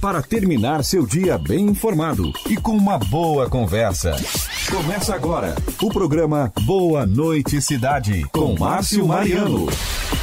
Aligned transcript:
para 0.00 0.22
terminar 0.22 0.82
seu 0.82 1.06
dia 1.06 1.36
bem 1.36 1.66
informado 1.66 2.32
e 2.48 2.56
com 2.56 2.72
uma 2.72 2.98
boa 2.98 3.50
conversa. 3.50 4.16
Começa 4.70 5.14
agora 5.14 5.54
o 5.82 5.90
programa 5.90 6.50
Boa 6.62 7.04
Noite 7.04 7.60
Cidade 7.60 8.24
com 8.32 8.56
Márcio 8.58 9.06
Mariano. 9.06 9.68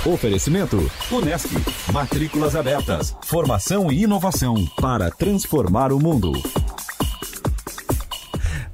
Oferecimento 0.04 0.90
Unesc, 1.12 1.50
matrículas 1.94 2.56
abertas, 2.56 3.16
formação 3.24 3.92
e 3.92 4.04
inovação 4.04 4.56
para 4.82 5.12
transformar 5.12 5.92
o 5.92 6.00
mundo. 6.00 6.32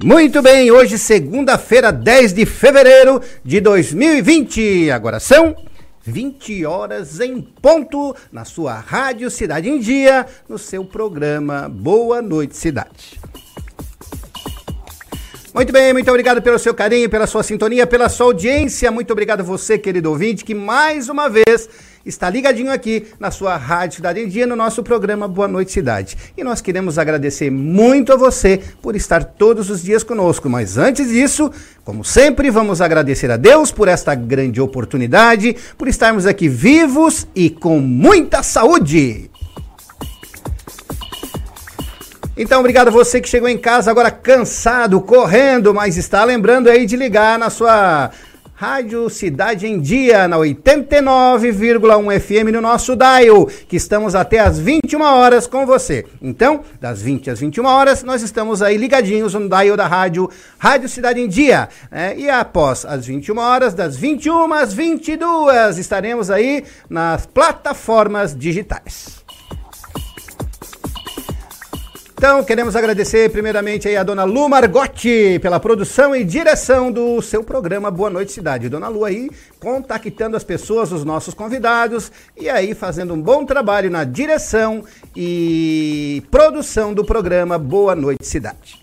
Muito 0.02 0.42
bem, 0.42 0.72
hoje 0.72 0.98
segunda-feira, 0.98 1.92
10 1.92 2.34
de 2.34 2.46
fevereiro 2.46 3.22
de 3.44 3.60
2020. 3.60 4.90
Agora 4.92 5.20
são 5.20 5.56
20 6.04 6.66
horas 6.66 7.20
em 7.20 7.42
ponto 7.42 8.16
na 8.32 8.44
sua 8.44 8.76
Rádio 8.76 9.32
Cidade 9.32 9.70
em 9.70 9.80
Dia, 9.80 10.28
no 10.50 10.58
seu 10.58 10.84
programa 10.84 11.70
Boa 11.70 12.22
Noite 12.22 12.58
Cidade. 12.58 13.20
Muito 15.54 15.72
bem, 15.72 15.94
muito 15.94 16.10
obrigado 16.10 16.42
pelo 16.42 16.60
seu 16.60 16.74
carinho, 16.74 17.10
pela 17.10 17.28
sua 17.28 17.44
sintonia, 17.44 17.88
pela 17.88 18.10
sua 18.10 18.26
audiência. 18.26 18.92
Muito 18.92 19.12
obrigado 19.12 19.42
a 19.42 19.44
você, 19.44 19.78
querido 19.78 20.10
ouvinte, 20.10 20.44
que 20.44 20.56
mais 20.56 21.10
uma 21.10 21.30
vez 21.30 21.70
está 22.06 22.30
ligadinho 22.30 22.72
aqui 22.72 23.08
na 23.20 23.32
sua 23.32 23.56
Rádio 23.56 23.98
Cidade 23.98 24.20
em 24.20 24.28
Dia, 24.28 24.46
no 24.46 24.56
nosso 24.56 24.84
programa 24.84 25.28
Boa 25.28 25.48
Noite 25.48 25.72
Cidade. 25.72 26.18
E 26.38 26.44
nós 26.44 26.60
queremos 26.60 26.98
agradecer 26.98 27.50
muito 27.50 28.12
a 28.12 28.18
você 28.18 28.62
por 28.82 28.96
estar 28.96 29.24
todos 29.24 29.70
os 29.70 29.82
dias 29.82 30.04
conosco. 30.04 30.50
Mas 30.50 30.78
antes 30.78 31.10
disso, 31.10 31.52
como 31.84 32.04
sempre, 32.04 32.50
vamos 32.50 32.82
agradecer 32.82 33.32
a 33.32 33.38
Deus 33.38 33.72
por 33.72 33.88
esta 33.88 34.14
grande 34.16 34.60
oportunidade, 34.60 35.56
por 35.78 35.88
estarmos 35.88 36.26
aqui 36.26 36.50
vivos 36.50 37.26
e 37.34 37.50
com 37.50 37.80
muita 37.80 38.44
saúde. 38.44 39.30
Então, 42.36 42.60
obrigado 42.60 42.88
a 42.88 42.92
você 42.92 43.22
que 43.22 43.30
chegou 43.30 43.48
em 43.48 43.60
casa 43.60 43.92
agora 43.92 44.10
cansado, 44.10 45.00
correndo, 45.00 45.72
mas 45.72 45.98
está 45.98 46.24
lembrando 46.24 46.68
aí 46.68 46.86
de 46.86 46.98
ligar 46.98 47.38
na 47.38 47.52
sua 47.52 48.10
Rádio 48.56 49.10
Cidade 49.10 49.66
em 49.66 49.80
Dia, 49.80 50.28
na 50.28 50.38
89,1 50.38 52.20
FM 52.20 52.54
no 52.54 52.62
nosso 52.62 52.96
dial, 52.96 53.48
que 53.68 53.76
estamos 53.76 54.14
até 54.14 54.40
às 54.40 54.60
21 54.60 55.02
horas 55.02 55.48
com 55.48 55.66
você. 55.66 56.06
Então, 56.22 56.62
das 56.80 57.02
20 57.02 57.32
às 57.32 57.40
21 57.40 57.66
horas, 57.66 58.04
nós 58.04 58.22
estamos 58.22 58.62
aí 58.62 58.78
ligadinhos 58.78 59.34
no 59.34 59.50
dial 59.50 59.76
da 59.76 59.88
rádio 59.88 60.30
Rádio 60.60 60.88
Cidade 60.88 61.20
em 61.20 61.28
Dia. 61.28 61.68
Né? 61.92 62.16
E 62.18 62.30
após 62.30 62.86
as 62.86 63.08
21 63.08 63.38
horas, 63.40 63.74
das 63.74 63.98
21 63.98 64.54
às 64.54 64.72
22, 64.72 65.80
estaremos 65.80 66.30
aí 66.30 66.64
nas 66.88 67.26
plataformas 67.26 68.38
digitais. 68.38 69.23
Então, 72.26 72.42
queremos 72.42 72.74
agradecer 72.74 73.30
primeiramente 73.32 73.86
aí 73.86 73.98
a 73.98 74.02
dona 74.02 74.24
Lu 74.24 74.48
Margotti 74.48 75.38
pela 75.42 75.60
produção 75.60 76.16
e 76.16 76.24
direção 76.24 76.90
do 76.90 77.22
seu 77.22 77.44
programa 77.44 77.92
Boa 77.92 78.10
Noite 78.10 78.32
Cidade. 78.32 78.70
Dona 78.70 78.88
Lu 78.88 79.04
aí 79.04 79.30
contactando 79.60 80.38
as 80.38 80.44
pessoas, 80.46 80.94
os 80.94 81.04
nossos 81.04 81.34
convidados 81.34 82.14
e 82.40 82.50
aí 82.50 82.74
fazendo 82.74 83.14
um 83.14 83.22
bom 83.22 83.46
trabalho 83.46 83.92
na 83.92 84.06
direção 84.06 84.86
e 85.14 86.24
produção 86.32 86.94
do 86.94 87.04
programa 87.04 87.60
Boa 87.60 87.94
Noite 87.94 88.26
Cidade. 88.26 88.82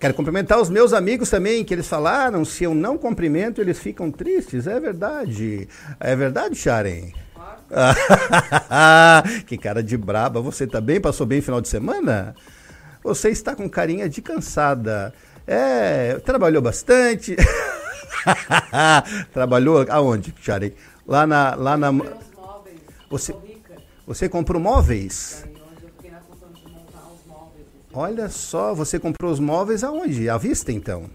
Quero 0.00 0.14
cumprimentar 0.14 0.60
os 0.60 0.68
meus 0.68 0.92
amigos 0.92 1.30
também, 1.30 1.64
que 1.64 1.72
eles 1.72 1.86
falaram, 1.86 2.44
se 2.44 2.64
eu 2.64 2.74
não 2.74 2.98
cumprimento, 2.98 3.60
eles 3.60 3.78
ficam 3.78 4.10
tristes. 4.10 4.66
É 4.66 4.80
verdade. 4.80 5.68
É 6.00 6.16
verdade, 6.16 6.56
Sharon? 6.56 7.25
que 9.46 9.56
cara 9.58 9.82
de 9.82 9.96
braba. 9.96 10.40
Você 10.40 10.66
tá 10.66 10.80
bem? 10.80 11.00
Passou 11.00 11.26
bem 11.26 11.40
final 11.40 11.60
de 11.60 11.68
semana? 11.68 12.34
Você 13.02 13.30
está 13.30 13.54
com 13.54 13.68
carinha 13.68 14.08
de 14.08 14.20
cansada. 14.22 15.12
É, 15.46 16.14
trabalhou 16.24 16.60
bastante. 16.60 17.36
trabalhou 19.32 19.84
aonde, 19.88 20.34
Charei? 20.40 20.74
Lá 21.06 21.26
na 21.26 21.54
lá 21.54 21.76
na 21.76 21.90
Você 23.08 23.34
Você 24.06 24.28
comprou 24.28 24.60
móveis? 24.60 25.44
Olha 27.92 28.28
só, 28.28 28.74
você 28.74 28.98
comprou 28.98 29.32
os 29.32 29.40
móveis 29.40 29.82
aonde? 29.82 30.28
À 30.28 30.36
vista 30.36 30.70
então? 30.70 31.08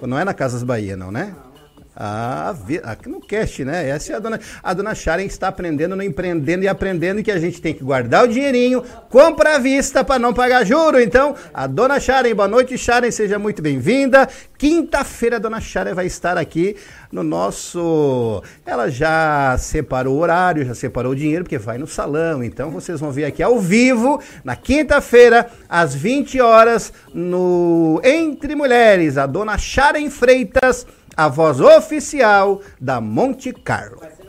Não 0.00 0.18
é 0.18 0.24
na 0.24 0.34
Casas 0.34 0.64
Bahia, 0.64 0.96
não, 0.96 1.12
né? 1.12 1.32
Não. 1.36 1.51
Ah, 1.94 2.54
aqui 2.84 3.08
no 3.08 3.20
cast, 3.20 3.64
né? 3.66 3.86
Essa 3.90 4.14
é 4.14 4.16
a 4.16 4.18
dona, 4.18 4.40
a 4.62 4.72
dona 4.72 4.94
Sharon 4.94 5.22
está 5.22 5.48
aprendendo, 5.48 5.94
no 5.94 6.02
empreendendo 6.02 6.64
e 6.64 6.68
aprendendo 6.68 7.22
que 7.22 7.30
a 7.30 7.38
gente 7.38 7.60
tem 7.60 7.74
que 7.74 7.84
guardar 7.84 8.24
o 8.24 8.28
dinheirinho, 8.28 8.82
compra 9.10 9.56
à 9.56 9.58
vista 9.58 10.02
para 10.02 10.18
não 10.18 10.32
pagar 10.32 10.64
juro. 10.64 10.98
Então, 10.98 11.34
a 11.52 11.66
dona 11.66 12.00
Sharon, 12.00 12.34
boa 12.34 12.48
noite, 12.48 12.78
Sharon, 12.78 13.10
seja 13.10 13.38
muito 13.38 13.60
bem-vinda. 13.60 14.26
Quinta-feira 14.56 15.36
a 15.36 15.38
dona 15.38 15.60
Sharon 15.60 15.94
vai 15.94 16.06
estar 16.06 16.38
aqui 16.38 16.76
no 17.10 17.22
nosso. 17.22 18.42
Ela 18.64 18.88
já 18.88 19.56
separou 19.58 20.16
o 20.16 20.20
horário, 20.20 20.64
já 20.64 20.74
separou 20.74 21.12
o 21.12 21.16
dinheiro, 21.16 21.44
porque 21.44 21.58
vai 21.58 21.76
no 21.76 21.86
salão. 21.86 22.42
Então, 22.42 22.70
vocês 22.70 23.00
vão 23.00 23.12
ver 23.12 23.26
aqui 23.26 23.42
ao 23.42 23.58
vivo, 23.58 24.18
na 24.42 24.56
quinta-feira, 24.56 25.50
às 25.68 25.94
20 25.94 26.40
horas, 26.40 26.90
no 27.12 28.00
Entre 28.02 28.54
Mulheres, 28.54 29.18
a 29.18 29.26
dona 29.26 29.58
Sharon 29.58 30.08
Freitas 30.08 30.86
a 31.16 31.28
voz 31.28 31.60
oficial 31.60 32.60
da 32.80 33.00
Monte 33.00 33.52
Carlo. 33.52 34.21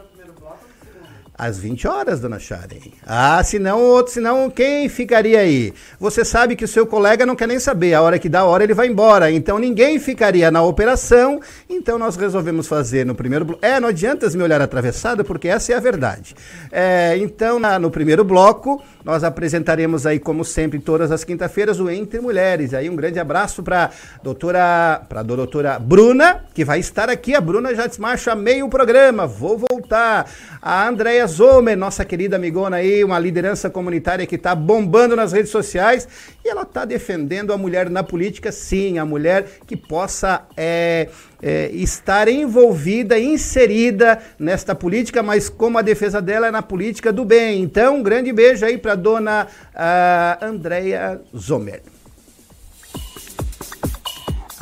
Às 1.36 1.58
20 1.58 1.88
horas, 1.88 2.20
dona 2.20 2.38
Sharon. 2.40 2.64
Ah, 3.06 3.44
senão 3.44 3.82
outro, 3.82 4.14
senão 4.14 4.50
quem 4.50 4.88
ficaria 4.88 5.40
aí? 5.40 5.74
Você 6.00 6.24
sabe 6.24 6.56
que 6.56 6.64
o 6.64 6.68
seu 6.68 6.86
colega 6.86 7.26
não 7.26 7.36
quer 7.36 7.48
nem 7.48 7.60
saber, 7.60 7.94
a 7.96 8.02
hora 8.02 8.20
que 8.20 8.30
dá 8.30 8.42
a 8.42 8.46
hora 8.46 8.64
ele 8.64 8.74
vai 8.74 8.88
embora. 8.88 9.32
Então 9.32 9.58
ninguém 9.58 10.00
ficaria 10.00 10.52
na 10.52 10.62
operação. 10.62 11.40
Então 11.68 11.98
nós 11.98 12.16
resolvemos 12.16 12.68
fazer 12.68 13.06
no 13.06 13.16
primeiro 13.16 13.46
bloco. 13.46 13.66
É, 13.66 13.80
não 13.80 13.90
adianta 13.90 14.30
me 14.30 14.44
olhar 14.44 14.62
atravessado, 14.62 15.24
porque 15.26 15.48
essa 15.48 15.74
é 15.74 15.76
a 15.76 15.80
verdade. 15.80 16.36
É, 16.72 17.18
então, 17.18 17.60
na, 17.60 17.80
no 17.80 17.90
primeiro 17.90 18.24
bloco, 18.24 18.82
nós 19.04 19.24
apresentaremos 19.24 20.06
aí, 20.06 20.20
como 20.20 20.46
sempre, 20.46 20.80
todas 20.80 21.12
as 21.12 21.24
quinta-feiras, 21.24 21.80
o 21.80 21.90
Entre 21.90 22.20
Mulheres. 22.20 22.74
Aí 22.74 22.90
um 22.90 22.96
grande 22.96 23.20
abraço 23.20 23.62
para 23.64 23.90
doutora, 24.22 25.02
para 25.10 25.20
a 25.20 25.24
doutora 25.24 25.80
Bruna, 25.80 26.44
que 26.54 26.64
vai 26.64 26.80
estar 26.80 27.10
aqui. 27.10 27.36
A 27.36 27.42
Bruna 27.42 27.74
já 27.76 27.88
desmarcha 27.88 28.36
meio 28.36 28.70
programa. 28.70 29.28
Vou 29.28 29.58
voltar. 29.58 30.30
A 30.62 30.88
Andréia 30.88 31.23
Zomer, 31.28 31.78
nossa 31.78 32.04
querida 32.06 32.36
amigona 32.36 32.78
aí, 32.78 33.04
uma 33.04 33.20
liderança 33.20 33.70
comunitária 33.70 34.26
que 34.26 34.36
está 34.36 34.54
bombando 34.56 35.16
nas 35.16 35.32
redes 35.32 35.52
sociais. 35.52 36.08
E 36.44 36.50
ela 36.50 36.64
está 36.64 36.86
defendendo 36.86 37.54
a 37.54 37.58
mulher 37.58 37.90
na 37.90 38.04
política, 38.04 38.52
sim, 38.52 38.98
a 38.98 39.06
mulher 39.06 39.46
que 39.66 39.76
possa 39.76 40.46
é, 40.56 41.10
é, 41.42 41.70
estar 41.74 42.28
envolvida, 42.28 43.20
inserida 43.20 44.20
nesta 44.38 44.74
política, 44.74 45.24
mas 45.24 45.50
como 45.50 45.78
a 45.78 45.82
defesa 45.82 46.22
dela 46.22 46.48
é 46.48 46.52
na 46.52 46.62
política 46.62 47.12
do 47.12 47.26
bem. 47.26 47.62
Então, 47.62 47.98
um 47.98 48.04
grande 48.04 48.32
beijo 48.32 48.66
aí 48.66 48.78
para 48.78 48.96
dona 48.96 49.48
uh, 49.74 50.46
Andréia 50.46 51.22
Zomer. 51.36 51.82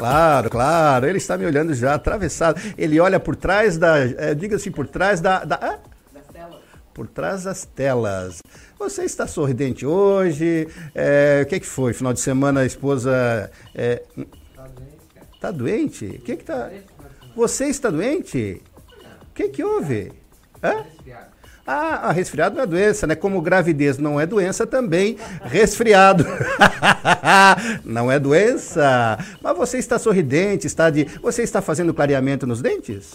Claro, 0.01 0.49
claro, 0.49 1.05
ele 1.05 1.19
está 1.19 1.37
me 1.37 1.45
olhando 1.45 1.75
já 1.75 1.93
atravessado. 1.93 2.59
Ele 2.75 2.99
olha 2.99 3.19
por 3.19 3.35
trás 3.35 3.77
da. 3.77 3.99
É, 3.99 4.33
Diga-se, 4.33 4.71
por 4.71 4.87
trás 4.87 5.21
da. 5.21 5.45
da 5.45 5.59
ah? 5.61 5.90
Por 6.93 7.07
trás 7.07 7.43
das 7.43 7.65
telas. 7.65 8.41
Você 8.77 9.03
está 9.03 9.25
sorridente 9.27 9.85
hoje? 9.85 10.67
É, 10.93 11.41
o 11.43 11.45
que, 11.47 11.59
que 11.59 11.65
foi? 11.65 11.93
Final 11.93 12.13
de 12.13 12.19
semana 12.19 12.61
a 12.61 12.65
esposa. 12.65 13.49
É, 13.73 14.03
Tá 15.41 15.49
doente? 15.49 16.05
O 16.05 16.21
que 16.21 16.35
que 16.35 16.43
tá... 16.43 16.69
Você 17.35 17.65
está 17.65 17.89
doente? 17.89 18.61
O 19.23 19.33
que 19.33 19.49
que 19.49 19.63
houve? 19.63 20.11
Hã? 20.63 20.85
Ah, 21.65 22.09
a 22.09 22.11
resfriado 22.11 22.55
não 22.55 22.63
é 22.63 22.67
doença, 22.67 23.07
né? 23.07 23.15
Como 23.15 23.41
gravidez 23.41 23.97
não 23.97 24.21
é 24.21 24.27
doença, 24.27 24.67
também 24.67 25.17
resfriado. 25.43 26.25
não 27.83 28.11
é 28.11 28.19
doença. 28.19 29.17
Mas 29.41 29.57
você 29.57 29.79
está 29.79 29.97
sorridente, 29.97 30.67
está 30.67 30.91
de. 30.91 31.05
Você 31.23 31.41
está 31.41 31.59
fazendo 31.59 31.91
clareamento 31.91 32.45
nos 32.45 32.61
dentes? 32.61 33.11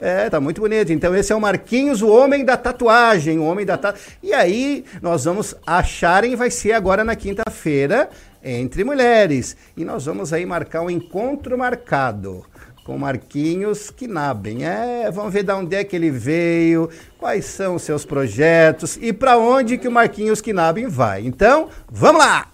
É, 0.00 0.28
tá 0.28 0.40
muito 0.40 0.60
bonito. 0.60 0.92
Então 0.92 1.14
esse 1.14 1.32
é 1.32 1.36
o 1.36 1.40
Marquinhos, 1.40 2.02
o 2.02 2.08
homem 2.08 2.44
da 2.44 2.56
tatuagem, 2.56 3.38
o 3.38 3.44
homem 3.44 3.64
da 3.64 3.78
tatu... 3.78 3.98
E 4.22 4.32
aí 4.32 4.84
nós 5.00 5.24
vamos 5.24 5.54
acharem 5.66 6.36
vai 6.36 6.50
ser 6.50 6.72
agora 6.72 7.02
na 7.02 7.16
quinta-feira 7.16 8.10
entre 8.42 8.84
mulheres. 8.84 9.56
E 9.76 9.84
nós 9.84 10.04
vamos 10.04 10.32
aí 10.32 10.44
marcar 10.44 10.82
um 10.82 10.90
encontro 10.90 11.56
marcado 11.56 12.44
com 12.84 12.96
Marquinhos 12.96 13.90
Knaben. 13.90 14.64
É, 14.64 15.10
vamos 15.10 15.32
ver 15.32 15.42
de 15.42 15.52
onde 15.52 15.74
é 15.74 15.82
que 15.82 15.96
ele 15.96 16.10
veio, 16.10 16.88
quais 17.18 17.44
são 17.46 17.74
os 17.74 17.82
seus 17.82 18.04
projetos 18.04 18.96
e 19.02 19.12
para 19.12 19.36
onde 19.36 19.76
que 19.76 19.88
o 19.88 19.92
Marquinhos 19.92 20.40
Knaben 20.40 20.86
vai. 20.86 21.26
Então, 21.26 21.68
vamos 21.90 22.20
lá! 22.20 22.46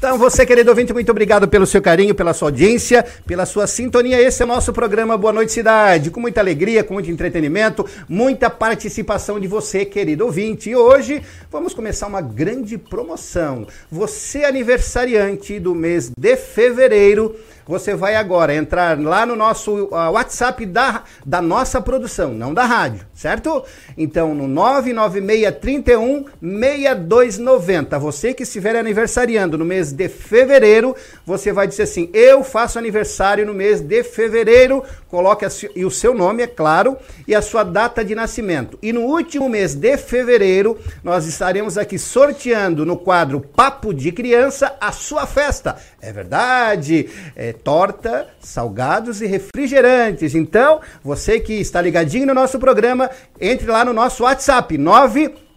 Então, 0.00 0.16
você, 0.16 0.46
querido 0.46 0.70
ouvinte, 0.70 0.94
muito 0.94 1.10
obrigado 1.10 1.46
pelo 1.46 1.66
seu 1.66 1.82
carinho, 1.82 2.14
pela 2.14 2.32
sua 2.32 2.48
audiência, 2.48 3.04
pela 3.26 3.44
sua 3.44 3.66
sintonia. 3.66 4.18
Esse 4.18 4.40
é 4.40 4.46
o 4.46 4.48
nosso 4.48 4.72
programa 4.72 5.14
Boa 5.14 5.30
Noite 5.30 5.52
Cidade, 5.52 6.10
com 6.10 6.18
muita 6.18 6.40
alegria, 6.40 6.82
com 6.82 6.94
muito 6.94 7.10
entretenimento, 7.10 7.84
muita 8.08 8.48
participação 8.48 9.38
de 9.38 9.46
você, 9.46 9.84
querido 9.84 10.24
ouvinte. 10.24 10.70
E 10.70 10.74
hoje 10.74 11.20
vamos 11.50 11.74
começar 11.74 12.06
uma 12.06 12.22
grande 12.22 12.78
promoção. 12.78 13.66
Você, 13.92 14.42
aniversariante 14.42 15.60
do 15.60 15.74
mês 15.74 16.10
de 16.18 16.34
fevereiro, 16.34 17.36
você 17.70 17.94
vai 17.94 18.16
agora 18.16 18.52
entrar 18.52 19.00
lá 19.00 19.24
no 19.24 19.36
nosso 19.36 19.84
uh, 19.84 20.10
WhatsApp 20.10 20.66
da, 20.66 21.04
da 21.24 21.40
nossa 21.40 21.80
produção, 21.80 22.34
não 22.34 22.52
da 22.52 22.64
rádio, 22.64 23.06
certo? 23.14 23.64
Então, 23.96 24.34
no 24.34 24.48
99631 24.48 26.24
6290. 26.42 27.96
Você 28.00 28.34
que 28.34 28.42
estiver 28.42 28.74
aniversariando 28.74 29.56
no 29.56 29.64
mês 29.64 29.92
de 29.92 30.08
fevereiro, 30.08 30.96
você 31.30 31.52
vai 31.52 31.68
dizer 31.68 31.84
assim: 31.84 32.10
Eu 32.12 32.42
faço 32.42 32.78
aniversário 32.78 33.46
no 33.46 33.54
mês 33.54 33.80
de 33.80 34.02
fevereiro. 34.02 34.82
Coloque 35.08 35.44
a, 35.44 35.48
e 35.74 35.84
o 35.84 35.90
seu 35.90 36.12
nome, 36.12 36.42
é 36.42 36.46
claro, 36.46 36.96
e 37.26 37.34
a 37.34 37.42
sua 37.42 37.62
data 37.62 38.04
de 38.04 38.14
nascimento. 38.14 38.78
E 38.82 38.92
no 38.92 39.02
último 39.02 39.48
mês 39.48 39.74
de 39.74 39.96
fevereiro, 39.96 40.78
nós 41.02 41.26
estaremos 41.26 41.78
aqui 41.78 41.98
sorteando 41.98 42.84
no 42.84 42.96
quadro 42.96 43.40
Papo 43.40 43.94
de 43.94 44.12
Criança 44.12 44.76
a 44.80 44.92
sua 44.92 45.26
festa. 45.26 45.76
É 46.00 46.12
verdade? 46.12 47.08
É 47.36 47.52
torta, 47.52 48.28
salgados 48.40 49.20
e 49.20 49.26
refrigerantes. 49.26 50.34
Então, 50.34 50.80
você 51.02 51.38
que 51.38 51.54
está 51.54 51.80
ligadinho 51.80 52.26
no 52.26 52.34
nosso 52.34 52.58
programa, 52.58 53.10
entre 53.40 53.70
lá 53.70 53.84
no 53.84 53.92
nosso 53.92 54.24
WhatsApp 54.24 54.76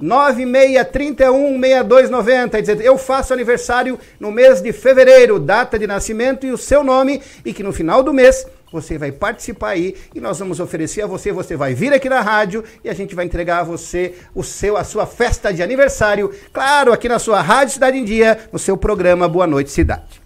996316290 0.01 2.81
eu 2.81 2.97
faço 2.97 3.33
aniversário 3.33 3.99
no 4.19 4.31
mês 4.31 4.59
de 4.61 4.73
fevereiro, 4.73 5.39
data 5.39 5.79
de 5.79 5.87
nascimento 5.87 6.45
e 6.45 6.51
o 6.51 6.57
seu 6.57 6.83
nome 6.83 7.21
e 7.45 7.53
que 7.53 7.63
no 7.63 7.71
final 7.71 8.03
do 8.03 8.13
mês 8.13 8.45
você 8.71 8.97
vai 8.97 9.11
participar 9.11 9.69
aí 9.69 9.95
e 10.15 10.19
nós 10.19 10.39
vamos 10.39 10.59
oferecer 10.59 11.03
a 11.03 11.07
você, 11.07 11.31
você 11.31 11.55
vai 11.55 11.75
vir 11.75 11.93
aqui 11.93 12.09
na 12.09 12.21
rádio 12.21 12.63
e 12.83 12.89
a 12.89 12.93
gente 12.93 13.13
vai 13.13 13.23
entregar 13.23 13.59
a 13.59 13.63
você 13.63 14.15
o 14.33 14.43
seu 14.43 14.75
a 14.75 14.83
sua 14.83 15.05
festa 15.05 15.53
de 15.53 15.61
aniversário, 15.61 16.33
claro, 16.51 16.91
aqui 16.91 17.07
na 17.07 17.19
sua 17.19 17.39
Rádio 17.41 17.75
Cidade 17.75 17.95
em 17.97 18.03
Dia, 18.03 18.49
no 18.51 18.57
seu 18.57 18.75
programa 18.75 19.29
Boa 19.29 19.45
Noite 19.45 19.69
Cidade. 19.69 20.23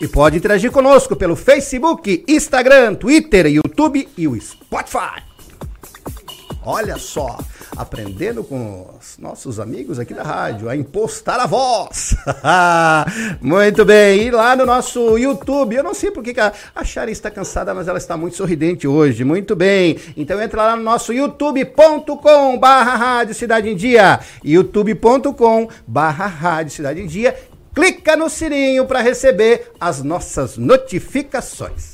E 0.00 0.08
pode 0.08 0.38
interagir 0.38 0.70
conosco 0.70 1.14
pelo 1.14 1.36
Facebook, 1.36 2.24
Instagram, 2.26 2.94
Twitter, 2.94 3.46
YouTube 3.46 4.08
e 4.16 4.26
o 4.26 4.40
Spotify. 4.40 5.33
Olha 6.66 6.96
só, 6.96 7.38
aprendendo 7.76 8.42
com 8.42 8.86
os 8.98 9.18
nossos 9.18 9.60
amigos 9.60 9.98
aqui 9.98 10.14
da 10.14 10.22
rádio 10.22 10.68
a 10.68 10.76
impostar 10.76 11.38
a 11.38 11.46
voz. 11.46 12.16
muito 13.40 13.84
bem, 13.84 14.22
e 14.22 14.30
lá 14.30 14.56
no 14.56 14.64
nosso 14.64 15.18
YouTube, 15.18 15.76
eu 15.76 15.82
não 15.82 15.92
sei 15.92 16.10
porque 16.10 16.38
a, 16.40 16.52
a 16.74 16.84
Shari 16.84 17.12
está 17.12 17.30
cansada, 17.30 17.74
mas 17.74 17.86
ela 17.86 17.98
está 17.98 18.16
muito 18.16 18.36
sorridente 18.36 18.88
hoje. 18.88 19.24
Muito 19.24 19.54
bem, 19.54 19.98
então 20.16 20.40
entra 20.40 20.62
lá 20.62 20.76
no 20.76 20.82
nosso 20.82 21.12
youtube.com 21.12 22.58
barra 22.58 22.96
Rádio 22.96 23.34
Cidade 23.34 23.68
em 23.68 23.76
Dia, 23.76 24.20
youtube.com 24.42 25.68
barra 25.86 26.26
Rádio 26.26 26.72
Cidade 26.72 27.00
em 27.00 27.06
Dia 27.06 27.36
clica 27.74 28.16
no 28.16 28.30
sininho 28.30 28.86
para 28.86 29.00
receber 29.00 29.72
as 29.80 30.02
nossas 30.02 30.56
notificações. 30.56 31.93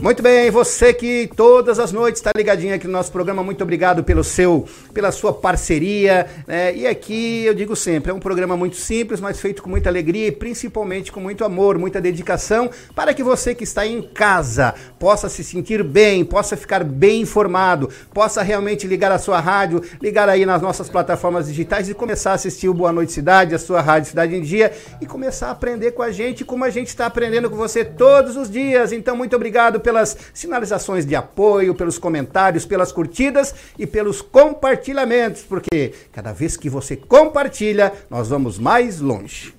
Muito 0.00 0.22
bem, 0.22 0.48
você 0.48 0.94
que 0.94 1.28
todas 1.34 1.80
as 1.80 1.90
noites 1.90 2.20
está 2.20 2.30
ligadinho 2.36 2.72
aqui 2.72 2.86
no 2.86 2.92
nosso 2.92 3.10
programa, 3.10 3.42
muito 3.42 3.62
obrigado 3.62 4.04
pelo 4.04 4.22
seu, 4.22 4.64
pela 4.94 5.10
sua 5.10 5.32
parceria. 5.32 6.24
Né? 6.46 6.76
E 6.76 6.86
aqui 6.86 7.44
eu 7.44 7.52
digo 7.52 7.74
sempre, 7.74 8.12
é 8.12 8.14
um 8.14 8.20
programa 8.20 8.56
muito 8.56 8.76
simples, 8.76 9.20
mas 9.20 9.40
feito 9.40 9.60
com 9.60 9.68
muita 9.68 9.88
alegria 9.88 10.28
e 10.28 10.32
principalmente 10.32 11.10
com 11.10 11.18
muito 11.18 11.44
amor, 11.44 11.76
muita 11.78 12.00
dedicação, 12.00 12.70
para 12.94 13.12
que 13.12 13.24
você 13.24 13.56
que 13.56 13.64
está 13.64 13.84
em 13.84 14.00
casa 14.00 14.72
possa 15.00 15.28
se 15.28 15.42
sentir 15.42 15.82
bem, 15.82 16.24
possa 16.24 16.56
ficar 16.56 16.84
bem 16.84 17.22
informado, 17.22 17.90
possa 18.14 18.40
realmente 18.40 18.86
ligar 18.86 19.10
a 19.10 19.18
sua 19.18 19.40
rádio, 19.40 19.82
ligar 20.00 20.28
aí 20.28 20.46
nas 20.46 20.62
nossas 20.62 20.88
plataformas 20.88 21.48
digitais 21.48 21.88
e 21.88 21.94
começar 21.94 22.30
a 22.30 22.34
assistir 22.34 22.68
o 22.68 22.74
Boa 22.74 22.92
Noite 22.92 23.10
Cidade, 23.10 23.52
a 23.52 23.58
sua 23.58 23.80
rádio 23.80 24.10
Cidade 24.10 24.36
em 24.36 24.42
Dia 24.42 24.70
e 25.00 25.06
começar 25.06 25.48
a 25.48 25.50
aprender 25.50 25.90
com 25.90 26.02
a 26.02 26.12
gente 26.12 26.44
como 26.44 26.62
a 26.62 26.70
gente 26.70 26.86
está 26.86 27.06
aprendendo 27.06 27.50
com 27.50 27.56
você 27.56 27.84
todos 27.84 28.36
os 28.36 28.48
dias. 28.48 28.92
Então, 28.92 29.16
muito 29.16 29.34
obrigado 29.34 29.80
pelas 29.88 30.18
sinalizações 30.34 31.06
de 31.06 31.16
apoio, 31.16 31.74
pelos 31.74 31.96
comentários, 31.96 32.66
pelas 32.66 32.92
curtidas 32.92 33.54
e 33.78 33.86
pelos 33.86 34.20
compartilhamentos, 34.20 35.40
porque 35.40 35.94
cada 36.12 36.30
vez 36.30 36.58
que 36.58 36.68
você 36.68 36.94
compartilha, 36.94 37.90
nós 38.10 38.28
vamos 38.28 38.58
mais 38.58 39.00
longe. 39.00 39.54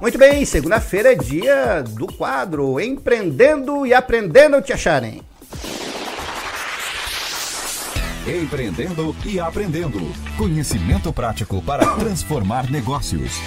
Muito 0.00 0.18
bem, 0.18 0.44
segunda-feira 0.44 1.12
é 1.12 1.14
dia 1.14 1.82
do 1.82 2.08
quadro 2.08 2.80
Empreendendo 2.80 3.86
e 3.86 3.94
Aprendendo 3.94 4.60
Te 4.60 4.72
Acharem. 4.72 5.22
Empreendendo 8.26 9.14
e 9.24 9.38
aprendendo. 9.38 10.00
Conhecimento 10.36 11.12
prático 11.12 11.62
para 11.62 11.86
transformar 11.94 12.68
negócios. 12.68 13.40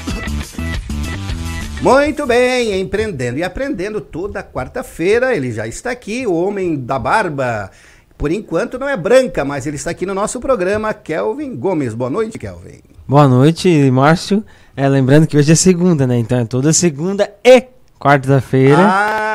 Muito 1.82 2.28
bem, 2.28 2.80
empreendendo 2.80 3.40
e 3.40 3.44
aprendendo 3.44 4.00
toda 4.00 4.44
quarta-feira. 4.44 5.36
Ele 5.36 5.52
já 5.52 5.68
está 5.68 5.90
aqui, 5.90 6.28
o 6.28 6.34
homem 6.34 6.76
da 6.76 7.00
barba. 7.00 7.72
Por 8.16 8.32
enquanto 8.32 8.78
não 8.78 8.88
é 8.88 8.96
branca, 8.96 9.44
mas 9.44 9.66
ele 9.66 9.78
está 9.78 9.90
aqui 9.90 10.06
no 10.06 10.14
nosso 10.14 10.40
programa, 10.40 10.94
Kelvin 10.94 11.56
Gomes. 11.56 11.96
Boa 11.96 12.12
noite, 12.12 12.38
Kelvin. 12.38 12.82
Boa 13.08 13.28
noite, 13.28 13.90
Márcio. 13.90 14.46
É, 14.78 14.88
lembrando 14.88 15.26
que 15.26 15.36
hoje 15.36 15.52
é 15.52 15.56
segunda, 15.56 16.06
né? 16.06 16.20
Então 16.20 16.38
é 16.38 16.46
toda 16.46 16.72
segunda 16.72 17.28
e 17.44 17.64
quarta-feira. 18.00 18.78
Ah, 18.80 19.31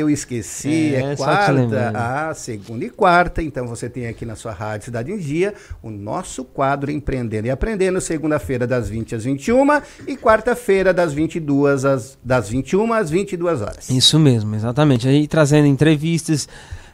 eu 0.00 0.10
esqueci. 0.10 0.94
É, 0.94 1.12
é 1.12 1.16
quarta. 1.16 1.92
Ah, 1.94 2.34
segunda 2.34 2.84
e 2.84 2.90
quarta. 2.90 3.42
Então 3.42 3.66
você 3.66 3.88
tem 3.88 4.06
aqui 4.06 4.24
na 4.24 4.36
sua 4.36 4.52
Rádio 4.52 4.86
Cidade 4.86 5.12
em 5.12 5.18
Dia 5.18 5.54
o 5.82 5.90
nosso 5.90 6.44
quadro 6.44 6.90
Empreendendo 6.90 7.46
e 7.46 7.50
Aprendendo, 7.50 8.00
segunda-feira 8.00 8.66
das 8.66 8.88
20 8.88 9.14
às 9.14 9.24
21 9.24 9.66
e 10.06 10.16
quarta-feira 10.16 10.92
das 10.92 11.12
22 11.12 11.84
às 11.84 12.18
das 12.24 12.48
21 12.48 12.92
às 12.92 13.10
22 13.10 13.62
horas. 13.62 13.90
Isso 13.90 14.18
mesmo, 14.18 14.54
exatamente. 14.54 15.08
Aí 15.08 15.26
trazendo 15.26 15.66
entrevistas, 15.66 16.48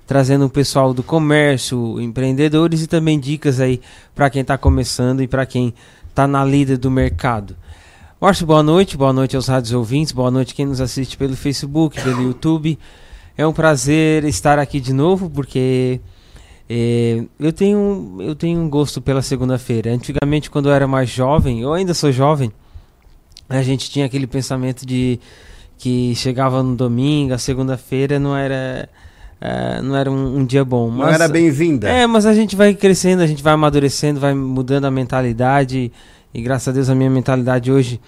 trazendo 0.06 0.47
o 0.47 0.50
pessoal 0.50 0.95
do 0.95 1.03
comércio, 1.03 2.00
empreendedores 2.00 2.83
e 2.83 2.87
também 2.87 3.19
dicas 3.19 3.61
aí 3.61 3.81
para 4.15 4.31
quem 4.31 4.43
está 4.43 4.56
começando 4.56 5.23
e 5.23 5.29
para 5.29 5.45
quem 5.45 5.75
está 6.09 6.27
na 6.27 6.45
lida 6.45 6.77
do 6.77 6.91
mercado. 6.91 7.55
Márcio, 8.20 8.44
boa 8.44 8.65
noite, 8.65 8.97
boa 8.97 9.12
noite 9.12 9.37
aos 9.37 9.47
rádios 9.47 9.73
ouvintes, 9.73 10.11
boa 10.11 10.29
noite 10.29 10.53
quem 10.53 10.67
nos 10.67 10.81
assiste 10.81 11.17
pelo 11.17 11.37
Facebook, 11.37 12.03
pelo 12.03 12.20
YouTube. 12.20 12.76
É 13.37 13.47
um 13.47 13.52
prazer 13.52 14.25
estar 14.25 14.59
aqui 14.59 14.81
de 14.81 14.92
novo, 14.92 15.31
porque 15.31 16.00
é, 16.69 17.23
eu, 17.38 17.52
tenho, 17.52 18.16
eu 18.19 18.35
tenho 18.35 18.59
um 18.59 18.69
gosto 18.69 19.00
pela 19.00 19.23
segunda-feira. 19.23 19.92
Antigamente, 19.92 20.50
quando 20.50 20.69
eu 20.69 20.73
era 20.73 20.88
mais 20.88 21.09
jovem, 21.09 21.61
eu 21.61 21.73
ainda 21.73 21.95
sou 21.95 22.11
jovem, 22.11 22.50
a 23.49 23.62
gente 23.62 23.88
tinha 23.88 24.07
aquele 24.07 24.26
pensamento 24.26 24.85
de 24.85 25.21
que 25.78 26.12
chegava 26.16 26.61
no 26.61 26.75
domingo, 26.75 27.35
a 27.35 27.38
segunda-feira 27.38 28.19
não 28.19 28.37
era. 28.37 28.88
Uh, 29.40 29.81
não 29.85 29.95
era 29.95 30.11
um, 30.11 30.38
um, 30.38 30.45
dia 30.45 30.64
bom. 30.64 30.90
Mas, 30.90 31.07
não 31.07 31.14
era 31.14 31.28
bem-vinda. 31.28 31.88
É, 31.88 32.04
mas 32.04 32.26
a 32.26 32.35
gente 32.35 32.57
vai 32.57 32.75
crescendo, 32.75 33.23
a 33.23 33.26
gente 33.28 33.45
vai 33.45 33.52
amadurecendo, 33.52 34.19
vai 34.19 34.35
mudando 34.35 34.87
a 34.87 34.90
mentalidade. 34.90 35.92
E 36.32 36.42
graças 36.42 36.68
a 36.68 36.73
Deus 36.73 36.88
a 36.88 36.94
minha 36.94 37.11
mentalidade 37.11 37.73
hoje 37.73 38.00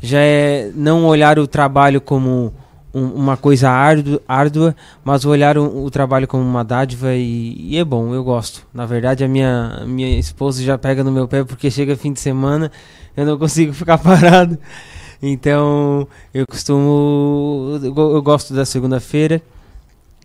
já 0.00 0.20
é 0.20 0.70
não 0.74 1.04
olhar 1.04 1.38
o 1.38 1.46
trabalho 1.46 2.00
como 2.00 2.52
um, 2.94 3.06
uma 3.08 3.36
coisa 3.36 3.68
árdua, 3.68 4.22
árdua 4.26 4.76
mas 5.04 5.24
olhar 5.24 5.58
o, 5.58 5.84
o, 5.84 5.90
trabalho 5.90 6.26
como 6.26 6.42
uma 6.42 6.64
dádiva 6.64 7.14
e, 7.14 7.56
e, 7.58 7.76
é 7.76 7.84
bom, 7.84 8.14
eu 8.14 8.22
gosto. 8.22 8.66
Na 8.72 8.86
verdade, 8.86 9.24
a 9.24 9.28
minha, 9.28 9.84
minha 9.86 10.18
esposa 10.18 10.62
já 10.62 10.78
pega 10.78 11.02
no 11.04 11.12
meu 11.12 11.26
pé 11.26 11.44
porque 11.44 11.70
chega 11.70 11.96
fim 11.96 12.12
de 12.12 12.20
semana, 12.20 12.70
eu 13.16 13.26
não 13.26 13.38
consigo 13.38 13.72
ficar 13.74 13.98
parado. 13.98 14.58
Então, 15.20 16.06
eu 16.32 16.46
costumo. 16.46 17.80
Eu, 17.82 17.94
eu 18.14 18.22
gosto 18.22 18.54
da 18.54 18.64
segunda-feira 18.64 19.42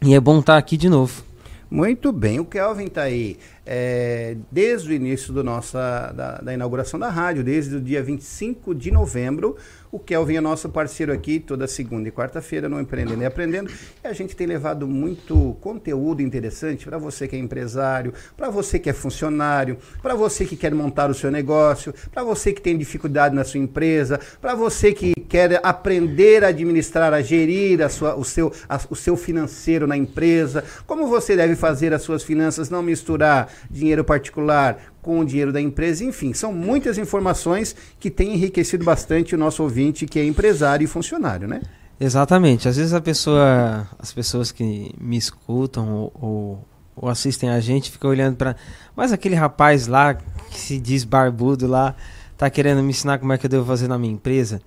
e 0.01 0.13
é 0.13 0.19
bom 0.19 0.39
estar 0.39 0.57
aqui 0.57 0.77
de 0.77 0.87
novo. 0.87 1.23
Muito 1.69 2.11
bem, 2.11 2.39
o 2.39 2.45
Kelvin 2.45 2.85
está 2.85 3.01
aí 3.03 3.39
é, 3.65 4.36
desde 4.51 4.91
o 4.91 4.93
início 4.93 5.34
do 5.34 5.43
nossa, 5.43 6.12
da, 6.15 6.38
da, 6.39 6.53
inauguração 6.53 7.00
da 7.00 7.10
rádio, 7.10 7.43
desde 7.43 7.75
o 7.75 7.82
dia 7.82 8.03
25 8.03 8.75
de 8.75 8.91
novembro. 8.91 9.55
O 9.91 10.00
Kelvin 10.00 10.38
é 10.38 10.41
nosso 10.41 10.67
parceiro 10.70 11.13
aqui 11.13 11.39
toda 11.39 11.67
segunda 11.67 12.10
e 12.10 12.12
quarta-feira 12.12 12.67
no 12.67 12.82
Empreendendo 12.82 13.22
e 13.22 13.25
Aprendendo. 13.25 13.70
E 14.03 14.08
a 14.08 14.12
gente 14.12 14.36
tem 14.36 14.48
levado 14.48 14.88
muito 14.88 15.55
conteúdo 15.62 16.20
interessante 16.20 16.86
para 16.86 16.98
você 16.98 17.27
que 17.27 17.36
é 17.36 17.39
empresário, 17.39 18.12
para 18.36 18.50
você 18.50 18.79
que 18.79 18.89
é 18.89 18.93
funcionário, 18.93 19.77
para 20.01 20.15
você 20.15 20.46
que 20.46 20.55
quer 20.55 20.74
montar 20.74 21.12
o 21.12 21.13
seu 21.13 21.29
negócio, 21.29 21.93
para 22.12 22.24
você 22.24 22.51
que 22.51 22.60
tem 22.60 22.75
dificuldade 22.75 23.36
na 23.36 23.43
sua 23.43 23.60
empresa, 23.60 24.20
para 24.41 24.55
você 24.55 24.93
que 24.93 25.13
quer 25.13 25.60
aprender 25.63 26.43
a 26.43 26.48
administrar, 26.48 27.13
a 27.13 27.22
gerir 27.22 27.79
a 27.84 27.89
sua, 27.89 28.15
o, 28.15 28.24
seu, 28.24 28.51
a, 28.67 28.79
o 28.89 28.96
seu 28.96 29.15
financeiro 29.15 29.86
na 29.86 29.96
empresa, 29.96 30.63
como 30.88 31.05
você 31.05 31.36
deve 31.36 31.55
fazer 31.55 31.93
as 31.93 32.01
suas 32.01 32.24
finanças, 32.24 32.67
não 32.67 32.82
misturar 32.82 33.52
dinheiro 33.69 34.03
particular 34.03 34.77
com 35.01 35.19
o 35.19 35.25
dinheiro 35.25 35.51
da 35.51 35.62
empresa, 35.62 36.03
enfim, 36.03 36.33
são 36.33 36.53
muitas 36.53 36.98
informações 36.98 37.75
que 38.00 38.10
têm 38.10 38.33
enriquecido 38.33 38.86
bastante 38.86 39.36
o 39.36 39.38
nosso 39.38 39.62
ouvinte 39.63 40.05
que 40.05 40.19
é 40.19 40.25
empresário 40.25 40.86
e 40.86 40.88
funcionário, 40.88 41.48
né? 41.48 41.62
Exatamente. 42.00 42.67
Às 42.67 42.77
vezes 42.77 42.93
a 42.93 43.01
pessoa, 43.01 43.88
as 44.00 44.12
pessoas 44.12 44.51
que 44.51 44.93
me 45.00 45.17
escutam 45.17 46.10
ou, 46.13 46.67
ou, 46.95 47.10
assistem 47.10 47.50
a 47.50 47.60
gente 47.60 47.91
ficam 47.91 48.10
olhando 48.10 48.36
para, 48.36 48.55
mas 48.95 49.12
aquele 49.12 49.36
rapaz 49.36 49.88
lá 49.88 50.13
que 50.13 50.60
se 50.60 50.79
diz 50.79 51.03
barbudo 51.03 51.67
lá 51.67 51.95
tá 52.38 52.50
querendo 52.50 52.81
me 52.81 52.89
ensinar 52.89 53.19
como 53.19 53.33
é 53.33 53.38
que 53.38 53.45
eu 53.45 53.50
devo 53.50 53.65
fazer 53.65 53.88
na 53.88 53.98
minha 53.98 54.13
empresa. 54.13 54.62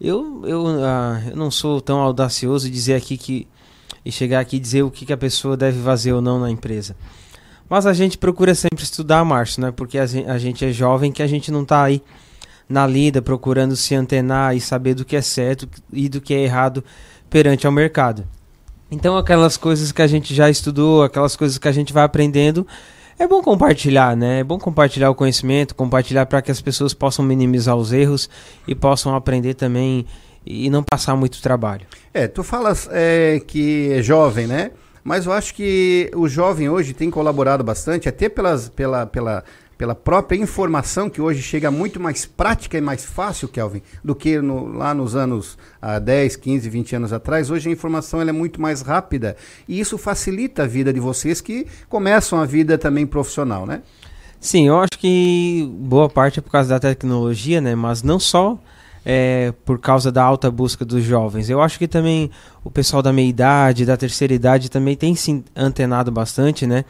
Eu, 0.00 0.42
eu, 0.46 0.64
uh, 0.64 1.30
eu 1.30 1.36
não 1.36 1.50
sou 1.50 1.80
tão 1.80 1.98
audacioso 1.98 2.70
dizer 2.70 2.94
aqui 2.94 3.16
que 3.16 3.48
e 4.04 4.12
chegar 4.12 4.40
aqui 4.40 4.56
e 4.56 4.60
dizer 4.60 4.82
o 4.82 4.90
que, 4.90 5.04
que 5.04 5.12
a 5.12 5.16
pessoa 5.16 5.56
deve 5.56 5.82
fazer 5.82 6.12
ou 6.12 6.22
não 6.22 6.38
na 6.38 6.50
empresa. 6.50 6.96
Mas 7.68 7.86
a 7.86 7.92
gente 7.92 8.16
procura 8.16 8.54
sempre 8.54 8.82
estudar, 8.82 9.24
Márcio, 9.24 9.60
né? 9.60 9.70
Porque 9.70 9.98
a 9.98 10.38
gente 10.38 10.64
é 10.64 10.72
jovem, 10.72 11.12
que 11.12 11.22
a 11.22 11.26
gente 11.26 11.50
não 11.50 11.62
está 11.62 11.82
aí 11.82 12.02
na 12.68 12.86
lida 12.86 13.22
procurando 13.22 13.76
se 13.76 13.94
antenar 13.94 14.56
e 14.56 14.60
saber 14.60 14.94
do 14.94 15.04
que 15.04 15.16
é 15.16 15.22
certo 15.22 15.68
e 15.92 16.08
do 16.08 16.20
que 16.20 16.34
é 16.34 16.42
errado 16.42 16.84
perante 17.30 17.66
ao 17.66 17.72
mercado. 17.72 18.24
Então, 18.90 19.16
aquelas 19.16 19.56
coisas 19.56 19.92
que 19.92 20.00
a 20.00 20.06
gente 20.06 20.34
já 20.34 20.48
estudou, 20.48 21.02
aquelas 21.02 21.36
coisas 21.36 21.58
que 21.58 21.68
a 21.68 21.72
gente 21.72 21.92
vai 21.92 22.04
aprendendo, 22.04 22.66
é 23.18 23.26
bom 23.26 23.42
compartilhar, 23.42 24.16
né? 24.16 24.40
É 24.40 24.44
bom 24.44 24.58
compartilhar 24.58 25.10
o 25.10 25.14
conhecimento, 25.14 25.74
compartilhar 25.74 26.24
para 26.26 26.40
que 26.40 26.50
as 26.50 26.60
pessoas 26.60 26.94
possam 26.94 27.24
minimizar 27.24 27.76
os 27.76 27.92
erros 27.92 28.30
e 28.66 28.74
possam 28.74 29.14
aprender 29.14 29.54
também 29.54 30.06
e 30.46 30.70
não 30.70 30.82
passar 30.82 31.16
muito 31.16 31.42
trabalho. 31.42 31.86
É, 32.14 32.26
tu 32.26 32.42
falas 32.42 32.88
é, 32.90 33.42
que 33.46 33.92
é 33.92 34.02
jovem, 34.02 34.46
né? 34.46 34.70
Mas 35.08 35.24
eu 35.24 35.32
acho 35.32 35.54
que 35.54 36.10
o 36.14 36.28
jovem 36.28 36.68
hoje 36.68 36.92
tem 36.92 37.10
colaborado 37.10 37.64
bastante, 37.64 38.10
até 38.10 38.28
pelas, 38.28 38.68
pela, 38.68 39.06
pela, 39.06 39.42
pela 39.78 39.94
própria 39.94 40.36
informação 40.36 41.08
que 41.08 41.18
hoje 41.18 41.40
chega 41.40 41.70
muito 41.70 41.98
mais 41.98 42.26
prática 42.26 42.76
e 42.76 42.80
mais 42.82 43.06
fácil, 43.06 43.48
Kelvin, 43.48 43.80
do 44.04 44.14
que 44.14 44.38
no, 44.38 44.66
lá 44.66 44.92
nos 44.92 45.16
anos 45.16 45.56
ah, 45.80 45.98
10, 45.98 46.36
15, 46.36 46.68
20 46.68 46.96
anos 46.96 47.12
atrás. 47.14 47.50
Hoje 47.50 47.70
a 47.70 47.72
informação 47.72 48.20
é 48.20 48.30
muito 48.30 48.60
mais 48.60 48.82
rápida 48.82 49.34
e 49.66 49.80
isso 49.80 49.96
facilita 49.96 50.64
a 50.64 50.66
vida 50.66 50.92
de 50.92 51.00
vocês 51.00 51.40
que 51.40 51.66
começam 51.88 52.38
a 52.38 52.44
vida 52.44 52.76
também 52.76 53.06
profissional, 53.06 53.64
né? 53.64 53.80
Sim, 54.38 54.68
eu 54.68 54.78
acho 54.78 54.98
que 54.98 55.72
boa 55.78 56.10
parte 56.10 56.38
é 56.38 56.42
por 56.42 56.52
causa 56.52 56.68
da 56.68 56.78
tecnologia, 56.78 57.62
né? 57.62 57.74
Mas 57.74 58.02
não 58.02 58.20
só 58.20 58.58
é, 59.10 59.54
por 59.64 59.78
causa 59.78 60.12
da 60.12 60.22
alta 60.22 60.50
busca 60.50 60.84
dos 60.84 61.02
jovens. 61.02 61.48
Eu 61.48 61.62
acho 61.62 61.78
que 61.78 61.88
também 61.88 62.30
o 62.62 62.70
pessoal 62.70 63.00
da 63.00 63.10
meia 63.10 63.26
idade, 63.26 63.86
da 63.86 63.96
terceira 63.96 64.34
idade 64.34 64.70
também 64.70 64.94
tem 64.94 65.14
se 65.14 65.42
antenado 65.56 66.12
bastante, 66.12 66.66
né? 66.66 66.84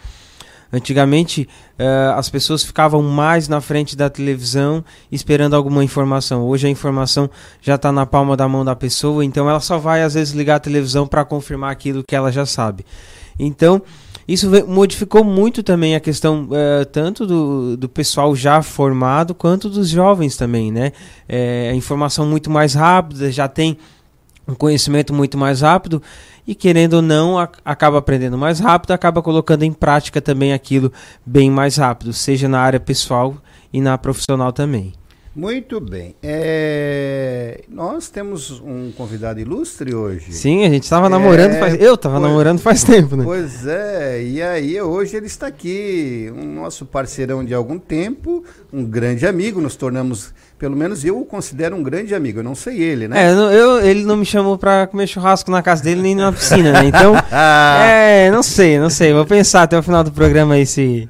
Antigamente 0.73 1.49
uh, 1.79 2.19
as 2.19 2.29
pessoas 2.29 2.65
ficavam 2.65 3.01
mais 3.03 3.47
na 3.47 3.61
frente 3.61 3.97
da 3.97 4.11
televisão 4.11 4.85
esperando 5.13 5.55
alguma 5.55 5.85
informação. 5.85 6.43
Hoje 6.43 6.67
a 6.67 6.71
informação 6.71 7.31
já 7.63 7.77
está 7.77 7.93
na 7.93 8.05
palma 8.05 8.37
da 8.37 8.49
mão 8.49 8.65
da 8.65 8.75
pessoa, 8.75 9.25
então 9.25 9.49
ela 9.49 9.61
só 9.61 9.79
vai 9.79 10.03
às 10.03 10.15
vezes 10.15 10.35
ligar 10.35 10.57
a 10.57 10.61
televisão 10.61 11.07
para 11.07 11.25
confirmar 11.25 11.71
aquilo 11.71 12.03
que 12.03 12.17
ela 12.17 12.33
já 12.33 12.45
sabe. 12.45 12.85
Então 13.39 13.81
isso 14.29 14.51
modificou 14.67 15.25
muito 15.25 15.63
também 15.63 15.97
a 15.97 16.01
questão 16.01 16.45
uh, 16.51 16.85
tanto 16.93 17.27
do, 17.27 17.79
do 17.79 17.89
pessoal 17.89 18.37
já 18.37 18.61
formado 18.61 19.35
quanto 19.35 19.71
dos 19.71 19.89
jovens 19.89 20.37
também, 20.37 20.71
né? 20.71 20.93
É, 21.27 21.71
a 21.73 21.75
informação 21.75 22.27
muito 22.27 22.51
mais 22.51 22.75
rápida, 22.75 23.33
já 23.33 23.49
tem 23.49 23.79
um 24.47 24.55
conhecimento 24.55 25.15
muito 25.15 25.39
mais 25.39 25.63
rápido 25.63 26.03
e 26.47 26.55
querendo 26.55 26.95
ou 26.95 27.03
não 27.03 27.39
a, 27.39 27.49
acaba 27.65 27.99
aprendendo 27.99 28.37
mais 28.37 28.61
rápido, 28.61 28.91
acaba 28.91 29.23
colocando 29.23 29.63
em 29.63 29.73
prática 29.73 30.21
também 30.21 30.53
aquilo 30.53 30.93
bem 31.25 31.51
mais 31.51 31.77
rápido, 31.77 32.13
seja 32.13 32.49
na 32.49 32.61
área 32.61 32.79
pessoal 32.79 33.35
e 33.73 33.81
na 33.81 33.97
profissional 33.97 34.53
também. 34.53 34.93
Muito 35.39 35.79
bem. 35.79 36.17
É... 36.21 37.61
Nós 37.69 38.09
temos 38.09 38.61
um 38.61 38.91
convidado 38.91 39.39
ilustre 39.39 39.95
hoje. 39.95 40.33
Sim, 40.33 40.67
a 40.67 40.69
gente 40.69 40.83
estava 40.83 41.09
namorando 41.09 41.53
é... 41.53 41.61
faz. 41.61 41.81
Eu 41.81 41.95
estava 41.95 42.19
namorando 42.19 42.59
faz 42.59 42.83
tempo, 42.83 43.15
né? 43.15 43.23
Pois 43.23 43.65
é, 43.65 44.21
e 44.21 44.43
aí 44.43 44.81
hoje 44.83 45.17
ele 45.17 45.27
está 45.27 45.47
aqui, 45.47 46.29
um 46.37 46.55
nosso 46.55 46.85
parceirão 46.85 47.45
de 47.45 47.55
algum 47.55 47.79
tempo, 47.79 48.43
um 48.73 48.85
grande 48.85 49.29
amigo, 49.29 49.61
nos 49.61 49.77
tornamos. 49.77 50.35
Pelo 50.59 50.77
menos 50.77 51.05
eu 51.05 51.21
o 51.21 51.25
considero 51.25 51.77
um 51.77 51.85
grande 51.85 52.17
amigo, 52.17 52.41
eu 52.41 52.45
não 52.45 52.57
sei 52.57 52.83
ele, 52.83 53.07
né? 53.07 53.29
É, 53.29 53.33
eu, 53.33 53.79
ele 53.79 54.03
não 54.03 54.17
me 54.17 54.27
chamou 54.27 54.59
para 54.59 54.89
comer 54.89 55.07
churrasco 55.07 55.53
na 55.53 55.63
casa 55.63 55.85
dele 55.85 56.03
nem 56.03 56.17
na 56.17 56.33
piscina, 56.33 56.73
né? 56.73 56.87
Então, 56.87 57.15
é, 57.31 58.29
não 58.33 58.43
sei, 58.43 58.77
não 58.77 58.91
sei. 58.91 59.13
Vou 59.13 59.25
pensar 59.25 59.63
até 59.63 59.79
o 59.79 59.85
final 59.85 60.03
do 60.03 60.11
programa 60.11 60.55
aí 60.55 60.67
se, 60.67 61.09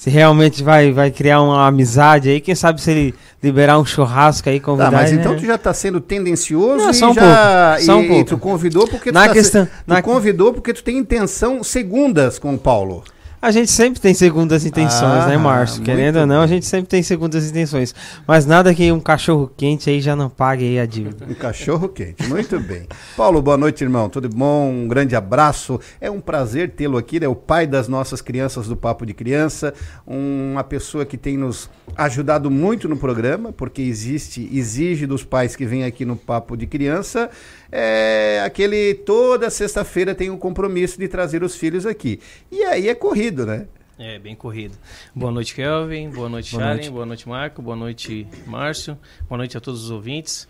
se 0.00 0.08
realmente 0.08 0.62
vai, 0.62 0.92
vai 0.92 1.10
criar 1.10 1.42
uma 1.42 1.66
amizade 1.66 2.30
aí. 2.30 2.40
Quem 2.40 2.54
sabe 2.54 2.80
se 2.80 2.90
ele 2.90 3.14
liberar 3.42 3.78
um 3.78 3.84
churrasco 3.84 4.48
aí, 4.48 4.58
convidar. 4.58 4.90
Tá, 4.90 4.96
mas 4.96 5.12
então 5.12 5.36
tu 5.36 5.44
já 5.44 5.56
está 5.56 5.74
sendo 5.74 6.00
tendencioso 6.00 6.84
Não, 6.84 6.90
e 6.90 6.94
só 6.94 7.10
um 7.10 7.14
já 7.14 7.20
pouco, 7.20 7.84
só 7.84 7.96
um 7.98 8.02
e, 8.02 8.08
pouco. 8.08 8.24
tu 8.24 8.38
convidou 8.38 8.88
porque 8.88 9.12
na 9.12 9.24
tu, 9.24 9.26
tá 9.26 9.32
questão, 9.34 9.66
tu 9.66 9.70
na... 9.86 10.00
convidou 10.00 10.54
porque 10.54 10.72
tu 10.72 10.82
tem 10.82 10.96
intenção 10.96 11.62
segundas 11.62 12.38
com 12.38 12.54
o 12.54 12.58
Paulo. 12.58 13.04
A 13.42 13.50
gente 13.50 13.70
sempre 13.70 13.98
tem 13.98 14.12
segundas 14.12 14.66
intenções, 14.66 15.00
né, 15.00 15.22
ah, 15.22 15.28
né, 15.28 15.38
Márcio? 15.38 15.82
Querendo 15.82 16.18
ou 16.18 16.26
não, 16.26 16.42
a 16.42 16.46
gente 16.46 16.66
sempre 16.66 16.88
tem 16.88 17.02
segundas 17.02 17.48
intenções. 17.48 17.94
Mas 18.26 18.44
nada 18.44 18.74
que 18.74 18.92
um 18.92 19.00
cachorro 19.00 19.50
quente 19.56 19.88
aí 19.88 19.98
já 19.98 20.14
não 20.14 20.28
pague 20.28 20.62
aí 20.62 20.78
a 20.78 20.84
dívida. 20.84 21.24
Um 21.26 21.32
cachorro 21.32 21.88
quente, 21.88 22.22
muito 22.28 22.60
bem. 22.60 22.86
Paulo, 23.16 23.40
boa 23.40 23.56
noite, 23.56 23.82
irmão. 23.82 24.10
Tudo 24.10 24.28
bom? 24.28 24.70
Um 24.70 24.86
grande 24.86 25.16
abraço. 25.16 25.80
É 26.02 26.10
um 26.10 26.20
prazer 26.20 26.72
tê-lo 26.72 26.98
aqui, 26.98 27.16
é 27.16 27.20
né? 27.20 27.28
o 27.28 27.34
pai 27.34 27.66
das 27.66 27.88
nossas 27.88 28.20
crianças 28.20 28.68
do 28.68 28.76
Papo 28.76 29.06
de 29.06 29.14
Criança, 29.14 29.72
uma 30.06 30.62
pessoa 30.62 31.06
que 31.06 31.16
tem 31.16 31.38
nos 31.38 31.70
ajudado 31.96 32.50
muito 32.50 32.90
no 32.90 32.96
programa, 32.98 33.54
porque 33.54 33.80
existe, 33.80 34.50
exige 34.52 35.06
dos 35.06 35.24
pais 35.24 35.56
que 35.56 35.64
vêm 35.64 35.84
aqui 35.84 36.04
no 36.04 36.14
Papo 36.14 36.58
de 36.58 36.66
Criança 36.66 37.30
é 37.72 38.42
aquele 38.44 38.94
toda 38.94 39.50
sexta-feira 39.50 40.14
tem 40.14 40.30
um 40.30 40.36
compromisso 40.36 40.98
de 40.98 41.08
trazer 41.08 41.42
os 41.42 41.54
filhos 41.54 41.86
aqui. 41.86 42.20
E 42.50 42.62
aí 42.64 42.88
é 42.88 42.94
corrido, 42.94 43.46
né? 43.46 43.66
É, 43.98 44.18
bem 44.18 44.34
corrido. 44.34 44.78
Boa 45.14 45.30
noite, 45.30 45.54
Kelvin. 45.54 46.08
Boa 46.08 46.28
noite, 46.28 46.52
boa 46.52 46.62
Sharon. 46.62 46.74
Noite. 46.74 46.90
Boa 46.90 47.06
noite, 47.06 47.28
Marco. 47.28 47.60
Boa 47.60 47.76
noite, 47.76 48.26
Márcio. 48.46 48.98
Boa 49.28 49.36
noite 49.36 49.58
a 49.58 49.60
todos 49.60 49.84
os 49.84 49.90
ouvintes. 49.90 50.48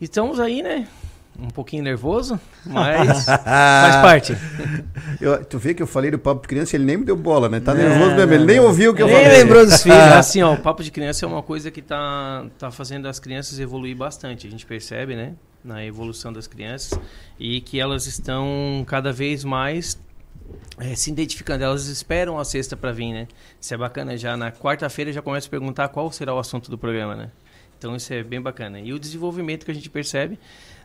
Estamos 0.00 0.40
aí, 0.40 0.64
né? 0.64 0.88
Um 1.38 1.48
pouquinho 1.48 1.82
nervoso, 1.82 2.40
mas 2.64 3.24
faz 3.44 3.96
parte. 4.02 4.36
Eu, 5.20 5.44
tu 5.44 5.58
vê 5.58 5.74
que 5.74 5.82
eu 5.82 5.86
falei 5.86 6.10
do 6.10 6.18
papo 6.18 6.42
de 6.42 6.48
criança, 6.48 6.76
ele 6.76 6.84
nem 6.84 6.96
me 6.96 7.04
deu 7.04 7.16
bola, 7.16 7.48
né? 7.48 7.60
Tá 7.60 7.72
não, 7.72 7.82
nervoso 7.82 8.16
mesmo, 8.16 8.32
ele 8.34 8.44
nem 8.44 8.60
ouviu 8.60 8.90
o 8.90 8.94
que 8.94 9.02
eu 9.02 9.08
falei. 9.08 9.28
Nem 9.28 9.38
lembrou 9.38 9.64
dos 9.64 9.82
filhos. 9.82 9.98
assim, 10.12 10.42
ó, 10.42 10.52
o 10.52 10.58
papo 10.58 10.82
de 10.82 10.90
criança 10.90 11.24
é 11.24 11.28
uma 11.28 11.42
coisa 11.42 11.70
que 11.70 11.80
tá, 11.80 12.46
tá 12.58 12.70
fazendo 12.70 13.06
as 13.06 13.18
crianças 13.18 13.58
evoluir 13.58 13.96
bastante. 13.96 14.46
A 14.46 14.50
gente 14.50 14.66
percebe, 14.66 15.14
né? 15.14 15.34
Na 15.66 15.84
evolução 15.84 16.32
das 16.32 16.46
crianças 16.46 16.98
e 17.38 17.60
que 17.60 17.80
elas 17.80 18.06
estão 18.06 18.84
cada 18.86 19.12
vez 19.12 19.44
mais 19.44 19.98
é, 20.78 20.94
se 20.94 21.10
identificando. 21.10 21.64
Elas 21.64 21.86
esperam 21.86 22.38
a 22.38 22.44
sexta 22.44 22.76
para 22.76 22.92
vir, 22.92 23.12
né? 23.12 23.28
Isso 23.60 23.74
é 23.74 23.76
bacana. 23.76 24.16
Já 24.16 24.36
na 24.36 24.52
quarta-feira 24.52 25.12
já 25.12 25.20
começa 25.20 25.46
a 25.46 25.50
perguntar 25.50 25.88
qual 25.88 26.10
será 26.12 26.34
o 26.34 26.38
assunto 26.38 26.70
do 26.70 26.78
programa, 26.78 27.16
né? 27.16 27.30
Então 27.78 27.94
isso 27.94 28.12
é 28.12 28.22
bem 28.22 28.40
bacana. 28.40 28.80
E 28.80 28.92
o 28.92 28.98
desenvolvimento 28.98 29.64
que 29.64 29.70
a 29.70 29.74
gente 29.74 29.90
percebe, 29.90 30.38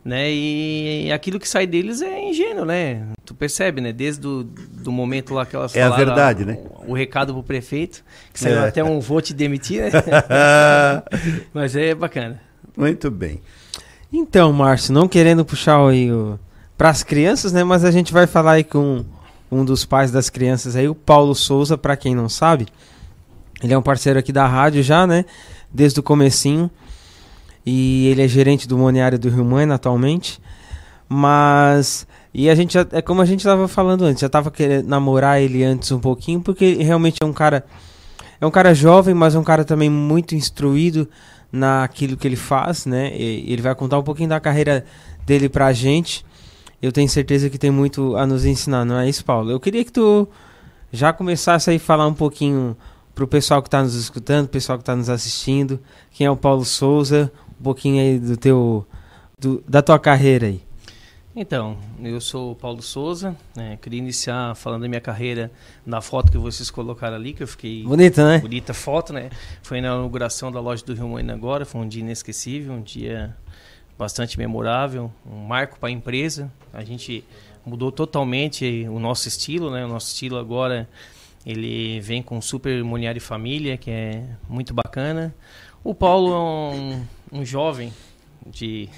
né? 0.04 0.30
E, 0.32 1.12
aquilo 1.12 1.40
que 1.40 1.48
sai 1.48 1.66
deles 1.66 2.02
é 2.02 2.30
ingênuo, 2.30 2.66
né? 2.66 3.08
Tu 3.24 3.34
percebe, 3.34 3.80
né? 3.80 3.94
Desde 3.94 4.22
do, 4.22 4.44
do 4.44 4.92
momento 4.92 5.34
lá 5.34 5.46
que 5.46 5.56
elas 5.56 5.76
é 5.76 5.82
falaram... 5.82 6.00
É 6.00 6.04
a 6.04 6.06
verdade, 6.06 6.46
né? 6.46 6.58
O, 6.86 6.92
o 6.92 6.94
recado 6.94 7.34
pro 7.34 7.44
prefeito, 7.44 8.04
que 8.34 8.40
saiu 8.40 8.60
é. 8.60 8.68
até 8.68 8.84
um 8.84 9.00
vou 9.00 9.22
te 9.22 9.34
demitir, 9.34 9.84
né? 9.84 9.92
Mas 11.54 11.76
é 11.76 11.96
bacana. 11.96 12.42
Muito 12.76 13.10
bem. 13.10 13.42
Então, 14.12 14.51
Márcio, 14.51 14.94
não 14.94 15.08
querendo 15.08 15.46
puxar 15.46 15.80
aí 15.88 16.12
o... 16.12 16.38
para 16.77 16.89
as 16.89 17.03
crianças, 17.03 17.53
né? 17.53 17.63
Mas 17.63 17.86
a 17.86 17.91
gente 17.91 18.12
vai 18.12 18.27
falar 18.27 18.53
aí 18.53 18.63
com 18.63 19.06
um 19.51 19.63
dos 19.63 19.86
pais 19.86 20.12
das 20.12 20.30
crianças 20.30 20.75
aí, 20.75 20.88
o 20.88 20.96
Paulo 20.96 21.34
Souza, 21.34 21.77
para 21.77 21.96
quem 21.96 22.13
não 22.13 22.27
sabe. 22.27 22.68
Ele 23.63 23.74
é 23.74 23.77
um 23.77 23.82
parceiro 23.82 24.20
aqui 24.20 24.32
da 24.32 24.48
rádio 24.48 24.82
já, 24.84 25.06
né? 25.06 25.25
Desde 25.72 26.00
o 26.00 26.03
comecinho. 26.03 26.70
E 27.65 28.08
ele 28.08 28.24
é 28.24 28.27
gerente 28.27 28.68
do 28.68 28.77
Moniário 28.77 29.20
do 29.20 29.30
Rio 29.30 29.46
Mãe 29.46 29.70
atualmente. 29.72 30.41
Mas 31.08 32.08
e 32.34 32.50
a 32.50 32.56
gente 32.56 32.77
é 32.77 33.01
como 33.01 33.22
a 33.22 33.25
gente 33.25 33.39
estava 33.39 33.68
falando 33.68 34.06
antes, 34.06 34.22
já 34.22 34.27
estava 34.27 34.50
querendo 34.50 34.88
namorar 34.88 35.41
ele 35.41 35.63
antes 35.63 35.91
um 35.91 36.00
pouquinho, 36.00 36.39
porque 36.39 36.75
realmente 36.75 37.18
é 37.22 37.25
um 37.25 37.34
cara 37.34 37.65
é 38.39 38.46
um 38.46 38.51
cara 38.51 38.74
jovem, 38.74 39.13
mas 39.13 39.36
é 39.36 39.39
um 39.39 39.44
cara 39.44 39.65
também 39.65 39.89
muito 39.89 40.34
instruído 40.34 41.08
naquilo 41.51 42.15
que 42.15 42.27
ele 42.27 42.36
faz, 42.36 42.86
né? 42.86 43.15
E 43.15 43.51
ele 43.51 43.62
vai 43.62 43.75
contar 43.75 44.00
um 44.00 44.03
pouquinho 44.03 44.29
da 44.29 44.39
carreira 44.39 44.86
dele 45.25 45.50
pra 45.50 45.74
gente. 45.74 46.25
Eu 46.81 46.91
tenho 46.91 47.10
certeza 47.10 47.50
que 47.50 47.58
tem 47.58 47.70
muito 47.70 48.15
a 48.15 48.25
nos 48.25 48.46
ensinar, 48.46 48.86
não 48.86 49.00
é 49.00 49.08
isso, 49.08 49.24
Paulo? 49.24 49.51
Eu 49.51 49.60
queria 49.60 49.84
que 49.84 49.91
tu 49.91 50.27
já 50.91 51.13
começasse 51.13 51.70
aí 51.70 51.75
a 51.75 51.79
falar 51.79 52.08
um 52.08 52.13
pouquinho 52.13 52.75
pro 53.13 53.27
pessoal 53.27 53.62
que 53.62 53.67
está 53.67 53.84
nos 53.84 53.96
escutando, 53.96 54.48
pessoal 54.48 54.77
que 54.77 54.84
está 54.84 54.96
nos 54.96 55.10
assistindo, 55.10 55.79
quem 56.12 56.25
é 56.25 56.31
o 56.31 56.38
Paulo 56.38 56.65
Souza, 56.65 57.31
um 57.60 57.63
pouquinho 57.63 58.01
aí 58.01 58.20
do 58.20 58.36
teu 58.38 58.86
do, 59.38 59.63
da 59.67 59.81
tua 59.81 60.00
carreira 60.00 60.48
aí. 60.48 60.62
Então, 61.34 61.78
eu 62.02 62.20
sou 62.20 62.52
o 62.52 62.56
Paulo 62.56 62.82
Souza, 62.82 63.38
né, 63.56 63.78
queria 63.82 64.00
iniciar 64.00 64.54
falando 64.54 64.82
da 64.82 64.90
minha 64.90 65.00
carreira 65.00 65.50
na 65.86 66.02
foto 66.02 66.30
que 66.30 66.38
vocês 66.38 66.70
colocaram 66.70 67.16
ali, 67.16 67.32
que 67.32 67.42
eu 67.42 67.48
fiquei... 67.48 67.84
Bonita, 67.84 68.28
né? 68.28 68.40
Bonita 68.40 68.74
foto, 68.74 69.14
né? 69.14 69.30
Foi 69.64 69.80
na 69.80 69.88
inauguração 69.88 70.52
da 70.52 70.60
loja 70.60 70.84
do 70.86 70.94
Rio 70.94 71.08
Moinho 71.08 71.32
agora, 71.34 71.66
foi 71.66 71.80
um 71.80 71.88
dia 71.88 72.02
inesquecível, 72.02 72.74
um 72.74 72.82
dia 72.82 73.34
bastante 73.98 74.38
memorável, 74.38 75.10
um 75.26 75.38
marco 75.38 75.80
para 75.80 75.88
a 75.88 75.92
empresa. 75.92 76.52
A 76.74 76.84
gente 76.84 77.24
mudou 77.66 77.94
totalmente 77.94 78.86
o 78.90 79.00
nosso 79.00 79.28
estilo, 79.28 79.72
né? 79.72 79.86
O 79.86 79.88
nosso 79.88 80.08
estilo 80.08 80.38
agora, 80.38 80.90
ele 81.46 82.02
vem 82.02 82.22
com 82.22 82.42
Super 82.42 82.84
Moniari 82.84 83.22
Família, 83.22 83.78
que 83.78 83.90
é 83.90 84.26
muito 84.50 84.74
bacana. 84.74 85.34
O 85.82 85.96
Paulo 85.96 86.34
é 86.34 86.38
um, 86.38 87.40
um 87.40 87.46
jovem 87.46 87.94
de 88.46 88.90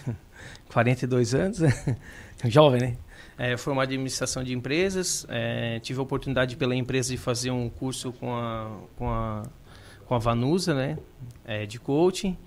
42 0.74 1.36
anos, 1.36 1.60
jovem, 2.46 2.82
né? 2.82 2.98
É, 3.38 3.58
formado 3.58 3.92
em 3.92 3.96
administração 3.96 4.44
de 4.44 4.54
empresas, 4.54 5.26
é, 5.30 5.80
tive 5.80 6.00
a 6.00 6.04
oportunidade 6.04 6.56
pela 6.56 6.76
empresa 6.76 7.10
de 7.10 7.18
fazer 7.18 7.52
um 7.52 7.70
curso 7.70 8.12
com 8.14 8.36
a, 8.36 8.80
com 8.96 9.10
a, 9.10 9.44
com 10.06 10.16
a 10.16 10.20
Vanusa, 10.20 10.74
né? 10.74 10.98
É, 11.46 11.66
de 11.66 11.80
coaching. 11.80 12.38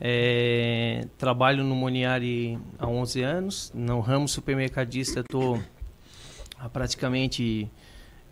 É, 0.00 1.06
trabalho 1.16 1.64
no 1.64 1.74
Moniari 1.74 2.58
há 2.78 2.86
11 2.86 3.22
anos. 3.22 3.72
No 3.74 4.00
ramo 4.00 4.28
supermercadista 4.28 5.20
estou 5.20 5.60
há 6.58 6.68
praticamente 6.68 7.70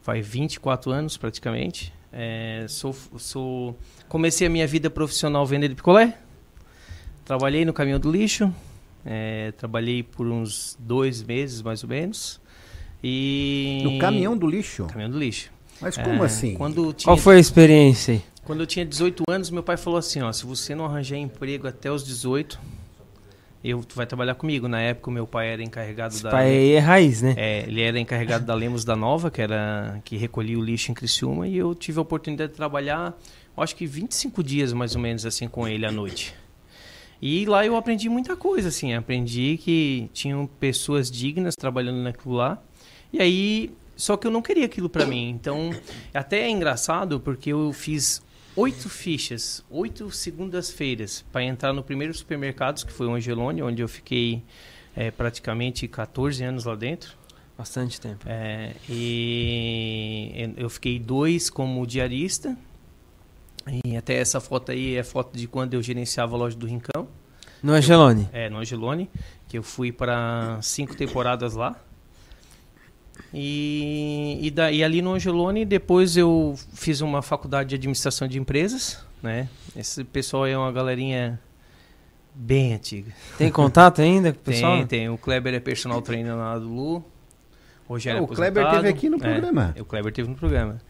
faz 0.03 0.27
24 0.27 0.93
anos 0.93 1.17
praticamente. 1.17 1.93
É, 2.13 2.67
sou, 2.69 2.95
sou, 3.19 3.77
comecei 4.09 4.47
a 4.47 4.51
minha 4.51 4.67
vida 4.67 4.89
profissional 4.91 5.45
vendendo 5.47 5.75
picolé. 5.75 6.19
Trabalhei 7.25 7.65
no 7.65 7.73
caminhão 7.73 7.99
do 7.99 8.13
lixo, 8.13 8.55
é, 9.05 9.53
trabalhei 9.53 10.03
por 10.03 10.27
uns 10.27 10.77
dois 10.79 11.23
meses, 11.23 11.63
mais 11.63 11.83
ou 11.83 11.89
menos. 11.89 12.41
E... 13.03 13.81
No 13.85 13.99
caminhão 13.99 14.37
do 14.37 14.47
lixo? 14.47 14.87
Caminhão 14.87 15.11
do 15.11 15.19
lixo. 15.19 15.51
Mas 15.81 15.97
como 15.97 16.23
É, 16.23 16.27
assim? 16.27 16.55
Quando 16.55 16.93
tinha, 16.93 17.07
Qual 17.11 17.17
foi 17.17 17.37
a 17.37 17.39
experiência 17.41 18.15
aí? 18.15 18.23
quando 18.45 18.61
eu 18.61 18.67
tinha 18.67 18.85
18 18.85 19.25
anos, 19.29 19.51
meu 19.51 19.63
pai 19.63 19.77
falou 19.77 19.99
assim, 19.99 20.21
ó, 20.23 20.31
se 20.33 20.45
você 20.45 20.75
não 20.75 20.85
arranjar 20.85 21.17
emprego 21.17 21.67
até 21.67 21.91
os 21.91 22.05
18, 22.05 22.61
eu, 23.63 23.83
tu 23.83 23.97
vai 23.97 24.07
trabalhar 24.07 24.35
comigo. 24.35 24.69
Na 24.69 24.81
época, 24.81 25.09
o 25.09 25.13
meu 25.13 25.27
pai 25.27 25.49
era 25.49 25.63
encarregado 25.63 26.15
Esse 26.15 26.23
da... 26.23 26.31
pai 26.31 26.49
aí 26.49 26.73
é 26.73 26.79
raiz, 26.79 27.23
né? 27.23 27.35
É, 27.37 27.61
ele 27.67 27.81
era 27.81 27.99
encarregado 27.99 28.45
da 28.45 28.55
Lemos 28.55 28.85
da 28.85 28.95
Nova, 28.95 29.31
que 29.31 29.41
era 29.41 30.01
que 30.05 30.17
recolhia 30.17 30.59
o 30.59 30.63
lixo 30.63 30.91
em 30.91 30.95
Criciúma, 30.95 31.49
e 31.49 31.57
eu 31.57 31.75
tive 31.75 31.99
a 31.99 32.03
oportunidade 32.03 32.53
de 32.53 32.57
trabalhar, 32.57 33.19
acho 33.57 33.75
que 33.75 33.87
25 33.87 34.43
dias 34.43 34.73
mais 34.73 34.95
ou 34.95 35.01
menos 35.01 35.25
assim 35.25 35.49
com 35.49 35.67
ele 35.67 35.87
à 35.87 35.91
noite. 35.93 36.35
E 37.27 37.47
lá 37.47 37.65
eu 37.65 37.75
aprendi 37.75 38.07
muita 38.11 38.37
coisa, 38.37 38.69
assim, 38.69 38.93
aprendi 38.93 39.57
que 39.57 40.11
tinham 40.13 40.47
pessoas 40.47 41.11
dignas 41.11 41.57
trabalhando 41.57 42.03
naquilo 42.03 42.35
lá. 42.35 42.63
E 43.11 43.19
aí, 43.19 43.71
só 43.97 44.15
que 44.19 44.27
eu 44.27 44.31
não 44.31 44.43
queria 44.43 44.67
aquilo 44.67 44.91
pra 44.91 45.07
mim. 45.07 45.31
Então, 45.31 45.71
até 46.13 46.41
é 46.41 46.51
engraçado 46.51 47.19
porque 47.19 47.49
eu 47.49 47.73
fiz 47.73 48.21
oito 48.55 48.91
fichas, 48.91 49.65
oito 49.71 50.11
segundas-feiras 50.11 51.25
para 51.33 51.43
entrar 51.43 51.73
no 51.73 51.83
primeiro 51.83 52.13
supermercado, 52.13 52.85
que 52.85 52.93
foi 52.93 53.07
o 53.07 53.15
Angelone, 53.15 53.63
onde 53.63 53.81
eu 53.81 53.89
fiquei 53.89 54.43
é, 54.95 55.11
praticamente 55.11 55.89
14 55.89 56.45
anos 56.45 56.67
lá 56.67 56.75
dentro. 56.75 57.17
Bastante 57.57 57.99
tempo. 57.99 58.27
É, 58.29 58.75
e 58.87 60.53
eu 60.59 60.69
fiquei 60.69 60.99
dois 60.99 61.49
como 61.49 61.87
diarista. 61.87 62.55
E 63.85 63.97
até 63.97 64.15
essa 64.17 64.41
foto 64.41 64.73
aí 64.73 64.97
é 64.97 65.03
foto 65.03 65.37
de 65.37 65.47
quando 65.49 65.75
eu 65.75 65.83
gerenciava 65.83 66.35
a 66.35 66.39
loja 66.39 66.57
do 66.57 66.67
Rincão, 66.67 67.09
No 67.63 67.73
Angelone. 67.73 68.29
é, 68.33 68.49
no 68.51 68.59
Angelone, 68.59 69.09
que 69.49 69.57
eu 69.57 69.63
fui 69.63 69.91
para 69.91 70.59
cinco 70.63 70.95
temporadas 70.95 71.55
lá. 71.55 71.75
E, 73.33 74.39
e, 74.43 74.51
da, 74.51 74.71
e 74.71 74.83
ali 74.85 75.01
no 75.03 75.13
Angelone, 75.15 75.65
depois 75.65 76.17
eu 76.17 76.55
fiz 76.73 77.01
uma 77.01 77.23
faculdade 77.23 77.71
de 77.71 77.75
administração 77.77 78.29
de 78.29 78.39
empresas, 78.39 79.05
né? 79.23 79.49
Esse 79.77 80.05
pessoal 80.05 80.47
é 80.47 80.57
uma 80.57 80.71
galerinha 80.71 81.41
bem 82.35 82.75
antiga. 82.75 83.13
Tem 83.39 83.51
contato 83.51 84.01
ainda 84.03 84.33
com 84.33 84.39
o 84.39 84.43
pessoal? 84.43 84.77
Tem, 84.79 84.87
tem. 84.87 85.09
O 85.09 85.19
Kleber 85.19 85.55
é 85.55 85.61
personal 85.61 86.01
trainer 86.03 86.35
lá 86.37 86.59
do 86.59 86.69
Lu. 86.69 87.05
Hoje 87.89 88.09
É, 88.09 88.13
é 88.17 88.21
o 88.21 88.27
Kleber 88.27 88.71
teve 88.71 88.89
aqui 88.89 89.09
no 89.09 89.19
programa. 89.19 89.73
É, 89.77 89.83
o 89.83 89.85
Kleber 89.85 90.13
teve 90.13 90.29
no 90.29 90.35
programa. 90.37 90.81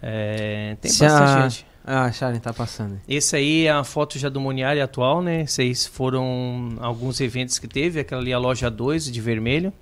É, 0.00 0.76
tem 0.80 0.90
Se 0.90 1.00
bastante 1.04 1.30
a- 1.30 1.48
gente. 1.48 1.66
Ah, 1.90 2.04
a 2.04 2.12
Sharon 2.12 2.38
tá 2.38 2.52
passando. 2.52 3.00
Esse 3.08 3.34
aí 3.36 3.64
é 3.66 3.70
a 3.70 3.82
foto 3.82 4.18
já 4.18 4.28
do 4.28 4.38
Moniari 4.38 4.78
atual, 4.78 5.22
né? 5.22 5.40
Esses 5.42 5.86
foram 5.86 6.74
alguns 6.80 7.18
eventos 7.18 7.58
que 7.58 7.66
teve. 7.66 7.98
Aquela 8.00 8.20
ali 8.20 8.30
a 8.30 8.38
loja 8.38 8.70
2 8.70 9.10
de 9.10 9.20
vermelho. 9.22 9.72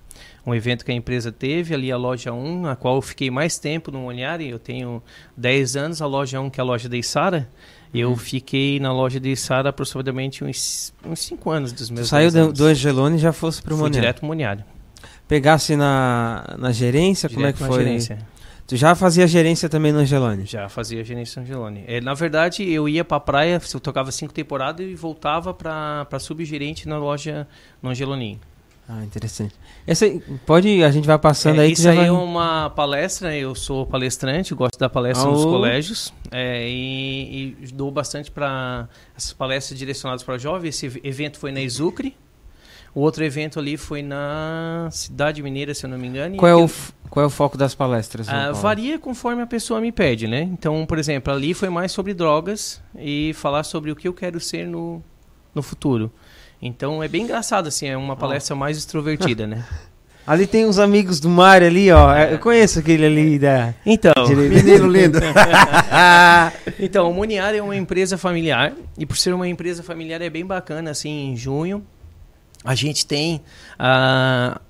Um 0.46 0.54
evento 0.54 0.84
que 0.84 0.92
a 0.92 0.94
empresa 0.94 1.32
teve. 1.32 1.74
Ali 1.74 1.90
a 1.90 1.96
loja 1.96 2.32
1, 2.32 2.66
a 2.68 2.76
qual 2.76 2.94
eu 2.94 3.02
fiquei 3.02 3.28
mais 3.28 3.58
tempo 3.58 3.90
no 3.90 3.98
Moniari. 4.02 4.48
Eu 4.48 4.60
tenho 4.60 5.02
10 5.36 5.74
anos. 5.74 6.00
A 6.00 6.06
loja 6.06 6.40
1, 6.40 6.48
que 6.48 6.60
é 6.60 6.62
a 6.62 6.64
loja 6.64 6.88
da 6.88 6.96
Isara. 6.96 7.48
Eu 7.92 8.10
Uhum. 8.10 8.16
fiquei 8.16 8.78
na 8.78 8.92
loja 8.92 9.18
de 9.18 9.30
Isara 9.30 9.70
aproximadamente 9.70 10.44
uns 10.44 10.92
5 11.16 11.50
anos 11.50 11.72
dos 11.72 11.90
meus 11.90 12.08
saiu 12.08 12.30
10 12.30 12.52
do, 12.52 12.64
Angelone 12.66 13.16
e 13.16 13.18
já 13.18 13.32
fosse 13.32 13.60
pro 13.60 13.74
Fui 13.74 13.82
Moniari. 13.82 14.00
direto 14.00 14.18
pro 14.20 14.26
Moniari. 14.28 14.64
Pegasse 15.26 15.74
na, 15.74 16.54
na 16.56 16.70
gerência, 16.70 17.28
como 17.28 17.40
é 17.40 17.52
Direto 17.52 17.56
que 17.56 17.62
na 17.62 17.68
foi? 17.68 17.78
gerência. 17.84 18.18
Tu 18.66 18.76
já 18.76 18.94
fazia 18.94 19.26
gerência 19.28 19.68
também 19.68 19.92
no 19.92 20.00
Angelone? 20.00 20.44
Já 20.44 20.68
fazia 20.68 21.04
gerência 21.04 21.40
Angelone. 21.40 21.84
É, 21.86 22.00
na 22.00 22.14
verdade, 22.14 22.68
eu 22.68 22.88
ia 22.88 23.04
pra 23.04 23.20
praia, 23.20 23.60
eu 23.72 23.80
tocava 23.80 24.10
cinco 24.10 24.32
temporadas 24.32 24.84
e 24.84 24.94
voltava 24.94 25.54
pra, 25.54 26.04
pra 26.06 26.18
subgerente 26.18 26.88
na 26.88 26.98
loja 26.98 27.46
no 27.80 27.90
Angeloninho. 27.90 28.40
Ah, 28.88 29.02
interessante. 29.04 29.52
Essa 29.84 30.06
pode, 30.44 30.82
a 30.84 30.90
gente 30.92 31.06
vai 31.06 31.18
passando 31.18 31.60
É, 31.60 31.64
aí 31.64 31.68
que 31.68 31.74
isso 31.74 31.82
já 31.82 31.90
aí 31.90 31.96
vai... 31.96 32.06
é 32.06 32.12
uma 32.12 32.70
palestra, 32.70 33.36
eu 33.36 33.52
sou 33.54 33.84
palestrante, 33.84 34.54
gosto 34.54 34.78
dar 34.78 34.88
palestra 34.88 35.28
nos 35.28 35.44
colégios 35.44 36.14
é, 36.30 36.68
e, 36.68 37.56
e 37.60 37.66
dou 37.72 37.90
bastante 37.90 38.30
para 38.30 38.88
essas 39.16 39.32
palestras 39.32 39.76
direcionadas 39.76 40.22
para 40.22 40.38
jovens. 40.38 40.68
Esse 40.76 40.86
ev- 40.86 41.00
evento 41.02 41.36
foi 41.38 41.50
na 41.50 41.60
Exucre, 41.60 42.16
o 42.94 43.00
outro 43.00 43.24
evento 43.24 43.58
ali 43.58 43.76
foi 43.76 44.02
na 44.02 44.88
Cidade 44.92 45.42
Mineira, 45.42 45.74
se 45.74 45.84
eu 45.84 45.90
não 45.90 45.98
me 45.98 46.06
engano. 46.06 46.36
Qual 46.36 46.48
é, 46.48 46.54
o, 46.54 46.70
qual 47.10 47.24
é 47.24 47.26
o 47.26 47.30
foco 47.30 47.56
das 47.56 47.74
palestras? 47.74 48.28
Ah, 48.28 48.52
varia 48.52 48.98
conforme 48.98 49.42
a 49.42 49.46
pessoa 49.46 49.80
me 49.80 49.92
pede, 49.92 50.26
né? 50.26 50.42
Então, 50.42 50.84
por 50.86 50.98
exemplo, 50.98 51.32
ali 51.32 51.54
foi 51.54 51.68
mais 51.68 51.92
sobre 51.92 52.14
drogas 52.14 52.80
e 52.98 53.32
falar 53.34 53.64
sobre 53.64 53.90
o 53.90 53.96
que 53.96 54.08
eu 54.08 54.14
quero 54.14 54.40
ser 54.40 54.66
no, 54.66 55.02
no 55.54 55.62
futuro. 55.62 56.10
Então 56.60 57.02
é 57.02 57.08
bem 57.08 57.22
engraçado, 57.22 57.68
assim, 57.68 57.86
é 57.86 57.96
uma 57.96 58.16
palestra 58.16 58.56
mais 58.56 58.78
extrovertida, 58.78 59.46
né? 59.46 59.64
Ali 60.26 60.44
tem 60.44 60.66
uns 60.66 60.80
amigos 60.80 61.20
do 61.20 61.28
Mário 61.28 61.68
ali, 61.68 61.88
ó. 61.92 62.12
Eu 62.16 62.40
conheço 62.40 62.80
aquele 62.80 63.06
ali 63.06 63.38
da... 63.38 63.72
Então. 63.86 64.12
Menino 64.26 64.88
lindo. 64.88 65.20
então, 66.80 67.08
o 67.08 67.14
Moniari 67.14 67.58
é 67.58 67.62
uma 67.62 67.76
empresa 67.76 68.18
familiar 68.18 68.72
e 68.98 69.06
por 69.06 69.16
ser 69.16 69.32
uma 69.32 69.46
empresa 69.46 69.84
familiar 69.84 70.20
é 70.20 70.28
bem 70.28 70.44
bacana, 70.44 70.90
assim, 70.90 71.30
em 71.30 71.36
junho 71.36 71.86
a 72.66 72.74
gente 72.74 73.06
tem 73.06 73.40
ah, 73.78 74.60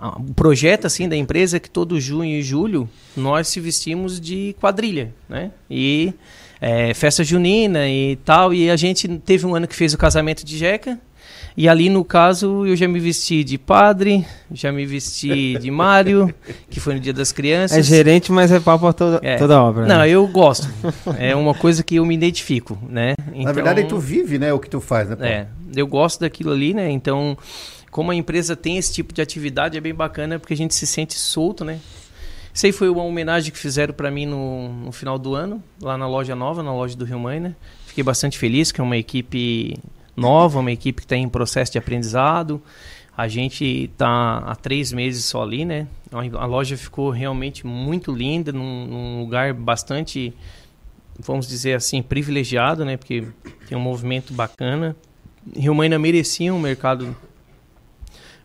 o 0.00 0.32
projeto 0.34 0.86
assim 0.86 1.08
da 1.08 1.16
empresa 1.16 1.56
é 1.56 1.60
que 1.60 1.68
todo 1.68 2.00
junho 2.00 2.38
e 2.38 2.42
julho 2.42 2.88
nós 3.16 3.48
se 3.48 3.58
vestimos 3.58 4.20
de 4.20 4.54
quadrilha, 4.60 5.12
né? 5.28 5.50
E 5.68 6.14
é, 6.60 6.94
festa 6.94 7.24
junina 7.24 7.88
e 7.88 8.16
tal. 8.24 8.54
E 8.54 8.70
a 8.70 8.76
gente 8.76 9.08
teve 9.18 9.44
um 9.46 9.54
ano 9.54 9.66
que 9.66 9.74
fez 9.74 9.92
o 9.94 9.98
casamento 9.98 10.44
de 10.44 10.56
Jeca. 10.56 10.98
E 11.56 11.68
ali, 11.68 11.88
no 11.88 12.04
caso, 12.04 12.64
eu 12.64 12.76
já 12.76 12.86
me 12.86 13.00
vesti 13.00 13.42
de 13.42 13.58
padre, 13.58 14.24
já 14.52 14.70
me 14.70 14.86
vesti 14.86 15.58
de 15.58 15.72
Mário, 15.72 16.32
que 16.70 16.78
foi 16.78 16.94
no 16.94 17.00
Dia 17.00 17.12
das 17.12 17.32
Crianças. 17.32 17.76
É 17.78 17.82
gerente, 17.82 18.30
mas 18.30 18.52
é 18.52 18.60
papo 18.60 18.92
toda, 18.92 19.18
É. 19.24 19.36
toda 19.36 19.60
obra. 19.60 19.84
Não, 19.84 19.98
né? 19.98 20.08
eu 20.08 20.24
gosto. 20.28 20.68
É 21.18 21.34
uma 21.34 21.54
coisa 21.54 21.82
que 21.82 21.96
eu 21.96 22.06
me 22.06 22.14
identifico, 22.14 22.78
né? 22.88 23.14
Na 23.34 23.50
verdade, 23.50 23.82
tu 23.88 23.98
vive, 23.98 24.38
né, 24.38 24.52
o 24.52 24.60
que 24.60 24.70
tu 24.70 24.80
faz, 24.80 25.08
né, 25.08 25.16
Paulo? 25.16 25.32
É, 25.32 25.48
eu 25.74 25.86
gosto 25.88 26.20
daquilo 26.20 26.52
ali, 26.52 26.72
né? 26.72 26.92
Então, 26.92 27.36
como 27.98 28.12
a 28.12 28.14
empresa 28.14 28.54
tem 28.54 28.78
esse 28.78 28.92
tipo 28.92 29.12
de 29.12 29.20
atividade, 29.20 29.76
é 29.76 29.80
bem 29.80 29.92
bacana 29.92 30.38
porque 30.38 30.54
a 30.54 30.56
gente 30.56 30.72
se 30.72 30.86
sente 30.86 31.14
solto, 31.14 31.64
né? 31.64 31.80
Isso 32.54 32.64
aí 32.64 32.70
foi 32.70 32.88
uma 32.88 33.02
homenagem 33.02 33.50
que 33.50 33.58
fizeram 33.58 33.92
para 33.92 34.08
mim 34.08 34.24
no, 34.24 34.68
no 34.68 34.92
final 34.92 35.18
do 35.18 35.34
ano, 35.34 35.60
lá 35.82 35.98
na 35.98 36.06
loja 36.06 36.36
nova, 36.36 36.62
na 36.62 36.72
loja 36.72 36.96
do 36.96 37.04
Rio 37.04 37.18
Mãe, 37.18 37.40
né? 37.40 37.56
Fiquei 37.86 38.04
bastante 38.04 38.38
feliz, 38.38 38.70
que 38.70 38.80
é 38.80 38.84
uma 38.84 38.96
equipe 38.96 39.76
nova, 40.16 40.60
uma 40.60 40.70
equipe 40.70 41.00
que 41.00 41.06
está 41.06 41.16
em 41.16 41.28
processo 41.28 41.72
de 41.72 41.78
aprendizado. 41.78 42.62
A 43.16 43.26
gente 43.26 43.64
está 43.64 44.44
há 44.46 44.54
três 44.54 44.92
meses 44.92 45.24
só 45.24 45.42
ali, 45.42 45.64
né? 45.64 45.88
A 46.12 46.46
loja 46.46 46.76
ficou 46.76 47.10
realmente 47.10 47.66
muito 47.66 48.12
linda, 48.12 48.52
num, 48.52 48.86
num 48.86 49.20
lugar 49.22 49.52
bastante, 49.52 50.32
vamos 51.18 51.48
dizer 51.48 51.74
assim, 51.74 52.00
privilegiado, 52.00 52.84
né? 52.84 52.96
Porque 52.96 53.26
tem 53.68 53.76
um 53.76 53.80
movimento 53.80 54.32
bacana. 54.32 54.94
Rio 55.56 55.74
Maina 55.74 55.98
merecia 55.98 56.54
um 56.54 56.60
mercado 56.60 57.16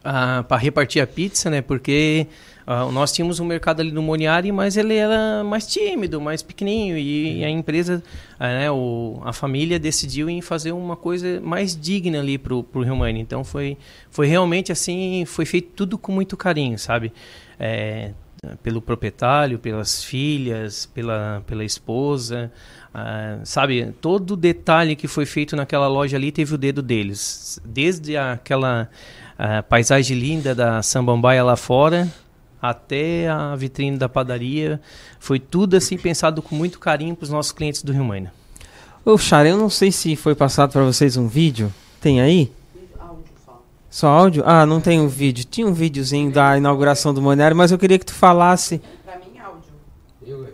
para 0.03 0.57
repartir 0.57 1.01
a 1.01 1.07
pizza, 1.07 1.49
né? 1.49 1.61
Porque 1.61 2.27
Uh, 2.65 2.89
nós 2.93 3.11
tínhamos 3.11 3.41
um 3.41 3.45
mercado 3.45 3.81
ali 3.81 3.91
no 3.91 4.01
Moniari, 4.01 4.49
mas 4.51 4.77
ele 4.77 4.95
era 4.95 5.43
mais 5.43 5.67
tímido, 5.67 6.21
mais 6.21 6.41
pequenininho 6.41 6.97
e, 6.97 7.39
e 7.39 7.43
a 7.43 7.49
empresa, 7.49 8.01
uh, 8.39 8.43
né, 8.43 8.71
o, 8.71 9.21
a 9.25 9.33
família 9.33 9.77
decidiu 9.77 10.29
em 10.29 10.41
fazer 10.41 10.71
uma 10.71 10.95
coisa 10.95 11.41
mais 11.41 11.75
digna 11.75 12.21
ali 12.21 12.37
pro, 12.37 12.63
pro 12.63 12.81
Rio 12.81 12.95
Mani. 12.95 13.19
Então 13.19 13.43
foi, 13.43 13.77
foi 14.09 14.27
realmente 14.27 14.71
assim, 14.71 15.25
foi 15.25 15.45
feito 15.45 15.71
tudo 15.75 15.97
com 15.97 16.13
muito 16.13 16.37
carinho, 16.37 16.79
sabe? 16.79 17.11
É, 17.59 18.11
pelo 18.61 18.81
proprietário, 18.81 19.59
pelas 19.59 20.03
filhas, 20.03 20.85
pela, 20.85 21.43
pela 21.45 21.65
esposa, 21.65 22.49
uh, 22.95 23.45
sabe? 23.45 23.93
Todo 23.99 24.37
detalhe 24.37 24.95
que 24.95 25.07
foi 25.07 25.25
feito 25.25 25.53
naquela 25.57 25.87
loja 25.89 26.15
ali 26.15 26.31
teve 26.31 26.55
o 26.55 26.57
dedo 26.57 26.81
deles, 26.81 27.59
desde 27.65 28.15
aquela 28.15 28.89
paisagem 29.67 30.17
linda 30.17 30.55
da 30.55 30.81
Sambambaia 30.81 31.43
lá 31.43 31.55
fora 31.55 32.07
até 32.61 33.27
a 33.27 33.53
vitrine 33.57 33.97
da 33.97 34.07
padaria. 34.07 34.79
Foi 35.19 35.37
tudo 35.37 35.75
assim 35.75 35.97
pensado 35.97 36.41
com 36.41 36.55
muito 36.55 36.79
carinho 36.79 37.13
para 37.13 37.25
os 37.25 37.29
nossos 37.29 37.51
clientes 37.51 37.83
do 37.83 37.91
Rio 37.91 38.05
Maina. 38.05 38.33
Ô, 39.03 39.17
Chara, 39.17 39.49
eu 39.49 39.57
não 39.57 39.69
sei 39.69 39.91
se 39.91 40.15
foi 40.15 40.33
passado 40.33 40.71
para 40.71 40.83
vocês 40.83 41.17
um 41.17 41.27
vídeo. 41.27 41.73
Tem 41.99 42.21
aí? 42.21 42.49
Áudio 42.97 43.25
só. 43.45 43.61
Só 43.89 44.07
áudio? 44.07 44.43
Ah, 44.45 44.65
não 44.65 44.79
tem 44.79 45.01
um 45.01 45.09
vídeo. 45.09 45.43
Tinha 45.43 45.67
um 45.67 45.73
videozinho 45.73 46.31
da 46.31 46.57
inauguração 46.57 47.13
do 47.13 47.21
Moneário, 47.21 47.57
mas 47.57 47.69
eu 47.69 47.77
queria 47.77 47.99
que 47.99 48.05
tu 48.05 48.13
falasse. 48.13 48.81
Para 49.05 49.17
mim, 49.17 49.37
áudio. 49.39 50.47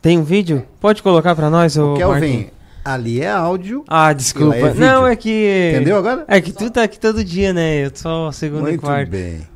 Tem 0.00 0.16
um 0.16 0.22
vídeo? 0.22 0.64
Pode 0.78 1.02
colocar 1.02 1.34
para 1.34 1.50
nós, 1.50 1.76
o 1.76 1.94
Kelvin, 1.94 2.48
ali 2.86 3.20
é 3.20 3.30
áudio. 3.30 3.84
Ah, 3.88 4.12
desculpa. 4.12 4.56
É 4.56 4.74
não, 4.74 5.06
é 5.06 5.16
que. 5.16 5.72
Entendeu 5.74 5.96
agora? 5.96 6.24
É 6.28 6.40
que 6.40 6.52
tu 6.52 6.70
tá 6.70 6.84
aqui 6.84 6.98
todo 6.98 7.24
dia, 7.24 7.52
né? 7.52 7.86
Eu 7.86 7.90
só 7.92 8.30
segundo 8.30 8.62
Muito 8.62 8.76
e 8.76 8.78
quarto. 8.78 9.10
Muito 9.10 9.10
bem. 9.10 9.48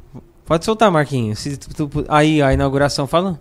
Pode 0.44 0.64
soltar, 0.64 0.90
Marquinhos. 0.90 1.38
Se 1.38 1.56
tu, 1.56 1.86
tu, 1.86 2.04
aí, 2.08 2.42
a 2.42 2.52
inauguração, 2.52 3.06
fala. 3.06 3.38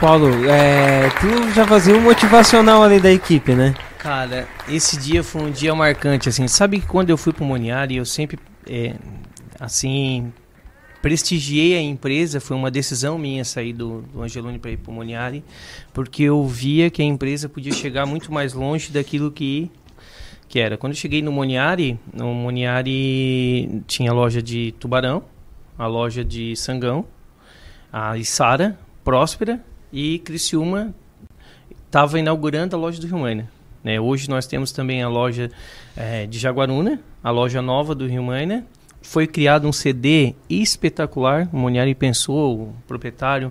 Paulo, 0.00 0.28
é, 0.48 1.10
tu 1.20 1.52
já 1.52 1.66
fazia 1.66 1.94
um 1.94 2.00
motivacional 2.00 2.82
ali 2.82 2.98
da 2.98 3.12
equipe, 3.12 3.54
né? 3.54 3.74
Cara, 3.98 4.48
esse 4.66 4.98
dia 4.98 5.22
foi 5.22 5.42
um 5.42 5.50
dia 5.50 5.74
marcante, 5.74 6.26
assim. 6.26 6.48
Sabe 6.48 6.80
que 6.80 6.86
quando 6.86 7.10
eu 7.10 7.18
fui 7.18 7.34
pro 7.34 7.44
Moniari, 7.44 7.96
eu 7.96 8.06
sempre, 8.06 8.38
é, 8.66 8.94
assim, 9.60 10.32
prestigiei 11.02 11.76
a 11.76 11.82
empresa. 11.82 12.40
Foi 12.40 12.56
uma 12.56 12.70
decisão 12.70 13.18
minha 13.18 13.44
sair 13.44 13.74
do, 13.74 14.00
do 14.00 14.22
Angeloni 14.22 14.58
para 14.58 14.70
ir 14.70 14.78
pro 14.78 14.90
Moniari, 14.90 15.44
porque 15.92 16.22
eu 16.22 16.46
via 16.46 16.88
que 16.88 17.02
a 17.02 17.04
empresa 17.04 17.46
podia 17.46 17.72
chegar 17.72 18.06
muito 18.06 18.32
mais 18.32 18.54
longe 18.54 18.90
daquilo 18.90 19.30
que 19.30 19.70
que 20.48 20.58
era. 20.58 20.78
Quando 20.78 20.94
eu 20.94 20.98
cheguei 20.98 21.20
no 21.20 21.30
Moniari, 21.30 22.00
no 22.12 22.32
Moniari 22.32 23.82
tinha 23.86 24.10
a 24.10 24.14
loja 24.14 24.40
de 24.42 24.72
Tubarão, 24.80 25.22
a 25.78 25.86
loja 25.86 26.24
de 26.24 26.56
Sangão, 26.56 27.04
a 27.92 28.16
Isara, 28.16 28.78
Próspera 29.04 29.60
e 29.92 30.18
Criciúma 30.20 30.94
estava 31.86 32.18
inaugurando 32.18 32.76
a 32.76 32.78
loja 32.78 33.00
do 33.00 33.06
Rio 33.06 33.18
Mania. 33.18 33.48
Né? 33.82 34.00
Hoje 34.00 34.28
nós 34.28 34.46
temos 34.46 34.72
também 34.72 35.02
a 35.02 35.08
loja 35.08 35.50
é, 35.96 36.26
de 36.26 36.38
Jaguaruna, 36.38 37.00
a 37.22 37.30
loja 37.30 37.60
nova 37.60 37.94
do 37.94 38.06
Rio 38.06 38.22
Mania. 38.22 38.64
Foi 39.02 39.26
criado 39.26 39.66
um 39.66 39.72
CD 39.72 40.34
espetacular, 40.48 41.48
o 41.52 41.56
Moniari 41.56 41.94
pensou, 41.94 42.60
o 42.60 42.74
proprietário, 42.86 43.50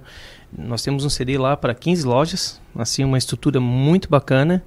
nós 0.55 0.83
temos 0.83 1.03
um 1.03 1.09
CD 1.09 1.37
lá 1.37 1.57
para 1.57 1.73
15 1.73 2.05
lojas, 2.05 2.61
assim, 2.75 3.03
uma 3.03 3.17
estrutura 3.17 3.59
muito 3.59 4.09
bacana. 4.09 4.63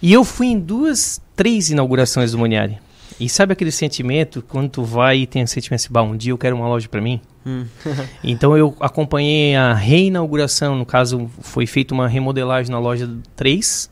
E 0.00 0.12
eu 0.12 0.24
fui 0.24 0.46
em 0.46 0.58
duas, 0.58 1.20
três 1.36 1.70
inaugurações 1.70 2.32
do 2.32 2.38
Moniari. 2.38 2.78
E 3.18 3.28
sabe 3.28 3.52
aquele 3.52 3.72
sentimento 3.72 4.42
quando 4.48 4.70
tu 4.70 4.82
vai 4.82 5.18
e 5.18 5.26
tem 5.26 5.42
o 5.42 5.48
sentimento 5.48 5.80
assim, 5.80 6.08
um 6.08 6.16
dia 6.16 6.32
eu 6.32 6.38
quero 6.38 6.56
uma 6.56 6.68
loja 6.68 6.88
para 6.88 7.00
mim? 7.00 7.20
Hum. 7.44 7.64
então 8.22 8.56
eu 8.56 8.76
acompanhei 8.80 9.56
a 9.56 9.72
reinauguração, 9.72 10.76
no 10.76 10.84
caso 10.84 11.30
foi 11.40 11.66
feita 11.66 11.94
uma 11.94 12.06
remodelagem 12.06 12.70
na 12.70 12.78
loja 12.78 13.10
3, 13.36 13.90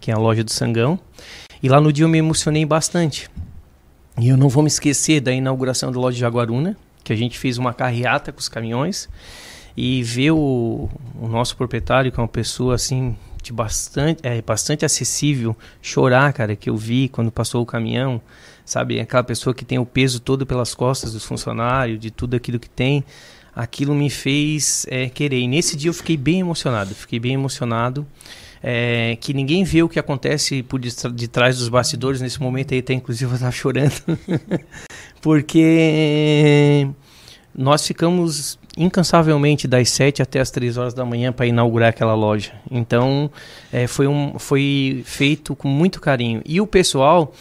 que 0.00 0.10
é 0.10 0.14
a 0.14 0.18
loja 0.18 0.42
do 0.42 0.50
Sangão. 0.50 0.98
E 1.62 1.68
lá 1.68 1.80
no 1.80 1.92
dia 1.92 2.04
eu 2.04 2.08
me 2.08 2.18
emocionei 2.18 2.64
bastante. 2.64 3.30
E 4.18 4.28
eu 4.28 4.36
não 4.36 4.48
vou 4.48 4.62
me 4.62 4.68
esquecer 4.68 5.20
da 5.20 5.32
inauguração 5.32 5.92
da 5.92 5.98
loja 5.98 6.18
Jaguaruna, 6.18 6.76
que 7.04 7.12
a 7.12 7.16
gente 7.16 7.38
fez 7.38 7.58
uma 7.58 7.74
carreata 7.74 8.32
com 8.32 8.40
os 8.40 8.48
caminhões 8.48 9.08
e 9.76 10.02
ver 10.02 10.30
o, 10.30 10.88
o 11.20 11.28
nosso 11.28 11.56
proprietário, 11.56 12.10
que 12.10 12.18
é 12.18 12.22
uma 12.22 12.28
pessoa 12.28 12.74
assim 12.74 13.16
de 13.42 13.52
bastante, 13.52 14.20
é, 14.24 14.40
bastante 14.42 14.84
acessível, 14.84 15.56
chorar, 15.80 16.32
cara, 16.32 16.56
que 16.56 16.68
eu 16.68 16.76
vi 16.76 17.08
quando 17.08 17.30
passou 17.30 17.62
o 17.62 17.66
caminhão 17.66 18.20
sabe? 18.66 19.00
Aquela 19.00 19.22
pessoa 19.22 19.54
que 19.54 19.64
tem 19.64 19.78
o 19.78 19.86
peso 19.86 20.20
todo 20.20 20.44
pelas 20.44 20.74
costas 20.74 21.12
dos 21.12 21.24
funcionários, 21.24 21.98
de 22.00 22.10
tudo 22.10 22.34
aquilo 22.34 22.58
que 22.58 22.68
tem. 22.68 23.02
Aquilo 23.54 23.94
me 23.94 24.10
fez 24.10 24.84
é, 24.90 25.08
querer. 25.08 25.38
E 25.38 25.48
nesse 25.48 25.76
dia 25.76 25.88
eu 25.88 25.94
fiquei 25.94 26.16
bem 26.16 26.40
emocionado, 26.40 26.94
fiquei 26.94 27.18
bem 27.18 27.32
emocionado. 27.32 28.06
É, 28.62 29.16
que 29.20 29.32
ninguém 29.32 29.62
vê 29.62 29.82
o 29.82 29.88
que 29.88 29.98
acontece 29.98 30.62
por 30.62 30.80
de, 30.80 31.28
trás 31.28 31.58
dos 31.58 31.68
bastidores. 31.68 32.20
Nesse 32.20 32.42
momento 32.42 32.74
aí, 32.74 32.80
até 32.80 32.92
inclusive 32.92 33.30
eu 33.30 33.34
estava 33.34 33.52
chorando. 33.52 33.94
Porque 35.22 36.88
nós 37.56 37.86
ficamos 37.86 38.58
incansavelmente 38.76 39.66
das 39.66 39.88
7 39.90 40.20
até 40.20 40.40
as 40.40 40.50
3 40.50 40.76
horas 40.76 40.92
da 40.92 41.04
manhã 41.04 41.32
para 41.32 41.46
inaugurar 41.46 41.90
aquela 41.90 42.14
loja. 42.14 42.52
Então, 42.70 43.30
é, 43.72 43.86
foi, 43.86 44.06
um, 44.06 44.38
foi 44.38 45.02
feito 45.06 45.54
com 45.54 45.68
muito 45.68 46.00
carinho. 46.00 46.42
E 46.44 46.60
o 46.60 46.66
pessoal 46.66 47.32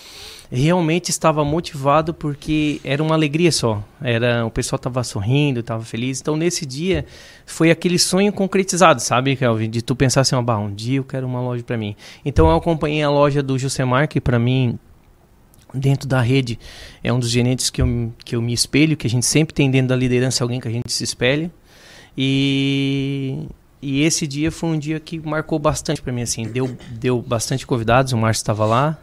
realmente 0.56 1.10
estava 1.10 1.44
motivado 1.44 2.13
porque 2.13 2.80
era 2.84 3.02
uma 3.04 3.15
alegria 3.15 3.52
só. 3.52 3.84
Era 4.02 4.46
o 4.46 4.52
pessoal 4.52 4.78
estava 4.78 5.04
sorrindo, 5.04 5.60
estava 5.60 5.84
feliz. 5.84 6.22
Então 6.22 6.36
nesse 6.36 6.65
dia 6.65 7.06
foi 7.46 7.72
aquele 7.72 8.00
sonho 8.00 8.32
concretizado, 8.32 9.02
sabe, 9.02 9.36
Kelvin, 9.36 9.70
de 9.70 9.82
tu 9.82 9.96
pensar 9.96 10.22
assim, 10.22 10.41
bah, 10.41 10.58
um 10.58 10.74
dia 10.74 10.98
eu 10.98 11.04
quero 11.04 11.28
uma 11.28 11.41
loja 11.41 11.63
para 11.63 11.78
mim. 11.78 11.96
Então 12.24 12.50
eu 12.50 12.56
acompanhei 12.56 13.04
a 13.04 13.10
loja 13.10 13.44
do 13.44 13.58
Josemar, 13.58 14.08
que 14.08 14.22
para 14.22 14.39
mim 14.39 14.80
dentro 15.74 16.08
da 16.08 16.22
rede 16.22 16.58
é 17.04 17.12
um 17.12 17.20
dos 17.20 17.30
gerentes 17.30 17.70
que 17.70 17.82
eu, 17.82 18.13
que 18.24 18.36
eu 18.36 18.41
me 18.41 18.54
espelho, 18.54 18.96
que 18.96 19.08
a 19.08 19.10
gente 19.10 19.26
sempre 19.26 19.54
tem 19.54 19.70
dentro 19.70 19.89
da 19.89 19.96
liderança 19.96 20.44
alguém 20.44 20.60
que 20.60 20.68
a 20.68 20.72
gente 20.72 20.91
se 20.91 21.04
espelha. 21.04 21.52
E 22.18 23.48
e 23.82 24.02
esse 24.02 24.26
dia 24.26 24.52
foi 24.52 24.70
um 24.70 24.80
dia 24.80 25.00
que 25.00 25.20
marcou 25.20 25.60
bastante 25.60 26.02
para 26.02 26.12
mim 26.12 26.24
assim, 26.24 26.44
deu 26.44 26.76
deu 26.91 27.22
bastante 27.22 27.68
convidados, 27.68 28.13
o 28.13 28.18
Márcio 28.18 28.41
estava 28.41 28.65
lá, 28.65 28.98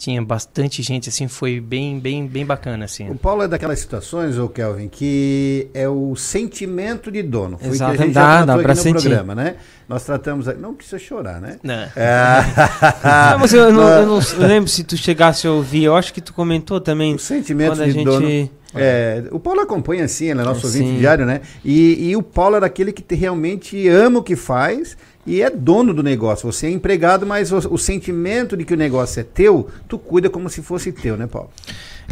tinha 0.00 0.22
bastante 0.22 0.82
gente, 0.82 1.10
assim, 1.10 1.28
foi 1.28 1.60
bem, 1.60 2.00
bem, 2.00 2.26
bem 2.26 2.46
bacana, 2.46 2.86
assim. 2.86 3.10
O 3.10 3.14
Paulo 3.14 3.42
é 3.42 3.48
daquelas 3.48 3.78
situações, 3.78 4.38
ô 4.38 4.48
Kelvin, 4.48 4.88
que 4.88 5.68
é 5.74 5.86
o 5.86 6.16
sentimento 6.16 7.12
de 7.12 7.22
dono. 7.22 7.58
Foi 7.58 7.68
Exato, 7.68 7.96
que 7.96 8.02
a 8.02 8.06
gente 8.06 8.14
dá, 8.14 8.38
já 8.38 8.44
dá 8.46 8.58
pra 8.58 8.74
sentir. 8.74 9.02
programa, 9.02 9.34
né? 9.34 9.56
Nós 9.86 10.02
tratamos, 10.02 10.46
não 10.58 10.72
precisa 10.72 10.98
chorar, 10.98 11.38
né? 11.38 11.58
Não. 11.62 11.74
É... 11.94 12.42
não 13.32 13.38
mas 13.40 13.52
eu 13.52 13.70
não, 13.70 13.88
eu 13.88 14.06
não 14.06 14.20
lembro 14.48 14.70
se 14.70 14.82
tu 14.84 14.96
chegasse 14.96 15.46
a 15.46 15.52
ouvir, 15.52 15.84
eu 15.84 15.94
acho 15.94 16.14
que 16.14 16.22
tu 16.22 16.32
comentou 16.32 16.80
também. 16.80 17.14
O 17.14 17.18
sentimento 17.18 17.76
de 17.76 17.90
gente... 17.90 18.04
dono. 18.04 18.50
É, 18.74 19.24
o 19.32 19.40
Paulo 19.40 19.60
acompanha 19.60 20.04
assim, 20.04 20.30
ele 20.30 20.40
é 20.40 20.44
nosso 20.44 20.64
é, 20.64 20.66
ouvinte 20.66 20.98
diário, 20.98 21.26
né? 21.26 21.40
E, 21.64 22.10
e 22.10 22.16
o 22.16 22.22
Paulo 22.22 22.56
é 22.56 22.60
daquele 22.60 22.92
que 22.92 23.14
realmente 23.14 23.88
ama 23.88 24.20
o 24.20 24.22
que 24.22 24.36
faz 24.36 24.96
e 25.26 25.42
é 25.42 25.50
dono 25.50 25.92
do 25.92 26.02
negócio. 26.02 26.50
Você 26.50 26.66
é 26.66 26.70
empregado, 26.70 27.26
mas 27.26 27.52
o, 27.52 27.74
o, 27.74 27.78
sentimento 27.78 28.56
de 28.56 28.64
que 28.64 28.74
o 28.74 28.76
negócio 28.76 29.20
é 29.20 29.24
teu, 29.24 29.68
tu 29.88 29.98
cuida 29.98 30.30
como 30.30 30.48
se 30.48 30.62
fosse 30.62 30.92
teu, 30.92 31.16
né, 31.16 31.26
Paulo? 31.26 31.50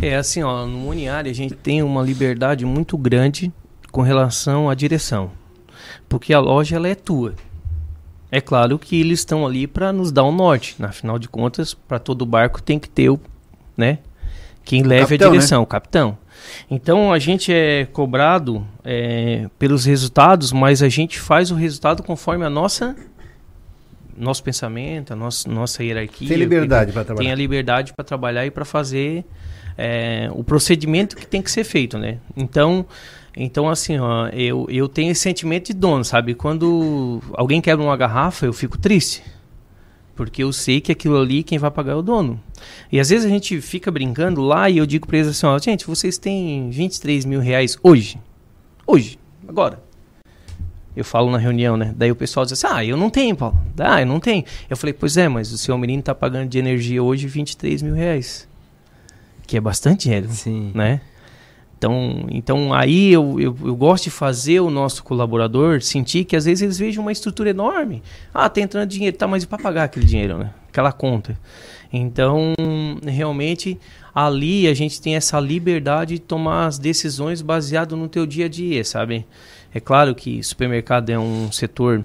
É 0.00 0.16
assim, 0.16 0.42
ó, 0.42 0.66
no 0.66 0.78
Moniari 0.78 1.30
a 1.30 1.34
gente 1.34 1.54
tem 1.54 1.82
uma 1.82 2.02
liberdade 2.02 2.64
muito 2.64 2.96
grande 2.96 3.52
com 3.90 4.02
relação 4.02 4.68
à 4.68 4.74
direção, 4.74 5.30
porque 6.08 6.32
a 6.32 6.38
loja 6.38 6.76
ela 6.76 6.88
é 6.88 6.94
tua. 6.94 7.34
É 8.30 8.40
claro 8.40 8.78
que 8.78 9.00
eles 9.00 9.20
estão 9.20 9.46
ali 9.46 9.66
para 9.66 9.90
nos 9.90 10.12
dar 10.12 10.22
o 10.24 10.28
um 10.28 10.32
norte. 10.32 10.76
Afinal 10.80 11.18
de 11.18 11.28
contas, 11.28 11.72
para 11.72 11.98
todo 11.98 12.26
barco 12.26 12.62
tem 12.62 12.78
que 12.78 12.88
ter 12.88 13.08
o, 13.08 13.18
né, 13.74 14.00
quem 14.64 14.82
leve 14.82 15.16
capitão, 15.16 15.28
a 15.28 15.30
direção, 15.32 15.58
né? 15.60 15.62
o 15.62 15.66
capitão. 15.66 16.18
Então 16.70 17.12
a 17.12 17.18
gente 17.18 17.52
é 17.52 17.86
cobrado 17.86 18.66
é, 18.90 19.50
pelos 19.58 19.84
resultados, 19.84 20.50
mas 20.50 20.82
a 20.82 20.88
gente 20.88 21.20
faz 21.20 21.50
o 21.50 21.54
resultado 21.54 22.02
conforme 22.02 22.46
a 22.46 22.48
nossa 22.48 22.96
nosso 24.16 24.42
pensamento, 24.42 25.12
a 25.12 25.16
nossa, 25.16 25.46
nossa 25.48 25.84
hierarquia. 25.84 26.26
Tem 26.26 26.38
liberdade 26.38 26.90
para 26.90 27.04
trabalhar. 27.04 27.24
Tem 27.26 27.32
a 27.32 27.36
liberdade 27.36 27.92
para 27.92 28.02
trabalhar 28.02 28.46
e 28.46 28.50
para 28.50 28.64
fazer 28.64 29.26
é, 29.76 30.30
o 30.32 30.42
procedimento 30.42 31.16
que 31.16 31.26
tem 31.26 31.42
que 31.42 31.50
ser 31.50 31.64
feito, 31.64 31.98
né? 31.98 32.16
Então, 32.34 32.86
então 33.36 33.68
assim, 33.68 33.98
ó, 33.98 34.28
eu, 34.28 34.66
eu 34.70 34.88
tenho 34.88 35.12
esse 35.12 35.20
sentimento 35.20 35.66
de 35.66 35.74
dono, 35.74 36.02
sabe? 36.02 36.34
Quando 36.34 37.22
alguém 37.34 37.60
quebra 37.60 37.84
uma 37.84 37.96
garrafa, 37.96 38.46
eu 38.46 38.54
fico 38.54 38.78
triste. 38.78 39.22
Porque 40.16 40.42
eu 40.42 40.52
sei 40.52 40.80
que 40.80 40.90
aquilo 40.90 41.20
ali 41.20 41.42
quem 41.42 41.58
vai 41.58 41.70
pagar 41.70 41.92
é 41.92 41.96
o 41.96 42.02
dono. 42.02 42.40
E 42.90 42.98
às 42.98 43.10
vezes 43.10 43.26
a 43.26 43.28
gente 43.28 43.60
fica 43.60 43.90
brincando 43.90 44.40
lá 44.40 44.70
e 44.70 44.78
eu 44.78 44.86
digo 44.86 45.06
para 45.06 45.18
eles 45.18 45.28
assim, 45.28 45.46
ó, 45.46 45.58
gente, 45.58 45.86
vocês 45.86 46.16
têm 46.16 46.70
23 46.70 47.26
mil 47.26 47.38
reais 47.38 47.76
hoje. 47.82 48.18
Hoje, 48.90 49.18
agora. 49.46 49.82
Eu 50.96 51.04
falo 51.04 51.30
na 51.30 51.36
reunião, 51.36 51.76
né? 51.76 51.92
Daí 51.94 52.10
o 52.10 52.16
pessoal 52.16 52.46
diz 52.46 52.54
assim, 52.54 52.74
ah, 52.74 52.82
eu 52.82 52.96
não 52.96 53.10
tenho, 53.10 53.36
Paulo. 53.36 53.54
Ah, 53.78 54.00
eu 54.00 54.06
não 54.06 54.18
tenho. 54.18 54.42
Eu 54.68 54.78
falei, 54.78 54.94
pois 54.94 55.18
é, 55.18 55.28
mas 55.28 55.52
o 55.52 55.58
seu 55.58 55.76
menino 55.76 56.02
tá 56.02 56.14
pagando 56.14 56.48
de 56.48 56.58
energia 56.58 57.02
hoje 57.02 57.26
23 57.26 57.82
mil 57.82 57.94
reais. 57.94 58.48
Que 59.46 59.58
é 59.58 59.60
bastante 59.60 60.04
dinheiro, 60.04 60.30
Sim. 60.30 60.72
né? 60.74 61.02
Então, 61.76 62.26
então 62.30 62.72
aí 62.72 63.12
eu, 63.12 63.38
eu, 63.38 63.56
eu, 63.62 63.76
gosto 63.76 64.04
de 64.04 64.10
fazer 64.10 64.60
o 64.60 64.70
nosso 64.70 65.04
colaborador 65.04 65.82
sentir 65.82 66.24
que 66.24 66.34
às 66.34 66.46
vezes 66.46 66.62
eles 66.62 66.78
vejam 66.78 67.04
uma 67.04 67.12
estrutura 67.12 67.50
enorme. 67.50 68.02
Ah, 68.32 68.48
tá 68.48 68.62
entrando 68.62 68.88
dinheiro, 68.88 69.18
tá, 69.18 69.28
mas 69.28 69.42
e 69.42 69.46
para 69.46 69.62
pagar 69.62 69.84
aquele 69.84 70.06
dinheiro, 70.06 70.38
né? 70.38 70.50
Aquela 70.70 70.92
conta. 70.92 71.38
Então, 71.92 72.54
realmente, 73.06 73.78
ali 74.26 74.66
a 74.66 74.74
gente 74.74 75.00
tem 75.00 75.14
essa 75.14 75.38
liberdade 75.38 76.14
de 76.14 76.20
tomar 76.20 76.66
as 76.66 76.78
decisões 76.78 77.40
baseado 77.40 77.96
no 77.96 78.08
teu 78.08 78.26
dia 78.26 78.46
a 78.46 78.48
dia, 78.48 78.82
sabe? 78.84 79.24
É 79.72 79.78
claro 79.78 80.14
que 80.14 80.42
supermercado 80.42 81.10
é 81.10 81.18
um 81.18 81.52
setor 81.52 82.04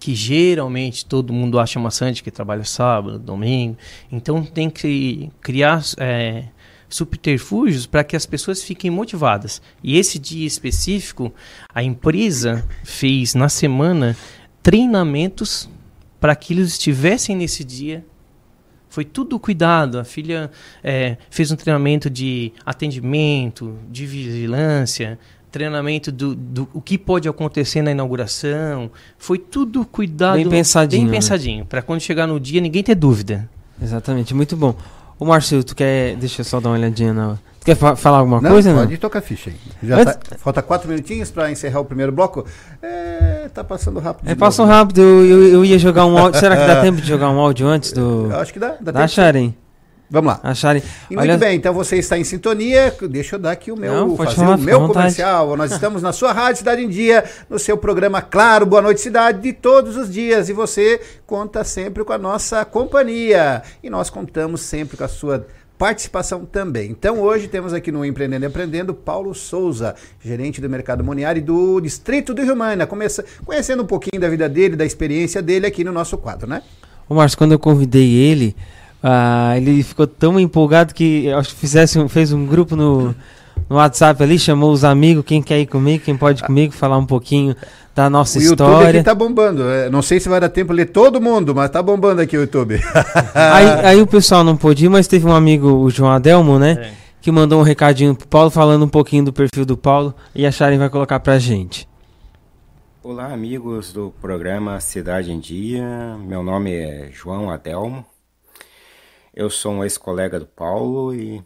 que 0.00 0.14
geralmente 0.14 1.04
todo 1.04 1.32
mundo 1.32 1.58
acha 1.58 1.78
maçante, 1.78 2.22
que 2.22 2.30
trabalha 2.30 2.64
sábado, 2.64 3.18
domingo. 3.18 3.76
Então 4.10 4.42
tem 4.42 4.70
que 4.70 5.30
criar 5.42 5.82
é, 5.98 6.44
subterfúgios 6.88 7.84
para 7.84 8.02
que 8.02 8.16
as 8.16 8.24
pessoas 8.24 8.62
fiquem 8.62 8.90
motivadas. 8.90 9.60
E 9.82 9.98
esse 9.98 10.18
dia 10.18 10.46
específico, 10.46 11.32
a 11.74 11.82
empresa 11.82 12.66
fez 12.82 13.34
na 13.34 13.50
semana 13.50 14.16
treinamentos 14.62 15.68
para 16.18 16.34
que 16.34 16.54
eles 16.54 16.68
estivessem 16.68 17.36
nesse 17.36 17.62
dia. 17.62 18.04
Foi 18.96 19.04
tudo 19.04 19.38
cuidado. 19.38 19.98
A 19.98 20.04
filha 20.04 20.50
é, 20.82 21.18
fez 21.28 21.52
um 21.52 21.54
treinamento 21.54 22.08
de 22.08 22.50
atendimento, 22.64 23.76
de 23.90 24.06
vigilância, 24.06 25.18
treinamento 25.52 26.10
do, 26.10 26.34
do 26.34 26.66
o 26.72 26.80
que 26.80 26.96
pode 26.96 27.28
acontecer 27.28 27.82
na 27.82 27.90
inauguração. 27.90 28.90
Foi 29.18 29.36
tudo 29.36 29.84
cuidado. 29.84 30.36
Bem 30.36 30.48
pensadinho. 30.48 31.02
Bem 31.02 31.10
pensadinho. 31.10 31.58
Né? 31.58 31.66
Para 31.68 31.82
quando 31.82 32.00
chegar 32.00 32.26
no 32.26 32.40
dia 32.40 32.58
ninguém 32.58 32.82
ter 32.82 32.94
dúvida. 32.94 33.46
Exatamente, 33.82 34.32
muito 34.32 34.56
bom. 34.56 34.74
Ô 35.18 35.26
Marcelo, 35.26 35.62
tu 35.62 35.76
quer. 35.76 36.16
Deixa 36.16 36.40
eu 36.40 36.44
só 36.46 36.58
dar 36.58 36.70
uma 36.70 36.76
olhadinha 36.76 37.12
na. 37.12 37.34
Tu 37.60 37.66
quer 37.66 37.76
fa 37.76 37.96
falar 37.96 38.20
alguma 38.20 38.40
não, 38.40 38.50
coisa? 38.50 38.72
Pode 38.72 38.92
não? 38.92 38.98
tocar 38.98 39.20
ficha 39.20 39.50
aí. 39.50 39.56
Já 39.82 40.00
Antes... 40.00 40.16
tá... 40.16 40.38
Falta 40.38 40.62
quatro 40.62 40.88
minutinhos 40.88 41.30
para 41.30 41.50
encerrar 41.50 41.80
o 41.80 41.84
primeiro 41.84 42.12
bloco. 42.12 42.46
É, 42.82 43.35
tá 43.48 43.64
passando 43.64 44.00
rápido. 44.00 44.28
É, 44.28 44.34
passou 44.34 44.66
né? 44.66 44.72
rápido. 44.72 45.00
Eu, 45.00 45.48
eu, 45.48 45.64
ia 45.64 45.78
jogar 45.78 46.06
um 46.06 46.16
áudio. 46.16 46.40
Será 46.40 46.56
que 46.56 46.66
dá 46.66 46.80
tempo 46.80 47.00
de 47.00 47.06
jogar 47.06 47.30
um 47.30 47.38
áudio 47.38 47.66
antes 47.66 47.92
do. 47.92 48.28
Eu 48.32 48.38
acho 48.38 48.52
que 48.52 48.58
dá. 48.58 48.76
Dá, 48.80 48.92
dá. 48.92 49.00
Vamos 50.08 50.34
lá. 50.34 50.40
Acharem. 50.42 50.82
E 51.10 51.16
muito 51.16 51.28
Olha... 51.28 51.36
bem, 51.36 51.56
então 51.56 51.74
você 51.74 51.96
está 51.96 52.16
em 52.16 52.22
sintonia. 52.22 52.94
Deixa 53.10 53.34
eu 53.34 53.40
dar 53.40 53.50
aqui 53.50 53.72
o 53.72 53.76
meu, 53.76 53.92
Não, 53.92 54.16
fazer 54.16 54.36
falar, 54.36 54.56
o 54.56 54.60
meu 54.60 54.86
comercial. 54.86 55.56
Nós 55.56 55.72
estamos 55.72 56.00
na 56.00 56.12
sua 56.12 56.32
rádio 56.32 56.58
Cidade 56.58 56.82
em 56.82 56.88
Dia, 56.88 57.24
no 57.50 57.58
seu 57.58 57.76
programa 57.76 58.22
Claro, 58.22 58.64
Boa 58.64 58.80
Noite 58.80 59.00
Cidade, 59.00 59.40
de 59.40 59.52
todos 59.52 59.96
os 59.96 60.12
dias. 60.12 60.48
E 60.48 60.52
você 60.52 61.00
conta 61.26 61.64
sempre 61.64 62.04
com 62.04 62.12
a 62.12 62.18
nossa 62.18 62.64
companhia. 62.64 63.62
E 63.82 63.90
nós 63.90 64.08
contamos 64.08 64.60
sempre 64.60 64.96
com 64.96 65.04
a 65.04 65.08
sua 65.08 65.44
participação 65.78 66.44
também. 66.44 66.90
Então 66.90 67.20
hoje 67.20 67.48
temos 67.48 67.72
aqui 67.72 67.92
no 67.92 68.04
Empreendendo 68.04 68.44
e 68.44 68.48
Aprendendo 68.48 68.94
Paulo 68.94 69.34
Souza, 69.34 69.94
gerente 70.22 70.60
do 70.60 70.68
Mercado 70.68 71.04
Moniari 71.04 71.40
do 71.40 71.80
Distrito 71.80 72.32
do 72.32 72.42
Rio 72.42 72.56
Maina, 72.56 72.86
começa 72.86 73.24
conhecendo 73.44 73.82
um 73.82 73.86
pouquinho 73.86 74.20
da 74.20 74.28
vida 74.28 74.48
dele, 74.48 74.76
da 74.76 74.84
experiência 74.84 75.42
dele 75.42 75.66
aqui 75.66 75.84
no 75.84 75.92
nosso 75.92 76.16
quadro, 76.16 76.48
né? 76.48 76.62
Ô 77.08 77.14
Márcio, 77.14 77.38
quando 77.38 77.52
eu 77.52 77.58
convidei 77.58 78.14
ele, 78.14 78.56
ah, 79.02 79.54
ele 79.56 79.82
ficou 79.82 80.06
tão 80.06 80.40
empolgado 80.40 80.94
que 80.94 81.30
acho 81.30 81.50
que 81.50 81.60
fizesse 81.60 81.98
um, 81.98 82.08
fez 82.08 82.32
um 82.32 82.46
grupo 82.46 82.74
no, 82.74 83.14
no 83.68 83.76
WhatsApp 83.76 84.22
ali, 84.22 84.38
chamou 84.38 84.72
os 84.72 84.82
amigos, 84.82 85.24
quem 85.24 85.42
quer 85.42 85.60
ir 85.60 85.66
comigo, 85.66 86.04
quem 86.04 86.16
pode 86.16 86.42
ir 86.42 86.46
comigo, 86.46 86.72
falar 86.72 86.98
um 86.98 87.06
pouquinho 87.06 87.54
da 87.96 88.10
nossa 88.10 88.38
o 88.38 88.42
história. 88.42 88.64
O 88.64 88.76
YouTube 88.76 88.96
aqui 88.96 89.04
tá 89.04 89.14
bombando. 89.14 89.70
É, 89.70 89.88
não 89.88 90.02
sei 90.02 90.20
se 90.20 90.28
vai 90.28 90.38
dar 90.38 90.50
tempo 90.50 90.74
de 90.74 90.76
ler 90.76 90.86
todo 90.86 91.18
mundo, 91.18 91.54
mas 91.54 91.70
tá 91.70 91.82
bombando 91.82 92.20
aqui 92.20 92.36
o 92.36 92.42
YouTube. 92.42 92.78
aí, 93.34 93.86
aí, 93.86 94.02
o 94.02 94.06
pessoal 94.06 94.44
não 94.44 94.54
pôde 94.54 94.84
ir, 94.84 94.90
mas 94.90 95.08
teve 95.08 95.26
um 95.26 95.34
amigo, 95.34 95.68
o 95.68 95.88
João 95.88 96.10
Adelmo, 96.12 96.58
né? 96.58 96.72
É. 96.72 97.06
Que 97.22 97.32
mandou 97.32 97.58
um 97.58 97.62
recadinho 97.62 98.14
pro 98.14 98.28
Paulo 98.28 98.50
falando 98.50 98.84
um 98.84 98.88
pouquinho 98.88 99.24
do 99.24 99.32
perfil 99.32 99.64
do 99.64 99.78
Paulo 99.78 100.14
e 100.34 100.46
a 100.46 100.52
Sharon 100.52 100.76
vai 100.76 100.90
colocar 100.90 101.18
pra 101.20 101.38
gente. 101.38 101.88
Olá, 103.02 103.32
amigos 103.32 103.92
do 103.92 104.12
programa 104.20 104.78
Cidade 104.78 105.32
em 105.32 105.40
Dia. 105.40 106.16
Meu 106.18 106.42
nome 106.42 106.74
é 106.74 107.08
João 107.10 107.50
Adelmo. 107.50 108.04
Eu 109.34 109.48
sou 109.48 109.72
um 109.72 109.82
ex-colega 109.82 110.38
do 110.38 110.46
Paulo 110.46 111.14
e, 111.14 111.42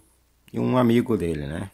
e 0.52 0.58
um 0.58 0.76
amigo 0.76 1.16
dele, 1.16 1.46
né? 1.46 1.70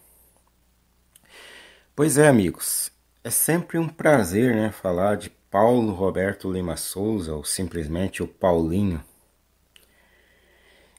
Pois 1.96 2.18
é, 2.18 2.28
amigos, 2.28 2.90
é 3.26 3.30
sempre 3.30 3.76
um 3.76 3.88
prazer, 3.88 4.54
né, 4.54 4.70
falar 4.70 5.16
de 5.16 5.30
Paulo 5.50 5.92
Roberto 5.92 6.48
Lima 6.48 6.76
Souza, 6.76 7.34
ou 7.34 7.42
simplesmente 7.42 8.22
o 8.22 8.28
Paulinho. 8.28 9.02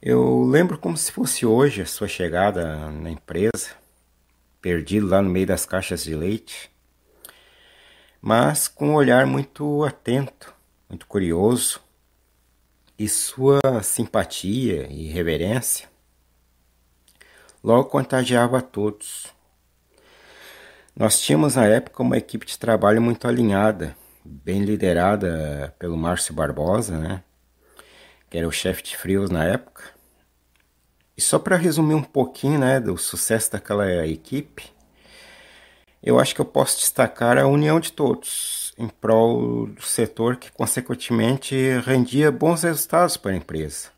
Eu 0.01 0.43
lembro 0.43 0.77
como 0.77 0.97
se 0.97 1.09
fosse 1.09 1.45
hoje 1.45 1.81
a 1.81 1.85
sua 1.85 2.09
chegada 2.09 2.91
na 2.91 3.09
empresa, 3.09 3.69
perdido 4.59 5.07
lá 5.07 5.21
no 5.21 5.29
meio 5.29 5.47
das 5.47 5.65
caixas 5.65 6.03
de 6.03 6.13
leite, 6.15 6.69
mas 8.21 8.67
com 8.67 8.89
um 8.89 8.95
olhar 8.95 9.25
muito 9.25 9.85
atento, 9.85 10.53
muito 10.89 11.07
curioso, 11.07 11.79
e 12.99 13.07
sua 13.07 13.61
simpatia 13.81 14.85
e 14.91 15.07
reverência 15.07 15.87
logo 17.63 17.85
contagiava 17.85 18.57
a 18.57 18.61
todos. 18.61 19.36
Nós 20.99 21.21
tínhamos 21.21 21.53
na 21.53 21.63
época 21.67 22.01
uma 22.01 22.17
equipe 22.17 22.43
de 22.43 22.57
trabalho 22.57 22.99
muito 22.99 23.27
alinhada, 23.27 23.95
bem 24.25 24.63
liderada 24.63 25.71
pelo 25.77 25.95
Márcio 25.95 26.33
Barbosa, 26.33 26.97
né? 26.97 27.23
que 28.27 28.35
era 28.35 28.47
o 28.47 28.51
chefe 28.51 28.81
de 28.81 28.97
frios 28.97 29.29
na 29.29 29.45
época. 29.45 29.83
E 31.15 31.21
só 31.21 31.37
para 31.37 31.55
resumir 31.55 31.93
um 31.93 32.01
pouquinho 32.01 32.57
né, 32.57 32.79
do 32.79 32.97
sucesso 32.97 33.51
daquela 33.51 34.07
equipe, 34.07 34.73
eu 36.01 36.19
acho 36.19 36.33
que 36.33 36.41
eu 36.41 36.45
posso 36.45 36.79
destacar 36.79 37.37
a 37.37 37.45
união 37.45 37.79
de 37.79 37.91
todos, 37.91 38.73
em 38.75 38.89
prol 38.89 39.67
do 39.67 39.83
setor 39.83 40.37
que, 40.37 40.51
consequentemente, 40.51 41.55
rendia 41.85 42.31
bons 42.31 42.63
resultados 42.63 43.17
para 43.17 43.33
a 43.33 43.37
empresa. 43.37 43.89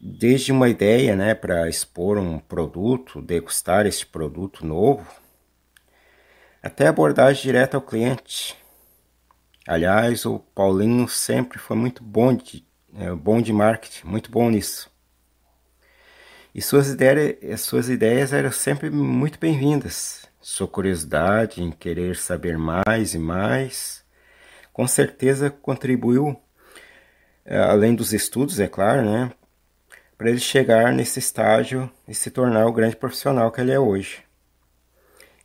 Desde 0.00 0.52
uma 0.52 0.68
ideia 0.68 1.16
né, 1.16 1.34
para 1.34 1.68
expor 1.68 2.18
um 2.18 2.38
produto, 2.38 3.22
degustar 3.22 3.86
este 3.86 4.06
produto 4.06 4.64
novo, 4.64 5.06
até 6.62 6.86
abordagem 6.86 7.42
direta 7.42 7.76
ao 7.76 7.82
cliente. 7.82 8.56
Aliás, 9.66 10.26
o 10.26 10.38
Paulinho 10.38 11.08
sempre 11.08 11.58
foi 11.58 11.76
muito 11.76 12.02
bom 12.02 12.34
de, 12.34 12.64
é, 12.94 13.10
bom 13.12 13.40
de 13.40 13.52
marketing, 13.52 14.06
muito 14.06 14.30
bom 14.30 14.50
nisso. 14.50 14.90
E 16.54 16.62
suas 16.62 16.88
ideias, 16.88 17.60
suas 17.60 17.88
ideias 17.88 18.32
eram 18.32 18.52
sempre 18.52 18.90
muito 18.90 19.38
bem-vindas 19.38 20.26
sua 20.46 20.68
curiosidade 20.68 21.60
em 21.60 21.72
querer 21.72 22.14
saber 22.14 22.56
mais 22.56 23.14
e 23.14 23.18
mais, 23.18 24.04
com 24.72 24.86
certeza 24.86 25.50
contribuiu, 25.50 26.40
eh, 27.44 27.58
além 27.58 27.96
dos 27.96 28.12
estudos, 28.12 28.60
é 28.60 28.68
claro, 28.68 29.02
né, 29.02 29.32
para 30.16 30.30
ele 30.30 30.38
chegar 30.38 30.92
nesse 30.92 31.18
estágio 31.18 31.90
e 32.08 32.14
se 32.14 32.30
tornar 32.30 32.66
o 32.66 32.72
grande 32.72 32.96
profissional 32.96 33.50
que 33.50 33.60
ele 33.60 33.72
é 33.72 33.78
hoje. 33.78 34.18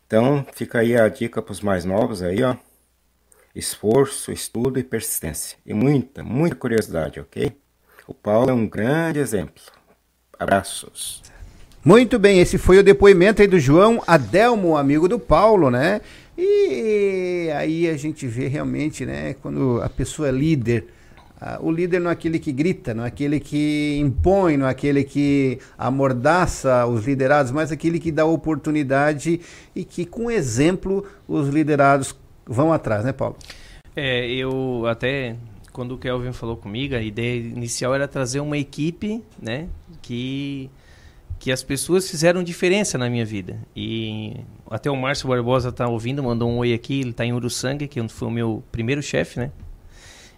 Então, 0.07 0.45
fica 0.53 0.79
aí 0.79 0.95
a 0.95 1.07
dica 1.07 1.41
para 1.41 1.51
os 1.51 1.61
mais 1.61 1.85
novos 1.85 2.21
aí, 2.21 2.43
ó. 2.43 2.55
Esforço, 3.53 4.31
estudo 4.31 4.79
e 4.79 4.83
persistência. 4.83 5.57
E 5.65 5.73
muita, 5.73 6.23
muita 6.23 6.55
curiosidade, 6.55 7.19
ok? 7.19 7.51
O 8.07 8.13
Paulo 8.13 8.49
é 8.49 8.53
um 8.53 8.67
grande 8.67 9.19
exemplo. 9.19 9.63
Abraços. 10.37 11.21
Muito 11.83 12.19
bem, 12.19 12.39
esse 12.39 12.57
foi 12.57 12.77
o 12.77 12.83
depoimento 12.83 13.41
aí 13.41 13.47
do 13.47 13.59
João 13.59 14.03
Adelmo, 14.05 14.77
amigo 14.77 15.07
do 15.07 15.19
Paulo, 15.19 15.71
né? 15.71 16.01
E 16.37 17.49
aí 17.55 17.89
a 17.89 17.97
gente 17.97 18.27
vê 18.27 18.47
realmente, 18.47 19.05
né, 19.05 19.35
quando 19.41 19.81
a 19.81 19.89
pessoa 19.89 20.29
é 20.29 20.31
líder, 20.31 20.85
Ah, 21.43 21.57
o 21.59 21.71
líder 21.71 21.99
não 21.99 22.11
é 22.11 22.13
aquele 22.13 22.37
que 22.37 22.51
grita, 22.51 22.93
não 22.93 23.03
é 23.03 23.07
aquele 23.07 23.39
que 23.39 23.97
impõe, 23.99 24.57
não 24.57 24.67
é 24.67 24.69
aquele 24.69 25.03
que 25.03 25.57
amordaça 25.75 26.85
os 26.85 27.03
liderados, 27.07 27.51
mas 27.51 27.71
aquele 27.71 27.99
que 27.99 28.11
dá 28.11 28.23
oportunidade 28.25 29.41
e 29.75 29.83
que, 29.83 30.05
com 30.05 30.29
exemplo, 30.29 31.03
os 31.27 31.49
liderados 31.49 32.15
vão 32.45 32.71
atrás, 32.71 33.03
né, 33.03 33.11
Paulo? 33.11 33.35
É, 33.95 34.29
eu 34.29 34.85
até 34.85 35.35
quando 35.73 35.93
o 35.93 35.97
Kelvin 35.97 36.31
falou 36.31 36.55
comigo, 36.57 36.93
a 36.93 37.01
ideia 37.01 37.39
inicial 37.39 37.95
era 37.95 38.07
trazer 38.07 38.39
uma 38.39 38.57
equipe, 38.57 39.23
né, 39.41 39.67
que 39.99 40.69
que 41.39 41.51
as 41.51 41.63
pessoas 41.63 42.07
fizeram 42.07 42.43
diferença 42.43 42.99
na 42.99 43.09
minha 43.09 43.25
vida. 43.25 43.57
E 43.75 44.35
até 44.69 44.91
o 44.91 44.95
Márcio 44.95 45.27
Barbosa 45.27 45.69
está 45.69 45.87
ouvindo, 45.87 46.21
mandou 46.21 46.47
um 46.47 46.59
oi 46.59 46.71
aqui, 46.71 46.99
ele 46.99 47.09
está 47.09 47.25
em 47.25 47.33
Uruçanga, 47.33 47.87
que 47.87 48.07
foi 48.09 48.27
o 48.27 48.31
meu 48.31 48.63
primeiro 48.71 49.01
chefe, 49.01 49.39
né? 49.39 49.51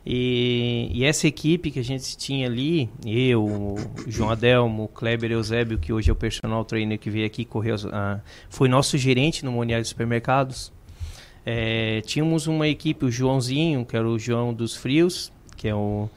E, 0.05 0.89
e, 0.93 1.05
essa 1.05 1.27
equipe 1.27 1.71
que 1.71 1.79
a 1.79 1.83
gente 1.83 2.17
tinha 2.17 2.45
ali, 2.45 2.89
eu, 3.05 3.43
o 3.45 3.77
João 4.05 4.29
Adelmo, 4.29 4.83
o 4.83 4.87
Kleber 4.89 5.31
Eusébio, 5.31 5.77
que 5.77 5.93
hoje 5.93 6.09
é 6.09 6.13
o 6.13 6.15
personal 6.15 6.65
trainer 6.65 6.99
que 6.99 7.09
veio 7.09 7.25
aqui, 7.25 7.45
correu, 7.45 7.75
ah, 7.91 8.19
foi 8.49 8.67
nosso 8.67 8.97
gerente 8.97 9.45
no 9.45 9.51
Moniário 9.51 9.85
Supermercados. 9.85 10.73
É, 11.45 12.01
tínhamos 12.01 12.47
uma 12.47 12.67
equipe, 12.67 13.05
o 13.05 13.11
Joãozinho, 13.11 13.85
que 13.85 13.95
era 13.95 14.07
o 14.07 14.19
João 14.19 14.53
dos 14.53 14.75
Frios, 14.75 15.31
que 15.55 15.69
é 15.69 15.75
o, 15.75 16.09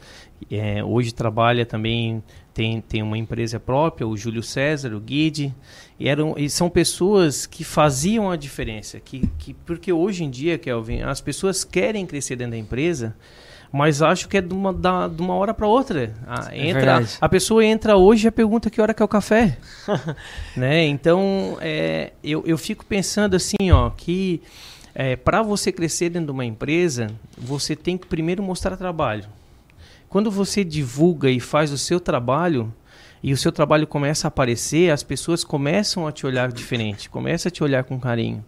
é, 0.51 0.85
hoje 0.85 1.13
trabalha 1.13 1.65
também, 1.65 2.23
tem, 2.53 2.81
tem 2.81 3.03
uma 3.03 3.19
empresa 3.19 3.59
própria, 3.59 4.07
o 4.07 4.17
Júlio 4.17 4.43
César, 4.43 4.95
o 4.95 5.01
Guide, 5.01 5.55
e, 5.99 6.09
eram, 6.09 6.35
e 6.37 6.49
são 6.49 6.69
pessoas 6.69 7.47
que 7.47 7.65
faziam 7.65 8.31
a 8.31 8.37
diferença, 8.37 9.01
que, 9.01 9.29
que, 9.39 9.55
porque 9.55 9.93
hoje 9.93 10.25
em 10.25 10.31
dia, 10.31 10.59
Kelvin, 10.59 11.03
as 11.03 11.21
pessoas 11.21 11.65
querem 11.65 12.07
crescer 12.07 12.37
dentro 12.37 12.53
da 12.53 12.59
empresa, 12.59 13.17
mas 13.77 14.01
acho 14.01 14.29
que 14.29 14.39
é 14.39 14.41
de 14.41 14.55
uma, 14.55 14.73
da, 14.73 15.07
de 15.07 15.21
uma 15.21 15.35
hora 15.35 15.53
para 15.53 15.67
outra. 15.67 16.15
A, 16.27 16.55
é 16.55 16.69
entra, 16.69 17.05
a 17.21 17.29
pessoa 17.29 17.65
entra 17.65 17.97
hoje 17.97 18.27
e 18.27 18.31
pergunta 18.31 18.71
que 18.71 18.81
hora 18.81 18.95
que 18.95 19.03
é 19.03 19.05
o 19.05 19.09
café. 19.09 19.59
né? 20.57 20.87
Então, 20.87 21.59
é, 21.61 22.13
eu, 22.25 22.43
eu 22.47 22.57
fico 22.57 22.85
pensando 22.87 23.37
assim, 23.37 23.71
ó, 23.71 23.91
que 23.91 24.41
é, 24.95 25.15
para 25.15 25.43
você 25.43 25.71
crescer 25.71 26.09
dentro 26.09 26.27
de 26.27 26.33
uma 26.33 26.45
empresa, 26.45 27.09
você 27.37 27.77
tem 27.77 27.99
que 27.99 28.07
primeiro 28.07 28.43
mostrar 28.43 28.77
trabalho. 28.79 29.25
Quando 30.09 30.31
você 30.31 30.65
divulga 30.65 31.29
e 31.29 31.39
faz 31.39 31.71
o 31.71 31.77
seu 31.77 32.01
trabalho, 32.01 32.73
e 33.23 33.33
o 33.33 33.37
seu 33.37 33.53
trabalho 33.53 33.87
começa 33.87 34.27
a 34.27 34.29
aparecer, 34.29 34.91
as 34.91 35.03
pessoas 35.03 35.45
começam 35.45 36.07
a 36.07 36.13
te 36.13 36.25
olhar 36.25 36.51
diferente, 36.51 37.11
começam 37.11 37.49
a 37.49 37.53
te 37.53 37.63
olhar 37.63 37.85
com 37.85 38.01
carinho. 38.01 38.45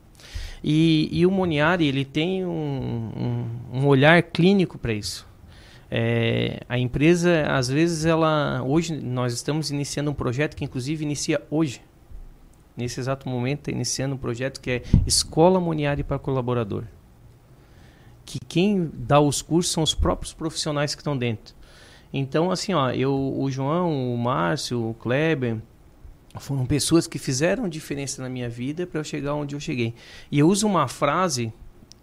E, 0.63 1.09
e 1.13 1.27
o 1.27 1.31
Moniari 1.31 1.87
ele 1.87 2.05
tem 2.05 2.45
um, 2.45 2.51
um, 2.53 3.81
um 3.81 3.87
olhar 3.87 4.23
clínico 4.23 4.79
para 4.79 4.93
isso. 4.93 5.27
É, 5.91 6.61
a 6.69 6.79
empresa, 6.79 7.47
às 7.49 7.69
vezes, 7.69 8.05
ela 8.05 8.63
hoje 8.63 8.95
nós 9.01 9.33
estamos 9.33 9.71
iniciando 9.71 10.11
um 10.11 10.15
projeto 10.15 10.55
que 10.55 10.65
inclusive 10.65 11.05
inicia 11.05 11.41
hoje. 11.51 11.81
Nesse 12.77 13.01
exato 13.01 13.29
momento, 13.29 13.61
está 13.61 13.73
iniciando 13.73 14.15
um 14.15 14.19
projeto 14.19 14.61
que 14.61 14.71
é 14.71 14.83
Escola 15.07 15.59
Moniari 15.59 16.05
para 16.05 16.19
Colaborador. 16.19 16.85
Que 18.25 18.39
quem 18.39 18.91
dá 18.93 19.19
os 19.19 19.43
cursos 19.43 19.73
são 19.73 19.83
os 19.83 19.95
próprios 19.95 20.33
profissionais 20.33 20.95
que 20.95 21.01
estão 21.01 21.17
dentro. 21.17 21.55
Então, 22.13 22.51
assim, 22.51 22.75
ó, 22.75 22.91
eu, 22.91 23.13
o 23.13 23.51
João, 23.51 24.15
o 24.15 24.17
Márcio, 24.17 24.91
o 24.91 24.95
Kleber, 24.95 25.57
foram 26.39 26.67
pessoas 26.67 27.07
que 27.07 27.19
fizeram 27.19 27.69
diferença 27.69 28.23
na 28.23 28.29
minha 28.29 28.49
vida 28.49 28.87
para 28.87 29.01
eu 29.01 29.05
chegar 29.05 29.35
onde 29.35 29.55
eu 29.55 29.61
cheguei. 29.61 29.95
E 30.31 30.39
eu 30.39 30.49
uso 30.49 30.67
uma 30.67 30.89
frase 30.89 31.53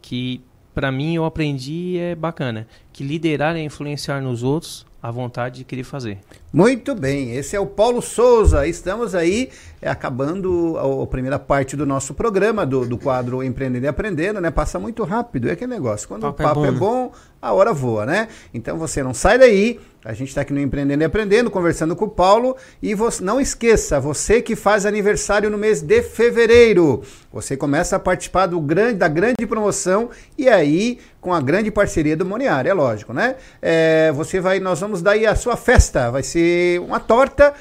que 0.02 0.42
para 0.74 0.92
mim 0.92 1.16
eu 1.16 1.26
aprendi 1.26 1.98
é 1.98 2.16
bacana, 2.16 2.68
que 2.92 3.04
liderar 3.04 3.56
é 3.56 3.62
influenciar 3.62 4.22
nos 4.22 4.44
outros 4.44 4.86
a 5.06 5.12
vontade 5.12 5.60
de 5.60 5.64
querer 5.64 5.84
fazer. 5.84 6.18
Muito 6.52 6.96
bem, 6.96 7.36
esse 7.36 7.56
é 7.56 7.60
o 7.60 7.68
Paulo 7.68 8.02
Souza. 8.02 8.66
Estamos 8.66 9.14
aí 9.14 9.52
é, 9.80 9.88
acabando 9.88 10.76
a, 10.80 11.04
a, 11.04 11.06
primeira 11.06 11.38
parte 11.38 11.78
do 11.78 11.86
nosso 11.86 12.16
programa, 12.16 12.66
do, 12.66 12.88
do 12.88 12.98
quadro 12.98 13.44
Empreendendo 13.44 13.86
e 13.86 13.88
Aprendendo, 13.88 14.42
né? 14.42 14.50
Passa 14.50 14.80
muito 14.80 15.04
rápido, 15.04 15.48
é 15.48 15.52
aquele 15.52 15.72
negócio. 15.72 16.08
Quando 16.08 16.22
papo 16.22 16.42
o 16.42 16.48
papo 16.48 16.66
é 16.66 16.72
bom, 16.72 16.76
é 16.76 16.80
bom, 16.80 17.12
a 17.40 17.54
hora 17.54 17.72
voa, 17.72 18.04
né? 18.08 18.30
Então 18.52 18.80
você 18.80 19.04
não 19.04 19.14
sai 19.14 19.38
daí, 19.38 19.80
a 20.06 20.14
gente 20.14 20.28
está 20.28 20.42
aqui 20.42 20.54
no 20.54 20.62
Empreendendo 20.62 21.02
e 21.02 21.06
Aprendendo, 21.06 21.50
conversando 21.50 21.96
com 21.96 22.06
o 22.06 22.10
Paulo. 22.10 22.56
E 22.80 22.94
você, 22.94 23.24
não 23.24 23.42
esqueça, 23.42 24.00
você 24.00 24.40
que 24.40 24.56
faz 24.56 24.86
aniversário 24.86 25.50
no 25.50 25.58
mês 25.58 25.82
de 25.82 26.04
fevereiro, 26.04 27.02
você 27.34 27.58
começa 27.58 27.96
a 27.96 28.00
participar 28.00 28.46
do 28.46 28.62
grande, 28.62 29.00
da 29.00 29.08
grande 29.08 29.48
promoção 29.48 30.12
e 30.38 30.48
aí 30.48 31.00
com 31.20 31.34
a 31.34 31.42
grande 31.42 31.72
parceria 31.72 32.16
do 32.16 32.24
Moniar, 32.24 32.68
é 32.68 32.74
lógico, 32.74 33.14
né? 33.14 33.36
É, 33.60 34.12
você 34.12 34.40
vai, 34.40 34.60
nós 34.60 34.80
vamos 34.80 35.02
dar 35.02 35.14
aí 35.14 35.26
a 35.26 35.36
sua 35.36 35.58
festa, 35.58 36.12
vai 36.12 36.22
ser 36.22 36.80
uma 36.82 37.00
torta 37.00 37.52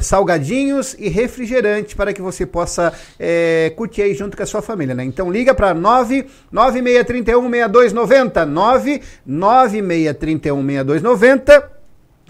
salgadinhos 0.00 0.94
e 0.96 1.08
refrigerante 1.08 1.96
para 1.96 2.12
que 2.12 2.22
você 2.22 2.46
possa 2.46 2.92
é, 3.18 3.72
curtir 3.74 4.02
aí 4.02 4.14
junto 4.14 4.36
com 4.36 4.44
a 4.44 4.46
sua 4.46 4.62
família, 4.62 4.94
né? 4.94 5.02
Então 5.02 5.28
liga 5.28 5.52
para 5.54 5.74
99631 5.74 7.50
6290, 7.50 8.46
99631 8.46 10.66
6290 10.66 11.79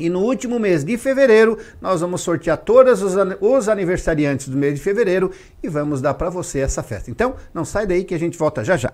e 0.00 0.08
no 0.08 0.20
último 0.20 0.58
mês 0.58 0.82
de 0.82 0.96
fevereiro, 0.96 1.58
nós 1.80 2.00
vamos 2.00 2.22
sortear 2.22 2.56
todos 2.56 3.02
os, 3.02 3.68
aniversariantes 3.68 4.48
do 4.48 4.56
mês 4.56 4.74
de 4.74 4.80
fevereiro 4.80 5.30
e 5.62 5.68
vamos 5.68 6.00
dar 6.00 6.14
para 6.14 6.30
você 6.30 6.60
essa 6.60 6.82
festa. 6.82 7.10
Então, 7.10 7.34
não 7.52 7.64
sai 7.64 7.86
daí 7.86 8.04
que 8.04 8.14
a 8.14 8.18
gente 8.18 8.38
volta 8.38 8.64
já 8.64 8.76
já. 8.76 8.92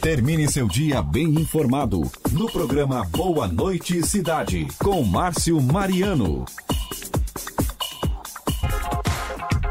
Termine 0.00 0.50
seu 0.50 0.66
dia 0.66 1.00
bem 1.00 1.26
informado 1.40 2.02
no 2.32 2.50
programa 2.50 3.04
Boa 3.08 3.46
Noite 3.46 4.04
Cidade 4.06 4.66
com 4.78 5.02
Márcio 5.04 5.60
Mariano. 5.60 6.44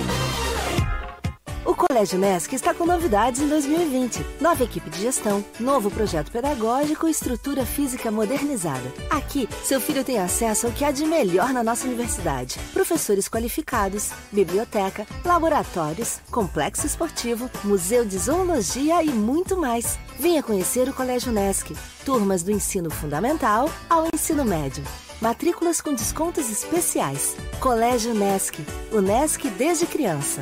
O 1.65 1.73
Colégio 1.73 2.19
Nesc 2.19 2.53
está 2.53 2.73
com 2.73 2.85
novidades 2.85 3.39
em 3.39 3.47
2020. 3.47 4.25
Nova 4.41 4.65
equipe 4.65 4.89
de 4.89 5.01
gestão, 5.01 5.43
novo 5.57 5.89
projeto 5.89 6.29
pedagógico 6.29 7.07
e 7.07 7.11
estrutura 7.11 7.65
física 7.65 8.11
modernizada. 8.11 8.91
Aqui, 9.09 9.47
seu 9.63 9.79
filho 9.79 10.03
tem 10.03 10.19
acesso 10.19 10.67
ao 10.67 10.73
que 10.73 10.83
há 10.83 10.91
de 10.91 11.05
melhor 11.05 11.53
na 11.53 11.63
nossa 11.63 11.87
universidade. 11.87 12.59
Professores 12.73 13.29
qualificados, 13.29 14.11
biblioteca, 14.29 15.07
laboratórios, 15.23 16.19
complexo 16.29 16.85
esportivo, 16.85 17.49
museu 17.63 18.03
de 18.03 18.17
zoologia 18.17 19.01
e 19.01 19.09
muito 19.09 19.55
mais. 19.55 19.97
Venha 20.19 20.43
conhecer 20.43 20.89
o 20.89 20.93
Colégio 20.93 21.31
Nesc. 21.31 21.73
Turmas 22.03 22.43
do 22.43 22.51
ensino 22.51 22.91
fundamental 22.91 23.69
ao 23.89 24.05
ensino 24.13 24.43
médio. 24.43 24.83
Matrículas 25.21 25.79
com 25.79 25.93
descontos 25.93 26.49
especiais. 26.51 27.37
Colégio 27.61 28.13
Nesc. 28.13 28.59
O 28.91 28.99
Nesc 28.99 29.49
desde 29.51 29.85
criança. 29.85 30.41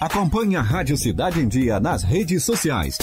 Acompanhe 0.00 0.54
a 0.54 0.62
Rádio 0.62 0.96
Cidade 0.96 1.40
em 1.40 1.48
Dia 1.48 1.80
nas 1.80 2.04
redes 2.04 2.44
sociais. 2.44 2.96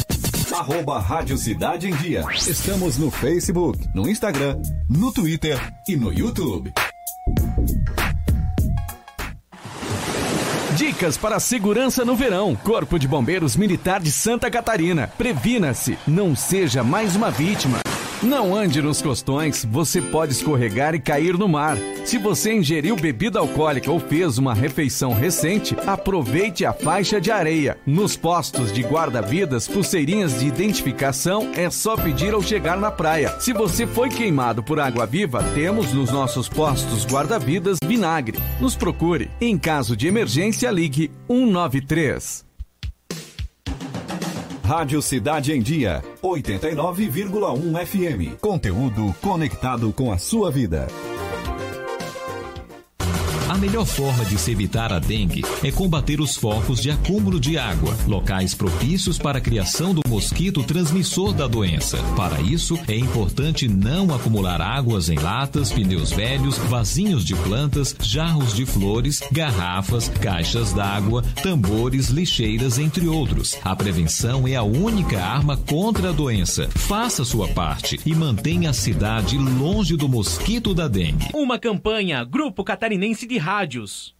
Arroba 0.54 0.98
Rádio 0.98 1.38
Cidade 1.38 1.90
em 1.90 1.96
Dia. 1.98 2.24
Estamos 2.34 2.98
no 2.98 3.12
Facebook, 3.12 3.86
no 3.94 4.08
Instagram, 4.08 4.58
no 4.90 5.12
Twitter 5.12 5.60
e 5.90 5.98
no 5.98 6.14
YouTube. 6.14 6.72
Dicas 10.78 11.18
para 11.18 11.38
segurança 11.38 12.06
no 12.06 12.16
verão. 12.16 12.56
Corpo 12.56 12.98
de 12.98 13.10
Bombeiros 13.10 13.58
Militar 13.58 14.00
de 14.00 14.10
Santa 14.10 14.50
Catarina. 14.50 15.12
Previna-se, 15.18 15.98
não 16.08 16.34
seja 16.34 16.82
mais 16.82 17.14
uma 17.18 17.30
vítima. 17.30 17.80
Não 18.24 18.56
ande 18.56 18.82
nos 18.82 19.02
costões, 19.02 19.66
você 19.66 20.02
pode 20.02 20.32
escorregar 20.32 20.96
e 20.96 21.00
cair 21.00 21.38
no 21.38 21.48
mar. 21.48 21.78
Se 22.06 22.18
você 22.18 22.54
ingeriu 22.54 22.96
bebida 22.96 23.40
alcoólica 23.40 23.92
ou 23.92 24.00
fez 24.00 24.38
uma 24.38 24.54
refeição 24.54 25.14
recente, 25.14 25.76
aproveite 25.86 26.66
a 26.66 26.74
faixa 26.74 27.20
de 27.20 27.30
areia. 27.30 27.78
Nos 27.86 28.16
postos 28.16 28.72
de 28.72 28.82
guarda-vidas, 28.82 29.68
pulseirinhas 29.68 30.40
de 30.40 30.48
identificação 30.48 31.52
é 31.56 31.70
só 31.70 31.96
pedir 31.98 32.34
ao 32.34 32.42
chegar 32.42 32.78
na 32.78 32.90
praia. 32.90 33.38
Se 33.40 33.52
você 33.52 33.86
foi 33.86 34.10
queimado 34.10 34.64
por 34.64 34.80
água 34.80 35.06
viva, 35.06 35.44
temos 35.54 35.94
nos 35.94 36.10
nossos 36.10 36.48
postos 36.48 37.06
guarda-vidas 37.06 37.78
vinagre. 37.84 38.40
Nos 38.62 38.76
procure. 38.76 39.30
Em 39.42 39.58
caso 39.58 39.96
de 39.96 40.08
emergência, 40.08 40.72
ligue 40.72 41.12
193. 41.28 42.46
Rádio 44.66 45.00
Cidade 45.00 45.54
em 45.54 45.62
Dia, 45.62 46.04
89,1 46.24 47.86
FM. 47.86 48.40
Conteúdo 48.42 49.16
conectado 49.22 49.94
com 49.94 50.12
a 50.12 50.18
sua 50.18 50.50
vida. 50.50 50.88
A 53.56 53.58
melhor 53.58 53.86
forma 53.86 54.26
de 54.26 54.38
se 54.38 54.52
evitar 54.52 54.92
a 54.92 55.00
dengue 55.00 55.42
é 55.64 55.72
combater 55.72 56.20
os 56.20 56.36
focos 56.36 56.82
de 56.82 56.92
acúmulo 56.92 57.40
de 57.40 57.58
água, 57.58 57.98
locais 58.06 58.54
propícios 58.54 59.18
para 59.18 59.38
a 59.38 59.42
criação 59.42 59.94
do 59.94 60.02
mosquito 60.10 60.62
transmissor 60.62 61.32
da 61.32 61.48
doença. 61.48 61.98
Para 62.18 62.42
isso, 62.42 62.78
é 62.86 62.98
importante 62.98 63.66
não 63.66 64.14
acumular 64.14 64.60
águas 64.60 65.08
em 65.08 65.18
latas, 65.18 65.72
pneus 65.72 66.12
velhos, 66.12 66.58
vasinhos 66.58 67.24
de 67.24 67.34
plantas, 67.34 67.96
jarros 68.02 68.54
de 68.54 68.66
flores, 68.66 69.22
garrafas, 69.32 70.10
caixas 70.10 70.74
d'água, 70.74 71.24
tambores, 71.42 72.10
lixeiras, 72.10 72.78
entre 72.78 73.08
outros. 73.08 73.58
A 73.64 73.74
prevenção 73.74 74.46
é 74.46 74.58
a 74.58 74.64
única 74.64 75.24
arma 75.24 75.56
contra 75.56 76.10
a 76.10 76.12
doença. 76.12 76.68
Faça 76.76 77.24
sua 77.24 77.48
parte 77.48 78.02
e 78.06 78.14
mantenha 78.14 78.72
a 78.72 78.74
cidade 78.74 79.38
longe 79.38 79.96
do 79.96 80.10
mosquito 80.10 80.74
da 80.74 80.90
dengue. 80.90 81.30
Uma 81.34 81.58
campanha 81.58 82.22
Grupo 82.26 82.62
Catarinense 82.62 83.26
de 83.26 83.45
Rádios. 83.46 84.16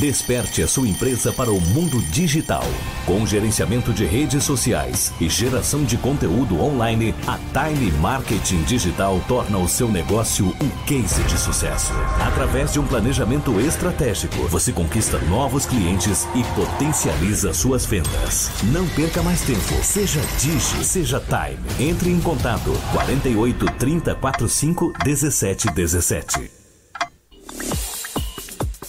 Desperte 0.00 0.62
a 0.62 0.66
sua 0.66 0.88
empresa 0.88 1.34
para 1.34 1.52
o 1.52 1.60
mundo 1.60 2.00
digital. 2.04 2.64
Com 3.04 3.26
gerenciamento 3.26 3.92
de 3.92 4.06
redes 4.06 4.42
sociais 4.42 5.12
e 5.20 5.28
geração 5.28 5.84
de 5.84 5.98
conteúdo 5.98 6.58
online, 6.58 7.14
a 7.26 7.38
Time 7.52 7.92
Marketing 7.98 8.62
Digital 8.62 9.22
torna 9.28 9.58
o 9.58 9.68
seu 9.68 9.86
negócio 9.86 10.46
um 10.46 10.70
case 10.86 11.22
de 11.24 11.38
sucesso. 11.38 11.92
Através 12.26 12.72
de 12.72 12.80
um 12.80 12.86
planejamento 12.86 13.60
estratégico, 13.60 14.48
você 14.48 14.72
conquista 14.72 15.18
novos 15.26 15.66
clientes 15.66 16.26
e 16.34 16.42
potencializa 16.54 17.52
suas 17.52 17.84
vendas. 17.84 18.50
Não 18.72 18.88
perca 18.88 19.22
mais 19.22 19.42
tempo. 19.42 19.74
Seja 19.82 20.22
Digi, 20.40 20.82
seja 20.82 21.20
Time. 21.20 21.86
Entre 21.86 22.08
em 22.08 22.18
contato 22.22 22.72
48 22.94 23.66
30 23.72 24.14
45 24.14 24.94
17 25.04 25.70
17. 25.70 26.63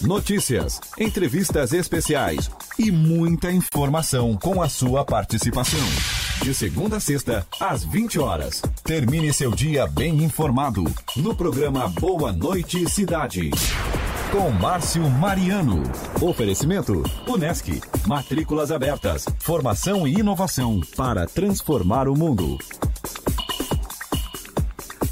Notícias, 0.01 0.80
entrevistas 0.99 1.74
especiais 1.74 2.51
e 2.78 2.91
muita 2.91 3.51
informação 3.51 4.38
com 4.38 4.61
a 4.61 4.70
sua 4.70 5.03
participação. 5.03 5.80
De 6.43 6.53
segunda 6.53 6.97
a 6.97 6.99
sexta, 6.99 7.45
às 7.59 7.84
20 7.84 8.20
horas. 8.20 8.61
Termine 8.84 9.34
seu 9.34 9.49
dia 9.51 9.88
bem 9.88 10.24
informado 10.24 10.84
no 11.16 11.36
programa 11.36 11.88
Boa 11.88 12.32
Noite 12.32 12.88
Cidade. 12.89 13.49
Com 14.32 14.51
Márcio 14.51 15.09
Mariano. 15.09 15.82
Oferecimento: 16.22 17.01
Unesc. 17.28 17.82
Matrículas 18.05 18.72
abertas. 18.72 19.26
Formação 19.39 20.07
e 20.07 20.20
inovação 20.20 20.82
para 20.95 21.26
transformar 21.26 22.07
o 22.07 22.16
mundo. 22.16 22.59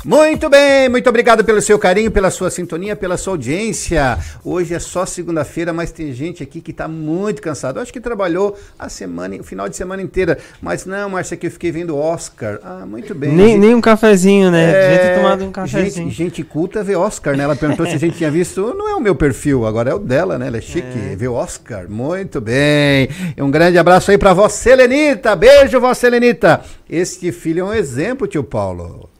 Muito 0.05 0.49
bem, 0.49 0.89
muito 0.89 1.07
obrigado 1.07 1.45
pelo 1.45 1.61
seu 1.61 1.79
carinho, 1.79 2.11
pela 2.11 2.29
sua 2.29 2.51
sintonia, 2.51 2.93
pela 2.93 3.15
sua 3.15 3.33
audiência. 3.33 4.19
Hoje 4.43 4.73
é 4.73 4.79
só 4.79 5.05
segunda-feira, 5.05 5.71
mas 5.71 5.93
tem 5.93 6.11
gente 6.11 6.43
aqui 6.43 6.59
que 6.59 6.71
está 6.71 6.89
muito 6.89 7.41
cansado. 7.41 7.77
Eu 7.77 7.83
acho 7.83 7.93
que 7.93 8.01
trabalhou 8.01 8.57
a 8.77 8.89
semana, 8.89 9.37
o 9.37 9.43
final 9.45 9.69
de 9.69 9.77
semana 9.77 10.01
inteira. 10.01 10.37
Mas 10.61 10.85
não, 10.85 11.11
Márcia, 11.11 11.37
que 11.37 11.47
eu 11.47 11.51
fiquei 11.51 11.71
vendo 11.71 11.97
Oscar. 11.97 12.59
Ah, 12.61 12.85
muito 12.85 13.15
bem. 13.15 13.31
Nem, 13.31 13.57
nem 13.57 13.73
um 13.73 13.79
cafezinho, 13.79 14.51
né? 14.51 14.71
É, 14.73 14.97
gente 14.97 15.21
tomado 15.21 15.45
um 15.45 15.51
cafezinho. 15.53 16.09
Gente, 16.09 16.15
gente, 16.15 16.43
culta 16.43 16.83
vê 16.83 16.97
Oscar, 16.97 17.37
né? 17.37 17.45
Ela 17.45 17.55
perguntou 17.55 17.85
se 17.85 17.93
a 17.93 17.97
gente 17.97 18.17
tinha 18.17 18.29
visto. 18.29 18.73
Não 18.73 18.89
é 18.89 18.95
o 18.95 18.99
meu 18.99 19.15
perfil, 19.15 19.65
agora 19.65 19.91
é 19.91 19.93
o 19.93 19.99
dela, 19.99 20.37
né? 20.37 20.47
Ela 20.47 20.57
é 20.57 20.61
chique. 20.61 21.13
É. 21.13 21.15
Vê 21.15 21.29
Oscar. 21.29 21.89
Muito 21.89 22.41
bem. 22.41 23.07
Um 23.37 23.49
grande 23.49 23.77
abraço 23.77 24.11
aí 24.11 24.17
para 24.17 24.33
Vossa 24.33 24.69
Helenita. 24.69 25.33
Beijo, 25.33 25.79
Vossa 25.79 26.07
Helenita. 26.07 26.61
Este 26.89 27.31
filho 27.31 27.61
é 27.61 27.63
um 27.63 27.73
exemplo, 27.73 28.27
tio 28.27 28.43
Paulo. 28.43 29.12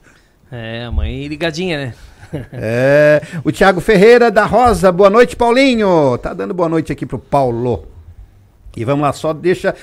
É, 0.55 0.83
a 0.83 0.91
mãe 0.91 1.25
ligadinha, 1.25 1.77
né? 1.83 1.93
é, 2.53 3.23
o 3.43 3.51
Thiago 3.51 3.81
Ferreira 3.81 4.29
da 4.29 4.45
Rosa, 4.45 4.91
boa 4.91 5.09
noite, 5.09 5.35
Paulinho. 5.35 6.15
Tá 6.19 6.31
dando 6.31 6.53
boa 6.53 6.69
noite 6.69 6.91
aqui 6.91 7.07
pro 7.07 7.17
Paulo. 7.17 7.87
E 8.77 8.85
vamos 8.85 9.01
lá, 9.01 9.11
só 9.13 9.33
deixa 9.33 9.73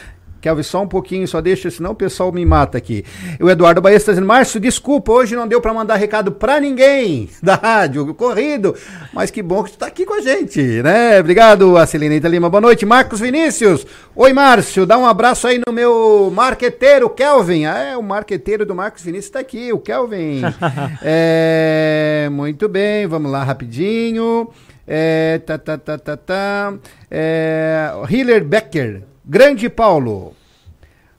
Kelvin, 0.40 0.62
só 0.62 0.82
um 0.82 0.88
pouquinho, 0.88 1.28
só 1.28 1.40
deixa, 1.40 1.70
senão 1.70 1.92
o 1.92 1.94
pessoal 1.94 2.32
me 2.32 2.44
mata 2.44 2.78
aqui. 2.78 3.04
O 3.40 3.50
Eduardo 3.50 3.80
Baez 3.80 3.98
está 3.98 4.12
dizendo, 4.12 4.26
Márcio, 4.26 4.58
desculpa, 4.58 5.12
hoje 5.12 5.36
não 5.36 5.46
deu 5.46 5.60
para 5.60 5.74
mandar 5.74 5.96
recado 5.96 6.32
para 6.32 6.58
ninguém 6.58 7.28
da 7.42 7.54
rádio, 7.54 8.14
corrido, 8.14 8.74
mas 9.12 9.30
que 9.30 9.42
bom 9.42 9.62
que 9.62 9.72
tu 9.72 9.78
tá 9.78 9.86
aqui 9.86 10.06
com 10.06 10.14
a 10.14 10.20
gente, 10.20 10.60
né? 10.82 11.20
Obrigado, 11.20 11.76
a 11.76 11.86
Celina 11.86 12.28
Lima, 12.28 12.48
boa 12.48 12.60
noite. 12.60 12.86
Marcos 12.86 13.20
Vinícius, 13.20 13.86
oi 14.16 14.32
Márcio, 14.32 14.86
dá 14.86 14.96
um 14.96 15.06
abraço 15.06 15.46
aí 15.46 15.60
no 15.66 15.72
meu 15.72 16.32
marqueteiro, 16.34 17.10
Kelvin. 17.10 17.66
Ah, 17.66 17.78
é, 17.78 17.96
o 17.96 18.02
marqueteiro 18.02 18.64
do 18.64 18.74
Marcos 18.74 19.02
Vinícius 19.02 19.26
está 19.26 19.40
aqui, 19.40 19.72
o 19.72 19.78
Kelvin. 19.78 20.42
é, 21.02 22.28
muito 22.32 22.68
bem, 22.68 23.06
vamos 23.06 23.30
lá 23.30 23.44
rapidinho. 23.44 24.48
É, 24.92 25.38
tá, 25.46 25.56
tá, 25.56 25.78
tá, 25.78 25.96
tá, 25.98 26.16
tá. 26.16 26.74
É, 27.08 27.92
Hiller 28.08 28.44
Becker, 28.44 29.02
Grande 29.32 29.70
Paulo. 29.70 30.34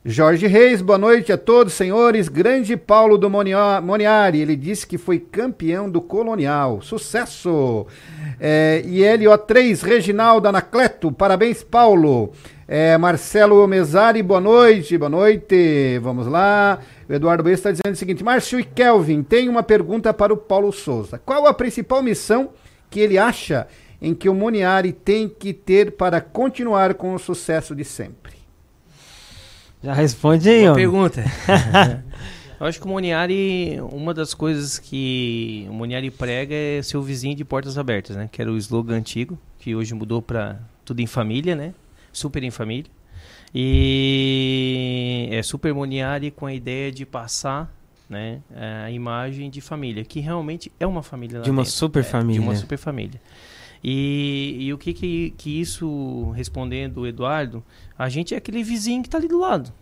Jorge 0.04 0.46
Reis, 0.46 0.82
boa 0.82 0.98
noite 0.98 1.32
a 1.32 1.38
todos, 1.38 1.72
senhores. 1.72 2.28
Grande 2.28 2.76
Paulo 2.76 3.18
do 3.18 3.30
Moniari, 3.30 4.42
ele 4.42 4.58
disse 4.58 4.86
que 4.86 4.98
foi 4.98 5.18
campeão 5.18 5.90
do 5.90 6.02
Colonial. 6.02 6.82
Sucesso! 6.82 7.88
É, 8.38 8.84
ILO3, 8.86 9.82
Reginaldo 9.82 10.50
Anacleto, 10.50 11.10
parabéns, 11.10 11.64
Paulo. 11.64 12.34
É, 12.68 12.98
Marcelo 12.98 13.66
Mesari, 13.66 14.22
boa 14.22 14.42
noite, 14.42 14.98
boa 14.98 15.08
noite. 15.10 15.98
Vamos 16.00 16.28
lá. 16.28 16.80
O 17.08 17.14
Eduardo 17.14 17.44
B 17.44 17.54
está 17.54 17.72
dizendo 17.72 17.94
o 17.94 17.96
seguinte: 17.96 18.26
Márcio 18.26 18.60
e 18.60 18.66
Kelvin, 18.66 19.24
tem 19.24 19.48
uma 19.48 19.64
pergunta 19.64 20.14
para 20.14 20.34
o 20.34 20.38
Paulo 20.38 20.74
Souza. 20.74 21.18
Qual 21.18 21.48
a 21.48 21.54
principal 21.54 22.04
missão 22.04 22.50
que 22.90 23.00
ele 23.00 23.18
acha 23.18 23.68
em 24.02 24.14
que 24.16 24.28
o 24.28 24.34
Moniari 24.34 24.92
tem 24.92 25.30
que 25.30 25.54
ter 25.54 25.92
para 25.92 26.20
continuar 26.20 26.96
com 26.96 27.14
o 27.14 27.20
sucesso 27.20 27.76
de 27.76 27.84
sempre? 27.84 28.34
Já 29.84 29.94
responde 29.94 30.50
aí, 30.50 30.68
Uma 30.68 30.76
pergunta. 30.76 31.24
Eu 32.60 32.68
acho 32.68 32.80
que 32.80 32.86
o 32.86 32.90
Moniari, 32.90 33.80
uma 33.92 34.14
das 34.14 34.36
coisas 34.36 34.78
que 34.78 35.66
o 35.68 35.74
Moniari 35.74 36.12
prega 36.12 36.54
é 36.54 36.82
ser 36.84 36.96
o 36.96 37.02
vizinho 37.02 37.36
de 37.36 37.44
portas 37.44 37.76
abertas, 37.76 38.16
né? 38.16 38.30
Que 38.32 38.40
era 38.40 38.52
o 38.52 38.58
slogan 38.58 38.98
antigo, 38.98 39.36
que 39.58 39.76
hoje 39.76 39.96
mudou 39.96 40.22
para 40.22 40.60
tudo 40.86 41.00
em 41.00 41.08
família, 41.08 41.56
né? 41.56 41.74
Super 42.14 42.44
em 42.44 42.52
família. 42.52 42.92
E 43.54 45.28
é 45.32 45.42
Super 45.42 45.74
Moniari 45.74 46.30
com 46.30 46.46
a 46.46 46.54
ideia 46.54 46.92
de 46.92 47.04
passar 47.04 47.74
né, 48.08 48.42
a 48.84 48.92
imagem 48.92 49.50
de 49.50 49.62
família, 49.62 50.04
que 50.04 50.20
realmente 50.20 50.72
é 50.80 50.86
uma 50.86 51.02
família 51.02 51.42
De 51.42 51.50
uma 51.50 51.64
dentro, 51.64 51.78
super 51.78 52.02
é, 52.02 52.04
família. 52.04 52.40
De 52.42 52.46
uma 52.46 52.56
super 52.56 52.78
família. 52.78 53.20
E, 53.84 54.58
e 54.60 54.74
o 54.74 54.78
que, 54.78 54.94
que, 54.94 55.34
que 55.38 55.60
isso, 55.60 56.32
respondendo 56.36 57.02
o 57.02 57.08
Eduardo, 57.08 57.64
a 57.98 58.10
gente 58.10 58.34
é 58.34 58.38
aquele 58.38 58.64
vizinho 58.64 59.02
que 59.02 59.08
está 59.08 59.18
ali 59.18 59.28
do 59.28 59.40
lado. 59.40 59.74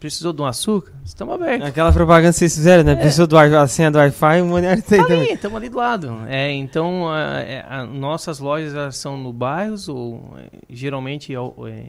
Precisou 0.00 0.32
de 0.32 0.42
um 0.42 0.46
açúcar? 0.46 0.92
Estamos 1.04 1.34
abertos. 1.34 1.68
Aquela 1.68 1.92
propaganda 1.92 2.32
que 2.32 2.38
vocês 2.38 2.54
fizeram, 2.54 2.82
né? 2.82 2.92
É. 2.92 2.96
Precisou 2.96 3.26
do 3.26 3.38
a 3.38 3.68
senha 3.68 3.90
do 3.90 3.98
Wi-Fi, 3.98 4.42
o 4.42 4.46
Monero 4.46 4.82
tem 4.82 5.00
também. 5.00 5.32
estamos 5.32 5.56
ali 5.56 5.68
do 5.68 5.76
lado. 5.76 6.18
É, 6.26 6.50
então, 6.50 7.08
a, 7.08 7.40
é, 7.40 7.64
a, 7.68 7.84
nossas 7.84 8.40
lojas 8.40 8.96
são 8.96 9.16
no 9.16 9.32
bairros, 9.32 9.88
ou 9.88 10.34
é, 10.38 10.48
geralmente 10.68 11.32
é, 11.34 11.86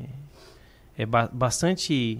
é, 0.98 1.06
ba 1.06 1.30
bastante... 1.32 2.20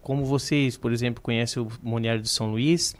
Como 0.00 0.24
vocês, 0.24 0.76
por 0.76 0.92
exemplo, 0.92 1.20
conhecem 1.20 1.60
o 1.60 1.68
Moniário 1.82 2.22
de 2.22 2.28
São 2.28 2.52
Luís, 2.52 2.94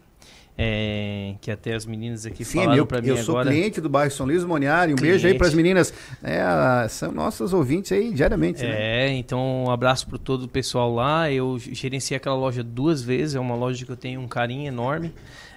é, 0.58 1.34
que 1.40 1.50
até 1.50 1.74
as 1.74 1.84
meninas 1.84 2.24
aqui 2.24 2.44
Sim, 2.44 2.60
falaram 2.60 2.86
para 2.86 3.02
mim 3.02 3.08
agora. 3.10 3.20
Eu 3.20 3.24
sou 3.24 3.42
cliente 3.42 3.80
do 3.80 3.88
bairro 3.90 4.10
São 4.10 4.24
Luís 4.24 4.42
Moniari. 4.42 4.92
Um 4.92 4.96
cliente. 4.96 5.12
beijo 5.12 5.28
aí 5.28 5.34
para 5.34 5.46
as 5.48 5.54
meninas. 5.54 5.92
É, 6.22 6.88
são 6.88 7.12
nossos 7.12 7.52
ouvintes 7.52 7.92
aí 7.92 8.12
diariamente. 8.12 8.62
Né? 8.62 8.70
É, 8.70 9.08
né? 9.08 9.12
então 9.16 9.64
um 9.66 9.70
abraço 9.70 10.06
para 10.06 10.18
todo 10.18 10.44
o 10.44 10.48
pessoal 10.48 10.94
lá. 10.94 11.30
Eu 11.30 11.58
gerenciei 11.58 12.16
aquela 12.16 12.36
loja 12.36 12.62
duas 12.62 13.02
vezes. 13.02 13.34
É 13.34 13.40
uma 13.40 13.54
loja 13.54 13.84
que 13.84 13.92
eu 13.92 13.96
tenho 13.96 14.20
um 14.20 14.28
carinho 14.28 14.66
enorme. 14.66 15.12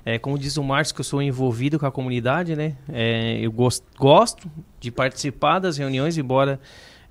É, 0.06 0.18
como 0.18 0.38
diz 0.38 0.58
o 0.58 0.64
Márcio, 0.64 0.94
que 0.94 1.02
eu 1.02 1.06
sou 1.06 1.22
envolvido 1.22 1.80
com 1.80 1.86
a 1.86 1.92
comunidade, 1.92 2.56
né? 2.56 2.76
É, 2.92 3.40
eu 3.40 3.52
gosto, 3.52 3.86
gosto 3.98 4.50
de 4.80 4.92
participar 4.92 5.60
das 5.60 5.78
reuniões, 5.78 6.18
embora 6.18 6.60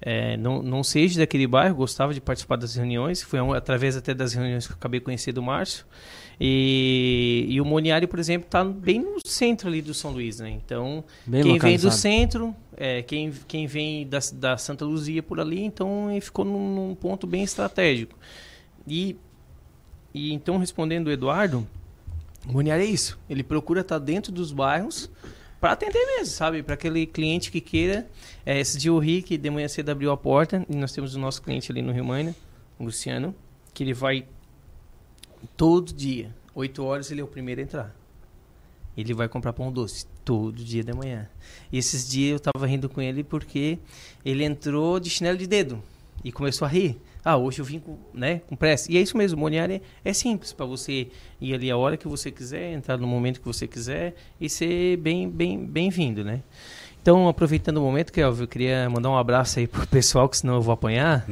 é, 0.00 0.36
não, 0.36 0.62
não 0.62 0.82
seja 0.82 1.20
daquele 1.20 1.46
bairro, 1.46 1.74
gostava 1.74 2.12
de 2.12 2.20
participar 2.20 2.56
das 2.56 2.74
reuniões. 2.74 3.22
Foi 3.22 3.40
um, 3.40 3.52
através 3.52 3.96
até 3.96 4.12
das 4.12 4.32
reuniões 4.34 4.66
que 4.66 4.72
eu 4.72 4.76
acabei 4.76 5.00
conhecendo 5.00 5.38
o 5.38 5.42
Márcio. 5.42 5.86
E, 6.40 7.46
e 7.48 7.60
o 7.60 7.64
Moniari, 7.64 8.06
por 8.06 8.18
exemplo, 8.18 8.46
está 8.46 8.64
bem 8.64 9.00
no 9.00 9.18
centro 9.24 9.68
ali 9.68 9.82
do 9.82 9.92
São 9.92 10.12
Luís, 10.12 10.38
né? 10.38 10.50
Então, 10.50 11.02
bem 11.26 11.42
quem 11.42 11.58
vem 11.58 11.78
do 11.78 11.90
centro, 11.90 12.54
é, 12.76 13.02
quem, 13.02 13.32
quem 13.48 13.66
vem 13.66 14.06
da, 14.06 14.18
da 14.34 14.56
Santa 14.56 14.84
Luzia 14.84 15.22
por 15.22 15.40
ali, 15.40 15.64
então 15.64 16.08
ficou 16.20 16.44
num, 16.44 16.74
num 16.74 16.94
ponto 16.94 17.26
bem 17.26 17.42
estratégico. 17.42 18.16
E, 18.86 19.16
e 20.14 20.32
então, 20.32 20.58
respondendo 20.58 21.08
o 21.08 21.10
Eduardo, 21.10 21.66
o 22.48 22.52
Moniari 22.52 22.84
é 22.84 22.86
isso. 22.86 23.18
Ele 23.28 23.42
procura 23.42 23.80
estar 23.80 23.98
tá 23.98 24.04
dentro 24.04 24.30
dos 24.30 24.52
bairros 24.52 25.10
para 25.60 25.72
atender 25.72 26.04
mesmo, 26.06 26.34
sabe? 26.34 26.62
Para 26.62 26.74
aquele 26.74 27.04
cliente 27.04 27.50
que 27.50 27.60
queira. 27.60 28.06
É, 28.46 28.60
esse 28.60 28.78
dia 28.78 28.92
o 28.92 28.98
Rick 29.00 29.36
de 29.36 29.50
manhã 29.50 29.66
cedo 29.66 29.90
abriu 29.90 30.12
a 30.12 30.16
porta 30.16 30.64
e 30.68 30.76
nós 30.76 30.92
temos 30.92 31.16
o 31.16 31.18
nosso 31.18 31.42
cliente 31.42 31.72
ali 31.72 31.82
no 31.82 31.92
Rio 31.92 32.04
Maina, 32.04 32.34
o 32.78 32.84
Luciano, 32.84 33.34
que 33.74 33.82
ele 33.82 33.92
vai 33.92 34.24
Todo 35.56 35.92
dia. 35.92 36.34
8 36.54 36.82
horas 36.84 37.10
ele 37.10 37.20
é 37.20 37.24
o 37.24 37.28
primeiro 37.28 37.60
a 37.60 37.64
entrar. 37.64 37.96
Ele 38.96 39.14
vai 39.14 39.28
comprar 39.28 39.52
pão 39.52 39.70
doce. 39.70 40.06
Todo 40.24 40.62
dia 40.62 40.82
de 40.82 40.92
manhã. 40.92 41.28
E 41.72 41.78
esses 41.78 42.08
dias 42.08 42.32
eu 42.32 42.52
tava 42.52 42.66
rindo 42.66 42.88
com 42.88 43.00
ele 43.00 43.22
porque 43.22 43.78
ele 44.24 44.44
entrou 44.44 44.98
de 45.00 45.08
chinelo 45.08 45.38
de 45.38 45.46
dedo 45.46 45.82
e 46.24 46.32
começou 46.32 46.66
a 46.66 46.68
rir. 46.68 47.00
Ah, 47.24 47.36
hoje 47.36 47.60
eu 47.60 47.64
vim 47.64 47.78
com, 47.78 47.96
né, 48.12 48.40
com 48.46 48.56
pressa. 48.56 48.90
E 48.90 48.96
é 48.96 49.00
isso 49.00 49.16
mesmo, 49.16 49.38
Moniari 49.38 49.74
é, 49.74 49.80
é 50.10 50.12
simples 50.12 50.52
para 50.52 50.66
você 50.66 51.08
ir 51.40 51.54
ali 51.54 51.70
a 51.70 51.76
hora 51.76 51.96
que 51.96 52.08
você 52.08 52.30
quiser, 52.30 52.72
entrar 52.72 52.96
no 52.96 53.06
momento 53.06 53.40
que 53.40 53.46
você 53.46 53.66
quiser 53.66 54.14
e 54.40 54.48
ser 54.48 54.96
bem 54.96 55.28
bem 55.28 55.64
bem-vindo, 55.64 56.24
né? 56.24 56.42
Então, 57.00 57.28
aproveitando 57.28 57.78
o 57.78 57.80
momento, 57.80 58.12
que 58.12 58.20
eu 58.20 58.46
queria 58.46 58.88
mandar 58.90 59.10
um 59.10 59.16
abraço 59.16 59.58
aí 59.58 59.66
pro 59.66 59.86
pessoal, 59.86 60.28
que 60.28 60.36
senão 60.36 60.54
eu 60.54 60.62
vou 60.62 60.72
apanhar. 60.72 61.26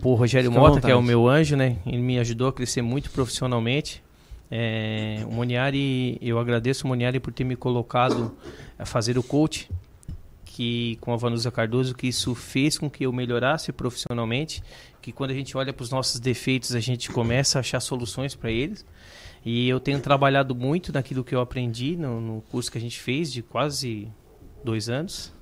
pro 0.00 0.14
Rogério 0.14 0.50
Fica 0.50 0.60
Mota, 0.60 0.80
que 0.80 0.90
é 0.90 0.96
o 0.96 1.02
meu 1.02 1.28
anjo, 1.28 1.56
né? 1.56 1.76
Ele 1.86 2.02
me 2.02 2.18
ajudou 2.18 2.48
a 2.48 2.52
crescer 2.52 2.82
muito 2.82 3.10
profissionalmente. 3.10 4.02
É, 4.50 5.22
o 5.26 5.32
Moniari, 5.32 6.18
eu 6.20 6.38
agradeço 6.38 6.84
o 6.84 6.88
Moniari 6.88 7.20
por 7.20 7.32
ter 7.32 7.44
me 7.44 7.54
colocado 7.54 8.34
a 8.76 8.84
fazer 8.84 9.16
o 9.16 9.22
coach 9.22 9.68
que 10.60 10.98
com 11.00 11.12
a 11.14 11.16
Vanusa 11.16 11.50
Cardoso, 11.50 11.94
que 11.94 12.08
isso 12.08 12.34
fez 12.34 12.76
com 12.76 12.90
que 12.90 13.06
eu 13.06 13.12
melhorasse 13.12 13.72
profissionalmente, 13.72 14.62
que 15.00 15.12
quando 15.12 15.30
a 15.30 15.34
gente 15.34 15.56
olha 15.56 15.72
para 15.72 15.82
os 15.82 15.90
nossos 15.90 16.20
defeitos, 16.20 16.74
a 16.74 16.80
gente 16.80 17.08
começa 17.10 17.58
a 17.58 17.60
achar 17.60 17.80
soluções 17.80 18.34
para 18.34 18.50
eles. 18.50 18.84
E 19.42 19.68
eu 19.68 19.80
tenho 19.80 20.00
trabalhado 20.00 20.54
muito 20.54 20.92
naquilo 20.92 21.24
que 21.24 21.34
eu 21.34 21.40
aprendi 21.40 21.96
no, 21.96 22.20
no 22.20 22.40
curso 22.50 22.70
que 22.70 22.76
a 22.76 22.80
gente 22.80 23.00
fez 23.00 23.32
de 23.32 23.40
quase 23.42 24.08
dois 24.64 24.88
anos. 24.88 25.32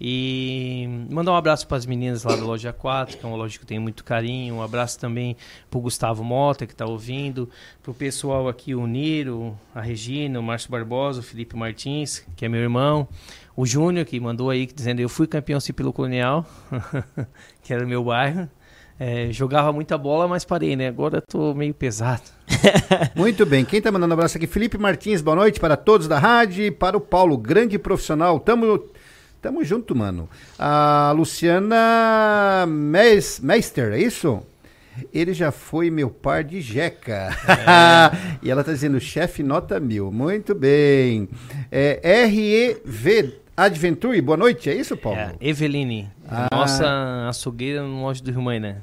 E 0.00 0.88
mandar 1.10 1.32
um 1.32 1.36
abraço 1.36 1.66
para 1.66 1.76
as 1.76 1.84
meninas 1.84 2.22
lá 2.22 2.36
da 2.36 2.44
loja 2.44 2.72
4, 2.72 3.18
que 3.18 3.24
é 3.24 3.28
uma 3.28 3.36
loja 3.36 3.58
que 3.58 3.64
eu 3.64 3.66
tenho 3.66 3.82
muito 3.82 4.04
carinho. 4.04 4.54
Um 4.54 4.62
abraço 4.62 4.98
também 4.98 5.36
para 5.68 5.78
o 5.78 5.80
Gustavo 5.80 6.22
Mota, 6.22 6.66
que 6.66 6.72
está 6.72 6.86
ouvindo. 6.86 7.50
Para 7.82 7.90
o 7.90 7.94
pessoal 7.94 8.48
aqui, 8.48 8.76
o 8.76 8.86
Niro, 8.86 9.58
a 9.74 9.80
Regina, 9.80 10.38
o 10.38 10.42
Márcio 10.42 10.70
Barbosa, 10.70 11.18
o 11.18 11.22
Felipe 11.22 11.56
Martins, 11.56 12.24
que 12.36 12.44
é 12.44 12.48
meu 12.48 12.60
irmão. 12.60 13.08
O 13.56 13.66
Júnior, 13.66 14.06
que 14.06 14.20
mandou 14.20 14.50
aí, 14.50 14.66
dizendo 14.66 15.00
eu 15.00 15.08
fui 15.08 15.26
campeão 15.26 15.58
Cipilo 15.58 15.92
Colonial, 15.92 16.46
que 17.60 17.74
era 17.74 17.84
meu 17.84 18.04
bairro. 18.04 18.48
É, 19.00 19.28
jogava 19.30 19.72
muita 19.72 19.96
bola, 19.96 20.26
mas 20.26 20.44
parei, 20.44 20.74
né? 20.74 20.88
Agora 20.88 21.20
tô 21.20 21.54
meio 21.54 21.72
pesado. 21.72 22.22
Muito 23.14 23.46
bem, 23.46 23.64
quem 23.64 23.80
tá 23.80 23.92
mandando 23.92 24.12
um 24.12 24.14
abraço 24.14 24.36
aqui? 24.36 24.46
Felipe 24.46 24.76
Martins, 24.76 25.20
boa 25.22 25.36
noite 25.36 25.60
para 25.60 25.76
todos 25.76 26.08
da 26.08 26.18
rádio 26.18 26.64
e 26.64 26.70
para 26.70 26.96
o 26.96 27.00
Paulo, 27.00 27.36
grande 27.38 27.78
profissional. 27.78 28.40
Tamo, 28.40 28.84
tamo 29.40 29.64
junto, 29.64 29.94
mano. 29.94 30.28
A 30.58 31.12
Luciana 31.16 32.66
Mes, 32.66 33.38
Meister, 33.38 33.92
é 33.92 34.00
isso? 34.00 34.42
Ele 35.14 35.32
já 35.32 35.52
foi 35.52 35.90
meu 35.90 36.10
par 36.10 36.42
de 36.42 36.60
jeca. 36.60 37.28
e 38.42 38.50
ela 38.50 38.64
tá 38.64 38.72
dizendo, 38.72 38.98
chefe 38.98 39.44
nota 39.44 39.78
mil. 39.78 40.10
Muito 40.10 40.56
bem. 40.56 41.28
É, 41.70 42.24
REV 42.26 43.32
Adventure, 43.56 44.20
boa 44.20 44.36
noite, 44.36 44.68
é 44.70 44.74
isso, 44.74 44.96
Paulo? 44.96 45.18
É, 45.18 45.34
Eveline, 45.40 46.08
Ah. 46.28 46.48
nossa 46.52 47.28
açougueira 47.28 47.82
no 47.82 48.02
Loja 48.02 48.22
do 48.22 48.30
Rio 48.30 48.42
Mãe, 48.42 48.58
né? 48.60 48.78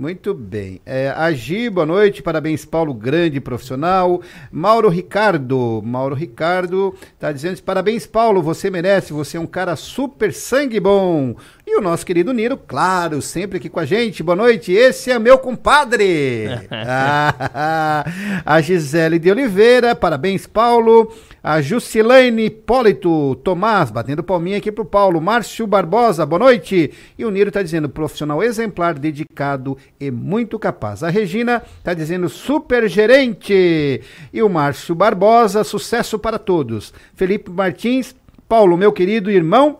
Muito 0.00 0.32
bem. 0.32 0.80
É, 0.86 1.10
Agi, 1.10 1.68
boa 1.68 1.84
noite. 1.84 2.22
Parabéns, 2.22 2.64
Paulo, 2.64 2.94
grande 2.94 3.38
profissional. 3.38 4.22
Mauro 4.50 4.88
Ricardo. 4.88 5.82
Mauro 5.84 6.14
Ricardo 6.14 6.94
tá 7.18 7.30
dizendo: 7.30 7.62
parabéns, 7.62 8.06
Paulo. 8.06 8.40
Você 8.40 8.70
merece. 8.70 9.12
Você 9.12 9.36
é 9.36 9.40
um 9.40 9.46
cara 9.46 9.76
super 9.76 10.32
sangue 10.32 10.80
bom. 10.80 11.34
E 11.72 11.76
o 11.76 11.80
nosso 11.80 12.04
querido 12.04 12.32
Niro, 12.32 12.56
claro, 12.56 13.22
sempre 13.22 13.58
aqui 13.58 13.68
com 13.68 13.78
a 13.78 13.84
gente. 13.84 14.24
Boa 14.24 14.34
noite. 14.34 14.72
Esse 14.72 15.12
é 15.12 15.18
meu 15.20 15.38
compadre. 15.38 16.48
Ah, 16.72 18.04
a 18.44 18.60
Gisele 18.60 19.18
de 19.20 19.30
Oliveira. 19.30 19.94
Parabéns, 19.94 20.48
Paulo. 20.48 21.12
A 21.42 21.60
Jusilane 21.60 22.46
Hipólito 22.46 23.36
Tomás, 23.36 23.90
batendo 23.90 24.22
palminha 24.24 24.56
aqui 24.56 24.72
pro 24.72 24.84
Paulo. 24.84 25.20
Márcio 25.20 25.64
Barbosa, 25.64 26.26
boa 26.26 26.40
noite. 26.40 26.92
E 27.16 27.24
o 27.24 27.30
Niro 27.30 27.52
tá 27.52 27.62
dizendo, 27.62 27.88
profissional 27.88 28.42
exemplar, 28.42 28.98
dedicado 28.98 29.78
e 30.00 30.10
muito 30.10 30.58
capaz. 30.58 31.04
A 31.04 31.08
Regina 31.08 31.62
tá 31.84 31.94
dizendo, 31.94 32.28
super 32.28 32.88
gerente. 32.88 34.02
E 34.32 34.42
o 34.42 34.48
Márcio 34.48 34.94
Barbosa, 34.94 35.62
sucesso 35.62 36.18
para 36.18 36.38
todos. 36.38 36.92
Felipe 37.14 37.48
Martins, 37.48 38.16
Paulo, 38.48 38.76
meu 38.76 38.90
querido 38.90 39.30
irmão, 39.30 39.78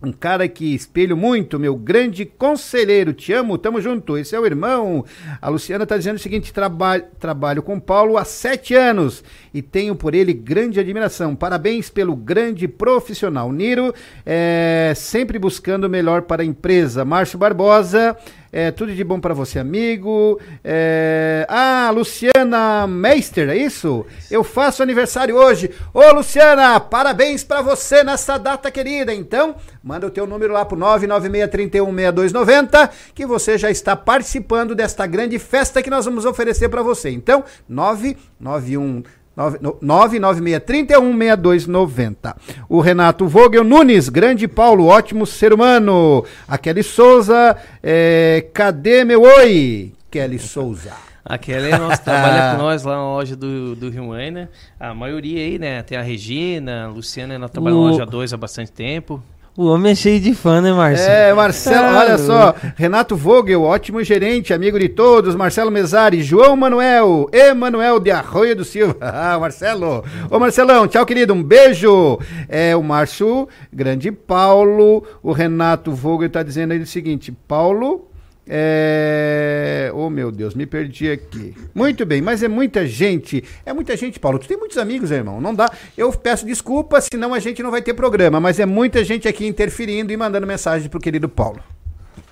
um 0.00 0.12
cara 0.12 0.46
que 0.46 0.74
espelho 0.74 1.16
muito, 1.16 1.58
meu 1.58 1.74
grande 1.74 2.24
conselheiro, 2.24 3.12
te 3.12 3.32
amo, 3.32 3.58
tamo 3.58 3.80
junto, 3.80 4.16
esse 4.16 4.34
é 4.34 4.38
o 4.38 4.46
irmão. 4.46 5.04
A 5.42 5.48
Luciana 5.48 5.84
tá 5.84 5.96
dizendo 5.96 6.16
o 6.16 6.20
seguinte: 6.20 6.52
traba 6.52 7.00
trabalho 7.00 7.62
com 7.62 7.80
Paulo 7.80 8.16
há 8.16 8.24
sete 8.24 8.74
anos 8.74 9.24
e 9.52 9.60
tenho 9.60 9.96
por 9.96 10.14
ele 10.14 10.32
grande 10.32 10.78
admiração. 10.78 11.34
Parabéns 11.34 11.90
pelo 11.90 12.14
grande 12.14 12.68
profissional. 12.68 13.50
Niro, 13.50 13.92
é, 14.24 14.92
sempre 14.94 15.38
buscando 15.38 15.84
o 15.84 15.90
melhor 15.90 16.22
para 16.22 16.42
a 16.42 16.46
empresa. 16.46 17.04
Márcio 17.04 17.38
Barbosa, 17.38 18.16
é, 18.52 18.70
tudo 18.70 18.94
de 18.94 19.04
bom 19.04 19.20
para 19.20 19.34
você, 19.34 19.58
amigo. 19.58 20.40
É, 20.64 21.44
ah, 21.48 21.90
Luciana 21.94 22.86
Meister, 22.86 23.50
é 23.50 23.56
isso? 23.56 24.06
Eu 24.30 24.42
faço 24.42 24.82
aniversário 24.82 25.36
hoje. 25.36 25.70
Ô, 25.92 26.10
Luciana, 26.12 26.80
parabéns 26.80 27.44
para 27.44 27.60
você 27.60 28.02
nessa 28.02 28.38
data 28.38 28.70
querida. 28.70 29.12
Então, 29.12 29.56
manda 29.82 30.06
o 30.06 30.10
teu 30.10 30.26
número 30.26 30.52
lá 30.52 30.64
pro 30.64 30.78
996316290, 30.78 32.90
que 33.14 33.26
você 33.26 33.58
já 33.58 33.70
está 33.70 33.94
participando 33.94 34.74
desta 34.74 35.06
grande 35.06 35.38
festa 35.38 35.82
que 35.82 35.90
nós 35.90 36.06
vamos 36.06 36.24
oferecer 36.24 36.68
para 36.68 36.82
você. 36.82 37.10
Então, 37.10 37.44
991 37.68 39.02
996316290. 39.38 42.34
O 42.68 42.80
Renato 42.80 43.26
Vogel 43.26 43.64
Nunes, 43.64 44.08
grande 44.08 44.46
Paulo, 44.48 44.86
ótimo 44.86 45.26
ser 45.26 45.52
humano. 45.52 46.24
A 46.46 46.56
Kelly 46.58 46.82
Souza, 46.82 47.56
é, 47.82 48.46
cadê 48.52 49.04
meu 49.04 49.22
oi? 49.22 49.92
Kelly 50.10 50.38
Souza. 50.38 50.92
Aquela 51.24 51.66
é 51.68 51.76
nossa, 51.78 51.98
trabalha 51.98 52.52
com 52.56 52.62
nós 52.62 52.82
lá 52.84 52.96
na 52.96 53.02
loja 53.04 53.36
do, 53.36 53.74
do 53.76 53.90
Rio 53.90 54.04
Mãe, 54.04 54.30
né? 54.30 54.48
A 54.80 54.94
maioria 54.94 55.40
aí, 55.44 55.58
né? 55.58 55.82
Tem 55.82 55.98
a 55.98 56.02
Regina, 56.02 56.84
a 56.84 56.88
Luciana, 56.88 57.34
ela 57.34 57.48
trabalha 57.50 57.76
O- 57.76 57.84
na 57.84 57.90
loja 57.90 58.06
2 58.06 58.32
há 58.32 58.36
bastante 58.36 58.72
tempo. 58.72 59.22
O 59.58 59.66
homem 59.66 59.90
é 59.90 59.94
cheio 59.96 60.20
de 60.20 60.34
fã, 60.34 60.60
né, 60.60 60.72
Márcio? 60.72 61.04
É, 61.10 61.34
Marcelo, 61.34 61.88
Tá 61.88 61.98
olha 61.98 62.16
só. 62.16 62.54
Renato 62.76 63.16
Vogel, 63.16 63.60
ótimo 63.64 64.04
gerente, 64.04 64.54
amigo 64.54 64.78
de 64.78 64.88
todos. 64.88 65.34
Marcelo 65.34 65.68
Mesari, 65.68 66.22
João 66.22 66.54
Manuel, 66.54 67.28
Emanuel 67.32 67.98
de 67.98 68.12
Arroio 68.12 68.54
do 68.54 68.64
Silva. 68.64 68.94
Ah, 69.20 69.36
Marcelo. 69.36 70.04
Ô, 70.30 70.38
Marcelão, 70.38 70.86
tchau, 70.86 71.04
querido. 71.04 71.34
Um 71.34 71.42
beijo. 71.42 72.20
É, 72.48 72.76
o 72.76 72.84
Márcio, 72.84 73.48
grande 73.72 74.12
Paulo. 74.12 75.02
O 75.24 75.32
Renato 75.32 75.90
Vogel 75.90 76.30
tá 76.30 76.44
dizendo 76.44 76.70
aí 76.70 76.78
o 76.78 76.86
seguinte: 76.86 77.32
Paulo. 77.48 78.07
É... 78.48 79.90
Oh, 79.94 80.08
meu 80.08 80.32
Deus, 80.32 80.54
me 80.54 80.66
perdi 80.66 81.10
aqui. 81.10 81.54
Muito 81.74 82.06
bem, 82.06 82.22
mas 82.22 82.42
é 82.42 82.48
muita 82.48 82.86
gente. 82.86 83.44
É 83.64 83.72
muita 83.72 83.96
gente, 83.96 84.18
Paulo. 84.18 84.38
Tu 84.38 84.48
tem 84.48 84.56
muitos 84.56 84.78
amigos, 84.78 85.10
irmão. 85.10 85.40
Não 85.40 85.54
dá. 85.54 85.70
Eu 85.96 86.10
peço 86.12 86.46
desculpa, 86.46 87.00
senão 87.00 87.34
a 87.34 87.38
gente 87.38 87.62
não 87.62 87.70
vai 87.70 87.82
ter 87.82 87.94
programa. 87.94 88.40
Mas 88.40 88.58
é 88.58 88.66
muita 88.66 89.04
gente 89.04 89.28
aqui 89.28 89.46
interferindo 89.46 90.12
e 90.12 90.16
mandando 90.16 90.46
mensagem 90.46 90.88
pro 90.88 91.00
querido 91.00 91.28
Paulo. 91.28 91.60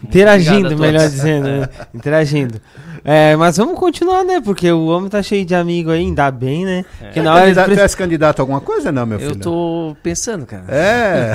Interagindo, 0.09 0.57
Obrigado 0.69 0.81
melhor 0.81 1.09
dizendo. 1.09 1.49
né? 1.49 1.69
Interagindo. 1.95 2.61
É, 3.09 3.37
mas 3.37 3.57
vamos 3.57 3.79
continuar, 3.79 4.25
né? 4.25 4.41
Porque 4.41 4.69
o 4.73 4.87
homem 4.87 5.09
tá 5.09 5.23
cheio 5.23 5.45
de 5.45 5.55
amigo 5.55 5.93
aí, 5.93 6.01
ainda 6.01 6.29
bem, 6.29 6.65
né? 6.65 6.85
Porque 6.99 7.23
na 7.23 7.35
hora 7.35 7.47
de 7.47 7.55
Candidato, 7.55 7.77
tu 7.77 7.81
és 7.81 7.95
candidato 7.95 8.41
a 8.41 8.43
alguma 8.43 8.61
coisa, 8.61 8.91
não, 8.91 9.07
meu 9.07 9.21
filho? 9.21 9.31
Eu 9.31 9.37
tô 9.39 9.97
pensando, 10.03 10.45
cara. 10.45 10.65
É. 10.69 11.33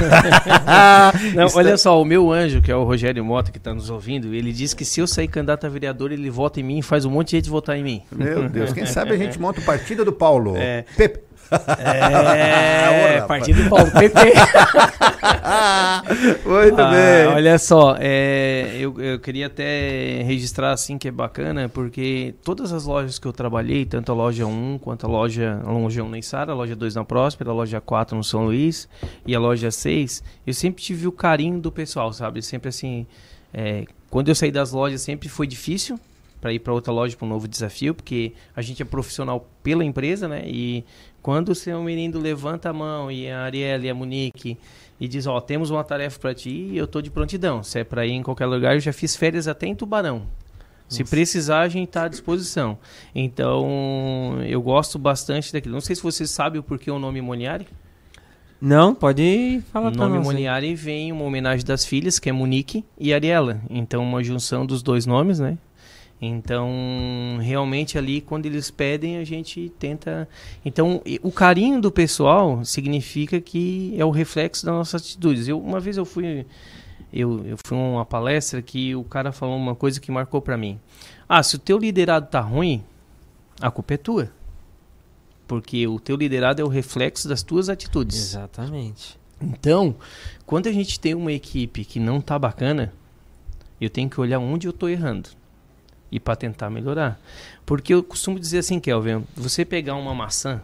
Não, 1.33 1.47
olha 1.55 1.77
só, 1.77 2.01
o 2.01 2.03
meu 2.03 2.29
anjo, 2.29 2.61
que 2.61 2.69
é 2.69 2.75
o 2.75 2.83
Rogério 2.83 3.23
Mota, 3.23 3.51
que 3.51 3.59
tá 3.59 3.73
nos 3.73 3.89
ouvindo, 3.89 4.33
ele 4.33 4.51
disse 4.51 4.75
que 4.75 4.83
se 4.83 4.99
eu 4.99 5.07
sair 5.07 5.29
candidato 5.29 5.65
a 5.65 5.69
vereador, 5.69 6.11
ele 6.11 6.29
vota 6.29 6.59
em 6.59 6.63
mim 6.63 6.79
e 6.79 6.81
faz 6.81 7.05
um 7.05 7.09
monte 7.09 7.29
de 7.29 7.37
gente 7.37 7.49
votar 7.49 7.77
em 7.77 7.83
mim. 7.83 8.01
Meu 8.11 8.49
Deus, 8.49 8.73
quem 8.73 8.85
sabe 8.87 9.13
a 9.13 9.17
gente 9.17 9.39
monta 9.39 9.61
o 9.61 9.63
partido 9.63 10.03
do 10.03 10.11
Paulo. 10.11 10.57
É. 10.57 10.83
Pepe. 10.97 11.30
É, 11.79 13.21
Ô, 13.23 13.27
partido 13.27 13.69
Paulo 13.69 13.91
PP. 13.91 14.19
Muito 16.45 16.79
Ah, 16.81 16.91
bem. 16.91 17.27
Olha 17.35 17.57
só, 17.59 17.95
é, 17.99 18.77
eu, 18.79 18.99
eu 19.01 19.19
queria 19.19 19.47
até 19.47 20.21
registrar 20.23 20.71
assim 20.71 20.97
que 20.97 21.07
é 21.07 21.11
bacana, 21.11 21.67
porque 21.69 22.33
todas 22.43 22.71
as 22.71 22.85
lojas 22.85 23.19
que 23.19 23.27
eu 23.27 23.33
trabalhei, 23.33 23.85
tanto 23.85 24.11
a 24.11 24.15
loja 24.15 24.45
1 24.45 24.79
quanto 24.79 25.05
a 25.05 25.09
loja, 25.09 25.61
a 25.65 25.71
1 25.71 26.09
na 26.09 26.17
Içara, 26.17 26.51
a 26.51 26.55
loja 26.55 26.75
2 26.75 26.95
na 26.95 27.03
Próspera, 27.03 27.49
a 27.49 27.53
loja 27.53 27.81
4 27.81 28.15
no 28.15 28.23
São 28.23 28.45
Luís 28.45 28.87
e 29.25 29.35
a 29.35 29.39
loja 29.39 29.71
6, 29.71 30.23
eu 30.45 30.53
sempre 30.53 30.81
tive 30.81 31.07
o 31.07 31.11
carinho 31.11 31.59
do 31.59 31.71
pessoal, 31.71 32.13
sabe? 32.13 32.41
Sempre 32.41 32.69
assim, 32.69 33.05
é, 33.53 33.85
quando 34.09 34.29
eu 34.29 34.35
saí 34.35 34.51
das 34.51 34.71
lojas 34.71 35.01
sempre 35.01 35.27
foi 35.29 35.47
difícil 35.47 35.99
para 36.39 36.51
ir 36.51 36.59
para 36.59 36.73
outra 36.73 36.91
loja 36.91 37.15
para 37.15 37.25
um 37.25 37.29
novo 37.29 37.47
desafio, 37.47 37.93
porque 37.93 38.33
a 38.55 38.63
gente 38.63 38.81
é 38.81 38.85
profissional 38.85 39.47
pela 39.61 39.85
empresa, 39.85 40.27
né? 40.27 40.41
E 40.45 40.83
quando 41.21 41.49
o 41.49 41.55
seu 41.55 41.81
menino 41.83 42.19
levanta 42.19 42.69
a 42.69 42.73
mão 42.73 43.11
e 43.11 43.29
a 43.29 43.41
Ariela 43.41 43.85
e 43.85 43.89
a 43.89 43.93
Monique 43.93 44.57
e 44.99 45.07
diz, 45.07 45.27
ó, 45.27 45.39
temos 45.39 45.69
uma 45.69 45.83
tarefa 45.83 46.19
para 46.19 46.33
ti 46.33 46.49
e 46.49 46.77
eu 46.77 46.87
tô 46.87 47.01
de 47.01 47.09
prontidão. 47.09 47.63
Se 47.63 47.79
é 47.79 47.83
para 47.83 48.05
ir 48.05 48.11
em 48.11 48.23
qualquer 48.23 48.45
lugar, 48.45 48.75
eu 48.75 48.79
já 48.79 48.93
fiz 48.93 49.15
férias 49.15 49.47
até 49.47 49.67
em 49.67 49.75
Tubarão. 49.75 50.23
Se 50.87 51.05
precisar, 51.05 51.61
a 51.61 51.69
gente 51.69 51.87
está 51.87 52.03
à 52.03 52.07
disposição. 52.09 52.77
Então, 53.15 54.39
eu 54.45 54.61
gosto 54.61 54.99
bastante 54.99 55.53
daquilo. 55.53 55.73
Não 55.73 55.81
sei 55.81 55.95
se 55.95 56.03
você 56.03 56.27
sabe 56.27 56.59
o 56.59 56.63
porquê 56.63 56.91
o 56.91 56.99
nome 56.99 57.21
Moniari. 57.21 57.65
Não, 58.59 58.93
pode 58.93 59.63
falar 59.71 59.87
O 59.87 59.95
nome 59.95 60.17
nós. 60.17 60.25
Moniari 60.25 60.75
vem 60.75 61.13
uma 61.13 61.23
homenagem 61.23 61.65
das 61.65 61.85
filhas, 61.85 62.19
que 62.19 62.29
é 62.29 62.33
Monique 62.33 62.83
e 62.99 63.13
Ariela. 63.13 63.61
Então, 63.69 64.03
uma 64.03 64.21
junção 64.21 64.65
dos 64.65 64.83
dois 64.83 65.05
nomes, 65.05 65.39
né? 65.39 65.57
Então, 66.21 67.39
realmente 67.41 67.97
ali, 67.97 68.21
quando 68.21 68.45
eles 68.45 68.69
pedem, 68.69 69.17
a 69.17 69.23
gente 69.23 69.73
tenta. 69.79 70.29
Então, 70.63 71.01
o 71.23 71.31
carinho 71.31 71.81
do 71.81 71.91
pessoal 71.91 72.63
significa 72.63 73.41
que 73.41 73.95
é 73.97 74.05
o 74.05 74.11
reflexo 74.11 74.63
das 74.63 74.75
nossas 74.75 75.01
atitudes. 75.01 75.47
Eu, 75.47 75.59
uma 75.59 75.79
vez 75.79 75.97
eu 75.97 76.05
fui. 76.05 76.45
Eu, 77.11 77.43
eu 77.43 77.57
fui 77.65 77.75
a 77.75 77.81
uma 77.81 78.05
palestra 78.05 78.61
que 78.61 78.95
o 78.95 79.03
cara 79.03 79.31
falou 79.31 79.57
uma 79.57 79.73
coisa 79.73 79.99
que 79.99 80.11
marcou 80.11 80.39
pra 80.39 80.55
mim. 80.55 80.79
Ah, 81.27 81.41
se 81.41 81.55
o 81.55 81.59
teu 81.59 81.79
liderado 81.79 82.27
tá 82.27 82.39
ruim, 82.39 82.83
a 83.59 83.71
culpa 83.71 83.95
é 83.95 83.97
tua. 83.97 84.31
Porque 85.47 85.87
o 85.87 85.99
teu 85.99 86.15
liderado 86.15 86.61
é 86.61 86.63
o 86.63 86.69
reflexo 86.69 87.27
das 87.27 87.41
tuas 87.41 87.67
atitudes. 87.67 88.17
Exatamente. 88.17 89.19
Então, 89.41 89.95
quando 90.45 90.67
a 90.67 90.71
gente 90.71 90.99
tem 90.99 91.15
uma 91.15 91.33
equipe 91.33 91.83
que 91.83 91.99
não 91.99 92.21
tá 92.21 92.37
bacana, 92.37 92.93
eu 93.81 93.89
tenho 93.89 94.07
que 94.07 94.21
olhar 94.21 94.37
onde 94.37 94.67
eu 94.67 94.71
tô 94.71 94.87
errando 94.87 95.40
e 96.11 96.19
para 96.19 96.35
tentar 96.35 96.69
melhorar. 96.69 97.19
Porque 97.65 97.93
eu 97.93 98.03
costumo 98.03 98.39
dizer 98.39 98.59
assim, 98.59 98.79
Kelvin, 98.79 99.23
você 99.35 99.63
pegar 99.63 99.95
uma 99.95 100.13
maçã, 100.13 100.61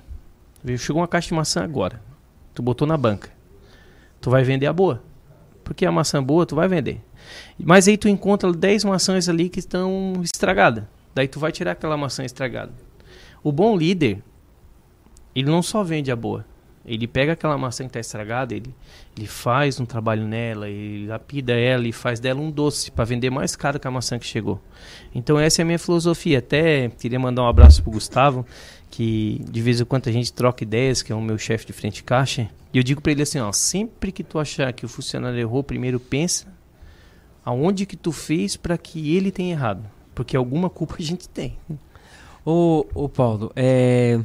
chegou 0.77 1.01
uma 1.01 1.07
caixa 1.07 1.29
de 1.29 1.33
maçã 1.33 1.63
agora, 1.63 2.01
tu 2.53 2.61
botou 2.61 2.87
na 2.87 2.97
banca, 2.97 3.31
tu 4.19 4.29
vai 4.29 4.43
vender 4.43 4.65
a 4.67 4.73
boa, 4.73 5.01
porque 5.63 5.85
a 5.85 5.91
maçã 5.91 6.21
boa 6.21 6.45
tu 6.45 6.55
vai 6.55 6.67
vender. 6.67 7.01
Mas 7.59 7.87
aí 7.87 7.97
tu 7.97 8.07
encontra 8.07 8.51
10 8.51 8.83
maçãs 8.85 9.27
ali 9.27 9.49
que 9.49 9.59
estão 9.59 10.13
estragadas. 10.23 10.83
Daí 11.13 11.27
tu 11.27 11.39
vai 11.39 11.51
tirar 11.51 11.71
aquela 11.71 11.97
maçã 11.97 12.23
estragada. 12.23 12.71
O 13.43 13.51
bom 13.51 13.75
líder, 13.75 14.23
ele 15.35 15.49
não 15.49 15.61
só 15.61 15.83
vende 15.83 16.11
a 16.11 16.15
boa, 16.15 16.45
ele 16.87 17.05
pega 17.05 17.33
aquela 17.33 17.57
maçã 17.57 17.83
que 17.83 17.89
está 17.89 17.99
estragada, 17.99 18.55
ele, 18.55 18.73
ele 19.17 19.27
faz 19.27 19.79
um 19.79 19.85
trabalho 19.85 20.25
nela, 20.25 20.69
ele 20.69 21.05
lapida 21.05 21.53
ela 21.53 21.87
e 21.87 21.91
faz 21.91 22.19
dela 22.19 22.39
um 22.39 22.49
doce 22.49 22.89
para 22.89 23.03
vender 23.03 23.29
mais 23.29 23.55
caro 23.55 23.79
que 23.79 23.87
a 23.87 23.91
maçã 23.91 24.17
que 24.17 24.25
chegou. 24.25 24.61
Então 25.13 25.37
essa 25.37 25.61
é 25.61 25.63
a 25.63 25.65
minha 25.65 25.77
filosofia. 25.77 26.39
Até 26.39 26.89
queria 26.89 27.19
mandar 27.19 27.43
um 27.43 27.47
abraço 27.47 27.83
pro 27.83 27.91
Gustavo, 27.91 28.45
que 28.89 29.43
de 29.49 29.61
vez 29.61 29.81
em 29.81 29.85
quando 29.85 30.07
a 30.07 30.11
gente 30.11 30.31
troca 30.31 30.63
ideias, 30.63 31.01
que 31.01 31.11
é 31.11 31.15
o 31.15 31.21
meu 31.21 31.37
chefe 31.37 31.67
de 31.67 31.73
frente 31.73 32.03
caixa. 32.03 32.49
E 32.73 32.77
eu 32.77 32.83
digo 32.83 33.01
para 33.01 33.11
ele 33.11 33.21
assim, 33.21 33.39
ó, 33.39 33.51
sempre 33.51 34.11
que 34.11 34.23
tu 34.23 34.39
achar 34.39 34.71
que 34.71 34.85
o 34.85 34.89
funcionário 34.89 35.37
errou, 35.37 35.63
primeiro 35.63 35.99
pensa 35.99 36.47
aonde 37.43 37.85
que 37.85 37.95
tu 37.95 38.11
fez 38.11 38.57
para 38.57 38.77
que 38.77 39.15
ele 39.15 39.31
tenha 39.31 39.53
errado, 39.53 39.89
porque 40.13 40.35
alguma 40.35 40.69
culpa 40.69 40.95
a 40.99 41.01
gente 41.01 41.29
tem. 41.29 41.57
Ô, 42.45 42.85
ô 42.93 43.09
Paulo, 43.09 43.51
é, 43.55 44.19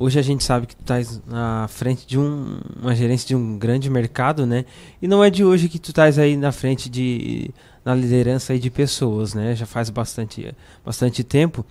hoje 0.00 0.18
a 0.18 0.22
gente 0.22 0.42
sabe 0.42 0.66
que 0.66 0.74
tu 0.74 0.80
estás 0.80 1.22
na 1.26 1.68
frente 1.68 2.06
de 2.06 2.18
um, 2.18 2.58
uma 2.82 2.94
gerência 2.96 3.28
de 3.28 3.36
um 3.36 3.58
grande 3.58 3.88
mercado, 3.90 4.46
né? 4.46 4.64
E 5.00 5.06
não 5.06 5.22
é 5.22 5.30
de 5.30 5.44
hoje 5.44 5.68
que 5.68 5.78
tu 5.78 5.90
estás 5.90 6.18
aí 6.18 6.36
na 6.36 6.50
frente 6.50 6.88
de 6.90 7.50
na 7.84 7.94
liderança 7.94 8.52
aí 8.52 8.58
de 8.58 8.70
pessoas, 8.70 9.34
né? 9.34 9.54
Já 9.54 9.66
faz 9.66 9.90
bastante 9.90 10.52
bastante 10.84 11.22
tempo. 11.22 11.64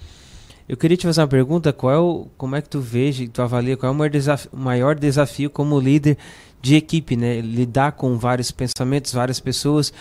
Eu 0.67 0.77
queria 0.77 0.95
te 0.95 1.07
fazer 1.07 1.21
uma 1.21 1.27
pergunta, 1.27 1.73
qual 1.73 1.93
é 1.93 1.97
o, 1.97 2.27
como 2.37 2.55
é 2.55 2.61
que 2.61 2.69
tu 2.69 2.79
veja, 2.79 3.27
tu 3.27 3.41
avalia 3.41 3.75
qual 3.75 3.91
é 3.91 3.95
o 3.95 3.97
maior 3.97 4.11
desafio, 4.11 4.51
maior 4.53 4.95
desafio 4.95 5.49
como 5.49 5.79
líder 5.79 6.15
de 6.61 6.75
equipe, 6.75 7.15
né? 7.15 7.41
Lidar 7.41 7.93
com 7.93 8.15
vários 8.17 8.51
pensamentos, 8.51 9.11
várias 9.11 9.39
pessoas 9.39 9.91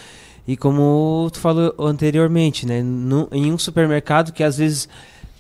e 0.47 0.57
como 0.57 1.29
tu 1.33 1.39
falou 1.41 1.75
anteriormente, 1.79 2.67
né? 2.67 2.83
No- 2.83 3.29
em 3.33 3.53
um 3.53 3.59
supermercado 3.59 4.33
que 4.33 4.43
às 4.43 4.59
vezes 4.59 4.89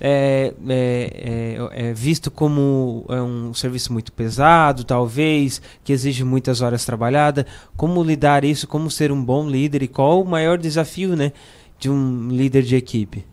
é, 0.00 0.54
é, 0.68 1.58
é- 1.72 1.88
é 1.88 1.92
visto 1.92 2.30
como 2.30 3.04
é 3.08 3.20
um 3.20 3.52
serviço 3.52 3.92
muito 3.92 4.12
pesado, 4.12 4.84
talvez, 4.84 5.60
que 5.84 5.92
exige 5.92 6.24
muitas 6.24 6.60
horas 6.60 6.84
trabalhadas. 6.84 7.44
Como 7.76 8.02
lidar 8.02 8.44
isso, 8.44 8.66
como 8.66 8.90
ser 8.90 9.10
um 9.10 9.22
bom 9.24 9.48
líder 9.48 9.82
e 9.82 9.88
qual 9.88 10.22
o 10.22 10.26
maior 10.28 10.58
desafio, 10.58 11.16
né, 11.16 11.32
de 11.78 11.90
um 11.90 12.28
líder 12.28 12.62
de 12.62 12.76
equipe? 12.76 13.24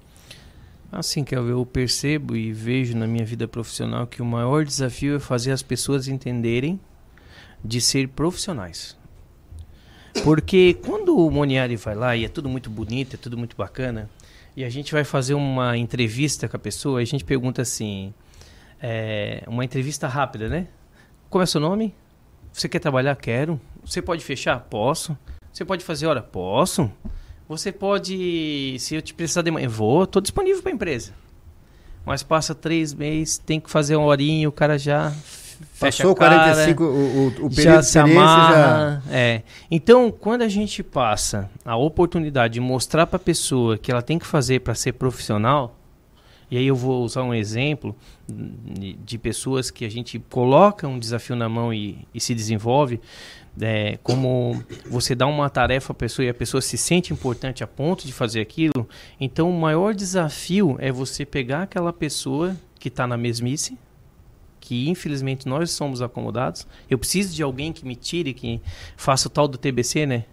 Assim 0.91 1.23
que 1.23 1.35
eu 1.35 1.65
percebo 1.65 2.35
e 2.35 2.53
vejo 2.53 2.95
na 2.97 3.05
minha 3.05 3.25
vida 3.25 3.47
profissional 3.47 4.07
que 4.07 4.21
o 4.21 4.25
maior 4.25 4.63
desafio 4.63 5.17
é 5.17 5.19
fazer 5.19 5.51
as 5.51 5.61
pessoas 5.61 6.07
entenderem 6.07 6.79
de 7.63 7.81
ser 7.81 8.07
profissionais. 8.09 8.95
Porque 10.23 10.77
quando 10.85 11.17
o 11.17 11.29
Moniari 11.29 11.75
vai 11.75 11.95
lá 11.95 12.15
e 12.15 12.23
é 12.23 12.29
tudo 12.29 12.47
muito 12.47 12.69
bonito, 12.69 13.15
é 13.15 13.17
tudo 13.17 13.37
muito 13.37 13.57
bacana, 13.57 14.09
e 14.55 14.63
a 14.63 14.69
gente 14.69 14.93
vai 14.93 15.03
fazer 15.03 15.33
uma 15.33 15.77
entrevista 15.77 16.47
com 16.47 16.55
a 16.55 16.59
pessoa, 16.59 17.01
a 17.01 17.05
gente 17.05 17.25
pergunta 17.25 17.61
assim, 17.61 18.13
é, 18.81 19.43
uma 19.47 19.65
entrevista 19.65 20.07
rápida, 20.07 20.47
né? 20.47 20.67
Qual 21.29 21.41
é 21.41 21.45
seu 21.45 21.59
nome? 21.59 21.93
Você 22.53 22.69
quer 22.69 22.79
trabalhar? 22.79 23.15
Quero. 23.15 23.59
Você 23.83 24.01
pode 24.01 24.23
fechar? 24.23 24.59
Posso. 24.61 25.17
Você 25.51 25.65
pode 25.65 25.83
fazer 25.83 26.07
hora? 26.07 26.21
Posso. 26.21 26.89
Você 27.47 27.71
pode, 27.71 28.77
se 28.79 28.95
eu 28.95 29.01
te 29.01 29.13
precisar 29.13 29.41
de 29.41 29.51
manhã, 29.51 29.67
vou, 29.67 30.07
tô 30.07 30.21
disponível 30.21 30.61
para 30.61 30.71
a 30.71 30.75
empresa. 30.75 31.13
Mas 32.05 32.23
passa 32.23 32.55
três 32.55 32.93
meses, 32.93 33.37
tem 33.37 33.59
que 33.59 33.69
fazer 33.69 33.95
uma 33.95 34.07
horinha, 34.07 34.47
o 34.47 34.51
cara 34.51 34.77
já 34.77 35.13
Passou 35.79 36.11
a 36.11 36.15
cara, 36.15 36.53
45, 36.53 36.83
o, 36.83 36.87
o, 36.87 37.27
o 37.27 37.31
período 37.33 37.61
já 37.61 37.83
se 37.83 37.97
experiência 37.97 38.21
já... 38.21 38.45
amarra. 38.45 39.03
É. 39.11 39.41
Então, 39.69 40.09
quando 40.09 40.41
a 40.41 40.47
gente 40.47 40.81
passa 40.81 41.49
a 41.65 41.75
oportunidade 41.75 42.55
de 42.55 42.59
mostrar 42.59 43.05
para 43.05 43.17
a 43.17 43.19
pessoa 43.19 43.77
que 43.77 43.91
ela 43.91 44.01
tem 44.01 44.17
que 44.17 44.25
fazer 44.25 44.61
para 44.61 44.73
ser 44.73 44.93
profissional, 44.93 45.75
e 46.49 46.57
aí 46.57 46.67
eu 46.67 46.75
vou 46.75 47.03
usar 47.03 47.23
um 47.23 47.33
exemplo 47.33 47.95
de 48.27 48.93
de 48.93 49.17
pessoas 49.17 49.69
que 49.69 49.83
a 49.83 49.89
gente 49.89 50.19
coloca 50.29 50.87
um 50.87 50.97
desafio 50.97 51.35
na 51.35 51.49
mão 51.49 51.73
e, 51.73 52.07
e 52.13 52.19
se 52.19 52.33
desenvolve, 52.33 52.99
é, 53.59 53.97
como 54.03 54.63
você 54.89 55.15
dá 55.15 55.25
uma 55.25 55.49
tarefa 55.49 55.91
à 55.91 55.95
pessoa 55.95 56.25
e 56.25 56.29
a 56.29 56.33
pessoa 56.33 56.61
se 56.61 56.77
sente 56.77 57.13
importante 57.13 57.63
a 57.63 57.67
ponto 57.67 58.05
de 58.05 58.13
fazer 58.13 58.41
aquilo, 58.41 58.87
então 59.19 59.49
o 59.49 59.59
maior 59.59 59.93
desafio 59.93 60.75
é 60.79 60.91
você 60.91 61.25
pegar 61.25 61.63
aquela 61.63 61.93
pessoa 61.93 62.55
que 62.79 62.89
está 62.89 63.07
na 63.07 63.17
mesmice, 63.17 63.77
que 64.65 64.89
infelizmente 64.89 65.47
nós 65.47 65.69
somos 65.69 66.01
acomodados. 66.01 66.65
Eu 66.89 66.97
preciso 66.97 67.35
de 67.35 67.43
alguém 67.43 67.71
que 67.71 67.85
me 67.85 67.95
tire, 67.95 68.33
que 68.33 68.59
faça 68.97 69.27
o 69.27 69.29
tal 69.29 69.47
do 69.47 69.59
TBC, 69.59 70.07
né? 70.07 70.25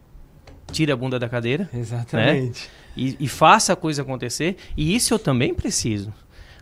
Tire 0.71 0.91
a 0.91 0.97
bunda 0.97 1.19
da 1.19 1.29
cadeira 1.29 1.69
Exatamente. 1.75 2.71
e, 2.97 3.15
e 3.21 3.29
faça 3.29 3.75
a 3.75 3.77
coisa 3.77 4.01
acontecer. 4.01 4.57
E 4.75 4.95
isso 4.95 5.13
eu 5.13 5.19
também 5.19 5.53
preciso. 5.53 6.11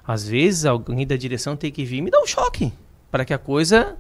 Às 0.04 0.26
vezes 0.26 0.64
alguém 0.64 1.06
da 1.06 1.16
direção 1.16 1.56
tem 1.56 1.70
que 1.70 1.84
vir 1.84 1.98
e 1.98 2.02
me 2.02 2.10
dar 2.10 2.20
um 2.20 2.26
choque 2.26 2.72
para 3.08 3.24
que 3.24 3.32
a 3.32 3.38
coisa, 3.38 3.96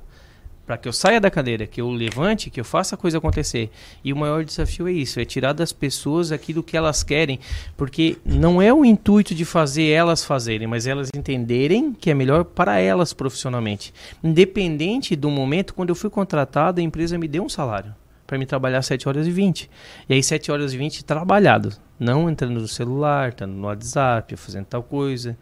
para 0.70 0.78
que 0.78 0.86
eu 0.86 0.92
saia 0.92 1.20
da 1.20 1.32
cadeira, 1.32 1.66
que 1.66 1.80
eu 1.80 1.90
levante, 1.90 2.48
que 2.48 2.60
eu 2.60 2.64
faça 2.64 2.94
a 2.94 2.98
coisa 2.98 3.18
acontecer. 3.18 3.72
E 4.04 4.12
o 4.12 4.16
maior 4.16 4.44
desafio 4.44 4.86
é 4.86 4.92
isso, 4.92 5.18
é 5.18 5.24
tirar 5.24 5.52
das 5.52 5.72
pessoas 5.72 6.30
aquilo 6.30 6.62
que 6.62 6.76
elas 6.76 7.02
querem, 7.02 7.40
porque 7.76 8.18
não 8.24 8.62
é 8.62 8.72
o 8.72 8.84
intuito 8.84 9.34
de 9.34 9.44
fazer 9.44 9.88
elas 9.88 10.24
fazerem, 10.24 10.68
mas 10.68 10.86
elas 10.86 11.08
entenderem 11.12 11.92
que 11.92 12.08
é 12.08 12.14
melhor 12.14 12.44
para 12.44 12.78
elas 12.78 13.12
profissionalmente. 13.12 13.92
Independente 14.22 15.16
do 15.16 15.28
momento, 15.28 15.74
quando 15.74 15.88
eu 15.88 15.96
fui 15.96 16.08
contratado, 16.08 16.80
a 16.80 16.84
empresa 16.84 17.18
me 17.18 17.26
deu 17.26 17.42
um 17.42 17.48
salário 17.48 17.92
para 18.24 18.38
me 18.38 18.46
trabalhar 18.46 18.80
7 18.80 19.08
horas 19.08 19.26
e 19.26 19.30
20. 19.32 19.68
E 20.08 20.14
aí 20.14 20.22
7 20.22 20.52
horas 20.52 20.72
e 20.72 20.78
20 20.78 21.04
trabalhado, 21.04 21.72
não 21.98 22.30
entrando 22.30 22.60
no 22.60 22.68
celular, 22.68 23.30
estando 23.30 23.54
no 23.54 23.66
WhatsApp, 23.66 24.36
fazendo 24.36 24.66
tal 24.66 24.84
coisa. 24.84 25.36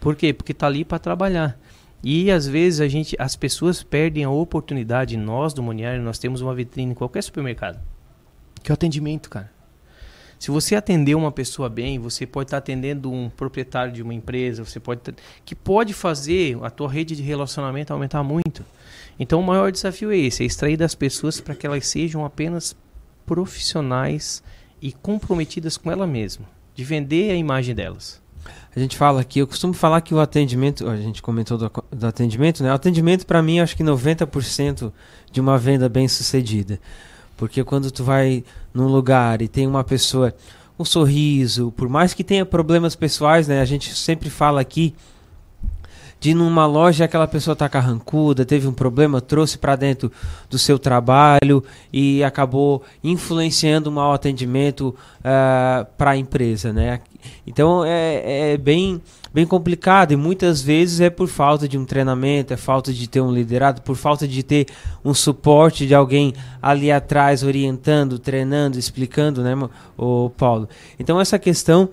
Por 0.00 0.16
quê? 0.16 0.32
Porque 0.32 0.54
tá 0.54 0.66
ali 0.66 0.82
para 0.82 0.98
trabalhar. 0.98 1.58
E 2.02 2.30
às 2.30 2.46
vezes 2.46 2.80
a 2.80 2.88
gente, 2.88 3.14
as 3.18 3.36
pessoas 3.36 3.82
perdem 3.82 4.24
a 4.24 4.30
oportunidade, 4.30 5.16
nós 5.16 5.54
do 5.54 5.62
Moniari, 5.62 6.00
nós 6.00 6.18
temos 6.18 6.40
uma 6.40 6.54
vitrine 6.54 6.92
em 6.92 6.94
qualquer 6.94 7.22
supermercado, 7.22 7.80
que 8.62 8.70
é 8.70 8.72
o 8.72 8.74
atendimento, 8.74 9.30
cara. 9.30 9.50
Se 10.42 10.50
você 10.50 10.74
atender 10.74 11.14
uma 11.14 11.30
pessoa 11.30 11.68
bem, 11.68 12.00
você 12.00 12.26
pode 12.26 12.48
estar 12.48 12.56
atendendo 12.56 13.12
um 13.12 13.30
proprietário 13.30 13.92
de 13.92 14.02
uma 14.02 14.12
empresa, 14.12 14.64
você 14.64 14.80
pode 14.80 15.00
que 15.44 15.54
pode 15.54 15.94
fazer 15.94 16.58
a 16.64 16.70
tua 16.70 16.90
rede 16.90 17.14
de 17.14 17.22
relacionamento 17.22 17.92
aumentar 17.92 18.24
muito. 18.24 18.64
Então 19.20 19.38
o 19.38 19.44
maior 19.44 19.70
desafio 19.70 20.10
é 20.10 20.16
esse, 20.16 20.42
é 20.42 20.46
extrair 20.46 20.76
das 20.76 20.96
pessoas 20.96 21.40
para 21.40 21.54
que 21.54 21.64
elas 21.64 21.86
sejam 21.86 22.24
apenas 22.24 22.74
profissionais 23.24 24.42
e 24.80 24.90
comprometidas 24.90 25.76
com 25.76 25.92
ela 25.92 26.08
mesma, 26.08 26.44
de 26.74 26.82
vender 26.82 27.30
a 27.30 27.36
imagem 27.36 27.72
delas. 27.72 28.21
A 28.74 28.78
gente 28.80 28.96
fala 28.96 29.20
aqui, 29.20 29.40
eu 29.40 29.46
costumo 29.46 29.74
falar 29.74 30.00
que 30.00 30.14
o 30.14 30.20
atendimento, 30.20 30.88
a 30.88 30.96
gente 30.96 31.20
comentou 31.20 31.58
do, 31.58 31.70
do 31.90 32.06
atendimento, 32.06 32.62
né? 32.62 32.70
O 32.70 32.74
atendimento 32.74 33.26
para 33.26 33.42
mim 33.42 33.60
acho 33.60 33.76
que 33.76 33.84
90% 33.84 34.92
de 35.30 35.40
uma 35.40 35.58
venda 35.58 35.88
bem 35.88 36.08
sucedida. 36.08 36.80
Porque 37.36 37.62
quando 37.64 37.90
tu 37.90 38.02
vai 38.02 38.44
num 38.72 38.86
lugar 38.86 39.42
e 39.42 39.48
tem 39.48 39.66
uma 39.66 39.84
pessoa 39.84 40.34
um 40.78 40.84
sorriso, 40.84 41.72
por 41.76 41.88
mais 41.88 42.14
que 42.14 42.24
tenha 42.24 42.46
problemas 42.46 42.96
pessoais, 42.96 43.46
né? 43.46 43.60
A 43.60 43.64
gente 43.64 43.94
sempre 43.94 44.30
fala 44.30 44.60
aqui 44.60 44.94
de 46.22 46.30
ir 46.30 46.34
numa 46.34 46.66
loja 46.66 47.04
aquela 47.04 47.26
pessoa 47.26 47.56
tá 47.56 47.68
carrancuda, 47.68 48.44
teve 48.44 48.68
um 48.68 48.72
problema, 48.72 49.20
trouxe 49.20 49.58
para 49.58 49.74
dentro 49.74 50.12
do 50.48 50.56
seu 50.56 50.78
trabalho 50.78 51.64
e 51.92 52.22
acabou 52.22 52.84
influenciando 53.02 53.90
o 53.90 53.92
mau 53.92 54.12
atendimento 54.12 54.94
para 55.98 56.12
a 56.12 56.16
empresa, 56.16 56.72
né? 56.72 57.00
Então 57.44 57.84
é, 57.84 58.52
é 58.52 58.56
bem 58.56 59.02
bem 59.34 59.44
complicado 59.44 60.12
e 60.12 60.16
muitas 60.16 60.62
vezes 60.62 61.00
é 61.00 61.10
por 61.10 61.26
falta 61.26 61.66
de 61.66 61.76
um 61.76 61.84
treinamento, 61.84 62.54
é 62.54 62.56
falta 62.56 62.92
de 62.92 63.08
ter 63.08 63.20
um 63.20 63.32
liderado, 63.32 63.82
por 63.82 63.96
falta 63.96 64.28
de 64.28 64.44
ter 64.44 64.66
um 65.04 65.14
suporte 65.14 65.88
de 65.88 65.94
alguém 65.94 66.34
ali 66.60 66.92
atrás 66.92 67.42
orientando, 67.42 68.18
treinando, 68.18 68.78
explicando, 68.78 69.42
né, 69.42 69.56
o 69.98 70.30
Paulo. 70.30 70.68
Então 71.00 71.20
essa 71.20 71.38
questão 71.38 71.88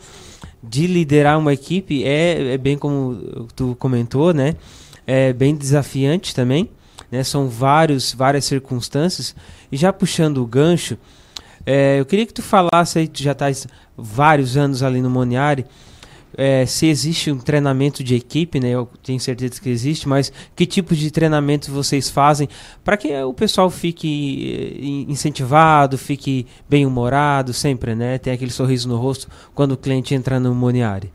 de 0.61 0.87
liderar 0.87 1.37
uma 1.39 1.53
equipe 1.53 2.03
é, 2.03 2.53
é 2.53 2.57
bem 2.57 2.77
como 2.77 3.47
tu 3.55 3.75
comentou, 3.79 4.33
né? 4.33 4.55
É 5.07 5.33
bem 5.33 5.55
desafiante 5.55 6.35
também, 6.35 6.69
né? 7.11 7.23
São 7.23 7.47
vários 7.47 8.13
várias 8.13 8.45
circunstâncias 8.45 9.35
e 9.71 9.77
já 9.77 9.91
puxando 9.93 10.39
o 10.39 10.45
gancho, 10.45 10.97
é, 11.65 11.99
eu 11.99 12.05
queria 12.05 12.25
que 12.25 12.33
tu 12.33 12.41
falasse 12.41 12.99
aí, 12.99 13.07
tu 13.07 13.21
já 13.21 13.33
estás 13.33 13.67
vários 13.97 14.57
anos 14.57 14.81
ali 14.81 15.01
no 15.01 15.09
Moniari, 15.09 15.65
é, 16.41 16.65
se 16.65 16.87
existe 16.87 17.29
um 17.29 17.37
treinamento 17.37 18.01
de 18.01 18.15
equipe, 18.15 18.61
né? 18.61 18.69
Eu 18.69 18.87
tenho 19.03 19.19
certeza 19.19 19.59
que 19.59 19.69
existe, 19.69 20.07
mas 20.07 20.31
que 20.55 20.65
tipo 20.65 20.95
de 20.95 21.11
treinamento 21.11 21.69
vocês 21.69 22.09
fazem 22.09 22.47
para 22.81 22.95
que 22.95 23.13
o 23.23 23.33
pessoal 23.33 23.69
fique 23.69 24.77
eh, 24.79 25.11
incentivado, 25.11 25.97
fique 25.97 26.47
bem 26.69 26.85
humorado 26.85 27.51
sempre, 27.51 27.93
né? 27.93 28.17
Tem 28.17 28.31
aquele 28.31 28.51
sorriso 28.51 28.87
no 28.87 28.95
rosto 28.95 29.27
quando 29.53 29.73
o 29.73 29.77
cliente 29.77 30.15
entra 30.15 30.39
no 30.39 30.55
Moniari. 30.55 31.11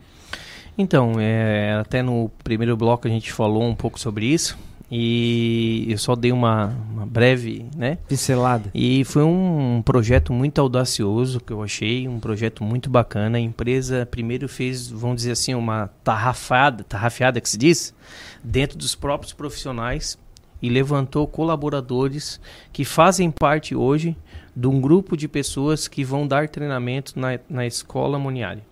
Então, 0.76 1.14
é, 1.18 1.72
até 1.80 2.02
no 2.02 2.30
primeiro 2.42 2.76
bloco 2.76 3.08
a 3.08 3.10
gente 3.10 3.32
falou 3.32 3.62
um 3.62 3.74
pouco 3.74 3.98
sobre 3.98 4.26
isso. 4.26 4.58
E 4.90 5.86
eu 5.88 5.98
só 5.98 6.14
dei 6.14 6.30
uma, 6.30 6.66
uma 6.92 7.06
breve, 7.06 7.66
né? 7.74 7.98
Pincelada. 8.06 8.70
E 8.74 9.04
foi 9.04 9.22
um, 9.22 9.82
projeto 9.82 10.32
muito 10.32 10.60
audacioso 10.60 11.40
que 11.40 11.52
eu 11.52 11.62
achei, 11.62 12.06
um 12.06 12.20
projeto 12.20 12.62
muito 12.62 12.90
bacana. 12.90 13.38
A 13.38 13.40
empresa 13.40 14.06
primeiro 14.06 14.48
fez, 14.48 14.88
vamos 14.88 15.16
dizer 15.16 15.32
assim, 15.32 15.54
uma 15.54 15.88
tarrafada, 16.02 16.84
tarrafiada 16.84 17.40
que 17.40 17.48
se 17.48 17.58
diz, 17.58 17.94
dentro 18.42 18.76
dos 18.76 18.94
próprios 18.94 19.32
profissionais 19.32 20.18
e 20.60 20.68
levantou 20.68 21.26
colaboradores 21.26 22.40
que 22.72 22.84
fazem 22.84 23.30
parte 23.30 23.74
hoje 23.74 24.16
de 24.54 24.66
um 24.66 24.80
grupo 24.80 25.16
de 25.16 25.28
pessoas 25.28 25.88
que 25.88 26.04
vão 26.04 26.26
dar 26.26 26.48
treinamento 26.48 27.18
na, 27.18 27.38
na 27.48 27.66
escola 27.66 28.18
Moniari. 28.18 28.62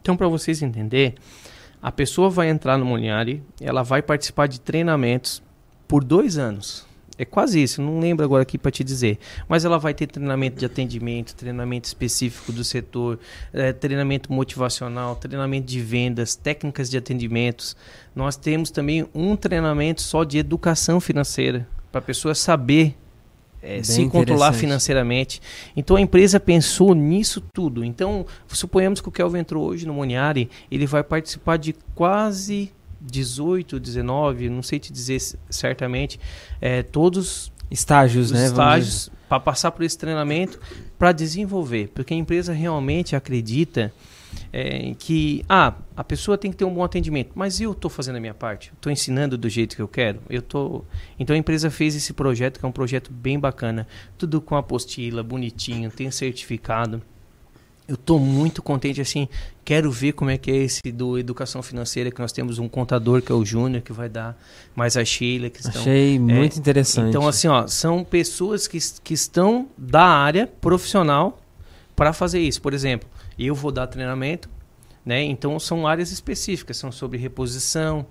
Então, 0.00 0.16
para 0.16 0.28
vocês 0.28 0.62
entenderem, 0.62 1.14
a 1.82 1.92
pessoa 1.92 2.30
vai 2.30 2.48
entrar 2.48 2.78
no 2.78 2.86
Moniari, 2.86 3.42
ela 3.60 3.82
vai 3.82 4.00
participar 4.00 4.46
de 4.46 4.58
treinamentos 4.58 5.42
por 5.94 6.02
dois 6.02 6.38
anos. 6.38 6.84
É 7.16 7.24
quase 7.24 7.62
isso, 7.62 7.80
não 7.80 8.00
lembro 8.00 8.24
agora 8.24 8.42
aqui 8.42 8.58
para 8.58 8.72
te 8.72 8.82
dizer. 8.82 9.16
Mas 9.46 9.64
ela 9.64 9.78
vai 9.78 9.94
ter 9.94 10.08
treinamento 10.08 10.58
de 10.58 10.66
atendimento, 10.66 11.36
treinamento 11.36 11.86
específico 11.86 12.50
do 12.50 12.64
setor, 12.64 13.16
é, 13.52 13.72
treinamento 13.72 14.32
motivacional, 14.32 15.14
treinamento 15.14 15.68
de 15.68 15.80
vendas, 15.80 16.34
técnicas 16.34 16.90
de 16.90 16.98
atendimentos. 16.98 17.76
Nós 18.12 18.34
temos 18.34 18.72
também 18.72 19.06
um 19.14 19.36
treinamento 19.36 20.02
só 20.02 20.24
de 20.24 20.36
educação 20.36 20.98
financeira, 20.98 21.64
para 21.92 22.00
a 22.00 22.02
pessoa 22.02 22.34
saber 22.34 22.96
é, 23.62 23.80
se 23.84 24.04
controlar 24.08 24.52
financeiramente. 24.52 25.40
Então 25.76 25.94
a 25.94 26.00
empresa 26.00 26.40
pensou 26.40 26.92
nisso 26.92 27.40
tudo. 27.54 27.84
Então, 27.84 28.26
suponhamos 28.48 29.00
que 29.00 29.08
o 29.08 29.12
Kelvin 29.12 29.38
entrou 29.38 29.64
hoje 29.64 29.86
no 29.86 29.94
Moniari, 29.94 30.50
ele 30.68 30.86
vai 30.88 31.04
participar 31.04 31.56
de 31.56 31.72
quase 31.94 32.72
18, 33.04 33.78
19, 33.78 34.48
não 34.48 34.62
sei 34.62 34.78
te 34.78 34.92
dizer 34.92 35.20
certamente, 35.50 36.18
é, 36.60 36.82
todos 36.82 37.52
estágios, 37.70 38.30
né? 38.30 38.46
Estágios 38.46 39.10
para 39.28 39.40
passar 39.40 39.70
por 39.72 39.84
esse 39.84 39.96
treinamento 39.98 40.60
para 40.98 41.12
desenvolver, 41.12 41.90
porque 41.94 42.14
a 42.14 42.16
empresa 42.16 42.52
realmente 42.52 43.16
acredita 43.16 43.92
é, 44.52 44.94
que 44.98 45.44
ah, 45.48 45.74
a 45.96 46.04
pessoa 46.04 46.36
tem 46.36 46.50
que 46.50 46.56
ter 46.56 46.64
um 46.64 46.74
bom 46.74 46.84
atendimento, 46.84 47.32
mas 47.34 47.60
eu 47.60 47.72
estou 47.72 47.90
fazendo 47.90 48.16
a 48.16 48.20
minha 48.20 48.34
parte, 48.34 48.72
estou 48.74 48.92
ensinando 48.92 49.36
do 49.36 49.48
jeito 49.48 49.76
que 49.76 49.82
eu 49.82 49.88
quero, 49.88 50.20
eu 50.28 50.42
tô. 50.42 50.84
Então 51.18 51.34
a 51.34 51.38
empresa 51.38 51.70
fez 51.70 51.94
esse 51.94 52.12
projeto 52.12 52.58
que 52.58 52.64
é 52.64 52.68
um 52.68 52.72
projeto 52.72 53.12
bem 53.12 53.38
bacana, 53.38 53.86
tudo 54.18 54.40
com 54.40 54.56
apostila, 54.56 55.22
bonitinho, 55.22 55.90
tem 55.90 56.10
certificado 56.10 57.02
eu 57.86 57.94
estou 57.96 58.18
muito 58.18 58.62
contente 58.62 59.00
assim 59.00 59.28
quero 59.64 59.90
ver 59.90 60.12
como 60.12 60.30
é 60.30 60.38
que 60.38 60.50
é 60.50 60.56
esse 60.56 60.80
do 60.90 61.18
educação 61.18 61.62
financeira 61.62 62.10
que 62.10 62.20
nós 62.20 62.32
temos 62.32 62.58
um 62.58 62.68
contador 62.68 63.20
que 63.20 63.30
é 63.30 63.34
o 63.34 63.44
Júnior 63.44 63.82
que 63.82 63.92
vai 63.92 64.08
dar 64.08 64.38
mais 64.74 64.96
a 64.96 65.04
Sheila 65.04 65.50
que 65.50 65.60
estão, 65.60 65.80
achei 65.80 66.18
muito 66.18 66.56
é, 66.56 66.58
interessante. 66.58 67.08
então 67.08 67.28
assim 67.28 67.48
ó 67.48 67.66
são 67.66 68.02
pessoas 68.02 68.66
que, 68.66 68.78
que 69.02 69.12
estão 69.12 69.68
da 69.76 70.04
área 70.04 70.46
profissional 70.46 71.40
para 71.94 72.12
fazer 72.12 72.40
isso. 72.40 72.60
Por 72.62 72.72
exemplo 72.72 73.08
eu 73.38 73.54
vou 73.54 73.70
dar 73.70 73.86
treinamento 73.86 74.48
né 75.04 75.22
então 75.22 75.58
são 75.58 75.86
áreas 75.86 76.10
específicas 76.10 76.78
são 76.78 76.90
sobre 76.90 77.18
reposição 77.18 78.06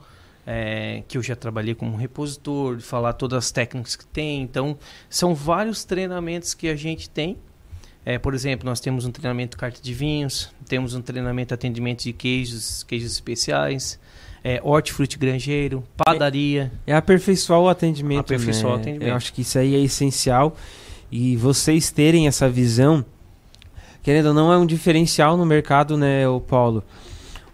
é, 0.45 1.03
que 1.07 1.17
eu 1.17 1.23
já 1.23 1.35
trabalhei 1.35 1.73
como 1.73 1.97
repositor 1.97 2.79
falar 2.79 3.13
todas 3.13 3.45
as 3.45 3.51
técnicas 3.51 3.95
que 3.95 4.05
tem 4.05 4.41
então 4.43 4.77
são 5.09 5.33
vários 5.33 5.83
treinamentos 5.83 6.53
que 6.53 6.67
a 6.67 6.75
gente 6.75 7.09
tem 7.09 7.37
é, 8.05 8.17
por 8.17 8.33
exemplo, 8.33 8.65
nós 8.65 8.79
temos 8.79 9.05
um 9.05 9.11
treinamento 9.11 9.57
carta 9.57 9.81
de 9.81 9.93
vinhos, 9.93 10.49
temos 10.67 10.93
um 10.93 11.01
treinamento 11.01 11.53
atendimento 11.53 12.03
de 12.03 12.13
queijos, 12.13 12.83
queijos 12.83 13.11
especiais, 13.13 13.99
é, 14.43 14.59
hortifruti 14.61 15.17
granjeiro, 15.17 15.83
padaria. 15.95 16.71
É, 16.85 16.91
é 16.91 16.95
aperfeiçoar 16.95 17.59
o 17.61 17.69
atendimento. 17.69 18.21
Aperfeiçoar 18.21 18.73
né? 18.73 18.77
o 18.77 18.81
atendimento. 18.81 19.09
Eu 19.09 19.15
acho 19.15 19.31
que 19.33 19.41
isso 19.41 19.57
aí 19.57 19.75
é 19.75 19.79
essencial 19.79 20.55
e 21.09 21.37
vocês 21.37 21.91
terem 21.91 22.27
essa 22.27 22.49
visão, 22.49 23.05
querendo 24.01 24.27
ou 24.27 24.33
não, 24.33 24.51
é 24.51 24.57
um 24.57 24.65
diferencial 24.65 25.37
no 25.37 25.45
mercado, 25.45 25.95
né, 25.95 26.27
o 26.27 26.41
Paulo? 26.41 26.83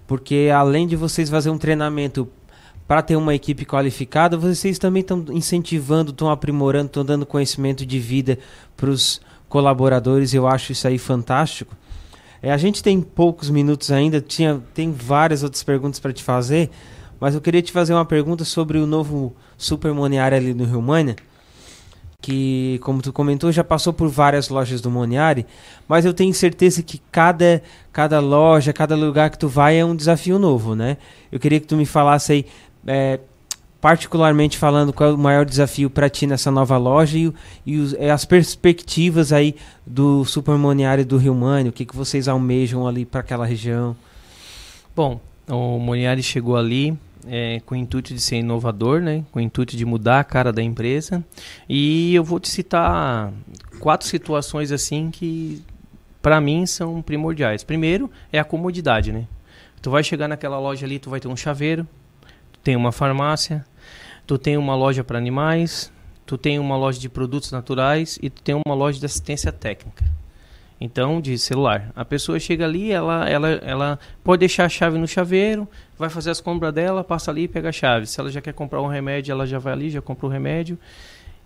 Porque 0.08 0.50
além 0.52 0.88
de 0.88 0.96
vocês 0.96 1.30
fazer 1.30 1.52
um 1.52 1.58
treinamento 1.58 2.28
para 2.88 3.04
ter 3.04 3.16
uma 3.16 3.36
equipe 3.36 3.66
qualificada, 3.66 4.36
vocês 4.36 4.80
também 4.80 5.02
estão 5.02 5.24
incentivando, 5.30 6.10
estão 6.10 6.32
aprimorando, 6.32 6.88
estão 6.88 7.06
dando 7.06 7.24
conhecimento 7.24 7.86
de 7.86 8.00
vida 8.00 8.40
para 8.76 8.90
os 8.90 9.22
colaboradores, 9.50 10.34
eu 10.34 10.48
acho 10.48 10.72
isso 10.72 10.88
aí 10.88 10.98
fantástico. 10.98 11.76
É, 12.42 12.52
a 12.52 12.58
gente 12.58 12.82
tem 12.82 13.02
poucos 13.02 13.50
minutos 13.50 13.92
ainda, 13.92 14.22
tinha, 14.22 14.62
tem 14.74 14.92
várias 14.92 15.44
outras 15.44 15.62
perguntas 15.62 16.00
para 16.00 16.14
te 16.14 16.24
fazer, 16.24 16.70
mas 17.20 17.36
eu 17.36 17.42
queria 17.42 17.62
te 17.62 17.72
fazer 17.72 17.94
uma 17.94 18.06
pergunta 18.06 18.46
sobre 18.46 18.78
o 18.78 18.88
novo 18.88 19.36
Super 19.58 19.92
Moniari 19.94 20.36
ali 20.36 20.54
no 20.54 20.64
Rio 20.64 20.82
Mania, 20.82 21.18
que, 22.22 22.80
como 22.82 23.02
tu 23.02 23.12
comentou, 23.12 23.52
já 23.52 23.64
passou 23.64 23.92
por 23.92 24.08
várias 24.08 24.48
lojas 24.48 24.80
do 24.80 24.90
Moniari, 24.90 25.46
mas 25.88 26.06
eu 26.06 26.14
tenho 26.14 26.34
certeza 26.34 26.82
que 26.82 27.02
cada, 27.12 27.62
cada 27.92 28.22
loja, 28.22 28.72
cada 28.72 28.96
lugar 28.96 29.30
que 29.30 29.38
tu 29.38 29.50
vai 29.50 29.78
é 29.78 29.84
um 29.84 29.96
desafio 29.96 30.40
novo, 30.40 30.76
né? 30.76 30.98
Eu 31.30 31.40
queria 31.40 31.60
que 31.60 31.68
tu 31.68 31.76
me 31.76 31.86
falasse 31.86 32.32
aí, 32.32 32.46
é, 32.88 33.20
particularmente 33.82 34.58
falando, 34.58 34.92
qual 34.92 35.12
é 35.12 35.14
o 35.14 35.18
maior 35.18 35.46
desafio 35.46 35.90
para 35.90 36.10
ti 36.10 36.28
nessa 36.28 36.52
nova 36.52 36.78
loja 36.78 37.18
e, 37.18 37.34
e 37.66 37.78
os, 37.78 37.94
é, 37.94 38.12
as 38.12 38.26
perspectivas 38.26 39.32
aí 39.32 39.56
do 39.86 40.26
supermoniário 40.26 41.06
do 41.06 41.18
Rio 41.18 41.34
Mânio, 41.34 41.70
o 41.70 41.74
que, 41.74 41.86
que 41.86 41.96
vocês 41.96 42.28
almejam 42.28 42.88
ali 42.88 43.06
para 43.06 43.22
aquela 43.22 43.46
região? 43.46 43.96
Bom, 44.96 45.20
o 45.48 45.80
Moniari 45.80 46.22
chegou 46.22 46.58
ali 46.58 46.98
é, 47.28 47.62
com 47.66 47.76
o 47.76 47.78
intuito 47.78 48.14
de 48.14 48.20
ser 48.20 48.38
inovador, 48.38 49.02
né? 49.02 49.24
com 49.32 49.40
o 49.40 49.42
intuito 49.42 49.76
de 49.76 49.86
mudar 49.86 50.20
a 50.20 50.24
cara 50.24 50.52
da 50.52 50.62
empresa. 50.62 51.24
E 51.68 52.14
eu 52.14 52.24
vou 52.24 52.40
te 52.40 52.50
citar 52.50 53.32
quatro 53.80 54.08
situações 54.08 54.72
assim 54.72 55.10
que, 55.10 55.64
para 56.22 56.40
mim, 56.42 56.66
são 56.66 57.02
primordiais. 57.02 57.64
Primeiro 57.64 58.12
é 58.32 58.40
a 58.40 58.44
comodidade. 58.44 59.12
Né? 59.12 59.26
Tu 59.82 59.90
vai 59.90 60.04
chegar 60.04 60.28
naquela 60.28 60.60
loja 60.60 60.86
ali, 60.86 61.00
tu 61.00 61.10
vai 61.10 61.20
ter 61.20 61.28
um 61.28 61.36
chaveiro, 61.36 61.88
tem 62.64 62.76
uma 62.76 62.92
farmácia, 62.92 63.66
tu 64.30 64.38
tem 64.38 64.58
uma 64.58 64.76
loja 64.76 65.04
para 65.04 65.18
animais, 65.18 65.92
tu 66.24 66.38
tem 66.38 66.60
uma 66.60 66.78
loja 66.78 67.00
de 67.00 67.10
produtos 67.10 67.52
naturais 67.52 68.20
e 68.22 68.30
tu 68.30 68.44
tem 68.44 68.54
uma 68.54 68.76
loja 68.76 69.00
de 69.00 69.06
assistência 69.08 69.52
técnica. 69.52 70.06
Então, 70.80 71.20
de 71.20 71.36
celular. 71.40 71.92
A 71.96 72.06
pessoa 72.06 72.40
chega 72.40 72.64
ali, 72.64 72.92
ela, 72.92 73.28
ela, 73.28 73.50
ela 73.50 74.00
pode 74.24 74.42
deixar 74.42 74.66
a 74.66 74.70
chave 74.70 75.00
no 75.00 75.08
chaveiro, 75.08 75.68
vai 75.98 76.12
fazer 76.12 76.30
as 76.30 76.40
compras 76.40 76.72
dela, 76.72 77.04
passa 77.04 77.32
ali 77.32 77.46
e 77.46 77.48
pega 77.48 77.70
a 77.70 77.72
chave. 77.72 78.06
Se 78.06 78.20
ela 78.20 78.30
já 78.30 78.40
quer 78.40 78.54
comprar 78.54 78.80
um 78.84 78.88
remédio, 78.88 79.32
ela 79.32 79.48
já 79.48 79.58
vai 79.58 79.74
ali, 79.74 79.90
já 79.90 80.00
compra 80.00 80.28
o 80.28 80.30
remédio. 80.30 80.78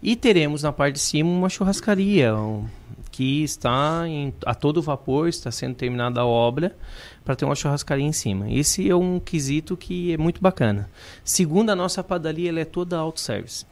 E 0.01 0.17
teremos 0.17 0.63
na 0.63 0.73
parte 0.73 0.95
de 0.95 0.99
cima 0.99 1.29
uma 1.29 1.47
churrascaria, 1.47 2.35
um, 2.35 2.67
que 3.11 3.45
está 3.45 4.03
em, 4.05 4.33
a 4.45 4.53
todo 4.53 4.81
vapor, 4.81 5.29
está 5.29 5.49
sendo 5.51 5.75
terminada 5.75 6.19
a 6.19 6.25
obra 6.25 6.75
para 7.23 7.35
ter 7.35 7.45
uma 7.45 7.55
churrascaria 7.55 8.05
em 8.05 8.11
cima. 8.11 8.51
Esse 8.51 8.89
é 8.89 8.95
um 8.95 9.19
quesito 9.19 9.77
que 9.77 10.13
é 10.13 10.17
muito 10.17 10.41
bacana. 10.41 10.89
Segundo, 11.23 11.69
a 11.69 11.75
nossa 11.75 12.03
padaria 12.03 12.49
ela 12.49 12.59
é 12.59 12.65
toda 12.65 12.97
auto-service. 12.97 13.65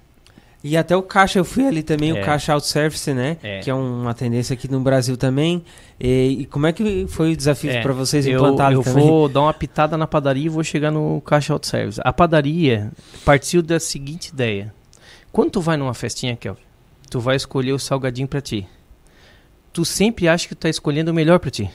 E 0.64 0.78
até 0.78 0.96
o 0.96 1.02
caixa, 1.02 1.40
eu 1.40 1.46
fui 1.46 1.66
ali 1.66 1.82
também, 1.82 2.12
é. 2.12 2.22
o 2.22 2.24
caixa 2.24 2.54
auto-service, 2.54 3.12
né? 3.14 3.38
É. 3.42 3.60
Que 3.62 3.70
é 3.72 3.74
uma 3.74 4.14
tendência 4.14 4.54
aqui 4.54 4.70
no 4.70 4.80
Brasil 4.80 5.18
também. 5.18 5.64
E, 6.00 6.38
e 6.42 6.46
como 6.46 6.68
é 6.68 6.74
que 6.74 7.08
foi 7.08 7.34
o 7.34 7.38
desafio 7.38 7.72
é. 7.72 7.82
para 7.82 7.94
vocês 7.94 8.28
implantarem 8.28 8.76
eu, 8.76 8.82
eu 8.82 8.84
também? 8.84 9.08
Vou 9.08 9.28
dar 9.28 9.42
uma 9.42 9.54
pitada 9.54 9.98
na 9.98 10.06
padaria 10.06 10.46
e 10.46 10.50
vou 10.50 10.64
chegar 10.64 10.92
no 10.92 11.20
caixa 11.22 11.52
auto-service. 11.52 12.00
A 12.04 12.14
padaria 12.14 12.92
partiu 13.26 13.64
da 13.64 13.80
seguinte 13.80 14.28
ideia. 14.28 14.72
Quando 15.32 15.52
tu 15.52 15.62
vai 15.62 15.78
numa 15.78 15.96
festinha, 15.96 16.36
Kelvin, 16.36 16.62
tu 17.10 17.20
vai 17.20 17.36
escolher 17.36 17.72
o 17.72 17.80
salgadinho 17.80 18.28
para 18.28 18.42
ti 18.42 18.68
tu 19.74 19.86
sempre 19.86 20.28
acha 20.28 20.48
que 20.48 20.56
tu 20.56 20.60
tá 20.60 20.70
escolhendo 20.70 21.12
o 21.12 21.14
melhor 21.14 21.40
para 21.40 21.50
ti. 21.50 21.70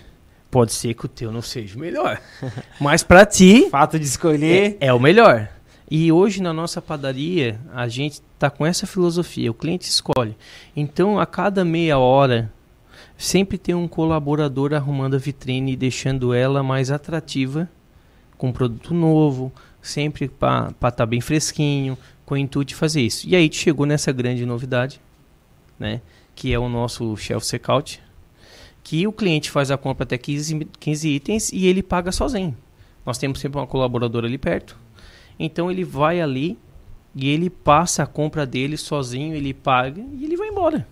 Pode 0.50 0.72
ser 0.72 0.94
que 0.94 1.04
o 1.06 1.08
teu 1.08 1.32
não 1.32 1.42
seja 1.42 1.76
o 1.76 1.80
melhor. 1.80 2.20
Mas 2.80 3.02
para 3.02 3.26
ti, 3.26 3.68
Fato 3.70 3.98
de 3.98 4.04
escolher. 4.04 4.76
é, 4.80 4.86
é 4.86 4.92
o 4.92 5.00
melhor. 5.00 5.48
E 5.90 6.10
hoje 6.10 6.42
na 6.42 6.52
nossa 6.52 6.82
padaria, 6.82 7.60
a 7.72 7.86
gente 7.86 8.20
tá 8.38 8.50
com 8.50 8.66
essa 8.66 8.86
filosofia, 8.86 9.50
o 9.50 9.54
cliente 9.54 9.88
escolhe. 9.88 10.36
Então, 10.74 11.18
a 11.18 11.26
cada 11.26 11.64
meia 11.64 11.98
hora, 11.98 12.52
sempre 13.16 13.56
tem 13.56 13.74
um 13.74 13.86
colaborador 13.86 14.74
arrumando 14.74 15.14
a 15.14 15.18
vitrine 15.18 15.72
e 15.72 15.76
deixando 15.76 16.34
ela 16.34 16.62
mais 16.62 16.90
atrativa, 16.90 17.68
com 18.36 18.52
produto 18.52 18.92
novo, 18.92 19.52
sempre 19.80 20.28
para 20.28 20.74
estar 20.88 21.06
bem 21.06 21.20
fresquinho, 21.20 21.96
com 22.24 22.34
o 22.34 22.38
intuito 22.38 22.70
de 22.70 22.74
fazer 22.74 23.02
isso. 23.02 23.26
E 23.28 23.36
aí 23.36 23.48
chegou 23.52 23.86
nessa 23.86 24.10
grande 24.10 24.44
novidade, 24.44 25.00
né, 25.78 26.00
que 26.34 26.52
é 26.52 26.58
o 26.58 26.68
nosso 26.68 27.16
shelf 27.16 27.46
checkout, 27.46 28.02
que 28.86 29.04
o 29.04 29.10
cliente 29.10 29.50
faz 29.50 29.72
a 29.72 29.76
compra 29.76 30.04
até 30.04 30.16
15, 30.16 30.64
15 30.78 31.08
itens 31.08 31.52
e 31.52 31.66
ele 31.66 31.82
paga 31.82 32.12
sozinho. 32.12 32.56
Nós 33.04 33.18
temos 33.18 33.40
sempre 33.40 33.58
uma 33.58 33.66
colaboradora 33.66 34.28
ali 34.28 34.38
perto. 34.38 34.78
Então 35.36 35.68
ele 35.68 35.82
vai 35.82 36.20
ali 36.20 36.56
e 37.12 37.28
ele 37.28 37.50
passa 37.50 38.04
a 38.04 38.06
compra 38.06 38.46
dele 38.46 38.76
sozinho, 38.76 39.34
ele 39.34 39.52
paga 39.52 40.00
e 40.12 40.24
ele 40.24 40.36
vai 40.36 40.50
embora. 40.50 40.86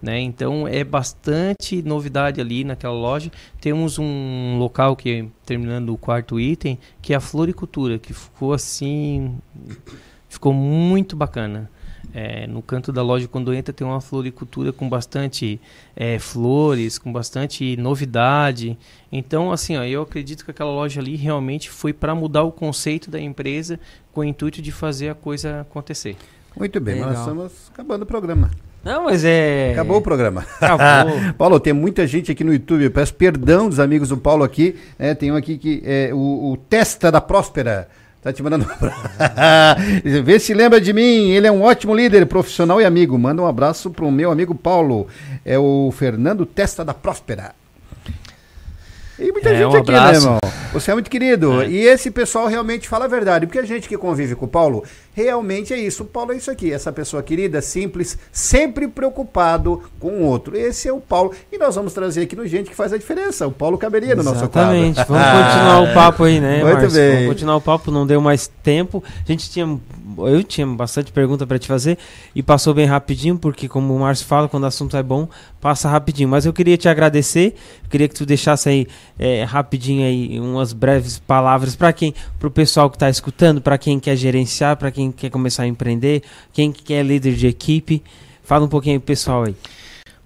Né? 0.00 0.20
Então 0.20 0.66
é 0.66 0.82
bastante 0.82 1.82
novidade 1.82 2.40
ali 2.40 2.64
naquela 2.64 2.94
loja. 2.94 3.30
Temos 3.60 3.98
um 3.98 4.56
local 4.58 4.96
que 4.96 5.28
terminando 5.44 5.92
o 5.92 5.98
quarto 5.98 6.40
item, 6.40 6.78
que 7.02 7.12
é 7.12 7.16
a 7.16 7.20
floricultura, 7.20 7.98
que 7.98 8.14
ficou 8.14 8.54
assim, 8.54 9.36
ficou 10.30 10.54
muito 10.54 11.14
bacana. 11.14 11.70
É, 12.14 12.46
no 12.46 12.62
canto 12.62 12.92
da 12.92 13.02
loja, 13.02 13.28
quando 13.28 13.52
entra, 13.52 13.72
tem 13.72 13.86
uma 13.86 14.00
floricultura 14.00 14.72
com 14.72 14.88
bastante 14.88 15.60
é, 15.94 16.18
flores, 16.18 16.98
com 16.98 17.12
bastante 17.12 17.76
novidade. 17.76 18.78
Então, 19.12 19.52
assim, 19.52 19.76
ó, 19.76 19.84
eu 19.84 20.02
acredito 20.02 20.44
que 20.44 20.50
aquela 20.50 20.70
loja 20.70 21.00
ali 21.00 21.16
realmente 21.16 21.68
foi 21.70 21.92
para 21.92 22.14
mudar 22.14 22.42
o 22.42 22.52
conceito 22.52 23.10
da 23.10 23.20
empresa 23.20 23.78
com 24.12 24.20
o 24.20 24.24
intuito 24.24 24.62
de 24.62 24.72
fazer 24.72 25.10
a 25.10 25.14
coisa 25.14 25.60
acontecer. 25.60 26.16
Muito 26.56 26.80
bem, 26.80 27.00
nós 27.00 27.08
Legal. 27.08 27.22
estamos 27.22 27.52
acabando 27.70 28.02
o 28.02 28.06
programa. 28.06 28.50
Não, 28.86 29.04
mas 29.04 29.24
é. 29.24 29.72
Acabou 29.72 29.96
o 29.96 30.00
programa. 30.00 30.46
Acabou. 30.60 31.16
Paulo, 31.36 31.58
tem 31.58 31.72
muita 31.72 32.06
gente 32.06 32.30
aqui 32.30 32.44
no 32.44 32.52
YouTube. 32.52 32.84
Eu 32.84 32.90
peço 32.90 33.12
perdão 33.14 33.68
dos 33.68 33.80
amigos 33.80 34.10
do 34.10 34.16
Paulo 34.16 34.44
aqui. 34.44 34.76
É, 34.96 35.12
tem 35.12 35.32
um 35.32 35.36
aqui 35.36 35.58
que 35.58 35.82
é 35.84 36.14
o, 36.14 36.52
o 36.52 36.56
Testa 36.56 37.10
da 37.10 37.20
Próspera. 37.20 37.88
Tá 38.26 38.32
te 38.32 38.42
mandando 38.42 38.66
um 38.66 38.72
abraço. 38.72 39.00
Vê 40.24 40.40
se 40.40 40.52
lembra 40.52 40.80
de 40.80 40.92
mim. 40.92 41.30
Ele 41.30 41.46
é 41.46 41.52
um 41.52 41.62
ótimo 41.62 41.94
líder, 41.94 42.26
profissional 42.26 42.80
e 42.80 42.84
amigo. 42.84 43.16
Manda 43.16 43.40
um 43.40 43.46
abraço 43.46 43.88
pro 43.88 44.10
meu 44.10 44.32
amigo 44.32 44.52
Paulo. 44.52 45.06
É 45.44 45.56
o 45.56 45.92
Fernando 45.96 46.44
Testa 46.44 46.84
da 46.84 46.92
Próspera. 46.92 47.54
E 49.16 49.30
muita 49.30 49.50
É, 49.50 49.58
gente 49.58 49.76
um 49.76 49.76
aqui, 49.76 49.92
né, 49.92 49.98
abraço. 49.98 50.26
irmão? 50.26 50.38
Você 50.72 50.90
é 50.90 50.94
muito 50.94 51.08
querido. 51.08 51.62
E 51.62 51.76
esse 51.78 52.10
pessoal 52.10 52.48
realmente 52.48 52.88
fala 52.88 53.04
a 53.04 53.08
verdade. 53.08 53.46
Porque 53.46 53.60
a 53.60 53.64
gente 53.64 53.88
que 53.88 53.96
convive 53.96 54.34
com 54.34 54.46
o 54.46 54.48
Paulo, 54.48 54.82
realmente 55.16 55.72
é 55.72 55.78
isso. 55.78 56.02
O 56.02 56.06
Paulo 56.06 56.32
é 56.32 56.36
isso 56.36 56.50
aqui. 56.50 56.70
Essa 56.70 56.92
pessoa 56.92 57.22
querida, 57.22 57.62
simples, 57.62 58.18
sempre 58.30 58.86
preocupado 58.86 59.82
com 59.98 60.08
o 60.08 60.22
outro. 60.22 60.54
Esse 60.54 60.88
é 60.88 60.92
o 60.92 61.00
Paulo. 61.00 61.32
E 61.50 61.56
nós 61.56 61.74
vamos 61.74 61.94
trazer 61.94 62.20
aqui 62.20 62.36
no 62.36 62.46
Gente 62.46 62.68
que 62.68 62.76
faz 62.76 62.92
a 62.92 62.98
diferença. 62.98 63.46
O 63.46 63.50
Paulo 63.50 63.78
caberia 63.78 64.14
no 64.14 64.22
nosso 64.22 64.46
quadro. 64.48 64.76
Exatamente. 64.76 64.96
Vamos 65.08 65.26
continuar 65.26 65.80
o 65.80 65.94
papo 65.94 66.24
aí, 66.24 66.38
né, 66.38 66.62
Muito 66.62 66.80
Márcio? 66.80 66.90
bem. 66.92 67.12
Vamos 67.14 67.28
continuar 67.28 67.56
o 67.56 67.60
papo, 67.62 67.90
não 67.90 68.06
deu 68.06 68.20
mais 68.20 68.46
tempo. 68.62 69.02
A 69.26 69.32
gente 69.32 69.50
tinha. 69.50 69.80
Eu 70.18 70.42
tinha 70.42 70.66
bastante 70.66 71.12
pergunta 71.12 71.46
para 71.46 71.58
te 71.58 71.66
fazer 71.66 71.98
e 72.34 72.42
passou 72.42 72.72
bem 72.72 72.86
rapidinho, 72.86 73.36
porque 73.36 73.68
como 73.68 73.94
o 73.94 73.98
Márcio 73.98 74.24
fala, 74.24 74.48
quando 74.48 74.62
o 74.62 74.66
assunto 74.66 74.96
é 74.96 75.02
bom, 75.02 75.28
passa 75.60 75.90
rapidinho. 75.90 76.28
Mas 76.28 76.46
eu 76.46 76.54
queria 76.54 76.76
te 76.78 76.88
agradecer, 76.88 77.54
queria 77.90 78.08
que 78.08 78.14
tu 78.14 78.24
deixasse 78.24 78.68
aí 78.68 78.86
é, 79.18 79.44
rapidinho 79.44 80.06
aí 80.06 80.40
umas 80.40 80.72
breves 80.72 81.18
palavras 81.18 81.76
para 81.76 81.92
quem, 81.92 82.14
para 82.38 82.48
o 82.48 82.50
pessoal 82.50 82.88
que 82.88 82.96
está 82.96 83.10
escutando, 83.10 83.60
para 83.60 83.76
quem 83.76 84.00
quer 84.00 84.16
gerenciar, 84.16 84.76
para 84.76 84.90
quem 84.90 85.05
quer 85.12 85.30
começar 85.30 85.64
a 85.64 85.66
empreender, 85.66 86.22
quem 86.52 86.72
que 86.72 86.94
é 86.94 87.02
líder 87.02 87.34
de 87.34 87.46
equipe. 87.46 88.02
Fala 88.42 88.64
um 88.64 88.68
pouquinho 88.68 89.00
pessoal 89.00 89.44
aí. 89.44 89.54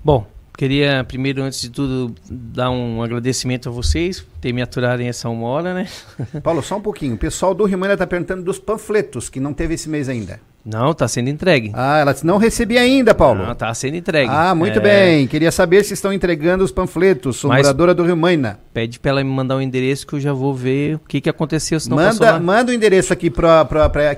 Bom, 0.05 0.27
queria 0.61 1.03
primeiro, 1.05 1.43
antes 1.43 1.59
de 1.59 1.71
tudo, 1.71 2.15
dar 2.31 2.71
um 2.71 3.03
agradecimento 3.03 3.71
a 3.71 3.73
vocês 3.73 4.21
por 4.21 4.39
ter 4.43 4.53
me 4.53 4.61
aturado 4.61 5.01
em 5.01 5.09
essa 5.09 5.27
uma 5.31 5.49
hora, 5.49 5.73
né? 5.73 5.89
Paulo, 6.45 6.63
só 6.63 6.77
um 6.77 6.83
pouquinho. 6.83 7.15
O 7.15 7.19
pessoal 7.19 7.55
do 7.55 7.65
Rio 7.65 7.83
está 7.91 8.07
perguntando 8.07 8.43
dos 8.43 8.59
panfletos, 8.59 9.31
que 9.31 9.41
não 9.41 9.55
teve 9.55 9.73
esse 9.73 9.89
mês 9.89 10.07
ainda. 10.07 10.39
Não, 10.63 10.93
tá 10.93 11.09
sendo 11.09 11.31
entregue. 11.31 11.71
Ah, 11.73 12.01
ela 12.01 12.15
não 12.23 12.37
recebi 12.37 12.77
ainda, 12.77 13.15
Paulo. 13.15 13.47
Não, 13.47 13.55
tá 13.55 13.73
sendo 13.73 13.97
entregue. 13.97 14.31
Ah, 14.31 14.55
muito 14.55 14.79
É, 14.79 14.83
bem. 14.83 15.27
Queria 15.27 15.51
saber 15.51 15.83
se 15.83 15.95
estão 15.95 16.13
entregando 16.13 16.63
os 16.63 16.71
panfletos. 16.71 17.39
Sou 17.39 17.49
Mas- 17.49 17.63
moradora 17.63 17.95
do 17.95 18.05
Rio 18.05 18.15
Maina. 18.15 18.61
Pede 18.75 19.01
pra 19.01 19.13
ela 19.13 19.25
me 19.25 19.31
mandar 19.31 19.57
um 19.57 19.63
endereço 19.63 20.07
que 20.07 20.13
eu 20.13 20.21
já 20.21 20.35
vou 20.35 20.55
ver 20.55 20.97
o 20.97 20.99
que, 21.09 21.23
que 21.23 21.31
aconteceu, 21.31 21.81
se 21.81 21.89
não 21.89 21.97
Manda, 21.97 22.39
manda 22.39 22.71
o 22.71 22.75
endereço 22.75 23.11
aqui 23.15 23.31
pra- 23.31 23.67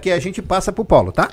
que 0.03 0.11
a 0.11 0.19
gente 0.19 0.43
passa 0.43 0.73
pro 0.73 0.85
Paulo, 0.85 1.13
tá? 1.13 1.31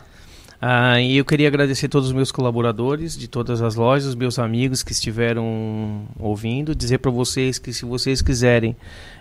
Ah, 0.62 1.00
e 1.00 1.18
eu 1.18 1.24
queria 1.24 1.48
agradecer 1.48 1.88
todos 1.88 2.10
os 2.10 2.14
meus 2.14 2.32
colaboradores 2.32 3.18
de 3.18 3.30
todas 3.30 3.62
as 3.62 3.76
lojas, 3.76 4.14
meus 4.14 4.38
amigos 4.38 4.84
que 4.84 4.92
estiveram 4.92 6.06
ouvindo, 6.20 6.76
dizer 6.76 6.98
para 6.98 7.10
vocês 7.10 7.58
que 7.58 7.72
se 7.72 7.86
vocês 7.86 8.22
quiserem 8.22 8.76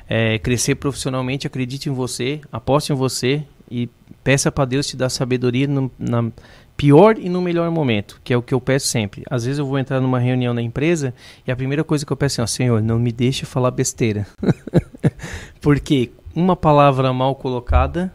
eh, 0.09 0.39
crescer 0.41 0.75
profissionalmente, 0.75 1.47
acredite 1.47 1.89
em 1.89 1.93
você, 1.93 2.41
aposte 2.51 2.93
em 2.93 2.97
você 2.97 3.45
e 3.71 3.89
peça 4.25 4.51
para 4.51 4.65
Deus 4.65 4.87
te 4.89 4.97
dar 4.97 5.11
sabedoria 5.11 5.69
no 5.69 5.91
na 5.97 6.29
pior 6.77 7.19
e 7.19 7.29
no 7.29 7.43
melhor 7.43 7.71
momento, 7.73 8.21
que 8.23 8.33
é 8.33 8.37
o 8.37 8.43
que 8.43 8.55
eu 8.55 8.61
peço 8.61 8.87
sempre. 8.87 9.25
Às 9.29 9.45
vezes 9.45 9.59
eu 9.59 9.67
vou 9.67 9.79
entrar 9.79 10.01
numa 10.01 10.21
reunião 10.21 10.55
na 10.55 10.63
empresa 10.63 11.13
e 11.47 11.51
a 11.51 11.57
primeira 11.57 11.83
coisa 11.83 12.07
que 12.07 12.13
eu 12.13 12.17
peço 12.17 12.41
é, 12.41 12.45
ó, 12.45 12.47
Senhor, 12.47 12.81
não 12.81 12.99
me 13.01 13.11
deixe 13.11 13.45
falar 13.45 13.73
besteira. 13.73 14.27
Porque 15.61 16.13
uma 16.35 16.55
palavra 16.55 17.13
mal 17.13 17.35
colocada 17.35 18.13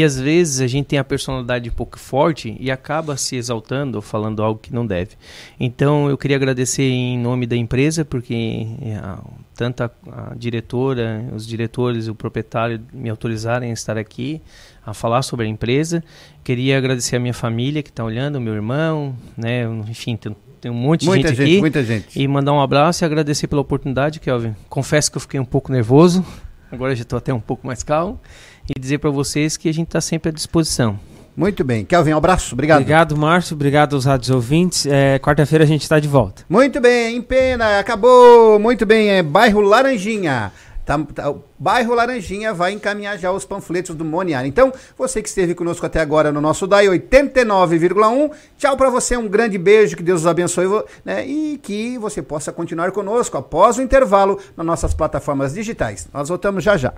e 0.00 0.04
às 0.04 0.18
vezes 0.20 0.60
a 0.60 0.66
gente 0.66 0.86
tem 0.86 0.98
a 0.98 1.04
personalidade 1.04 1.68
um 1.70 1.72
pouco 1.72 1.98
forte 1.98 2.56
e 2.60 2.70
acaba 2.70 3.16
se 3.16 3.36
exaltando 3.36 3.96
ou 3.98 4.02
falando 4.02 4.42
algo 4.42 4.60
que 4.60 4.72
não 4.74 4.86
deve. 4.86 5.10
Então 5.58 6.08
eu 6.10 6.18
queria 6.18 6.36
agradecer 6.36 6.82
em 6.82 7.18
nome 7.18 7.46
da 7.46 7.56
empresa, 7.56 8.04
porque 8.04 8.66
é, 8.82 8.96
a- 8.96 9.18
tanto 9.54 9.82
a, 9.84 9.90
a 10.12 10.34
diretora, 10.34 11.24
os 11.34 11.46
diretores, 11.46 12.08
o 12.08 12.14
proprietário 12.14 12.80
me 12.92 13.08
autorizarem 13.08 13.70
a 13.70 13.72
estar 13.72 13.96
aqui 13.96 14.40
a 14.84 14.92
falar 14.92 15.22
sobre 15.22 15.46
a 15.46 15.48
empresa. 15.48 16.02
Queria 16.44 16.76
agradecer 16.78 17.16
a 17.16 17.18
minha 17.20 17.34
família 17.34 17.82
que 17.82 17.88
está 17.90 18.04
olhando, 18.04 18.40
meu 18.40 18.54
irmão, 18.54 19.14
né? 19.36 19.64
Enfim, 19.88 20.16
tem, 20.16 20.36
tem 20.60 20.70
um 20.70 20.74
monte 20.74 21.00
de 21.00 21.06
Muita 21.06 21.28
gente, 21.28 21.36
gente, 21.38 21.50
aqui. 21.52 21.60
muita 21.60 21.82
gente. 21.84 22.20
E 22.22 22.28
mandar 22.28 22.52
um 22.52 22.60
abraço 22.60 23.02
e 23.02 23.04
agradecer 23.04 23.46
pela 23.48 23.62
oportunidade, 23.62 24.20
Kelvin. 24.20 24.54
Confesso 24.68 25.10
que 25.10 25.16
eu 25.16 25.20
fiquei 25.20 25.40
um 25.40 25.44
pouco 25.44 25.72
nervoso, 25.72 26.24
agora 26.70 26.94
já 26.94 27.02
estou 27.02 27.16
até 27.16 27.32
um 27.32 27.40
pouco 27.40 27.66
mais 27.66 27.82
calmo. 27.82 28.20
E 28.68 28.80
dizer 28.80 28.98
para 28.98 29.10
vocês 29.10 29.56
que 29.56 29.68
a 29.68 29.72
gente 29.74 29.88
está 29.88 30.00
sempre 30.00 30.30
à 30.30 30.32
disposição. 30.32 30.98
Muito 31.36 31.62
bem. 31.62 31.84
Kelvin, 31.84 32.14
um 32.14 32.16
abraço. 32.16 32.54
Obrigado. 32.54 32.80
Obrigado, 32.80 33.16
Márcio. 33.16 33.54
Obrigado 33.54 33.94
aos 33.94 34.06
rádios 34.06 34.30
ouvintes. 34.30 34.86
É, 34.86 35.18
Quarta-feira 35.18 35.64
a 35.64 35.66
gente 35.66 35.82
está 35.82 36.00
de 36.00 36.08
volta. 36.08 36.42
Muito 36.48 36.80
bem, 36.80 37.16
em 37.16 37.22
pena, 37.22 37.78
acabou. 37.78 38.58
Muito 38.58 38.86
bem, 38.86 39.10
é 39.10 39.22
bairro 39.22 39.60
Laranjinha. 39.60 40.50
Tá, 40.86 40.96
tá, 41.14 41.30
o 41.30 41.42
bairro 41.58 41.94
Laranjinha 41.94 42.54
vai 42.54 42.70
encaminhar 42.72 43.18
já 43.18 43.32
os 43.32 43.44
panfletos 43.44 43.94
do 43.94 44.04
Moniar. 44.04 44.46
Então, 44.46 44.72
você 44.96 45.20
que 45.20 45.28
esteve 45.28 45.52
conosco 45.52 45.84
até 45.84 46.00
agora 46.00 46.30
no 46.30 46.40
nosso 46.40 46.64
DAI 46.64 46.86
89,1, 46.86 48.30
tchau 48.56 48.76
pra 48.76 48.88
você, 48.88 49.16
um 49.16 49.26
grande 49.26 49.58
beijo, 49.58 49.96
que 49.96 50.02
Deus 50.02 50.20
os 50.20 50.26
abençoe 50.28 50.84
né, 51.04 51.26
e 51.26 51.58
que 51.60 51.98
você 51.98 52.22
possa 52.22 52.52
continuar 52.52 52.92
conosco 52.92 53.36
após 53.36 53.78
o 53.78 53.82
intervalo 53.82 54.38
nas 54.56 54.64
nossas 54.64 54.94
plataformas 54.94 55.54
digitais. 55.54 56.08
Nós 56.14 56.28
voltamos 56.28 56.62
já 56.62 56.76
já. 56.76 56.94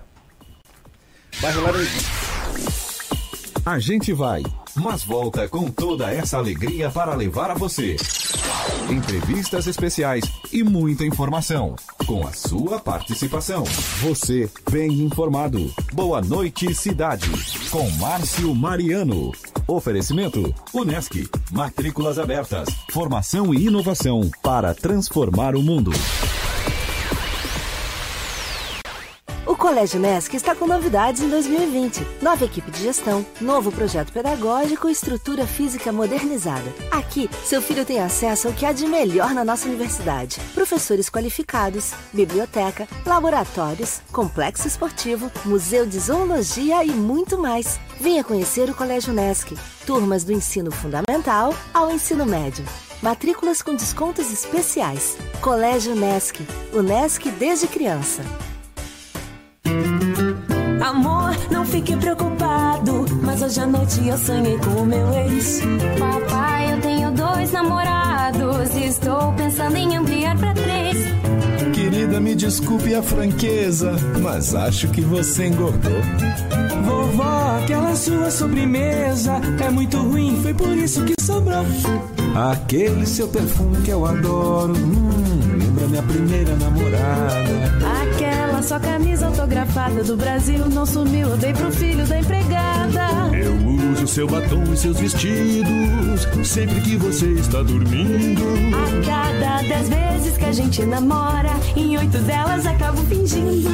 Bairro 1.41 1.63
Laranjinha. 1.63 2.03
A 3.65 3.79
gente 3.79 4.13
vai, 4.13 4.43
mas 4.75 5.05
volta 5.05 5.49
com 5.49 5.71
toda 5.71 6.13
essa 6.13 6.37
alegria 6.39 6.91
para 6.91 7.15
levar 7.15 7.51
a 7.51 7.55
você. 7.55 7.97
Entrevistas 8.91 9.67
especiais 9.67 10.25
e 10.53 10.65
muita 10.65 11.05
informação. 11.05 11.77
Com 12.07 12.27
a 12.27 12.33
sua 12.33 12.81
participação. 12.81 13.63
Você 14.01 14.51
bem 14.71 15.03
informado. 15.03 15.73
Boa 15.93 16.21
noite, 16.21 16.75
cidade. 16.75 17.31
Com 17.71 17.89
Márcio 17.93 18.53
Mariano. 18.55 19.31
Oferecimento: 19.67 20.53
Unesc. 20.75 21.29
Matrículas 21.53 22.19
abertas. 22.19 22.69
Formação 22.91 23.55
e 23.55 23.67
inovação 23.67 24.29
para 24.43 24.75
transformar 24.75 25.55
o 25.55 25.63
mundo. 25.63 25.93
Colégio 29.59 29.99
Nesc 29.99 30.37
está 30.37 30.55
com 30.55 30.69
novidades 30.69 31.21
em 31.21 31.29
2020. 31.29 32.07
Nova 32.23 32.45
equipe 32.45 32.71
de 32.71 32.81
gestão, 32.81 33.27
novo 33.41 33.73
projeto 33.73 34.13
pedagógico 34.13 34.89
e 34.89 34.93
estrutura 34.93 35.49
física 35.49 35.91
modernizada. 35.91 36.73
Aqui, 36.93 37.29
seu 37.45 37.61
filho 37.61 37.85
tem 37.85 38.01
acesso 38.01 38.47
ao 38.47 38.55
que 38.55 38.65
há 38.65 38.73
de 38.73 38.87
melhor 38.87 39.35
na 39.35 39.45
nossa 39.45 39.67
universidade. 39.67 40.41
Professores 40.55 41.11
qualificados, 41.11 41.93
biblioteca, 42.13 42.87
laboratórios, 43.05 44.01
complexo 44.13 44.69
esportivo, 44.69 45.29
museu 45.45 45.85
de 45.85 45.99
zoologia 45.99 46.85
e 46.85 46.91
muito 46.93 47.37
mais. 47.37 47.81
Venha 48.01 48.23
conhecer 48.23 48.71
o 48.71 48.75
Colégio 48.75 49.13
Nesc. 49.13 49.59
Turmas 49.85 50.23
do 50.23 50.33
ensino 50.33 50.71
fundamental 50.71 51.53
ao 51.75 51.91
ensino 51.91 52.25
médio. 52.25 52.65
Matrículas 53.03 53.61
com 53.61 53.75
descontos 53.75 54.33
especiais. 54.33 55.19
Colégio 55.41 55.97
Nesc. 55.97 56.47
O 56.73 56.81
Nesc 56.81 57.29
desde 57.33 57.67
criança. 57.67 58.23
Amor, 60.81 61.37
não 61.51 61.65
fique 61.65 61.97
preocupado. 61.97 63.07
Mas 63.23 63.43
hoje 63.43 63.61
à 63.61 63.67
noite 63.67 64.07
eu 64.07 64.19
sonhei 64.19 64.59
com 64.59 64.83
o 64.83 64.87
meu 64.87 65.13
ex. 65.15 65.61
Papai, 65.99 66.73
eu 66.73 66.81
tenho 66.81 67.11
dois 67.13 67.53
namorados. 67.53 68.75
E 68.75 68.87
estou 68.87 69.33
pensando 69.33 69.77
em 69.77 69.97
ampliar 69.97 70.37
pra 70.37 70.55
três. 70.55 70.97
Querida, 71.75 72.21
me 72.21 72.35
desculpe 72.35 72.95
a 72.95 73.03
franqueza, 73.03 73.93
mas 74.23 74.55
acho 74.55 74.89
que 74.89 75.01
você 75.01 75.47
engordou. 75.47 76.01
Vovó, 76.85 77.59
aquela 77.63 77.95
sua 77.95 78.31
sobremesa 78.31 79.41
é 79.65 79.71
muito 79.71 79.99
ruim, 79.99 80.39
foi 80.43 80.55
por 80.55 80.77
isso 80.77 81.05
que 81.05 81.15
sobrou. 81.21 81.65
Aquele 82.51 83.05
seu 83.07 83.29
perfume 83.29 83.79
que 83.83 83.91
eu 83.91 84.07
adoro, 84.07 84.75
hum, 84.75 85.58
lembra 85.79 85.89
minha 85.89 86.03
primeira 86.03 86.57
namorada. 86.57 87.49
Aquela 88.03 88.63
sua 88.63 88.81
camisa 88.81 89.27
autografada 89.27 90.03
do 90.03 90.17
Brasil 90.17 90.69
não 90.69 90.85
sumiu, 90.85 91.29
eu 91.29 91.37
dei 91.37 91.53
pro 91.53 91.71
filho 91.71 92.05
da 92.07 92.19
empregada. 92.19 93.37
Eu 93.37 93.55
uso 93.93 94.07
seu 94.07 94.27
batom 94.27 94.65
e 94.73 94.77
seus 94.77 94.99
vestidos 94.99 96.27
sempre 96.45 96.81
que 96.81 96.97
você 96.97 97.27
está 97.33 97.63
dormindo. 97.63 98.43
A 98.75 99.07
cada 99.07 99.69
dez 99.69 99.89
vezes 99.89 100.37
que 100.37 100.45
a 100.45 100.53
gente 100.53 100.85
namora, 100.85 101.53
em 101.77 101.97
oito 101.97 102.19
delas 102.19 102.67
acabo 102.67 103.01
fingindo. 103.05 103.69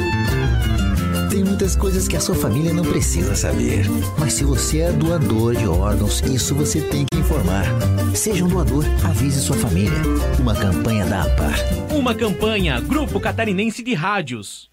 Tem 1.35 1.43
muitas 1.43 1.75
coisas 1.75 2.07
que 2.07 2.15
a 2.15 2.19
sua 2.21 2.33
família 2.33 2.71
não 2.71 2.85
precisa 2.85 3.35
saber. 3.35 3.85
Mas 4.17 4.31
se 4.31 4.45
você 4.45 4.79
é 4.79 4.91
doador 4.93 5.53
de 5.53 5.67
órgãos, 5.67 6.21
isso 6.21 6.55
você 6.55 6.79
tem 6.79 7.05
que 7.11 7.19
informar. 7.19 7.65
Seja 8.13 8.45
um 8.45 8.47
doador, 8.47 8.85
avise 9.03 9.41
sua 9.41 9.57
família. 9.57 9.91
Uma 10.39 10.55
campanha 10.55 11.05
da 11.05 11.23
APAR. 11.23 11.59
Uma 11.93 12.15
campanha 12.15 12.79
Grupo 12.79 13.19
Catarinense 13.19 13.83
de 13.83 13.93
Rádios. 13.93 14.71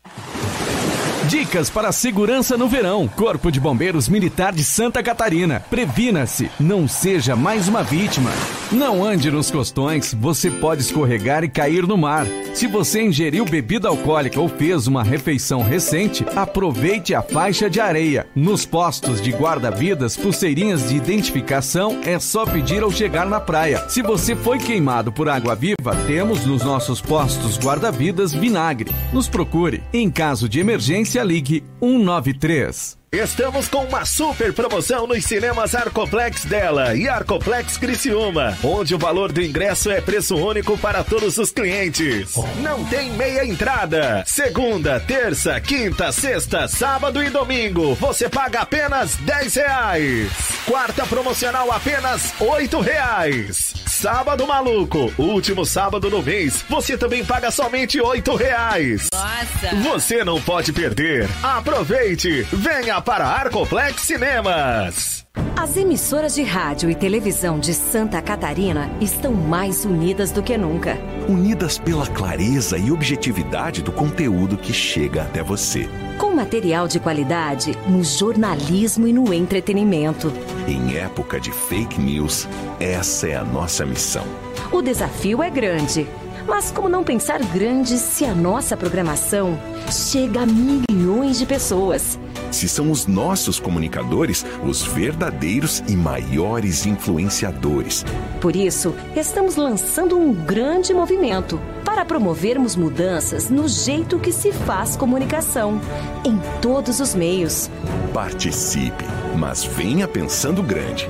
Dicas 1.29 1.69
para 1.69 1.89
a 1.89 1.93
segurança 1.93 2.57
no 2.57 2.69
verão. 2.69 3.09
Corpo 3.09 3.51
de 3.51 3.59
Bombeiros 3.59 4.09
Militar 4.09 4.53
de 4.53 4.63
Santa 4.63 5.03
Catarina. 5.03 5.59
Previna-se, 5.69 6.49
não 6.61 6.87
seja 6.87 7.35
mais 7.35 7.67
uma 7.67 7.83
vítima. 7.83 8.31
Não 8.73 9.05
ande 9.05 9.31
nos 9.31 9.51
costões, 9.51 10.15
você 10.15 10.51
pode 10.51 10.81
escorregar 10.81 11.45
e 11.45 11.49
cair 11.49 11.87
no 11.87 11.99
mar. 11.99 12.27
Se 12.55 12.67
você 12.67 13.03
ingeriu 13.03 13.45
bebida 13.45 13.89
alcoólica 13.89 14.41
ou 14.41 14.49
fez 14.49 14.87
uma 14.87 15.03
refeição 15.03 15.61
recente, 15.61 16.25
aproveite 16.35 17.15
a 17.15 17.21
faixa 17.21 17.69
de 17.69 17.79
areia. 17.81 18.27
Nos 18.35 18.65
postos 18.65 19.21
de 19.21 19.31
guarda-vidas, 19.31 20.17
pulseirinhas 20.17 20.89
de 20.89 20.97
identificação 20.97 22.01
é 22.03 22.19
só 22.19 22.47
pedir 22.47 22.83
ao 22.83 22.91
chegar 22.91 23.27
na 23.27 23.41
praia. 23.41 23.87
Se 23.91 24.01
você 24.01 24.35
foi 24.35 24.59
queimado 24.59 25.13
por 25.13 25.29
água 25.29 25.55
viva, 25.55 25.95
temos 26.07 26.47
nos 26.47 26.65
nossos 26.65 26.99
postos 26.99 27.59
guarda-vidas 27.59 28.33
vinagre. 28.33 28.91
Nos 29.13 29.29
procure. 29.29 29.83
Em 29.93 30.11
caso 30.11 30.49
de 30.49 30.61
emergência, 30.61 31.23
ligue 31.23 31.63
193. 31.79 33.02
Estamos 33.15 33.69
com 33.69 33.85
uma 33.85 34.07
super 34.07 34.55
promoção 34.55 35.07
nos 35.07 35.23
cinemas 35.27 35.75
Arcoplex 35.75 36.47
dela 36.47 36.95
e 36.97 37.07
Arcoplex 37.07 37.77
Criciúma, 37.77 38.57
onde 38.65 38.95
o 38.95 38.99
valor 38.99 39.31
do 39.31 39.43
ingresso 39.43 39.91
é 39.91 40.01
preço 40.01 40.35
único 40.35 40.79
para 40.79 41.05
todos 41.05 41.37
os 41.37 41.51
clientes. 41.51 42.35
Não 42.63 42.83
tem 42.87 43.11
meia 43.13 43.45
entrada. 43.45 44.25
Segunda, 44.27 44.99
terça, 44.99 45.61
quinta, 45.61 46.11
sexta, 46.11 46.67
sábado 46.67 47.23
e 47.23 47.29
domingo, 47.29 47.95
você 47.97 48.31
paga 48.31 48.61
apenas 48.61 49.15
10 49.17 49.57
reais. 49.57 50.31
Quarta 50.65 51.05
promocional 51.05 51.71
apenas 51.71 52.33
8 52.41 52.81
reais. 52.81 53.75
Sábado 53.87 54.47
maluco, 54.47 55.13
último 55.19 55.67
sábado 55.67 56.09
do 56.09 56.23
mês, 56.23 56.65
você 56.67 56.97
também 56.97 57.23
paga 57.23 57.51
somente 57.51 58.01
8 58.01 58.35
reais. 58.37 59.09
Nossa! 59.13 59.77
Você 59.91 60.25
não 60.25 60.41
pode 60.41 60.73
perder. 60.73 61.29
Aproveite! 61.43 62.43
Venha 62.51 63.02
para 63.03 63.27
Arcoplex 63.27 64.03
Cinemas. 64.03 65.27
As 65.57 65.77
emissoras 65.77 66.35
de 66.35 66.43
rádio 66.43 66.91
e 66.91 66.95
televisão 66.95 67.59
de 67.59 67.75
Santa 67.75 68.21
Catarina 68.23 68.91
estão 69.01 69.33
mais 69.33 69.85
unidas 69.85 70.31
do 70.31 70.43
que 70.43 70.57
nunca. 70.57 70.97
Unidas 71.29 71.79
pela 71.79 72.07
clareza 72.07 72.79
e 72.79 72.91
objetividade 72.91 73.83
do 73.83 73.93
conteúdo 73.93 74.57
que 74.57 74.73
chega 74.73 75.23
até 75.23 75.43
você. 75.43 75.89
Com 76.19 76.35
material 76.35 76.87
de 76.87 77.01
qualidade 77.01 77.73
no 77.89 78.05
jornalismo 78.05 79.07
e 79.07 79.13
no 79.13 79.33
entretenimento. 79.33 80.33
Em 80.67 80.97
época 80.97 81.41
de 81.41 81.51
fake 81.51 82.01
news, 82.01 82.49
essa 82.79 83.29
é 83.29 83.37
a 83.37 83.45
nossa 83.45 83.85
missão. 83.85 84.25
O 84.71 84.81
desafio 84.81 85.43
é 85.43 85.51
grande. 85.51 86.07
Mas 86.47 86.71
como 86.71 86.89
não 86.89 87.05
pensar 87.05 87.39
grande 87.45 87.99
se 87.99 88.25
a 88.25 88.35
nossa 88.35 88.77
programação 88.77 89.59
chega 89.91 90.43
a 90.43 90.47
milhões 90.47 91.39
de 91.39 91.47
pessoas? 91.47 92.19
Se 92.51 92.69
são 92.69 92.91
os 92.91 93.07
nossos 93.07 93.59
comunicadores 93.59 94.45
os 94.65 94.83
verdadeiros 94.83 95.83
e 95.89 95.97
maiores 95.97 96.85
influenciadores. 96.85 98.05
Por 98.41 98.55
isso, 98.55 98.95
estamos 99.17 99.57
lançando 99.57 100.19
um 100.19 100.35
grande 100.35 100.93
movimento 100.93 101.59
para 101.85 102.05
promovermos 102.05 102.77
mudanças 102.77 103.49
no 103.49 103.69
jeito 103.69 104.19
que 104.19 104.33
se 104.33 104.53
faz 104.53 104.97
comunicação, 104.97 105.81
em 106.25 106.39
todos 106.61 107.01
os 107.01 107.15
meios. 107.15 107.71
Participe, 108.13 109.05
mas 109.37 109.65
venha 109.65 110.07
pensando 110.07 110.63
grande. 110.63 111.09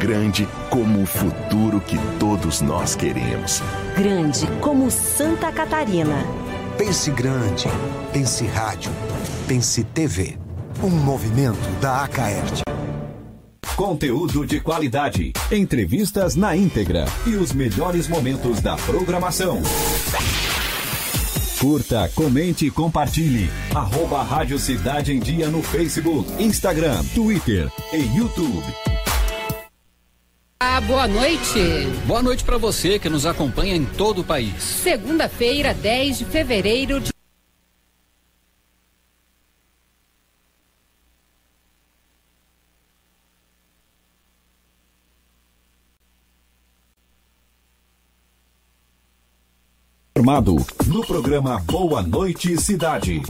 Grande 0.00 0.48
como 0.70 1.02
o 1.02 1.06
futuro 1.06 1.78
que 1.78 1.98
todos 2.18 2.62
nós 2.62 2.94
queremos. 2.94 3.62
Grande 3.94 4.46
como 4.62 4.90
Santa 4.90 5.52
Catarina. 5.52 6.24
Pense 6.78 7.10
grande, 7.10 7.66
pense 8.10 8.46
rádio, 8.46 8.90
pense 9.46 9.84
TV. 9.84 10.38
Um 10.82 10.88
movimento 10.88 11.68
da 11.82 12.02
Acaerte. 12.02 12.62
Conteúdo 13.76 14.46
de 14.46 14.58
qualidade, 14.58 15.34
entrevistas 15.52 16.34
na 16.34 16.56
íntegra 16.56 17.04
e 17.26 17.34
os 17.34 17.52
melhores 17.52 18.08
momentos 18.08 18.62
da 18.62 18.76
programação. 18.76 19.60
Curta, 21.60 22.10
comente 22.14 22.64
e 22.64 22.70
compartilhe. 22.70 23.50
Arroba 23.74 24.22
Rádio 24.22 24.58
Cidade 24.58 25.12
em 25.12 25.20
Dia 25.20 25.48
no 25.48 25.62
Facebook, 25.62 26.42
Instagram, 26.42 27.04
Twitter 27.14 27.70
e 27.92 27.98
YouTube. 28.16 28.89
Ah, 30.62 30.78
boa 30.78 31.08
noite. 31.08 31.58
Boa 32.06 32.22
noite 32.22 32.44
para 32.44 32.58
você 32.58 32.98
que 32.98 33.08
nos 33.08 33.24
acompanha 33.24 33.74
em 33.74 33.86
todo 33.86 34.20
o 34.20 34.24
país. 34.24 34.62
Segunda-feira, 34.62 35.72
10 35.72 36.18
de 36.18 36.24
fevereiro 36.26 37.00
de 37.00 37.10
Informado 50.14 50.56
no 50.86 51.06
programa 51.06 51.58
Boa 51.60 52.02
Noite 52.02 52.60
Cidade. 52.60 53.22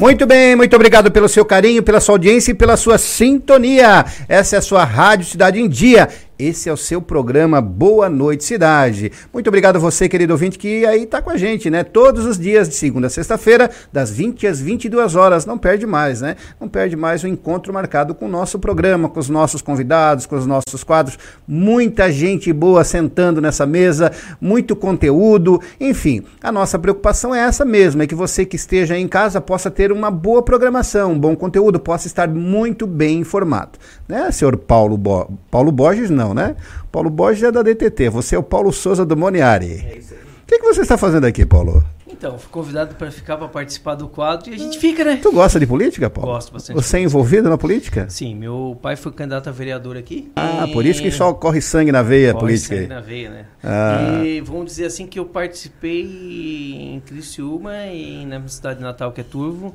Muito 0.00 0.24
bem, 0.24 0.56
muito 0.56 0.74
obrigado 0.74 1.10
pelo 1.10 1.28
seu 1.28 1.44
carinho, 1.44 1.82
pela 1.82 2.00
sua 2.00 2.14
audiência 2.14 2.52
e 2.52 2.54
pela 2.54 2.74
sua 2.74 2.96
sintonia. 2.96 4.06
Essa 4.26 4.56
é 4.56 4.58
a 4.58 4.62
sua 4.62 4.82
Rádio 4.82 5.26
Cidade 5.26 5.60
em 5.60 5.68
Dia. 5.68 6.08
Esse 6.40 6.70
é 6.70 6.72
o 6.72 6.76
seu 6.76 7.02
programa 7.02 7.60
Boa 7.60 8.08
Noite 8.08 8.44
Cidade. 8.44 9.12
Muito 9.30 9.48
obrigado 9.48 9.76
a 9.76 9.78
você, 9.78 10.08
querido 10.08 10.32
ouvinte, 10.32 10.58
que 10.58 10.86
aí 10.86 11.04
tá 11.04 11.20
com 11.20 11.28
a 11.28 11.36
gente, 11.36 11.68
né? 11.68 11.84
Todos 11.84 12.24
os 12.24 12.38
dias, 12.38 12.66
de 12.66 12.74
segunda 12.74 13.08
a 13.08 13.10
sexta-feira, 13.10 13.70
das 13.92 14.10
20 14.10 14.46
às 14.46 14.58
22 14.58 15.16
horas. 15.16 15.44
Não 15.44 15.58
perde 15.58 15.86
mais, 15.86 16.22
né? 16.22 16.36
Não 16.58 16.66
perde 16.66 16.96
mais 16.96 17.22
o 17.22 17.28
encontro 17.28 17.74
marcado 17.74 18.14
com 18.14 18.24
o 18.24 18.28
nosso 18.28 18.58
programa, 18.58 19.10
com 19.10 19.20
os 19.20 19.28
nossos 19.28 19.60
convidados, 19.60 20.24
com 20.24 20.34
os 20.34 20.46
nossos 20.46 20.82
quadros. 20.82 21.18
Muita 21.46 22.10
gente 22.10 22.50
boa 22.54 22.84
sentando 22.84 23.42
nessa 23.42 23.66
mesa, 23.66 24.10
muito 24.40 24.74
conteúdo. 24.74 25.60
Enfim, 25.78 26.22
a 26.42 26.50
nossa 26.50 26.78
preocupação 26.78 27.34
é 27.34 27.40
essa 27.40 27.66
mesmo, 27.66 28.02
é 28.02 28.06
que 28.06 28.14
você 28.14 28.46
que 28.46 28.56
esteja 28.56 28.96
em 28.96 29.06
casa 29.06 29.42
possa 29.42 29.70
ter 29.70 29.92
uma 29.92 30.10
boa 30.10 30.42
programação, 30.42 31.12
um 31.12 31.18
bom 31.18 31.36
conteúdo, 31.36 31.78
possa 31.78 32.06
estar 32.06 32.30
muito 32.30 32.86
bem 32.86 33.18
informado. 33.18 33.78
Né, 34.08 34.30
senhor 34.32 34.56
Paulo, 34.56 34.96
Bo... 34.96 35.30
Paulo 35.50 35.70
Borges, 35.70 36.08
não, 36.08 36.29
né? 36.34 36.56
Paulo 36.90 37.10
Borges 37.10 37.42
é 37.42 37.52
da 37.52 37.62
DTT, 37.62 38.08
você 38.08 38.36
é 38.36 38.38
o 38.38 38.42
Paulo 38.42 38.72
Souza 38.72 39.04
do 39.04 39.16
Moniari. 39.16 39.84
É 39.86 39.98
isso 39.98 40.14
aí. 40.14 40.20
O 40.20 40.46
que, 40.46 40.58
que 40.58 40.64
você 40.64 40.80
está 40.80 40.98
fazendo 40.98 41.26
aqui, 41.26 41.46
Paulo? 41.46 41.84
Então, 42.20 42.38
fui 42.38 42.50
convidado 42.50 42.96
para 42.96 43.10
ficar 43.10 43.38
para 43.38 43.48
participar 43.48 43.94
do 43.94 44.06
quadro 44.06 44.50
e 44.50 44.54
a 44.54 44.58
gente 44.58 44.78
fica, 44.78 45.02
né? 45.02 45.18
Tu 45.22 45.32
gosta 45.32 45.58
de 45.58 45.66
política, 45.66 46.10
Paulo? 46.10 46.32
Gosto 46.32 46.52
bastante. 46.52 46.76
Você 46.76 46.98
é 46.98 47.00
envolvido 47.00 47.48
na 47.48 47.56
política? 47.56 48.10
Sim, 48.10 48.34
meu 48.34 48.76
pai 48.82 48.94
foi 48.94 49.10
candidato 49.12 49.48
a 49.48 49.52
vereador 49.52 49.96
aqui. 49.96 50.30
Ah, 50.36 50.68
por 50.70 50.84
isso 50.84 51.00
que 51.00 51.10
só 51.10 51.32
corre 51.32 51.62
sangue 51.62 51.90
na 51.90 52.02
veia 52.02 52.32
Corre 52.34 52.44
política. 52.44 52.74
sangue 52.74 52.82
aí. 52.82 52.88
na 52.88 53.00
veia, 53.00 53.30
né? 53.30 53.44
Ah. 53.64 54.22
E 54.22 54.40
vamos 54.42 54.66
dizer 54.66 54.84
assim 54.84 55.06
que 55.06 55.18
eu 55.18 55.24
participei 55.24 56.92
em 56.94 57.00
Criciúma 57.00 57.86
e 57.86 58.26
na 58.26 58.38
minha 58.38 58.48
cidade 58.48 58.82
natal, 58.82 59.12
que 59.12 59.22
é 59.22 59.24
Turvo, 59.24 59.74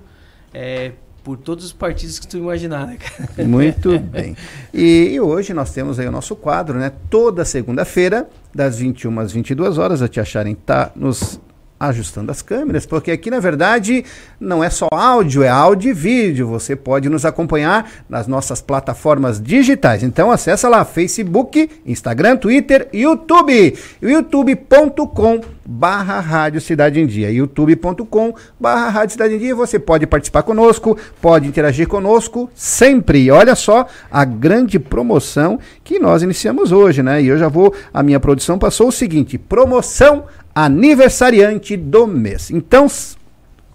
é, 0.53 0.91
por 1.25 1.37
todos 1.37 1.65
os 1.65 1.73
partidos 1.73 2.19
que 2.19 2.27
tu 2.27 2.37
imaginar, 2.37 2.85
né, 2.85 2.97
cara? 2.97 3.27
Muito 3.49 3.97
bem. 3.97 4.37
E, 4.71 5.09
e 5.13 5.19
hoje 5.19 5.55
nós 5.55 5.73
temos 5.73 5.99
aí 5.99 6.07
o 6.07 6.11
nosso 6.11 6.35
quadro, 6.35 6.77
né? 6.77 6.91
Toda 7.09 7.43
segunda-feira, 7.43 8.29
das 8.53 8.77
21 8.77 9.19
às 9.19 9.31
22 9.31 9.79
horas, 9.79 10.03
a 10.03 10.07
Tia 10.07 10.23
Sharon 10.23 10.53
tá 10.53 10.91
nos 10.95 11.41
ajustando 11.79 12.31
as 12.31 12.41
câmeras, 12.41 12.85
porque 12.85 13.11
aqui 13.11 13.29
na 13.29 13.39
verdade 13.39 14.05
não 14.39 14.63
é 14.63 14.69
só 14.69 14.87
áudio, 14.91 15.43
é 15.43 15.49
áudio 15.49 15.91
e 15.91 15.93
vídeo. 15.93 16.47
Você 16.47 16.75
pode 16.75 17.09
nos 17.09 17.25
acompanhar 17.25 17.89
nas 18.09 18.27
nossas 18.27 18.61
plataformas 18.61 19.41
digitais. 19.41 20.01
Então 20.03 20.31
acessa 20.31 20.69
lá 20.69 20.85
Facebook, 20.85 21.69
Instagram, 21.85 22.37
Twitter, 22.37 22.87
YouTube. 22.93 23.77
youtube.com 24.01 25.41
barra 25.65 26.19
Rádio 26.19 26.61
Cidade 26.61 26.99
em 26.99 27.07
Dia. 27.07 27.31
youtube.com 27.31 28.33
barra 28.59 28.89
Rádio 28.89 29.13
Cidade 29.13 29.35
em 29.35 29.39
Dia. 29.39 29.55
Você 29.55 29.79
pode 29.79 30.07
participar 30.07 30.43
conosco, 30.43 30.97
pode 31.21 31.47
interagir 31.47 31.87
conosco 31.87 32.49
sempre. 32.53 33.29
Olha 33.31 33.55
só 33.55 33.87
a 34.09 34.23
grande 34.23 34.79
promoção 34.79 35.59
que 35.83 35.99
nós 35.99 36.23
iniciamos 36.23 36.71
hoje, 36.71 37.03
né? 37.03 37.21
E 37.21 37.27
eu 37.27 37.37
já 37.37 37.47
vou, 37.47 37.73
a 37.93 38.01
minha 38.01 38.19
produção 38.19 38.57
passou 38.57 38.87
o 38.87 38.91
seguinte, 38.91 39.37
promoção 39.37 40.25
aniversariante 40.55 41.75
do 41.75 42.07
mês. 42.07 42.49
Então, 42.49 42.87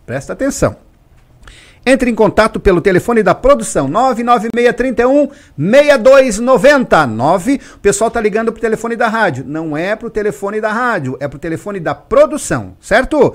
presta 0.06 0.32
atenção. 0.32 0.76
Entre 1.84 2.10
em 2.10 2.14
contato 2.14 2.60
pelo 2.60 2.80
telefone 2.80 3.22
da 3.22 3.34
produção 3.34 3.88
99631 3.88 5.28
6290. 5.56 7.06
9. 7.06 7.60
O 7.74 7.78
pessoal 7.78 8.10
tá 8.10 8.20
ligando 8.20 8.52
pro 8.52 8.60
telefone 8.60 8.96
da 8.96 9.08
rádio. 9.08 9.44
Não 9.46 9.76
é 9.76 9.96
pro 9.96 10.10
telefone 10.10 10.60
da 10.60 10.70
rádio, 10.70 11.16
é 11.20 11.26
pro 11.26 11.38
telefone 11.38 11.80
da 11.80 11.94
produção, 11.94 12.76
certo? 12.80 13.34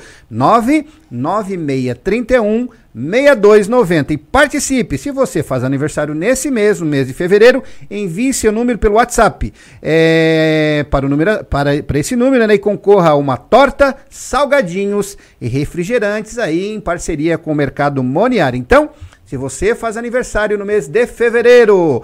99631 1.16 2.70
6290 2.96 4.14
e 4.14 4.18
participe. 4.18 4.98
Se 4.98 5.12
você 5.12 5.44
faz 5.44 5.64
aniversário 5.64 6.16
nesse 6.16 6.50
mês, 6.50 6.80
no 6.80 6.86
mês 6.86 7.08
de 7.08 7.14
fevereiro, 7.14 7.62
envie 7.92 8.34
seu 8.34 8.52
número 8.52 8.80
pelo 8.80 8.96
WhatsApp 8.96 9.54
é, 9.82 10.86
para, 10.90 11.06
o 11.06 11.10
número, 11.10 11.44
para, 11.46 11.84
para 11.84 12.00
esse 12.00 12.16
número 12.16 12.48
né, 12.48 12.54
e 12.54 12.60
concorra 12.60 13.10
a 13.10 13.16
uma 13.16 13.36
torta, 13.36 13.96
salgadinhos 14.10 15.18
e 15.42 15.48
refrigerantes 15.48 16.38
aí 16.38 16.74
em 16.74 16.80
parceria 16.80 17.38
com 17.38 17.52
o 17.52 17.56
Mercado 17.56 18.02
Moniar. 18.02 18.56
Então, 18.56 18.90
se 19.26 19.36
você 19.36 19.76
faz 19.76 19.98
aniversário 19.98 20.58
no 20.58 20.66
mês 20.66 20.88
de 20.88 21.06
fevereiro, 21.06 22.02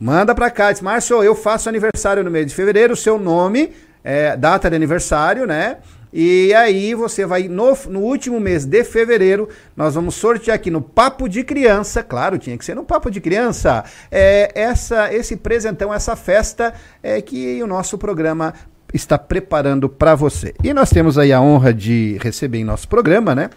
manda 0.00 0.34
para 0.34 0.50
cá, 0.50 0.72
diz, 0.72 0.80
Márcio, 0.80 1.22
eu 1.22 1.36
faço 1.36 1.68
aniversário 1.68 2.24
no 2.24 2.30
mês 2.30 2.46
de 2.46 2.54
fevereiro, 2.54 2.96
seu 2.96 3.18
nome, 3.18 3.70
é, 4.02 4.36
data 4.36 4.68
de 4.68 4.74
aniversário, 4.74 5.46
né? 5.46 5.76
E 6.16 6.54
aí 6.54 6.94
você 6.94 7.26
vai, 7.26 7.48
no, 7.48 7.76
no 7.88 7.98
último 7.98 8.38
mês 8.38 8.64
de 8.64 8.84
fevereiro, 8.84 9.48
nós 9.76 9.96
vamos 9.96 10.14
sortear 10.14 10.54
aqui 10.54 10.70
no 10.70 10.80
Papo 10.80 11.28
de 11.28 11.42
Criança, 11.42 12.04
claro, 12.04 12.38
tinha 12.38 12.56
que 12.56 12.64
ser 12.64 12.76
no 12.76 12.84
Papo 12.84 13.10
de 13.10 13.20
Criança, 13.20 13.84
é, 14.12 14.48
essa, 14.54 15.12
esse 15.12 15.36
presentão, 15.36 15.92
essa 15.92 16.14
festa 16.14 16.72
é, 17.02 17.20
que 17.20 17.60
o 17.60 17.66
nosso 17.66 17.98
programa 17.98 18.54
está 18.92 19.18
preparando 19.18 19.88
para 19.88 20.14
você. 20.14 20.54
E 20.62 20.72
nós 20.72 20.88
temos 20.88 21.18
aí 21.18 21.32
a 21.32 21.40
honra 21.40 21.74
de 21.74 22.16
receber 22.22 22.58
em 22.58 22.64
nosso 22.64 22.86
programa, 22.86 23.34
né? 23.34 23.50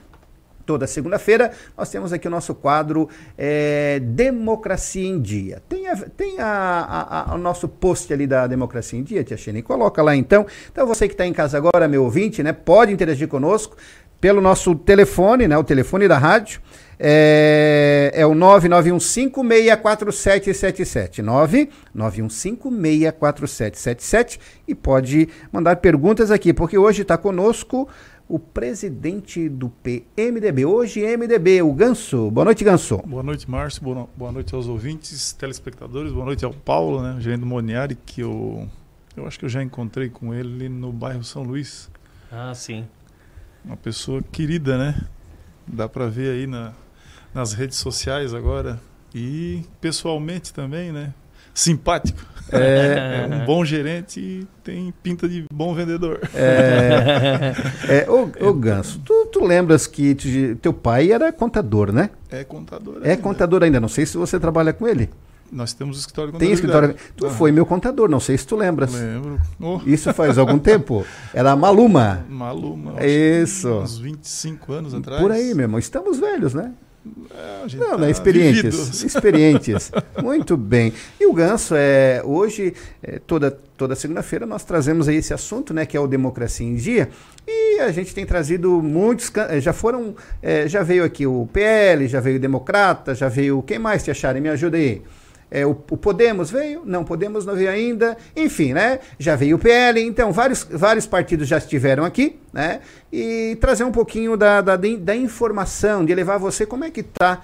Toda 0.68 0.86
segunda-feira 0.86 1.52
nós 1.78 1.90
temos 1.90 2.12
aqui 2.12 2.28
o 2.28 2.30
nosso 2.30 2.54
quadro 2.54 3.08
é, 3.38 4.02
Democracia 4.04 5.08
em 5.08 5.22
Dia. 5.22 5.64
Tem, 5.70 5.88
a- 5.88 5.96
tem 5.96 6.42
a- 6.42 7.26
a- 7.30 7.36
o 7.36 7.38
nosso 7.38 7.70
post 7.70 8.12
ali 8.12 8.28
da 8.28 8.46
Democracia 8.48 9.00
em 9.00 9.04
Dia, 9.04 9.24
Tia 9.24 9.38
Xene, 9.38 9.62
coloca 9.62 10.04
lá 10.04 10.14
então. 10.14 10.46
Então 10.70 10.86
você 10.86 11.08
que 11.08 11.14
está 11.14 11.26
em 11.26 11.32
casa 11.32 11.56
agora, 11.58 11.88
meu 11.88 12.04
ouvinte, 12.04 12.44
né, 12.44 12.52
pode 12.52 12.92
interagir 12.92 13.30
conosco 13.30 13.78
pelo 14.20 14.42
nosso 14.42 14.76
telefone, 14.76 15.48
né, 15.48 15.58
o 15.58 15.64
telefone 15.64 16.06
da 16.06 16.18
rádio. 16.18 16.60
É, 17.00 18.12
é 18.14 18.26
o 18.26 18.34
9915-64777. 18.34 21.22
9915-64777. 21.96 24.40
E 24.68 24.76
pode 24.76 25.30
mandar 25.52 25.78
perguntas 25.78 26.32
aqui, 26.32 26.54
porque 26.54 26.78
hoje 26.78 27.02
está 27.04 27.18
conosco 27.18 27.88
o 28.30 28.38
presidente 28.38 29.48
do 29.48 29.70
PMDB. 29.70 30.66
Hoje, 30.66 31.02
MDB, 31.02 31.62
o 31.62 31.74
Ganso. 31.74 32.30
Boa 32.30 32.46
noite, 32.46 32.64
Ganso. 32.64 32.98
Boa 33.06 33.24
noite, 33.24 33.50
Márcio. 33.50 33.82
Boa, 33.84 33.96
no- 33.96 34.10
boa 34.16 34.32
noite 34.32 34.54
aos 34.54 34.68
ouvintes, 34.68 35.32
telespectadores. 35.34 36.12
Boa 36.12 36.26
noite 36.26 36.44
ao 36.44 36.54
Paulo, 36.54 37.02
né, 37.02 37.18
gerente 37.20 37.40
do 37.42 37.46
Moniari, 37.46 37.96
que 38.06 38.22
eu, 38.22 38.68
eu 39.16 39.26
acho 39.26 39.40
que 39.40 39.46
eu 39.46 39.50
já 39.50 39.64
encontrei 39.64 40.10
com 40.10 40.34
ele 40.34 40.68
no 40.68 40.92
bairro 40.92 41.24
São 41.24 41.44
Luís. 41.44 41.90
Ah, 42.32 42.54
sim. 42.54 42.86
Uma 43.64 43.78
pessoa 43.78 44.22
querida, 44.32 44.78
né? 44.78 45.02
Dá 45.66 45.88
para 45.88 46.08
ver 46.08 46.32
aí 46.32 46.48
na, 46.48 46.74
nas 47.34 47.54
redes 47.54 47.78
sociais 47.78 48.34
agora. 48.34 48.80
E 49.16 49.64
pessoalmente 49.82 50.54
também, 50.54 50.92
né? 50.92 51.14
Simpático. 51.54 52.20
É. 52.52 53.28
É 53.30 53.36
um 53.36 53.46
bom 53.46 53.64
gerente 53.66 54.20
e 54.20 54.48
tem 54.64 54.94
pinta 55.04 55.28
de 55.28 55.46
bom 55.52 55.74
vendedor. 55.74 56.20
É, 56.34 57.54
é, 58.06 58.10
ô, 58.10 58.30
ô 58.50 58.54
Ganso, 58.54 59.00
tu, 59.04 59.26
tu 59.32 59.44
lembras 59.46 59.88
que 59.88 60.16
teu 60.62 60.74
pai 60.74 61.12
era 61.12 61.32
contador, 61.32 61.92
né? 61.92 62.10
É 62.30 62.44
contador 62.44 63.00
É 63.04 63.12
ainda. 63.12 63.22
contador 63.22 63.64
ainda. 63.64 63.80
Não 63.80 63.88
sei 63.90 64.06
se 64.06 64.18
você 64.18 64.40
trabalha 64.40 64.74
com 64.74 64.88
ele. 64.88 65.10
Nós 65.50 65.72
temos 65.74 65.98
escritório 65.98 66.34
de 66.34 66.40
Tem 66.40 66.52
escritório. 66.52 66.94
Tu 67.16 67.26
Ah. 67.26 67.30
foi 67.30 67.54
meu 67.54 67.66
contador, 67.66 68.10
não 68.10 68.20
sei 68.20 68.38
se 68.38 68.46
tu 68.46 68.58
lembras. 68.58 68.94
Lembro. 68.94 69.40
Oh. 69.62 69.80
Isso 69.86 70.14
faz 70.14 70.38
algum 70.38 70.60
tempo. 70.60 71.06
Era 71.34 71.56
Maluma. 71.56 72.26
Maluma. 72.28 72.96
Isso. 73.06 73.70
Uns 73.80 73.98
25 73.98 74.74
anos 74.74 74.94
atrás. 74.94 75.22
Por 75.22 75.32
aí, 75.32 75.54
meu 75.54 75.64
irmão. 75.64 75.80
Estamos 75.80 76.20
velhos, 76.20 76.54
né? 76.54 76.74
É, 77.34 77.64
a 77.64 77.68
gente 77.68 77.80
Não, 77.80 77.92
tá 77.92 77.98
né? 77.98 78.12
Experientes. 78.12 78.62
vivido. 78.76 79.06
Experientes. 79.06 79.92
Muito 80.22 80.56
bem. 80.58 80.94
E 81.20 81.26
o 81.26 81.34
Ganso, 81.34 81.74
é, 81.76 82.22
hoje, 82.24 82.74
é, 83.04 83.20
toda, 83.20 83.52
toda 83.78 83.96
segunda-feira, 83.96 84.46
nós 84.46 84.64
trazemos 84.64 85.08
aí 85.08 85.18
esse 85.18 85.34
assunto, 85.34 85.74
né? 85.74 85.86
Que 85.86 85.96
é 85.98 86.00
o 86.00 86.08
Democracia 86.08 86.66
em 86.66 86.76
Dia. 86.76 87.10
E 87.48 87.80
a 87.80 87.92
gente 87.92 88.14
tem 88.14 88.26
trazido 88.26 88.82
muitos. 88.82 89.32
eh, 89.50 89.60
Já 89.62 89.74
foram. 89.74 90.16
eh, 90.42 90.68
já 90.68 90.84
veio 90.84 91.04
aqui 91.04 91.26
o 91.28 91.48
PL, 91.52 92.08
já 92.08 92.20
veio 92.20 92.38
o 92.38 92.40
Democrata, 92.40 93.14
já 93.16 93.30
veio. 93.30 93.62
Quem 93.64 93.80
mais 93.80 94.04
te 94.04 94.12
acharem? 94.12 94.42
Me 94.42 94.50
ajuda 94.50 94.78
aí. 94.78 95.02
É, 95.50 95.66
o, 95.66 95.72
o 95.72 95.98
Podemos 95.98 96.52
veio? 96.52 96.82
Não, 96.86 97.04
Podemos 97.04 97.46
não 97.46 97.56
veio 97.56 97.70
ainda. 97.70 98.18
Enfim, 98.36 98.74
né? 98.74 99.00
Já 99.18 99.36
veio 99.36 99.56
o 99.56 99.60
PL. 99.60 100.02
Então, 100.02 100.32
vários, 100.32 100.68
vários 100.70 101.06
partidos 101.06 101.48
já 101.48 101.58
estiveram 101.58 102.04
aqui, 102.04 102.38
né? 102.52 102.82
E 103.12 103.58
trazer 103.62 103.84
um 103.84 103.92
pouquinho 103.92 104.36
da, 104.36 104.62
da, 104.62 104.76
da 104.76 105.16
informação, 105.16 106.04
de 106.04 106.14
levar 106.14 106.38
você 106.38 106.66
como 106.66 106.84
é 106.84 106.92
que 106.92 107.00
está 107.00 107.42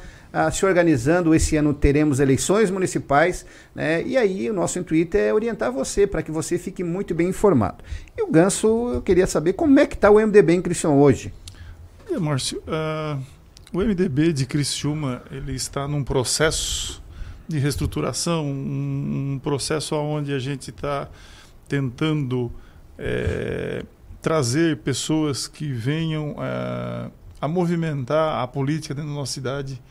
se 0.51 0.65
organizando. 0.65 1.33
Esse 1.35 1.55
ano 1.55 1.73
teremos 1.73 2.19
eleições 2.19 2.71
municipais, 2.71 3.45
né? 3.75 4.03
E 4.03 4.17
aí 4.17 4.49
o 4.49 4.53
nosso 4.53 4.79
intuito 4.79 5.15
é 5.15 5.33
orientar 5.33 5.71
você 5.71 6.07
para 6.07 6.23
que 6.23 6.31
você 6.31 6.57
fique 6.57 6.83
muito 6.83 7.13
bem 7.13 7.29
informado. 7.29 7.83
E 8.17 8.21
o 8.21 8.27
Ganso, 8.31 8.91
eu 8.93 9.01
queria 9.01 9.27
saber 9.27 9.53
como 9.53 9.79
é 9.79 9.85
que 9.85 9.95
está 9.95 10.09
o 10.09 10.15
MDB 10.15 10.53
em 10.53 10.61
Criciúma 10.61 10.95
hoje. 10.95 11.31
É, 12.11 12.17
Márcio, 12.17 12.61
ah, 12.67 13.17
o 13.71 13.79
MDB 13.79 14.33
de 14.33 14.45
Criciúma 14.45 15.21
ele 15.31 15.53
está 15.53 15.87
num 15.87 16.03
processo 16.03 17.02
de 17.47 17.59
reestruturação, 17.59 18.45
um, 18.45 19.39
processo 19.43 19.95
onde 19.95 20.33
a 20.33 20.39
gente 20.39 20.69
está 20.69 21.09
tentando 21.67 22.51
eh, 22.97 23.83
trazer 24.21 24.77
pessoas 24.77 25.47
que 25.47 25.71
venham 25.71 26.35
ah, 26.37 27.09
a 27.41 27.47
movimentar 27.47 28.41
a 28.41 28.47
política 28.47 28.93
dentro 28.93 29.09
da 29.09 29.15
nossa 29.15 29.33
cidade, 29.33 29.81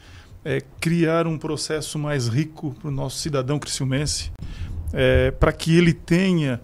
eh, 0.45 0.63
criar 0.81 1.27
um 1.27 1.37
processo 1.37 1.99
mais 1.99 2.29
rico 2.29 2.75
para 2.81 2.89
o 2.89 2.91
nosso 2.91 3.19
cidadão 3.19 3.59
criciumense, 3.59 4.31
para 5.41 5.53
que 5.53 5.77
ele 5.77 5.95
tenha 5.95 6.61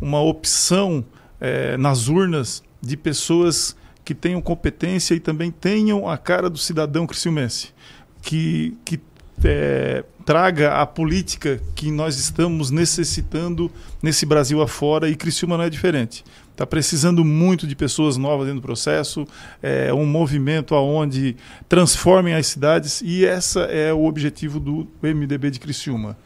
uma 0.00 0.20
opção 0.20 1.04
eh, 1.40 1.76
nas 1.76 2.08
urnas 2.08 2.62
de 2.80 2.96
pessoas 2.96 3.76
que 4.04 4.14
tenham 4.14 4.40
competência 4.40 5.14
e 5.14 5.20
também 5.20 5.50
tenham 5.50 6.08
a 6.08 6.18
cara 6.18 6.50
do 6.50 6.58
cidadão 6.58 7.06
criciumense, 7.06 7.72
que, 8.20 8.76
que 8.84 9.00
eh, 9.44 10.04
traga 10.24 10.74
a 10.74 10.86
política 10.86 11.60
que 11.74 11.90
nós 11.90 12.18
estamos 12.18 12.70
necessitando 12.70 13.70
nesse 14.02 14.24
Brasil 14.24 14.62
afora 14.62 15.08
e 15.08 15.16
Criciúma 15.16 15.56
não 15.56 15.64
é 15.64 15.70
diferente. 15.70 16.24
Está 16.50 16.66
precisando 16.66 17.24
muito 17.24 17.66
de 17.66 17.74
pessoas 17.74 18.16
novas 18.16 18.46
dentro 18.46 18.60
do 18.60 18.64
processo, 18.64 19.26
é 19.62 19.92
um 19.92 20.06
movimento 20.06 20.74
aonde 20.74 21.34
transformem 21.68 22.34
as 22.34 22.46
cidades 22.46 23.02
e 23.04 23.24
essa 23.24 23.60
é 23.62 23.92
o 23.92 24.04
objetivo 24.04 24.60
do 24.60 24.86
MDB 25.02 25.50
de 25.50 25.58
Criciúma. 25.58 26.16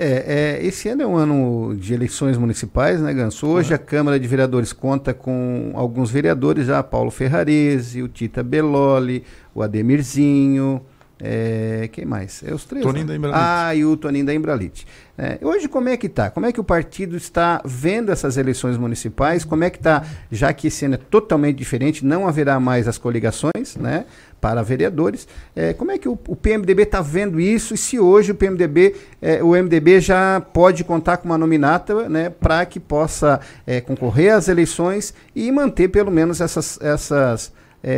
É, 0.00 0.58
é, 0.60 0.66
esse 0.66 0.88
ano 0.88 1.02
é 1.02 1.06
um 1.06 1.16
ano 1.16 1.76
de 1.76 1.92
eleições 1.92 2.36
municipais, 2.36 3.00
né, 3.00 3.12
Ganso? 3.12 3.48
Hoje 3.48 3.74
a 3.74 3.78
Câmara 3.78 4.18
de 4.18 4.28
Vereadores 4.28 4.72
conta 4.72 5.12
com 5.12 5.72
alguns 5.74 6.08
vereadores 6.08 6.66
já, 6.66 6.82
Paulo 6.84 7.10
Ferrarese, 7.10 8.00
o 8.00 8.08
Tita 8.08 8.42
Beloli, 8.42 9.24
o 9.52 9.60
Ademirzinho, 9.60 10.80
é, 11.20 11.88
quem 11.92 12.04
mais? 12.04 12.42
É 12.44 12.54
os 12.54 12.64
três. 12.64 12.84
Toninho 12.84 13.04
né? 13.04 13.12
da 13.12 13.16
Embralite. 13.16 13.40
Ah, 13.42 13.74
e 13.74 13.84
o 13.84 13.96
Toninho 13.96 14.26
da 14.26 14.34
Embralite. 14.34 14.86
É, 15.16 15.38
hoje 15.42 15.68
como 15.68 15.88
é 15.88 15.96
que 15.96 16.08
tá? 16.08 16.30
Como 16.30 16.46
é 16.46 16.52
que 16.52 16.60
o 16.60 16.64
partido 16.64 17.16
está 17.16 17.60
vendo 17.64 18.12
essas 18.12 18.36
eleições 18.36 18.76
municipais? 18.76 19.44
Como 19.44 19.64
é 19.64 19.70
que 19.70 19.80
tá, 19.80 20.04
já 20.30 20.52
que 20.52 20.68
esse 20.68 20.84
ano 20.84 20.94
é 20.94 20.98
totalmente 20.98 21.56
diferente, 21.56 22.04
não 22.04 22.28
haverá 22.28 22.60
mais 22.60 22.86
as 22.86 22.98
coligações, 22.98 23.76
né? 23.76 24.04
Para 24.40 24.62
vereadores. 24.62 25.26
É, 25.56 25.72
como 25.72 25.90
é 25.90 25.98
que 25.98 26.08
o, 26.08 26.16
o 26.28 26.36
PMDB 26.36 26.84
está 26.84 27.00
vendo 27.00 27.40
isso? 27.40 27.74
E 27.74 27.76
se 27.76 27.98
hoje 27.98 28.30
o 28.30 28.34
PMDB, 28.36 28.94
é, 29.20 29.42
o 29.42 29.50
MDB 29.50 30.00
já 30.00 30.40
pode 30.40 30.84
contar 30.84 31.16
com 31.16 31.24
uma 31.24 31.38
nominata, 31.38 32.08
né? 32.08 32.30
Para 32.30 32.64
que 32.64 32.78
possa 32.78 33.40
é, 33.66 33.80
concorrer 33.80 34.34
às 34.34 34.46
eleições 34.46 35.12
e 35.34 35.50
manter 35.50 35.88
pelo 35.88 36.12
menos 36.12 36.40
essas, 36.40 36.78
essas 36.80 37.52
é, 37.82 37.92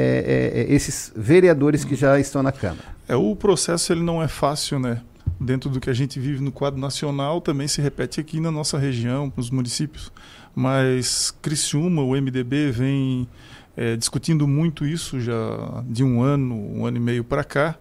é, 0.56 0.60
é, 0.60 0.74
esses 0.74 1.10
vereadores 1.16 1.84
que 1.84 1.94
já 1.94 2.18
estão 2.18 2.42
na 2.42 2.52
Câmara. 2.52 2.84
É, 3.10 3.16
o 3.16 3.34
processo 3.34 3.92
ele 3.92 4.04
não 4.04 4.22
é 4.22 4.28
fácil, 4.28 4.78
né? 4.78 5.02
Dentro 5.40 5.68
do 5.68 5.80
que 5.80 5.90
a 5.90 5.92
gente 5.92 6.20
vive 6.20 6.40
no 6.40 6.52
quadro 6.52 6.78
nacional, 6.78 7.40
também 7.40 7.66
se 7.66 7.82
repete 7.82 8.20
aqui 8.20 8.38
na 8.38 8.52
nossa 8.52 8.78
região, 8.78 9.32
nos 9.36 9.50
municípios. 9.50 10.12
Mas 10.54 11.32
Criciúma, 11.42 12.02
o 12.02 12.12
MDB, 12.12 12.70
vem 12.70 13.28
é, 13.76 13.96
discutindo 13.96 14.46
muito 14.46 14.86
isso 14.86 15.18
já 15.18 15.82
de 15.88 16.04
um 16.04 16.22
ano, 16.22 16.54
um 16.54 16.86
ano 16.86 16.98
e 16.98 17.00
meio 17.00 17.24
para 17.24 17.42
cá. 17.42 17.76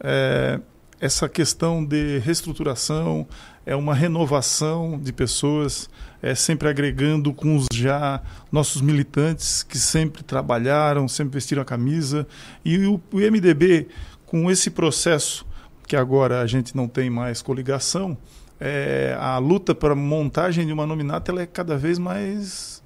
É, 0.00 0.58
essa 1.00 1.28
questão 1.28 1.84
de 1.84 2.18
reestruturação, 2.18 3.28
é 3.66 3.76
uma 3.76 3.94
renovação 3.94 4.98
de 4.98 5.12
pessoas, 5.12 5.88
é 6.20 6.34
sempre 6.34 6.68
agregando 6.68 7.32
com 7.32 7.56
os 7.56 7.66
já 7.72 8.20
nossos 8.50 8.82
militantes 8.82 9.62
que 9.62 9.78
sempre 9.78 10.22
trabalharam, 10.22 11.06
sempre 11.06 11.34
vestiram 11.34 11.62
a 11.62 11.64
camisa. 11.64 12.26
E 12.64 12.86
o, 12.86 13.00
o 13.12 13.18
MDB, 13.18 13.88
com 14.34 14.50
esse 14.50 14.68
processo 14.68 15.46
que 15.86 15.94
agora 15.94 16.40
a 16.40 16.46
gente 16.48 16.76
não 16.76 16.88
tem 16.88 17.08
mais 17.08 17.40
coligação, 17.40 18.18
é, 18.58 19.16
a 19.16 19.38
luta 19.38 19.72
para 19.76 19.94
montagem 19.94 20.66
de 20.66 20.72
uma 20.72 20.84
nominata 20.84 21.30
ela 21.30 21.42
é 21.42 21.46
cada 21.46 21.78
vez 21.78 22.00
mais 22.00 22.82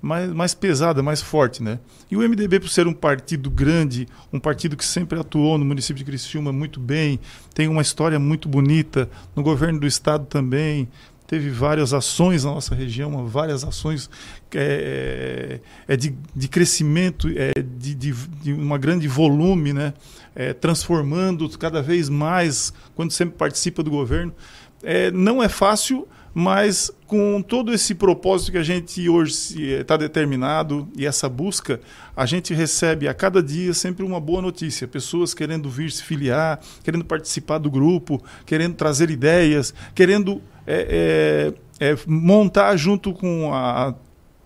mais, 0.00 0.32
mais 0.32 0.54
pesada, 0.54 1.02
mais 1.02 1.20
forte, 1.20 1.62
né? 1.62 1.78
E 2.10 2.16
o 2.16 2.20
MDB, 2.20 2.60
por 2.60 2.70
ser 2.70 2.86
um 2.86 2.94
partido 2.94 3.50
grande, 3.50 4.08
um 4.32 4.40
partido 4.40 4.74
que 4.74 4.86
sempre 4.86 5.20
atuou 5.20 5.58
no 5.58 5.66
município 5.66 5.96
de 5.96 6.04
Criciúma 6.04 6.50
muito 6.50 6.80
bem, 6.80 7.20
tem 7.52 7.68
uma 7.68 7.82
história 7.82 8.18
muito 8.18 8.48
bonita, 8.48 9.06
no 9.34 9.42
governo 9.42 9.78
do 9.80 9.86
estado 9.86 10.24
também, 10.24 10.88
teve 11.26 11.50
várias 11.50 11.92
ações 11.92 12.44
na 12.44 12.52
nossa 12.52 12.74
região, 12.74 13.26
várias 13.26 13.64
ações 13.64 14.08
é, 14.54 15.60
é 15.86 15.96
de, 15.96 16.14
de 16.34 16.48
crescimento, 16.48 17.28
é, 17.36 17.52
de, 17.60 17.94
de, 17.94 18.12
de 18.42 18.52
uma 18.52 18.78
grande 18.78 19.08
volume, 19.08 19.72
né? 19.72 19.94
É, 20.34 20.52
transformando 20.52 21.48
cada 21.58 21.80
vez 21.80 22.08
mais, 22.08 22.72
quando 22.94 23.10
sempre 23.10 23.36
participa 23.36 23.82
do 23.82 23.90
governo. 23.90 24.34
É, 24.82 25.10
não 25.10 25.42
é 25.42 25.48
fácil, 25.48 26.06
mas 26.38 26.90
com 27.06 27.40
todo 27.40 27.72
esse 27.72 27.94
propósito 27.94 28.52
que 28.52 28.58
a 28.58 28.62
gente 28.62 29.08
hoje 29.08 29.62
está 29.80 29.96
determinado 29.96 30.86
e 30.94 31.06
essa 31.06 31.30
busca, 31.30 31.80
a 32.14 32.26
gente 32.26 32.52
recebe 32.52 33.08
a 33.08 33.14
cada 33.14 33.42
dia 33.42 33.72
sempre 33.72 34.04
uma 34.04 34.20
boa 34.20 34.42
notícia. 34.42 34.86
Pessoas 34.86 35.32
querendo 35.32 35.70
vir 35.70 35.90
se 35.90 36.02
filiar, 36.02 36.60
querendo 36.84 37.06
participar 37.06 37.56
do 37.56 37.70
grupo, 37.70 38.22
querendo 38.44 38.74
trazer 38.74 39.08
ideias, 39.08 39.72
querendo 39.94 40.42
é, 40.66 41.52
é, 41.80 41.92
é, 41.92 41.98
montar 42.06 42.76
junto 42.76 43.12
com 43.12 43.52
a, 43.52 43.94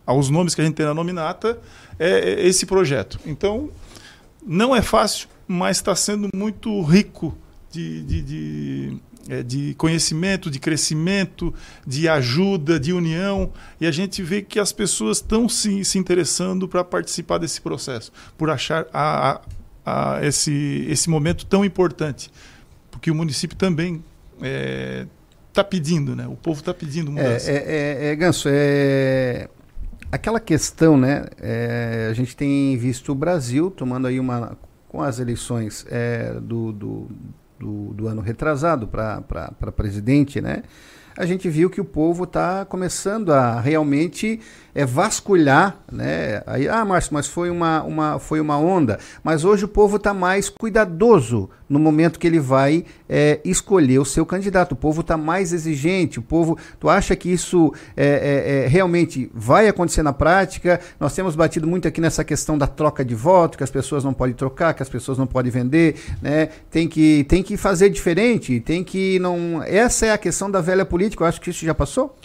aos 0.07 0.29
nomes 0.29 0.55
que 0.55 0.61
a 0.61 0.65
gente 0.65 0.75
tem 0.75 0.87
na 0.87 0.95
nominata 0.95 1.59
é, 1.99 2.11
é, 2.11 2.47
esse 2.47 2.67
projeto. 2.67 3.19
Então, 3.25 3.71
não 4.47 4.75
é 4.75 4.83
fácil, 4.83 5.29
mas 5.47 5.79
está 5.79 5.95
sendo 5.95 6.29
muito 6.35 6.83
rico 6.83 7.37
de, 7.71 8.03
de, 8.03 8.23
de 8.23 9.01
é, 9.29 9.43
de 9.43 9.75
conhecimento, 9.75 10.51
de 10.51 10.59
crescimento, 10.59 11.55
de 11.87 12.09
ajuda, 12.09 12.81
de 12.81 12.93
união, 12.93 13.53
e 13.81 13.87
a 13.87 13.91
gente 13.93 14.23
vê 14.23 14.43
que 14.43 14.59
as 14.59 14.73
pessoas 14.73 15.19
estão 15.19 15.49
se, 15.49 15.85
se 15.85 15.99
interessando 15.99 16.67
para 16.67 16.83
participar 16.83 17.39
desse 17.39 17.61
processo, 17.61 18.11
por 18.37 18.51
achar 18.51 18.87
a, 18.93 19.41
a, 19.85 20.17
a 20.17 20.27
esse, 20.27 20.85
esse 20.89 21.09
momento 21.09 21.47
tão 21.47 21.65
importante, 21.65 22.31
porque 22.91 23.11
o 23.11 23.15
município 23.15 23.57
também 23.57 24.03
está 25.51 25.63
pedindo, 25.63 26.17
né? 26.17 26.27
o 26.27 26.37
povo 26.37 26.61
está 26.61 26.73
pedindo 26.73 27.11
mudança. 27.11 27.51
É, 27.51 27.55
é, 27.55 27.59
é, 27.59 28.13
é, 28.13 28.17
Ganso, 28.17 28.49
é 28.51 29.49
aquela 30.11 30.41
questão, 30.41 30.97
né? 30.97 31.27
É, 31.41 32.09
a 32.11 32.15
gente 32.15 32.37
tem 32.37 32.77
visto 32.77 33.13
o 33.13 33.15
Brasil 33.15 33.71
tomando 33.71 34.07
aí 34.07 34.19
uma 34.19 34.57
com 34.89 35.01
as 35.01 35.21
eleições 35.21 35.87
é, 35.89 36.35
do, 36.41 36.73
do, 36.73 37.09
do, 37.59 37.95
do 37.95 38.09
ano 38.09 38.21
retrasado 38.21 38.89
para 38.89 39.73
presidente, 39.73 40.41
né? 40.41 40.63
A 41.17 41.27
gente 41.27 41.49
viu 41.49 41.69
que 41.69 41.81
o 41.81 41.85
povo 41.85 42.25
está 42.25 42.65
começando 42.65 43.33
a 43.33 43.61
realmente 43.61 44.41
é, 44.75 44.85
vasculhar, 44.85 45.77
né? 45.91 46.43
Aí, 46.47 46.69
ah, 46.69 46.85
Márcio, 46.85 47.15
mas 47.15 47.27
foi 47.27 47.51
uma, 47.51 47.83
uma, 47.83 48.19
foi 48.19 48.41
uma 48.41 48.59
onda. 48.59 48.99
Mas 49.23 49.45
hoje 49.45 49.65
o 49.65 49.69
povo 49.69 49.97
está 49.97 50.15
mais 50.15 50.49
cuidadoso 50.49 51.49
no 51.71 51.79
momento 51.79 52.19
que 52.19 52.27
ele 52.27 52.41
vai 52.41 52.85
é, 53.09 53.41
escolher 53.45 54.01
o 54.01 54.05
seu 54.05 54.27
candidato. 54.27 54.73
O 54.73 54.77
povo 54.77 55.03
está 55.03 55.17
mais 55.17 55.53
exigente. 55.53 56.19
O 56.19 56.23
povo, 56.23 56.59
tu 56.81 56.89
acha 56.89 57.15
que 57.15 57.31
isso 57.31 57.73
é, 57.97 58.07
é, 58.07 58.65
é, 58.65 58.67
realmente 58.67 59.31
vai 59.33 59.69
acontecer 59.69 60.03
na 60.03 60.13
prática? 60.13 60.81
Nós 60.99 61.15
temos 61.15 61.37
batido 61.37 61.69
muito 61.69 61.87
aqui 61.87 62.01
nessa 62.01 62.25
questão 62.25 62.59
da 62.59 62.67
troca 62.67 63.05
de 63.05 63.15
voto, 63.15 63.57
que 63.57 63.63
as 63.63 63.71
pessoas 63.71 64.03
não 64.03 64.13
podem 64.13 64.35
trocar, 64.35 64.75
que 64.75 64.83
as 64.83 64.89
pessoas 64.89 65.17
não 65.17 65.29
podem 65.29 65.53
vender, 65.53 65.95
né? 66.21 66.49
Tem 66.71 66.89
que, 66.89 67.25
tem 67.29 67.41
que 67.41 67.57
fazer 67.57 67.89
diferente. 67.89 68.59
Tem 68.59 68.83
que 68.83 69.21
não. 69.21 69.63
Essa 69.63 70.07
é 70.07 70.13
a 70.13 70.19
questão 70.19 70.51
da 70.51 70.61
velha 70.61 70.85
política. 70.85 71.23
Eu 71.23 71.29
acho 71.29 71.41
que 71.41 71.51
isso 71.51 71.65
já 71.65 71.75
passou. 71.75 72.17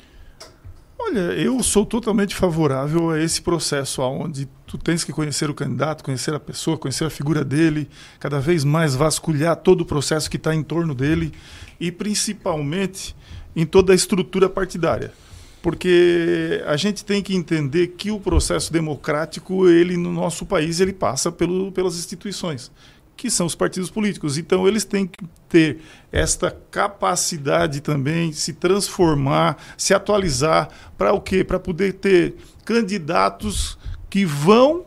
Olha, 1.07 1.33
eu 1.33 1.61
sou 1.61 1.85
totalmente 1.85 2.35
favorável 2.35 3.11
a 3.11 3.21
esse 3.21 3.39
processo 3.39 4.01
onde 4.01 4.47
tu 4.65 4.75
tens 4.75 5.03
que 5.03 5.13
conhecer 5.13 5.47
o 5.51 5.53
candidato, 5.53 6.03
conhecer 6.03 6.33
a 6.33 6.39
pessoa, 6.39 6.79
conhecer 6.79 7.05
a 7.05 7.11
figura 7.11 7.45
dele, 7.45 7.87
cada 8.19 8.39
vez 8.39 8.63
mais 8.63 8.95
vasculhar 8.95 9.55
todo 9.55 9.81
o 9.81 9.85
processo 9.85 10.27
que 10.27 10.37
está 10.37 10.55
em 10.55 10.63
torno 10.63 10.95
dele 10.95 11.31
e 11.79 11.91
principalmente 11.91 13.15
em 13.55 13.67
toda 13.67 13.93
a 13.93 13.95
estrutura 13.95 14.49
partidária. 14.49 15.13
Porque 15.61 16.63
a 16.65 16.75
gente 16.75 17.05
tem 17.05 17.21
que 17.21 17.35
entender 17.35 17.89
que 17.89 18.09
o 18.09 18.19
processo 18.19 18.73
democrático, 18.73 19.69
ele 19.69 19.95
no 19.97 20.11
nosso 20.11 20.43
país, 20.43 20.79
ele 20.79 20.93
passa 20.93 21.31
pelo, 21.31 21.71
pelas 21.71 21.99
instituições 21.99 22.71
que 23.15 23.29
são 23.29 23.45
os 23.45 23.55
partidos 23.55 23.89
políticos. 23.89 24.37
Então, 24.37 24.67
eles 24.67 24.83
têm 24.83 25.07
que 25.07 25.25
ter 25.47 25.79
esta 26.11 26.51
capacidade 26.71 27.81
também, 27.81 28.31
se 28.31 28.53
transformar, 28.53 29.57
se 29.77 29.93
atualizar, 29.93 30.69
para 30.97 31.13
o 31.13 31.21
quê? 31.21 31.43
Para 31.43 31.59
poder 31.59 31.93
ter 31.93 32.35
candidatos 32.63 33.77
que 34.09 34.25
vão 34.25 34.85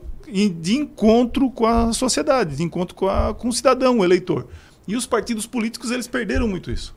de 0.61 0.77
encontro 0.77 1.51
com 1.51 1.67
a 1.67 1.93
sociedade, 1.93 2.57
de 2.57 2.63
encontro 2.63 2.95
com, 2.95 3.09
a, 3.09 3.33
com 3.33 3.49
o 3.49 3.53
cidadão, 3.53 3.99
o 3.99 4.05
eleitor. 4.05 4.47
E 4.87 4.95
os 4.95 5.07
partidos 5.07 5.47
políticos, 5.47 5.91
eles 5.91 6.07
perderam 6.07 6.47
muito 6.47 6.71
isso. 6.71 6.95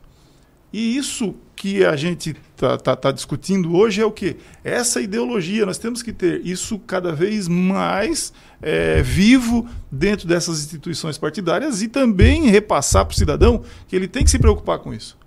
E 0.72 0.96
isso 0.96 1.34
que 1.54 1.84
a 1.84 1.96
gente 1.96 2.34
está 2.66 2.78
tá, 2.78 2.96
tá 2.96 3.12
discutindo 3.12 3.74
hoje 3.76 4.00
é 4.00 4.06
o 4.06 4.10
que? 4.10 4.36
Essa 4.62 5.00
ideologia, 5.00 5.66
nós 5.66 5.78
temos 5.78 6.02
que 6.02 6.12
ter 6.12 6.40
isso 6.44 6.78
cada 6.78 7.12
vez 7.12 7.48
mais 7.48 8.32
é, 8.60 9.02
vivo 9.02 9.66
dentro 9.90 10.28
dessas 10.28 10.60
instituições 10.60 11.18
partidárias 11.18 11.82
e 11.82 11.88
também 11.88 12.46
repassar 12.46 13.04
para 13.04 13.12
o 13.12 13.16
cidadão 13.16 13.62
que 13.88 13.96
ele 13.96 14.06
tem 14.06 14.24
que 14.24 14.30
se 14.30 14.38
preocupar 14.38 14.78
com 14.78 14.94
isso. 14.94 15.18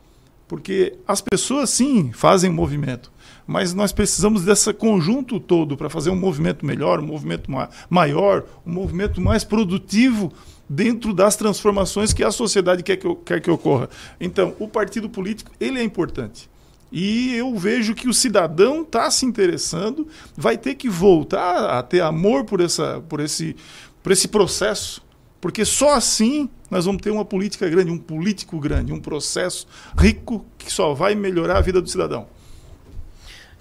Porque 0.48 0.96
as 1.08 1.22
pessoas, 1.22 1.72
sim, 1.72 2.12
fazem 2.14 2.52
movimento, 2.52 3.12
mas 3.48 3.74
nós 3.74 3.92
precisamos 3.92 4.44
desse 4.44 4.72
conjunto 4.74 5.40
todo 5.40 5.76
para 5.76 5.90
fazer 5.90 6.12
um 6.12 6.16
movimento 6.16 6.66
melhor, 6.66 7.00
um 7.00 7.06
movimento 7.06 7.52
ma 7.52 7.70
maior, 7.90 8.46
um 8.66 8.72
movimento 8.72 9.20
mais 9.20 9.44
produtivo 9.44 10.32
dentro 10.70 11.14
das 11.14 11.36
transformações 11.36 12.14
que 12.14 12.24
a 12.24 12.32
sociedade 12.32 12.84
quer 12.84 12.98
que, 12.98 13.16
quer 13.26 13.42
que 13.42 13.50
ocorra. 13.50 13.90
Então, 14.20 14.56
o 14.60 14.68
partido 14.68 15.10
político 15.10 15.52
ele 15.60 15.80
é 15.80 15.84
importante. 15.84 16.50
E 16.92 17.36
eu 17.36 17.56
vejo 17.56 17.94
que 17.94 18.08
o 18.08 18.14
cidadão 18.14 18.82
está 18.82 19.10
se 19.12 19.26
interessando, 19.26 20.08
vai 20.36 20.58
ter 20.58 20.76
que 20.76 20.88
voltar 20.90 21.78
a 21.78 21.84
ter 21.84 22.02
amor 22.02 22.46
por, 22.46 22.62
essa, 22.62 23.02
por, 23.10 23.20
esse, 23.20 23.56
por 24.02 24.12
esse 24.12 24.28
processo, 24.28 25.04
porque 25.42 25.66
só 25.66 25.94
assim 25.94 26.50
nós 26.70 26.86
vamos 26.86 27.02
ter 27.02 27.12
uma 27.12 27.26
política 27.26 27.70
grande, 27.70 27.92
um 27.92 27.98
político 27.98 28.60
grande, 28.60 28.94
um 28.94 29.00
processo 29.00 29.68
rico 29.98 30.46
que 30.58 30.72
só 30.72 30.94
vai 30.94 31.16
melhorar 31.16 31.58
a 31.58 31.62
vida 31.62 31.82
do 31.82 31.90
cidadão. 31.90 32.28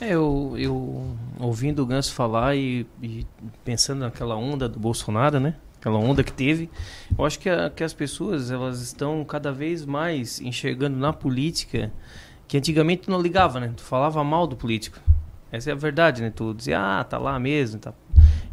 É, 0.01 0.11
eu, 0.11 0.55
eu 0.57 1.17
ouvindo 1.39 1.83
o 1.83 1.87
Ganso 1.87 2.13
falar 2.13 2.57
e, 2.57 2.87
e 3.03 3.27
pensando 3.65 4.01
naquela 4.01 4.37
onda 4.37 4.69
do 4.69 4.79
Bolsonaro, 4.79 5.39
né? 5.39 5.55
aquela 5.85 5.99
onda 5.99 6.25
que 6.25 6.33
teve. 6.33 6.71
Eu 7.17 7.25
acho 7.27 7.39
que, 7.39 7.49
a, 7.49 7.69
que 7.69 7.85
as 7.85 7.93
pessoas 7.93 8.51
elas 8.51 8.81
estão 8.81 9.23
cada 9.25 9.53
vez 9.53 9.85
mais 9.85 10.41
enxergando 10.41 10.97
na 10.97 11.13
política 11.13 11.93
que 12.55 12.59
antigamente 12.59 13.03
tu 13.03 13.11
não 13.11 13.21
ligava, 13.21 13.59
né? 13.59 13.73
Tu 13.77 13.83
falava 13.83 14.23
mal 14.23 14.47
do 14.47 14.55
político. 14.55 15.01
Essa 15.51 15.71
é 15.71 15.73
a 15.73 15.77
verdade, 15.77 16.23
né? 16.23 16.31
Tu 16.31 16.55
dizia, 16.55 16.79
ah, 16.79 17.03
tá 17.03 17.19
lá 17.19 17.37
mesmo, 17.37 17.81
tá. 17.81 17.93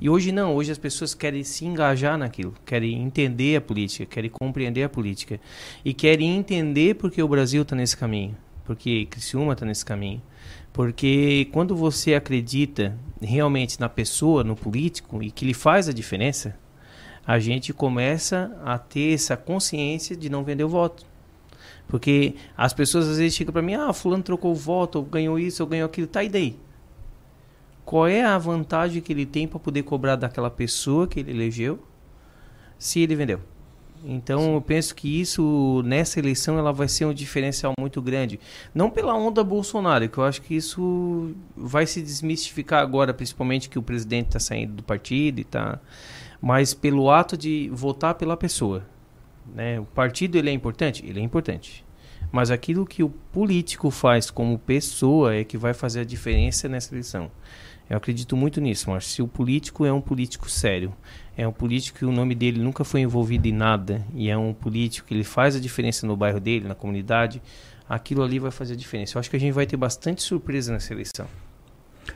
E 0.01 0.09
hoje 0.09 0.31
não, 0.31 0.55
hoje 0.55 0.71
as 0.71 0.79
pessoas 0.79 1.13
querem 1.13 1.43
se 1.43 1.65
engajar 1.65 2.17
naquilo, 2.17 2.55
querem 2.65 2.99
entender 2.99 3.57
a 3.57 3.61
política, 3.61 4.07
querem 4.07 4.31
compreender 4.31 4.85
a 4.85 4.89
política 4.89 5.39
e 5.85 5.93
querem 5.93 6.35
entender 6.35 6.95
porque 6.95 7.21
o 7.21 7.27
Brasil 7.27 7.61
está 7.61 7.75
nesse 7.75 7.95
caminho, 7.95 8.35
porque 8.65 9.05
Criciúma 9.05 9.53
está 9.53 9.67
nesse 9.67 9.85
caminho. 9.85 10.19
Porque 10.73 11.47
quando 11.51 11.75
você 11.75 12.15
acredita 12.15 12.97
realmente 13.21 13.79
na 13.79 13.87
pessoa, 13.87 14.43
no 14.43 14.55
político 14.55 15.21
e 15.21 15.29
que 15.29 15.45
ele 15.45 15.53
faz 15.53 15.87
a 15.87 15.93
diferença, 15.93 16.57
a 17.23 17.37
gente 17.37 17.71
começa 17.71 18.51
a 18.65 18.79
ter 18.79 19.13
essa 19.13 19.37
consciência 19.37 20.15
de 20.15 20.27
não 20.27 20.43
vender 20.43 20.63
o 20.63 20.69
voto. 20.69 21.10
Porque 21.91 22.35
as 22.55 22.73
pessoas 22.73 23.05
às 23.05 23.17
vezes 23.17 23.35
chegam 23.35 23.51
para 23.51 23.61
mim, 23.61 23.73
ah, 23.73 23.91
fulano 23.91 24.23
trocou 24.23 24.53
o 24.53 24.55
voto, 24.55 24.99
ou 24.99 25.03
ganhou 25.03 25.37
isso, 25.37 25.61
ou 25.61 25.67
ganhou 25.67 25.85
aquilo, 25.85 26.07
tá 26.07 26.23
e 26.23 26.29
daí? 26.29 26.57
Qual 27.83 28.07
é 28.07 28.23
a 28.23 28.37
vantagem 28.37 29.01
que 29.01 29.11
ele 29.11 29.25
tem 29.25 29.45
para 29.45 29.59
poder 29.59 29.83
cobrar 29.83 30.15
daquela 30.15 30.49
pessoa 30.49 31.05
que 31.05 31.19
ele 31.19 31.31
elegeu 31.31 31.83
se 32.79 33.01
ele 33.01 33.13
vendeu? 33.13 33.41
Então 34.05 34.53
eu 34.53 34.61
penso 34.61 34.95
que 34.95 35.19
isso 35.19 35.83
nessa 35.83 36.17
eleição 36.17 36.57
ela 36.57 36.71
vai 36.71 36.87
ser 36.87 37.03
um 37.03 37.13
diferencial 37.13 37.73
muito 37.77 38.01
grande, 38.01 38.39
não 38.73 38.89
pela 38.89 39.13
onda 39.13 39.43
Bolsonaro, 39.43 40.07
que 40.07 40.17
eu 40.17 40.23
acho 40.23 40.41
que 40.41 40.55
isso 40.55 41.35
vai 41.57 41.85
se 41.85 42.01
desmistificar 42.01 42.81
agora, 42.81 43.13
principalmente 43.13 43.67
que 43.69 43.77
o 43.77 43.83
presidente 43.83 44.27
está 44.27 44.39
saindo 44.39 44.75
do 44.75 44.83
partido 44.83 45.41
e 45.41 45.43
tá, 45.43 45.77
mas 46.41 46.73
pelo 46.73 47.11
ato 47.11 47.35
de 47.35 47.69
votar 47.73 48.15
pela 48.15 48.37
pessoa, 48.37 48.85
né? 49.53 49.79
O 49.79 49.85
partido 49.85 50.37
ele 50.37 50.49
é 50.49 50.53
importante, 50.53 51.05
ele 51.05 51.19
é 51.19 51.23
importante, 51.23 51.85
mas 52.31 52.51
aquilo 52.51 52.85
que 52.85 53.03
o 53.03 53.09
político 53.09 53.89
faz 53.89 54.29
como 54.29 54.57
pessoa 54.57 55.35
é 55.35 55.43
que 55.43 55.57
vai 55.57 55.73
fazer 55.73 56.01
a 56.01 56.05
diferença 56.05 56.67
nessa 56.69 56.93
eleição. 56.93 57.31
Eu 57.89 57.97
acredito 57.97 58.37
muito 58.37 58.61
nisso, 58.61 58.89
mas 58.89 59.05
se 59.05 59.21
o 59.21 59.27
político 59.27 59.85
é 59.85 59.91
um 59.91 59.99
político 59.99 60.49
sério, 60.49 60.93
é 61.35 61.45
um 61.45 61.51
político 61.51 61.99
que 61.99 62.05
o 62.05 62.11
nome 62.11 62.33
dele 62.33 62.57
nunca 62.57 62.85
foi 62.85 63.01
envolvido 63.01 63.47
em 63.47 63.51
nada 63.51 64.05
e 64.13 64.29
é 64.29 64.37
um 64.37 64.53
político 64.53 65.07
que 65.07 65.13
ele 65.13 65.25
faz 65.25 65.57
a 65.57 65.59
diferença 65.59 66.07
no 66.07 66.15
bairro 66.15 66.39
dele, 66.39 66.67
na 66.67 66.75
comunidade, 66.75 67.41
aquilo 67.89 68.23
ali 68.23 68.39
vai 68.39 68.51
fazer 68.51 68.73
a 68.73 68.77
diferença. 68.77 69.17
Eu 69.17 69.19
acho 69.19 69.29
que 69.29 69.35
a 69.35 69.39
gente 69.39 69.51
vai 69.51 69.65
ter 69.65 69.75
bastante 69.75 70.21
surpresa 70.21 70.71
nessa 70.71 70.93
eleição. 70.93 71.27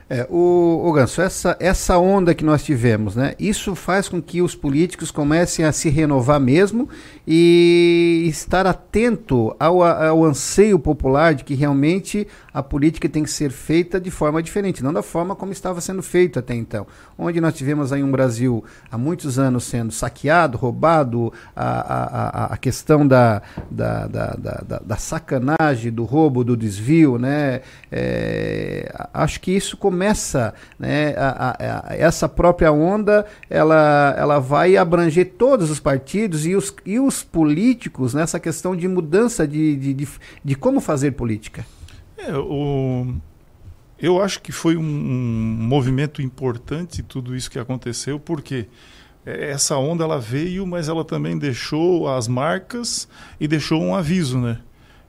É, 0.08 0.26
o, 0.30 0.82
o 0.84 0.92
Ganso, 0.92 1.20
essa, 1.20 1.56
essa 1.58 1.98
onda 1.98 2.32
que 2.32 2.44
nós 2.44 2.62
tivemos, 2.62 3.16
né? 3.16 3.34
Isso 3.40 3.74
faz 3.74 4.08
com 4.08 4.22
que 4.22 4.40
os 4.40 4.54
políticos 4.54 5.10
comecem 5.10 5.64
a 5.64 5.72
se 5.72 5.88
renovar 5.88 6.38
mesmo 6.38 6.88
e 7.26 8.24
estar 8.28 8.66
atento 8.66 9.54
ao, 9.58 9.82
ao 9.82 10.24
anseio 10.24 10.78
popular 10.78 11.34
de 11.34 11.42
que 11.42 11.54
realmente 11.54 12.26
a 12.54 12.62
política 12.62 13.08
tem 13.08 13.24
que 13.24 13.30
ser 13.30 13.50
feita 13.50 14.00
de 14.00 14.10
forma 14.10 14.42
diferente, 14.42 14.82
não 14.82 14.92
da 14.92 15.02
forma 15.02 15.34
como 15.34 15.50
estava 15.50 15.80
sendo 15.80 16.02
feita 16.02 16.38
até 16.38 16.54
então. 16.54 16.86
Onde 17.18 17.40
nós 17.40 17.54
tivemos 17.54 17.92
aí 17.92 18.02
um 18.02 18.10
Brasil 18.10 18.64
há 18.90 18.96
muitos 18.96 19.38
anos 19.40 19.64
sendo 19.64 19.92
saqueado, 19.92 20.56
roubado, 20.56 21.32
a, 21.54 22.44
a, 22.44 22.54
a 22.54 22.56
questão 22.56 23.06
da, 23.06 23.42
da, 23.70 24.06
da, 24.06 24.36
da, 24.36 24.80
da 24.84 24.96
sacanagem, 24.96 25.90
do 25.92 26.04
roubo, 26.04 26.44
do 26.44 26.56
desvio, 26.56 27.18
né? 27.18 27.60
É, 27.90 28.90
acho 29.12 29.40
que 29.40 29.50
isso 29.50 29.75
começa, 29.76 30.54
né, 30.78 31.14
a, 31.16 31.28
a, 31.28 31.90
a, 31.90 31.96
essa 31.96 32.28
própria 32.28 32.72
onda, 32.72 33.26
ela, 33.48 34.14
ela 34.18 34.38
vai 34.38 34.76
abranger 34.76 35.34
todos 35.38 35.70
os 35.70 35.78
partidos 35.78 36.46
e 36.46 36.54
os, 36.54 36.74
e 36.84 36.98
os 36.98 37.22
políticos 37.22 38.14
nessa 38.14 38.40
questão 38.40 38.74
de 38.74 38.88
mudança 38.88 39.46
de, 39.46 39.76
de, 39.76 39.94
de, 39.94 40.08
de 40.44 40.54
como 40.54 40.80
fazer 40.80 41.12
política. 41.12 41.64
É, 42.16 42.36
o, 42.36 43.14
eu 43.98 44.22
acho 44.22 44.42
que 44.42 44.52
foi 44.52 44.76
um, 44.76 44.82
um 44.82 45.56
movimento 45.66 46.20
importante 46.20 47.02
tudo 47.02 47.36
isso 47.36 47.50
que 47.50 47.58
aconteceu, 47.58 48.18
porque 48.18 48.66
essa 49.24 49.76
onda 49.76 50.04
ela 50.04 50.20
veio, 50.20 50.66
mas 50.66 50.88
ela 50.88 51.04
também 51.04 51.36
deixou 51.36 52.08
as 52.08 52.28
marcas 52.28 53.08
e 53.40 53.48
deixou 53.48 53.82
um 53.82 53.94
aviso, 53.94 54.38
né? 54.38 54.58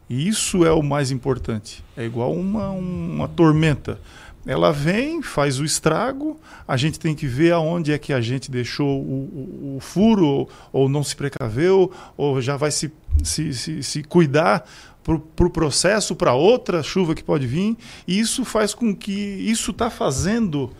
E 0.09 0.27
isso 0.27 0.65
é 0.65 0.71
o 0.71 0.81
mais 0.81 1.11
importante. 1.11 1.83
É 1.95 2.05
igual 2.05 2.33
uma, 2.33 2.69
uma 2.69 3.27
tormenta 3.27 3.99
ela 4.47 4.71
vem, 4.71 5.21
faz 5.21 5.59
o 5.59 5.65
estrago, 5.65 6.39
a 6.65 6.77
gente 6.77 6.97
tem 6.97 7.13
que 7.13 7.27
ver 7.27 7.51
aonde 7.51 7.91
é 7.91 7.97
que 7.97 8.13
a 8.13 8.21
gente 8.21 8.49
deixou 8.49 9.01
o, 9.01 9.73
o, 9.73 9.75
o 9.75 9.79
furo, 9.81 10.47
ou, 10.71 10.87
não 10.87 11.03
se 11.03 11.15
precaveu, 11.15 11.91
ou 12.15 12.41
já 12.41 12.55
vai 12.55 12.71
se, 12.71 12.89
se, 13.21 13.53
se, 13.53 13.83
se 13.83 14.03
cuidar 14.03 14.65
para 15.03 15.15
o 15.15 15.19
pro 15.19 15.49
processo, 15.49 16.15
para 16.15 16.33
outra 16.33 16.81
chuva 16.81 17.13
que 17.13 17.23
pode 17.23 17.45
vir. 17.45 17.75
E 18.07 18.17
isso 18.17 18.45
faz 18.45 18.73
com 18.73 18.95
que. 18.95 19.11
Isso 19.11 19.71
está 19.71 19.89
fazendo 19.89 20.71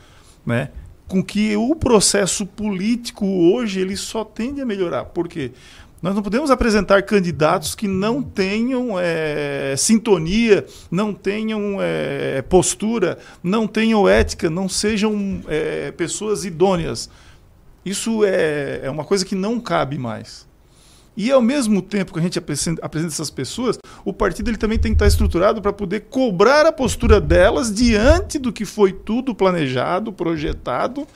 né, 0.45 0.69
com 1.07 1.22
que 1.22 1.56
o 1.57 1.76
processo 1.76 2.45
político 2.45 3.26
hoje 3.26 3.81
ele 3.81 3.98
só 3.98 4.23
tende 4.23 4.61
a 4.61 4.65
melhorar. 4.65 5.06
Por 5.06 5.27
quê? 5.27 5.52
Nós 5.99 6.14
não 6.14 6.22
podemos 6.22 6.52
apresentar 6.52 7.02
candidatos 7.02 7.74
que 7.74 7.88
não 7.88 8.22
tenham 8.22 8.99
é, 8.99 9.74
sintonia, 9.76 10.64
não 10.91 11.11
tenham 11.11 11.78
é, 11.82 12.44
postura, 12.44 13.18
não 13.41 13.68
tenham 13.68 14.07
ética, 14.07 14.48
não 14.48 14.69
sejam 14.69 15.41
é, 15.48 15.91
pessoas 15.91 16.45
idôneas. 16.45 17.10
Isso 17.84 18.24
é, 18.24 18.82
é 18.84 18.90
uma 18.91 19.03
coisa 19.03 19.26
que 19.26 19.34
não 19.34 19.60
cabe 19.60 19.98
mais. 19.98 20.45
E 21.15 21.32
ao 21.32 21.41
mesmo 21.41 21.82
tempo 21.82 22.14
que 22.14 22.19
a 22.19 22.22
gente 22.22 22.38
apresenta, 22.38 22.86
apresenta 22.86 23.14
essas 23.14 23.32
pessoas, 23.32 23.80
o 24.06 24.14
partido 24.14 24.52
ele 24.52 24.57
também 24.57 24.78
tem 24.78 24.91
que 24.91 24.98
estar 24.98 25.07
estruturado 25.07 25.64
para 25.64 25.74
poder 25.74 26.02
cobrar 26.11 26.64
a 26.68 26.72
postura 26.72 27.19
delas 27.19 27.74
diante 27.74 28.38
do 28.38 28.53
que 28.53 28.65
foi 28.65 28.94
tudo 28.94 29.34
planejado, 29.34 30.14
projetado, 30.14 31.07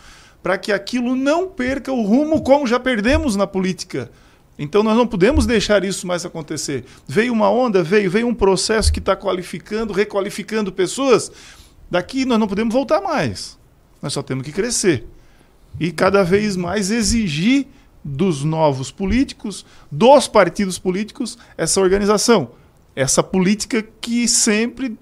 para 0.41 0.57
que 0.57 0.71
aquilo 0.71 1.15
não 1.15 1.47
perca 1.47 1.91
o 1.91 2.01
rumo 2.01 2.41
como 2.41 2.65
já 2.65 2.79
perdemos 2.79 3.35
na 3.35 3.45
política 3.45 4.09
então 4.57 4.83
nós 4.83 4.95
não 4.95 5.07
podemos 5.07 5.45
deixar 5.45 5.83
isso 5.83 6.05
mais 6.05 6.25
acontecer. 6.25 6.85
Veio 7.07 7.33
uma 7.33 7.49
onda, 7.49 7.81
veio, 7.81 8.11
veio 8.11 8.27
um 8.27 8.33
processo 8.33 8.91
que 8.91 8.99
está 8.99 9.15
qualificando, 9.15 9.93
requalificando 9.93 10.71
pessoas. 10.71 11.31
Daqui 11.89 12.25
nós 12.25 12.39
não 12.39 12.47
podemos 12.47 12.73
voltar 12.73 13.01
mais. 13.01 13.57
Nós 14.01 14.13
só 14.13 14.21
temos 14.21 14.45
que 14.45 14.51
crescer. 14.51 15.07
E 15.79 15.91
cada 15.91 16.23
vez 16.23 16.55
mais 16.55 16.91
exigir 16.91 17.67
dos 18.03 18.43
novos 18.43 18.91
políticos, 18.91 19.65
dos 19.91 20.27
partidos 20.27 20.77
políticos, 20.77 21.37
essa 21.57 21.79
organização. 21.79 22.51
Essa 22.95 23.23
política 23.23 23.81
que 24.01 24.27
sempre 24.27 24.97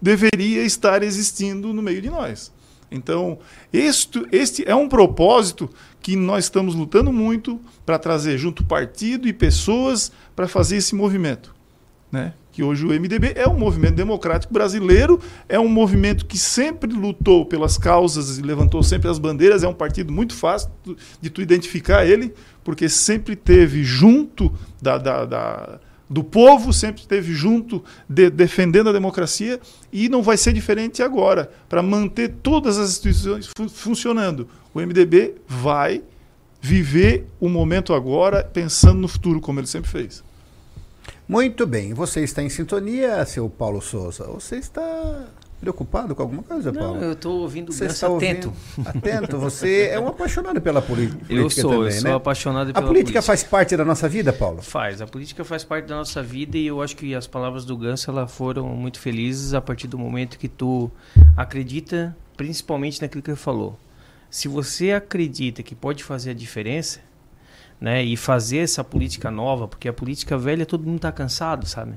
deveria 0.00 0.62
estar 0.62 1.02
existindo 1.02 1.72
no 1.72 1.82
meio 1.82 2.00
de 2.00 2.10
nós. 2.10 2.52
Então, 2.90 3.38
este, 3.72 4.24
este 4.30 4.68
é 4.68 4.74
um 4.74 4.88
propósito 4.88 5.68
que 6.06 6.14
nós 6.14 6.44
estamos 6.44 6.76
lutando 6.76 7.12
muito 7.12 7.60
para 7.84 7.98
trazer 7.98 8.38
junto 8.38 8.62
partido 8.62 9.26
e 9.26 9.32
pessoas 9.32 10.12
para 10.36 10.46
fazer 10.46 10.76
esse 10.76 10.94
movimento. 10.94 11.52
Né? 12.12 12.32
Que 12.52 12.62
hoje 12.62 12.86
o 12.86 12.90
MDB 12.90 13.32
é 13.34 13.48
um 13.48 13.58
movimento 13.58 13.96
democrático 13.96 14.52
brasileiro, 14.52 15.18
é 15.48 15.58
um 15.58 15.66
movimento 15.66 16.24
que 16.24 16.38
sempre 16.38 16.92
lutou 16.92 17.44
pelas 17.44 17.76
causas 17.76 18.38
e 18.38 18.42
levantou 18.42 18.84
sempre 18.84 19.10
as 19.10 19.18
bandeiras, 19.18 19.64
é 19.64 19.68
um 19.68 19.74
partido 19.74 20.12
muito 20.12 20.32
fácil 20.32 20.70
de 21.20 21.28
tu 21.28 21.42
identificar 21.42 22.06
ele, 22.06 22.32
porque 22.62 22.88
sempre 22.88 23.34
teve 23.34 23.82
junto 23.82 24.54
da, 24.80 24.98
da, 24.98 25.24
da 25.24 25.80
do 26.08 26.22
povo, 26.22 26.72
sempre 26.72 27.02
esteve 27.02 27.34
junto, 27.34 27.82
de, 28.08 28.30
defendendo 28.30 28.90
a 28.90 28.92
democracia, 28.92 29.58
e 29.92 30.08
não 30.08 30.22
vai 30.22 30.36
ser 30.36 30.52
diferente 30.52 31.02
agora, 31.02 31.50
para 31.68 31.82
manter 31.82 32.28
todas 32.42 32.78
as 32.78 32.90
instituições 32.90 33.48
fu 33.56 33.68
funcionando. 33.68 34.48
O 34.76 34.80
MDB 34.86 35.36
vai 35.48 36.02
viver 36.60 37.26
o 37.40 37.48
momento 37.48 37.94
agora, 37.94 38.44
pensando 38.44 39.00
no 39.00 39.08
futuro, 39.08 39.40
como 39.40 39.58
ele 39.58 39.66
sempre 39.66 39.90
fez. 39.90 40.22
Muito 41.26 41.66
bem, 41.66 41.94
você 41.94 42.22
está 42.22 42.42
em 42.42 42.50
sintonia, 42.50 43.24
seu 43.24 43.48
Paulo 43.48 43.80
Souza. 43.80 44.24
Você 44.24 44.56
está 44.56 45.24
preocupado 45.58 46.14
com 46.14 46.20
alguma 46.20 46.42
coisa, 46.42 46.70
não, 46.70 46.82
Paulo? 46.82 47.02
eu 47.02 47.12
estou 47.12 47.40
ouvindo 47.40 47.72
você 47.72 47.86
está 47.86 48.06
atento. 48.06 48.52
Ouvindo, 48.76 48.88
atento. 48.90 49.38
Você 49.38 49.86
é 49.86 49.98
um 49.98 50.08
apaixonado 50.08 50.60
pela 50.60 50.82
política 50.82 51.24
eu 51.30 51.48
sou, 51.48 51.70
também, 51.70 51.86
eu 51.86 51.92
sou 51.92 52.10
né? 52.10 52.14
apaixonado 52.14 52.66
pela 52.66 52.78
A 52.78 52.86
política, 52.86 52.92
política 52.92 53.22
faz 53.22 53.42
parte 53.42 53.74
da 53.78 53.84
nossa 53.84 54.06
vida, 54.06 54.30
Paulo? 54.30 54.60
Faz. 54.60 55.00
A 55.00 55.06
política 55.06 55.42
faz 55.42 55.64
parte 55.64 55.86
da 55.86 55.96
nossa 55.96 56.22
vida 56.22 56.58
e 56.58 56.66
eu 56.66 56.82
acho 56.82 56.94
que 56.94 57.14
as 57.14 57.26
palavras 57.26 57.64
do 57.64 57.78
Ganso 57.78 58.10
ela 58.10 58.28
foram 58.28 58.68
muito 58.76 59.00
felizes 59.00 59.54
a 59.54 59.60
partir 59.62 59.86
do 59.86 59.98
momento 59.98 60.38
que 60.38 60.48
tu 60.48 60.90
acredita 61.34 62.14
principalmente 62.36 63.00
naquilo 63.00 63.22
que 63.22 63.30
ele 63.30 63.38
falou. 63.38 63.78
Se 64.36 64.48
você 64.48 64.92
acredita 64.92 65.62
que 65.62 65.74
pode 65.74 66.04
fazer 66.04 66.32
a 66.32 66.34
diferença, 66.34 67.00
né, 67.80 68.04
e 68.04 68.18
fazer 68.18 68.58
essa 68.58 68.84
política 68.84 69.30
nova, 69.30 69.66
porque 69.66 69.88
a 69.88 69.94
política 69.94 70.36
velha 70.36 70.66
todo 70.66 70.84
mundo 70.84 70.96
está 70.96 71.10
cansado, 71.10 71.66
sabe? 71.66 71.94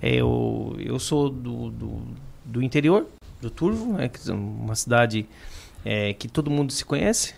É, 0.00 0.14
eu, 0.14 0.74
eu 0.78 0.98
sou 0.98 1.28
do, 1.28 1.68
do, 1.70 2.02
do 2.42 2.62
interior, 2.62 3.06
do 3.38 3.50
Turvo, 3.50 3.92
né, 3.92 4.10
é 4.28 4.32
uma 4.32 4.74
cidade 4.74 5.28
é, 5.84 6.14
que 6.14 6.26
todo 6.26 6.50
mundo 6.50 6.72
se 6.72 6.86
conhece. 6.86 7.34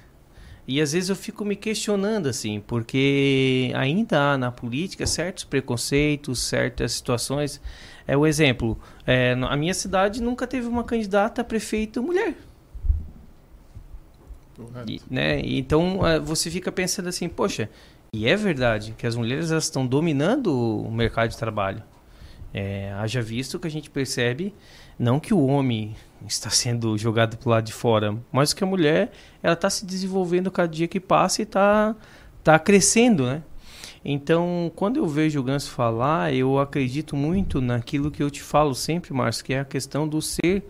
E 0.65 0.81
às 0.81 0.93
vezes 0.93 1.11
eu 1.11 1.17
fico 1.17 1.45
me 1.45 1.57
questionando 1.57 2.29
assim, 2.29 2.61
porque 2.61 3.73
ainda 3.75 4.35
há 4.35 4.39
na 4.39 4.53
política 4.53 5.09
certos 5.09 5.43
preconceitos, 5.43 6.39
certas 6.39 6.93
situações. 6.93 7.61
É 8.07 8.17
o 8.17 8.25
exemplo, 8.25 8.79
é, 9.05 9.33
a 9.33 9.57
minha 9.57 9.75
cidade 9.75 10.23
nunca 10.23 10.47
teve 10.47 10.69
uma 10.69 10.85
candidata 10.85 11.41
a 11.41 11.45
prefeito 11.45 12.01
mulher. 12.01 12.37
E, 14.87 15.01
né? 15.11 15.41
Então 15.41 16.07
eh, 16.07 16.19
você 16.19 16.51
fica 16.51 16.71
pensando 16.71 17.09
assim, 17.09 17.29
poxa, 17.29 17.69
e 18.13 18.27
é 18.27 18.37
verdade 18.37 18.95
que 18.99 19.07
as 19.07 19.15
mulheres 19.15 19.51
estão 19.51 19.87
dominando 19.87 20.49
o 20.49 20.91
mercado 20.91 21.31
de 21.31 21.37
trabalho. 21.37 21.83
É, 22.53 22.93
haja 22.95 23.23
visto 23.23 23.61
que 23.61 23.69
a 23.69 23.71
gente 23.71 23.89
percebe 23.89 24.53
não 24.99 25.21
que 25.21 25.33
o 25.33 25.47
homem 25.47 25.95
está 26.27 26.51
sendo 26.51 26.99
jogado 26.99 27.37
para 27.39 27.49
o 27.49 27.51
lado 27.51 27.65
de 27.65 27.73
fora, 27.73 28.17
mas 28.31 28.53
que 28.53 28.63
a 28.63 28.67
mulher 28.67 29.13
ela 29.43 29.55
está 29.55 29.71
se 29.71 29.87
desenvolvendo 29.87 30.51
cada 30.51 30.69
dia 30.69 30.89
que 30.89 31.01
passa 31.01 31.41
e 31.41 31.45
está 31.45 31.95
tá 32.43 32.59
crescendo, 32.59 33.25
né? 33.25 33.43
Então, 34.05 34.73
quando 34.75 34.97
eu 34.97 35.07
vejo 35.07 35.41
o 35.41 35.43
Ganso 35.43 35.71
falar, 35.71 36.33
eu 36.35 36.59
acredito 36.59 37.15
muito 37.15 37.61
naquilo 37.61 38.11
que 38.11 38.23
eu 38.23 38.31
te 38.31 38.43
falo 38.43 38.75
sempre, 38.75 39.13
Márcio, 39.13 39.45
que 39.45 39.55
é 39.55 39.61
a 39.61 39.65
questão 39.65 40.09
do 40.09 40.23
ser 40.23 40.65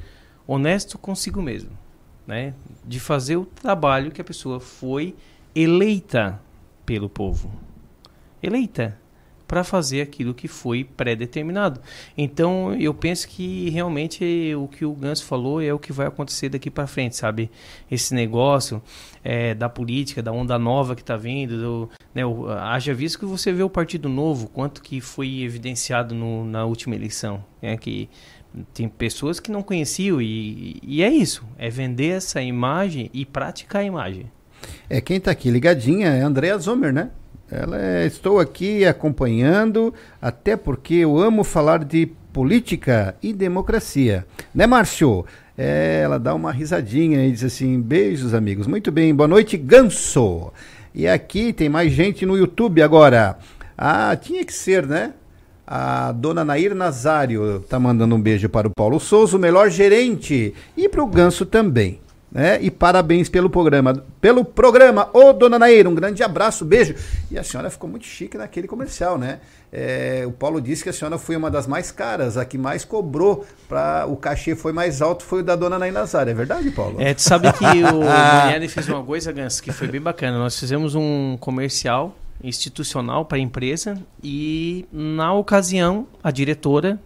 honesto 0.46 0.98
consigo 0.98 1.40
mesmo, 1.40 1.70
né? 2.26 2.54
De 2.84 3.00
fazer 3.00 3.36
o 3.36 3.44
trabalho 3.44 4.10
que 4.10 4.20
a 4.20 4.24
pessoa 4.24 4.60
foi 4.60 5.14
eleita 5.54 6.40
pelo 6.84 7.08
povo. 7.08 7.50
Eleita 8.42 8.98
para 9.50 9.64
fazer 9.64 10.00
aquilo 10.00 10.32
que 10.32 10.46
foi 10.46 10.84
pré-determinado. 10.84 11.80
Então, 12.16 12.72
eu 12.74 12.94
penso 12.94 13.26
que 13.26 13.68
realmente 13.70 14.54
o 14.54 14.68
que 14.68 14.84
o 14.84 14.92
Ganso 14.92 15.24
falou 15.24 15.60
é 15.60 15.74
o 15.74 15.78
que 15.78 15.92
vai 15.92 16.06
acontecer 16.06 16.50
daqui 16.50 16.70
para 16.70 16.86
frente, 16.86 17.16
sabe? 17.16 17.50
Esse 17.90 18.14
negócio 18.14 18.80
é, 19.24 19.52
da 19.52 19.68
política, 19.68 20.22
da 20.22 20.30
onda 20.30 20.56
nova 20.56 20.94
que 20.94 21.00
está 21.00 21.16
vindo, 21.16 21.60
do, 21.60 21.90
né, 22.14 22.24
o, 22.24 22.48
haja 22.48 22.94
visto 22.94 23.18
que 23.18 23.24
você 23.24 23.52
vê 23.52 23.64
o 23.64 23.68
Partido 23.68 24.08
Novo, 24.08 24.46
quanto 24.46 24.80
que 24.80 25.00
foi 25.00 25.40
evidenciado 25.40 26.14
no, 26.14 26.44
na 26.44 26.64
última 26.64 26.94
eleição, 26.94 27.44
né, 27.60 27.76
que 27.76 28.08
tem 28.74 28.88
pessoas 28.88 29.38
que 29.38 29.50
não 29.50 29.62
conheciam 29.62 30.20
e, 30.20 30.78
e 30.82 31.02
é 31.02 31.08
isso, 31.08 31.44
é 31.58 31.70
vender 31.70 32.16
essa 32.16 32.42
imagem 32.42 33.10
e 33.12 33.24
praticar 33.24 33.82
a 33.82 33.84
imagem. 33.84 34.30
É 34.88 35.00
quem 35.00 35.16
está 35.16 35.30
aqui 35.30 35.50
ligadinha 35.50 36.08
é 36.08 36.22
a 36.22 36.26
Andrea 36.26 36.58
Zomer, 36.58 36.92
né? 36.92 37.10
Ela 37.50 37.80
é, 37.80 38.06
estou 38.06 38.38
aqui 38.38 38.84
acompanhando, 38.84 39.92
até 40.22 40.56
porque 40.56 40.94
eu 40.94 41.18
amo 41.18 41.42
falar 41.42 41.84
de 41.84 42.06
política 42.32 43.16
e 43.22 43.32
democracia. 43.32 44.24
Né, 44.54 44.66
Márcio? 44.66 45.24
É, 45.58 46.00
ela 46.04 46.18
dá 46.18 46.34
uma 46.34 46.52
risadinha 46.52 47.26
e 47.26 47.32
diz 47.32 47.42
assim: 47.42 47.80
beijos, 47.80 48.34
amigos. 48.34 48.66
Muito 48.66 48.92
bem, 48.92 49.14
boa 49.14 49.26
noite, 49.26 49.56
Ganso. 49.56 50.52
E 50.94 51.06
aqui 51.08 51.52
tem 51.52 51.68
mais 51.68 51.92
gente 51.92 52.24
no 52.24 52.36
YouTube 52.36 52.82
agora. 52.82 53.38
Ah, 53.76 54.16
tinha 54.16 54.44
que 54.44 54.52
ser, 54.52 54.86
né? 54.86 55.12
A 55.72 56.10
dona 56.10 56.44
Nair 56.44 56.74
Nazário 56.74 57.64
tá 57.68 57.78
mandando 57.78 58.16
um 58.16 58.20
beijo 58.20 58.48
para 58.48 58.66
o 58.66 58.72
Paulo 58.76 58.98
Souza, 58.98 59.36
o 59.36 59.40
melhor 59.40 59.70
gerente, 59.70 60.52
e 60.76 60.88
para 60.88 61.00
o 61.00 61.06
Ganso 61.06 61.46
também 61.46 62.00
né? 62.30 62.58
E 62.62 62.70
parabéns 62.70 63.28
pelo 63.28 63.50
programa. 63.50 64.04
Pelo 64.20 64.44
programa, 64.44 65.08
ô 65.12 65.32
dona 65.32 65.58
Nair, 65.58 65.88
um 65.88 65.94
grande 65.94 66.22
abraço, 66.22 66.64
beijo. 66.64 66.94
E 67.30 67.38
a 67.38 67.42
senhora 67.42 67.68
ficou 67.70 67.88
muito 67.90 68.06
chique 68.06 68.38
naquele 68.38 68.68
comercial, 68.68 69.18
né? 69.18 69.40
É, 69.72 70.24
o 70.26 70.32
Paulo 70.32 70.60
disse 70.60 70.82
que 70.82 70.88
a 70.88 70.92
senhora 70.92 71.18
foi 71.18 71.36
uma 71.36 71.50
das 71.50 71.66
mais 71.66 71.90
caras, 71.90 72.36
a 72.36 72.44
que 72.44 72.58
mais 72.58 72.84
cobrou, 72.84 73.46
para 73.68 74.06
o 74.06 74.16
cachê 74.16 74.54
foi 74.54 74.72
mais 74.72 75.00
alto, 75.02 75.24
foi 75.24 75.40
o 75.40 75.42
da 75.42 75.56
dona 75.56 75.78
Nair 75.78 75.92
Nazário. 75.92 76.30
É 76.30 76.34
verdade, 76.34 76.70
Paulo? 76.70 77.00
É, 77.00 77.14
tu 77.14 77.22
sabe 77.22 77.52
que 77.52 77.64
o 77.64 78.00
Daniele 78.04 78.68
fez 78.68 78.88
uma 78.88 79.02
coisa, 79.02 79.32
Gans, 79.32 79.60
que 79.60 79.72
foi 79.72 79.88
bem 79.88 80.00
bacana. 80.00 80.38
Nós 80.38 80.58
fizemos 80.58 80.94
um 80.94 81.36
comercial 81.40 82.16
institucional 82.42 83.24
para 83.24 83.38
a 83.38 83.40
empresa 83.40 84.00
e, 84.22 84.86
na 84.92 85.32
ocasião, 85.32 86.06
a 86.22 86.30
diretora, 86.30 86.98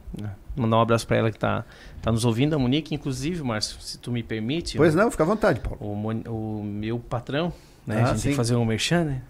mandar 0.57 0.79
um 0.79 0.81
abraço 0.81 1.07
para 1.07 1.17
ela 1.17 1.31
que 1.31 1.37
está 1.37 1.65
Tá 2.05 2.13
nos 2.13 2.27
ouvindo 2.27 2.55
a 2.55 2.59
Monique, 2.59 2.95
inclusive, 2.95 3.43
Márcio, 3.43 3.81
se 3.81 3.97
tu 3.97 4.13
me 4.13 4.23
permite. 4.23 4.77
Pois 4.77 4.95
não, 4.95 5.11
fica 5.11 5.23
à 5.23 5.27
vontade, 5.27 5.59
Paulo. 5.59 5.79
O, 5.81 6.61
o 6.61 6.63
meu 6.63 6.99
patrão, 6.99 7.51
né? 7.87 7.97
Ah, 7.99 8.05
a 8.05 8.07
gente 8.09 8.17
sim. 8.19 8.23
tem 8.25 8.33
que 8.33 8.37
fazer 8.37 8.55
um 8.57 8.65
merchan, 8.67 9.05
né? 9.05 9.23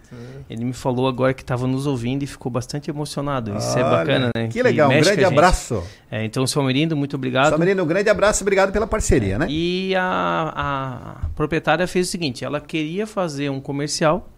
Ele 0.49 0.65
me 0.65 0.73
falou 0.73 1.07
agora 1.07 1.33
que 1.33 1.41
estava 1.41 1.65
nos 1.67 1.87
ouvindo 1.87 2.23
e 2.23 2.27
ficou 2.27 2.51
bastante 2.51 2.89
emocionado. 2.89 3.55
Isso 3.55 3.79
é 3.79 3.81
Olha, 3.81 3.87
é 3.87 3.97
bacana, 3.97 4.31
né? 4.35 4.47
Que, 4.47 4.55
que 4.55 4.61
legal, 4.61 4.91
um 4.91 4.99
grande 4.99 5.23
abraço. 5.23 5.81
É, 6.11 6.25
então, 6.25 6.45
seu 6.45 6.61
Merindo, 6.63 6.97
muito 6.97 7.15
obrigado. 7.15 7.47
Seu 7.47 7.59
Merindo, 7.59 7.81
um 7.81 7.87
grande 7.87 8.09
abraço, 8.09 8.43
obrigado 8.43 8.73
pela 8.73 8.85
parceria, 8.85 9.39
né? 9.39 9.47
E 9.49 9.95
a, 9.95 11.21
a 11.23 11.27
proprietária 11.29 11.87
fez 11.87 12.09
o 12.09 12.11
seguinte: 12.11 12.43
ela 12.43 12.59
queria 12.59 13.07
fazer 13.07 13.49
um 13.49 13.61
comercial, 13.61 14.29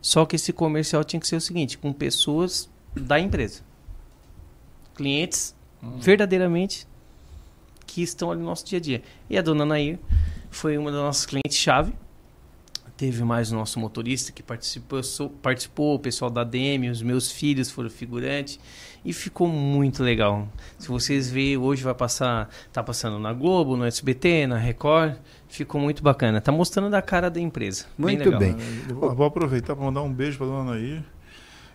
só 0.00 0.24
que 0.24 0.36
esse 0.36 0.52
comercial 0.52 1.04
tinha 1.04 1.20
que 1.20 1.26
ser 1.26 1.36
o 1.36 1.40
seguinte, 1.40 1.78
com 1.78 1.92
pessoas 1.92 2.68
da 2.94 3.18
empresa. 3.18 3.62
Clientes 4.94 5.54
hum. 5.82 5.98
verdadeiramente 5.98 6.86
que 7.86 8.02
estão 8.02 8.30
ali 8.30 8.40
no 8.40 8.46
nosso 8.46 8.64
dia 8.64 8.78
a 8.78 8.80
dia. 8.80 9.02
E 9.28 9.38
a 9.38 9.42
dona 9.42 9.64
Nair 9.64 9.98
foi 10.50 10.76
uma 10.78 10.90
das 10.92 11.00
nossas 11.00 11.26
clientes-chave. 11.26 11.92
Teve 12.96 13.22
mais 13.22 13.52
o 13.52 13.54
nosso 13.54 13.78
motorista 13.78 14.32
que 14.32 14.42
participou, 14.42 15.00
participou, 15.40 15.94
o 15.94 15.98
pessoal 16.00 16.28
da 16.28 16.42
DM, 16.42 16.90
os 16.90 17.00
meus 17.00 17.30
filhos 17.30 17.70
foram 17.70 17.88
figurantes 17.88 18.58
e 19.04 19.12
ficou 19.12 19.46
muito 19.46 20.02
legal. 20.02 20.48
Se 20.76 20.88
vocês 20.88 21.30
verem, 21.30 21.56
hoje 21.56 21.84
vai 21.84 21.94
passar, 21.94 22.50
tá 22.72 22.82
passando 22.82 23.16
na 23.20 23.32
Globo, 23.32 23.76
no 23.76 23.84
SBT, 23.84 24.48
na 24.48 24.58
Record, 24.58 25.16
ficou 25.48 25.80
muito 25.80 26.02
bacana. 26.02 26.40
Tá 26.40 26.52
mostrando 26.52 26.94
a 26.94 27.02
cara 27.02 27.30
da 27.30 27.40
empresa. 27.40 27.86
Muito 27.96 28.30
bem. 28.38 28.54
bem. 28.54 28.56
Vou, 28.88 29.14
vou 29.14 29.26
aproveitar 29.26 29.74
para 29.74 29.84
mandar 29.84 30.02
um 30.02 30.12
beijo 30.12 30.38
para 30.38 30.46
dona 30.46 30.72
Nair 30.72 31.02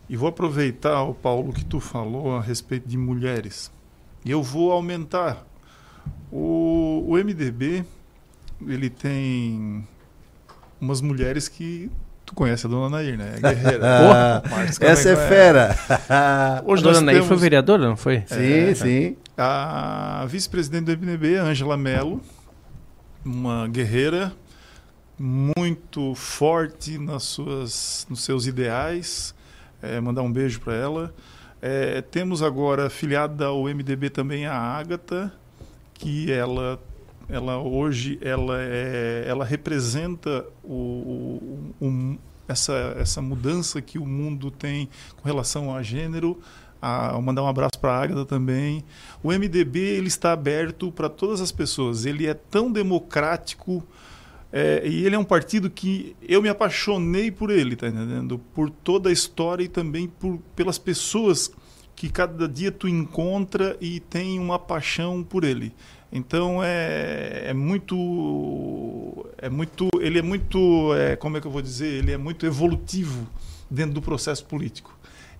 e 0.09 0.17
vou 0.17 0.29
aproveitar 0.29 1.03
o 1.03 1.13
Paulo 1.13 1.53
que 1.53 1.65
tu 1.65 1.79
falou 1.79 2.35
a 2.35 2.41
respeito 2.41 2.87
de 2.87 2.97
mulheres. 2.97 3.71
E 4.23 4.31
eu 4.31 4.41
vou 4.41 4.71
aumentar 4.71 5.45
o, 6.31 7.05
o 7.07 7.17
MDB, 7.17 7.83
ele 8.67 8.89
tem 8.89 9.87
umas 10.79 11.01
mulheres 11.01 11.47
que 11.47 11.89
tu 12.25 12.33
conhece 12.33 12.65
a 12.65 12.69
dona 12.69 12.89
Nair, 12.89 13.17
né? 13.17 13.35
É 13.37 13.53
guerreira. 13.53 14.43
essa 14.79 15.09
é 15.09 15.15
fera. 15.15 15.75
Hoje 16.65 16.83
a 16.83 16.85
dona 16.85 17.01
Nair 17.01 17.17
temos... 17.17 17.27
foi 17.27 17.37
vereadora, 17.37 17.87
não 17.87 17.97
foi? 17.97 18.23
Sim, 18.27 18.69
é, 18.69 18.75
sim. 18.75 19.17
A 19.37 20.25
vice-presidente 20.27 20.95
do 20.95 20.97
MDB, 20.97 21.37
Ângela 21.37 21.77
Mello, 21.77 22.21
uma 23.25 23.67
guerreira 23.67 24.33
muito 25.17 26.13
forte 26.15 26.97
nas 26.97 27.23
suas, 27.23 28.05
nos 28.09 28.23
seus 28.23 28.45
ideais. 28.45 29.33
É, 29.81 29.99
mandar 29.99 30.21
um 30.21 30.31
beijo 30.31 30.59
para 30.59 30.73
ela. 30.73 31.13
É, 31.61 32.01
temos 32.01 32.41
agora 32.41 32.87
afiliada 32.87 33.45
ao 33.45 33.63
MDB 33.63 34.09
também 34.09 34.45
a 34.45 34.55
Ágata, 34.55 35.33
que 35.93 36.31
ela 36.31 36.79
ela 37.29 37.57
hoje 37.57 38.19
ela 38.21 38.57
é, 38.59 39.23
ela 39.25 39.45
representa 39.45 40.45
o, 40.61 41.71
o, 41.79 42.17
essa 42.47 42.73
essa 42.99 43.21
mudança 43.21 43.81
que 43.81 43.97
o 43.97 44.05
mundo 44.05 44.51
tem 44.51 44.89
com 45.15 45.27
relação 45.27 45.73
a 45.73 45.81
gênero 45.81 46.41
a 46.83 47.21
mandar 47.21 47.43
um 47.43 47.47
abraço 47.47 47.79
para 47.79 47.91
a 47.91 48.03
Águeda 48.03 48.25
também 48.25 48.83
o 49.21 49.29
MDB 49.29 49.79
ele 49.79 50.07
está 50.07 50.31
aberto 50.33 50.91
para 50.91 51.09
todas 51.09 51.41
as 51.41 51.51
pessoas 51.51 52.05
ele 52.05 52.27
é 52.27 52.33
tão 52.33 52.71
democrático 52.71 53.83
é, 54.51 54.87
e 54.87 55.05
ele 55.05 55.15
é 55.15 55.19
um 55.19 55.23
partido 55.23 55.69
que 55.69 56.15
eu 56.21 56.41
me 56.41 56.49
apaixonei 56.49 57.31
por 57.31 57.49
ele 57.49 57.75
tá 57.75 57.87
entendendo 57.87 58.39
por 58.53 58.69
toda 58.69 59.09
a 59.09 59.13
história 59.13 59.63
e 59.63 59.67
também 59.67 60.07
por 60.07 60.39
pelas 60.55 60.77
pessoas 60.77 61.51
que 61.95 62.09
cada 62.09 62.47
dia 62.47 62.71
tu 62.71 62.87
encontra 62.87 63.77
e 63.79 63.99
tem 63.99 64.39
uma 64.39 64.59
paixão 64.59 65.23
por 65.23 65.43
ele. 65.43 65.73
Então 66.11 66.61
é, 66.63 67.43
é 67.45 67.53
muito 67.53 69.25
é 69.37 69.49
muito 69.49 69.87
ele 69.99 70.19
é 70.19 70.21
muito 70.21 70.93
é, 70.95 71.15
como 71.15 71.37
é 71.37 71.41
que 71.41 71.47
eu 71.47 71.51
vou 71.51 71.61
dizer 71.61 71.87
ele 71.87 72.11
é 72.11 72.17
muito 72.17 72.45
evolutivo 72.45 73.27
dentro 73.69 73.93
do 73.93 74.01
processo 74.01 74.45
político. 74.45 74.92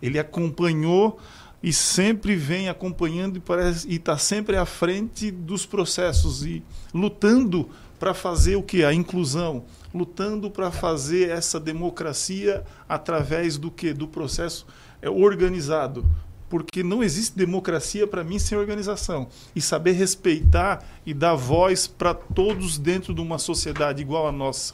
Ele 0.04 0.20
acompanhou 0.20 1.18
e 1.64 1.72
sempre 1.72 2.36
vem 2.36 2.68
acompanhando 2.68 3.42
e 3.88 3.96
está 3.96 4.18
sempre 4.18 4.58
à 4.58 4.66
frente 4.66 5.32
dos 5.32 5.66
processos 5.66 6.46
e 6.46 6.62
lutando 6.94 7.70
para 7.98 8.14
fazer 8.14 8.58
o 8.58 8.62
que 8.62 8.84
a 8.84 8.94
inclusão, 8.94 9.64
lutando 9.94 10.52
para 10.52 10.70
fazer 10.72 11.30
essa 11.30 11.58
democracia 11.58 12.66
através 12.88 13.58
do 13.58 13.72
que 13.72 13.94
do 13.94 14.10
processo 14.10 14.68
é, 15.02 15.10
organizado, 15.10 16.06
porque 16.50 16.84
não 16.84 17.02
existe 17.02 17.38
democracia 17.38 18.06
para 18.06 18.26
mim 18.26 18.38
sem 18.38 18.58
organização. 18.58 19.30
E 19.56 19.62
saber 19.62 19.94
respeitar 19.94 20.86
e 21.06 21.14
dar 21.14 21.36
voz 21.36 21.88
para 21.88 22.14
todos 22.14 22.78
dentro 22.78 23.14
de 23.14 23.22
uma 23.22 23.40
sociedade 23.40 24.02
igual 24.02 24.28
a 24.28 24.34
nossa, 24.34 24.74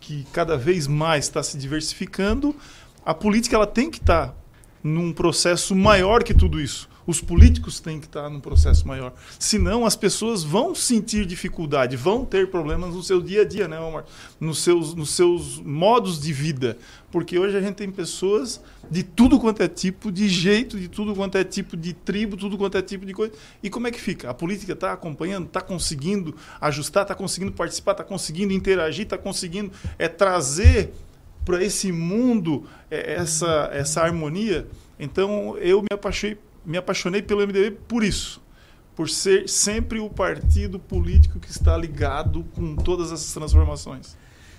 que 0.00 0.26
cada 0.32 0.56
vez 0.56 0.88
mais 0.88 1.26
está 1.26 1.44
se 1.44 1.56
diversificando, 1.56 2.56
a 3.06 3.14
política 3.14 3.54
ela 3.54 3.68
tem 3.68 3.88
que 3.88 3.98
estar 3.98 4.28
tá 4.28 4.34
num 4.84 5.14
processo 5.14 5.74
maior 5.74 6.22
que 6.22 6.34
tudo 6.34 6.60
isso. 6.60 6.90
Os 7.06 7.20
políticos 7.20 7.80
têm 7.80 8.00
que 8.00 8.06
estar 8.06 8.30
num 8.30 8.40
processo 8.40 8.86
maior. 8.86 9.12
Senão, 9.38 9.84
as 9.84 9.96
pessoas 9.96 10.42
vão 10.42 10.74
sentir 10.74 11.26
dificuldade, 11.26 11.96
vão 11.96 12.24
ter 12.24 12.50
problemas 12.50 12.94
no 12.94 13.02
seu 13.02 13.20
dia 13.20 13.42
a 13.42 13.44
dia, 13.44 13.68
né, 13.68 13.78
Omar? 13.78 14.04
Nos 14.40 14.62
seus, 14.62 14.94
nos 14.94 15.10
seus 15.10 15.58
modos 15.60 16.20
de 16.20 16.32
vida. 16.32 16.78
Porque 17.10 17.38
hoje 17.38 17.56
a 17.56 17.60
gente 17.60 17.76
tem 17.76 17.90
pessoas 17.90 18.60
de 18.90 19.02
tudo 19.02 19.38
quanto 19.38 19.62
é 19.62 19.68
tipo 19.68 20.10
de 20.10 20.28
jeito, 20.28 20.78
de 20.78 20.88
tudo 20.88 21.14
quanto 21.14 21.36
é 21.36 21.44
tipo 21.44 21.76
de 21.76 21.92
tribo, 21.92 22.36
tudo 22.36 22.56
quanto 22.56 22.76
é 22.78 22.82
tipo 22.82 23.04
de 23.04 23.12
coisa. 23.12 23.32
E 23.62 23.68
como 23.68 23.86
é 23.86 23.90
que 23.90 24.00
fica? 24.00 24.30
A 24.30 24.34
política 24.34 24.72
está 24.72 24.92
acompanhando, 24.92 25.46
está 25.46 25.60
conseguindo 25.60 26.34
ajustar, 26.60 27.02
está 27.02 27.14
conseguindo 27.14 27.52
participar, 27.52 27.92
está 27.92 28.04
conseguindo 28.04 28.52
interagir, 28.52 29.04
está 29.04 29.18
conseguindo 29.18 29.70
é, 29.98 30.08
trazer 30.08 30.92
para 31.44 31.62
esse 31.62 31.92
mundo 31.92 32.64
é, 32.90 33.14
essa, 33.14 33.70
essa 33.72 34.00
harmonia. 34.02 34.66
Então 34.98 35.56
eu 35.58 35.82
me 35.82 35.88
apaixonei, 35.92 36.38
me 36.64 36.78
apaixonei 36.78 37.22
pelo 37.22 37.40
MDB 37.46 37.72
por 37.88 38.02
isso. 38.02 38.42
Por 38.96 39.08
ser 39.08 39.48
sempre 39.48 39.98
o 39.98 40.08
partido 40.08 40.78
político 40.78 41.40
que 41.40 41.50
está 41.50 41.76
ligado 41.76 42.44
com 42.54 42.76
todas 42.76 43.10
essas 43.10 43.32
transformações. 43.32 44.16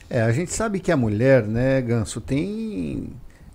É, 0.09 0.21
a 0.21 0.31
gente 0.31 0.51
sabe 0.51 0.79
que 0.79 0.91
a 0.91 0.97
mulher, 0.97 1.47
né, 1.47 1.81
Ganso, 1.81 2.21
tem. 2.21 3.09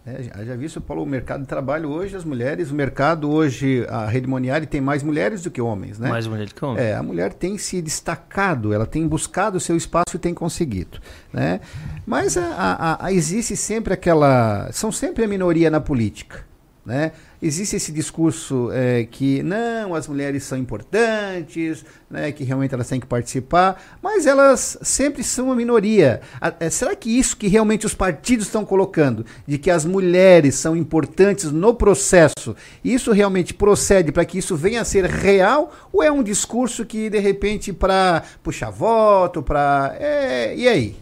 É, 0.06 0.44
já- 0.44 0.56
visto, 0.56 0.80
Paulo, 0.80 1.02
o 1.02 1.06
mercado 1.06 1.42
de 1.42 1.46
trabalho 1.46 1.90
hoje, 1.90 2.16
as 2.16 2.24
mulheres, 2.24 2.70
o 2.70 2.74
mercado 2.74 3.30
hoje, 3.30 3.84
a 3.88 4.06
rede 4.06 4.26
Moniari 4.26 4.66
tem 4.66 4.80
mais 4.80 5.02
mulheres 5.02 5.42
do 5.42 5.50
que 5.50 5.60
homens, 5.60 5.98
né? 5.98 6.08
Mais 6.08 6.26
mulher 6.26 6.46
do 6.46 6.54
que 6.54 6.64
homem. 6.64 6.82
É, 6.82 6.94
a 6.94 7.02
mulher 7.02 7.34
tem 7.34 7.58
se 7.58 7.82
destacado, 7.82 8.72
ela 8.72 8.86
tem 8.86 9.06
buscado 9.06 9.58
o 9.58 9.60
seu 9.60 9.76
espaço 9.76 10.16
e 10.16 10.18
tem 10.18 10.32
conseguido, 10.32 10.98
né? 11.32 11.60
Mas 12.06 12.36
a, 12.38 12.44
a- 12.46 13.06
a- 13.06 13.12
existe 13.12 13.54
sempre 13.56 13.92
aquela, 13.92 14.70
são 14.72 14.90
sempre 14.90 15.22
a 15.22 15.28
minoria 15.28 15.68
na 15.70 15.80
política, 15.80 16.44
né? 16.84 17.12
Existe 17.42 17.76
esse 17.76 17.92
discurso 17.92 18.70
é, 18.72 19.04
que 19.04 19.42
não, 19.42 19.94
as 19.94 20.06
mulheres 20.08 20.42
são 20.44 20.58
importantes, 20.58 21.84
né, 22.10 22.32
que 22.32 22.44
realmente 22.44 22.74
elas 22.74 22.88
têm 22.88 23.00
que 23.00 23.06
participar, 23.06 23.98
mas 24.02 24.26
elas 24.26 24.78
sempre 24.82 25.22
são 25.22 25.50
a 25.50 25.56
minoria. 25.56 26.20
A- 26.40 26.52
é, 26.60 26.68
será 26.70 26.94
que 26.94 27.10
isso 27.18 27.36
que 27.36 27.48
realmente 27.48 27.86
os 27.86 27.94
partidos 27.94 28.46
estão 28.46 28.64
colocando, 28.64 29.24
de 29.46 29.56
que 29.58 29.70
as 29.70 29.84
mulheres 29.84 30.54
são 30.54 30.76
importantes 30.76 31.50
no 31.50 31.74
processo, 31.74 32.54
isso 32.84 33.12
realmente 33.12 33.54
procede 33.54 34.12
para 34.12 34.24
que 34.24 34.38
isso 34.38 34.56
venha 34.56 34.80
a 34.80 34.84
ser 34.84 35.04
real 35.06 35.72
ou 35.92 36.02
é 36.02 36.10
um 36.10 36.22
discurso 36.22 36.84
que 36.84 37.08
de 37.08 37.18
repente 37.18 37.72
para 37.72 38.22
puxar 38.42 38.70
voto, 38.70 39.42
para 39.42 39.96
é, 39.98 40.54
e 40.56 40.68
aí? 40.68 40.96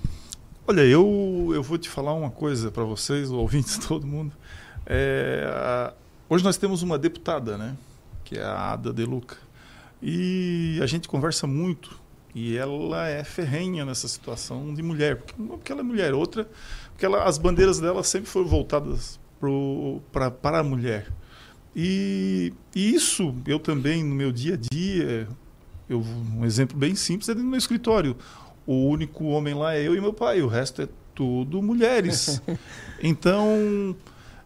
Olha, 0.66 0.82
eu, 0.82 1.50
eu 1.54 1.62
vou 1.62 1.78
te 1.78 1.88
falar 1.88 2.12
uma 2.12 2.30
coisa 2.30 2.70
para 2.70 2.84
vocês, 2.84 3.30
ouvintes, 3.30 3.78
todo 3.88 4.06
mundo. 4.06 4.32
É, 4.90 5.44
a- 5.46 5.92
hoje 6.30 6.42
nós 6.42 6.56
temos 6.56 6.82
uma 6.82 6.98
deputada, 6.98 7.58
né? 7.58 7.76
Que 8.24 8.38
é 8.38 8.42
a 8.42 8.72
Ada 8.72 8.92
De 8.92 9.04
Luca. 9.04 9.36
E 10.02 10.78
a 10.82 10.86
gente 10.86 11.06
conversa 11.06 11.46
muito. 11.46 12.00
E 12.34 12.56
ela 12.56 13.06
é 13.08 13.22
ferrenha 13.24 13.84
nessa 13.84 14.08
situação 14.08 14.72
de 14.72 14.82
mulher. 14.82 15.16
Porque, 15.16 15.34
uma 15.40 15.56
porque 15.58 15.72
ela 15.72 15.80
é 15.82 15.84
mulher, 15.84 16.14
outra, 16.14 16.48
porque 16.92 17.04
ela, 17.04 17.24
as 17.24 17.36
bandeiras 17.36 17.78
dela 17.78 18.02
sempre 18.02 18.28
foram 18.30 18.46
voltadas 18.46 19.18
pro, 19.38 20.00
pra, 20.10 20.30
para 20.30 20.58
a 20.60 20.62
mulher. 20.62 21.10
E, 21.74 22.52
e 22.74 22.94
isso 22.94 23.34
eu 23.46 23.58
também, 23.58 24.02
no 24.02 24.14
meu 24.14 24.32
dia 24.32 24.54
a 24.54 24.56
dia, 24.56 25.28
eu, 25.88 26.00
um 26.00 26.44
exemplo 26.44 26.76
bem 26.76 26.94
simples 26.94 27.28
é 27.28 27.32
dentro 27.32 27.44
do 27.46 27.50
meu 27.50 27.58
escritório. 27.58 28.16
O 28.66 28.86
único 28.88 29.24
homem 29.24 29.54
lá 29.54 29.74
é 29.74 29.82
eu 29.86 29.94
e 29.94 30.00
meu 30.00 30.12
pai, 30.12 30.42
o 30.42 30.46
resto 30.48 30.82
é 30.82 30.88
tudo 31.14 31.62
mulheres. 31.62 32.40
então, 33.02 33.96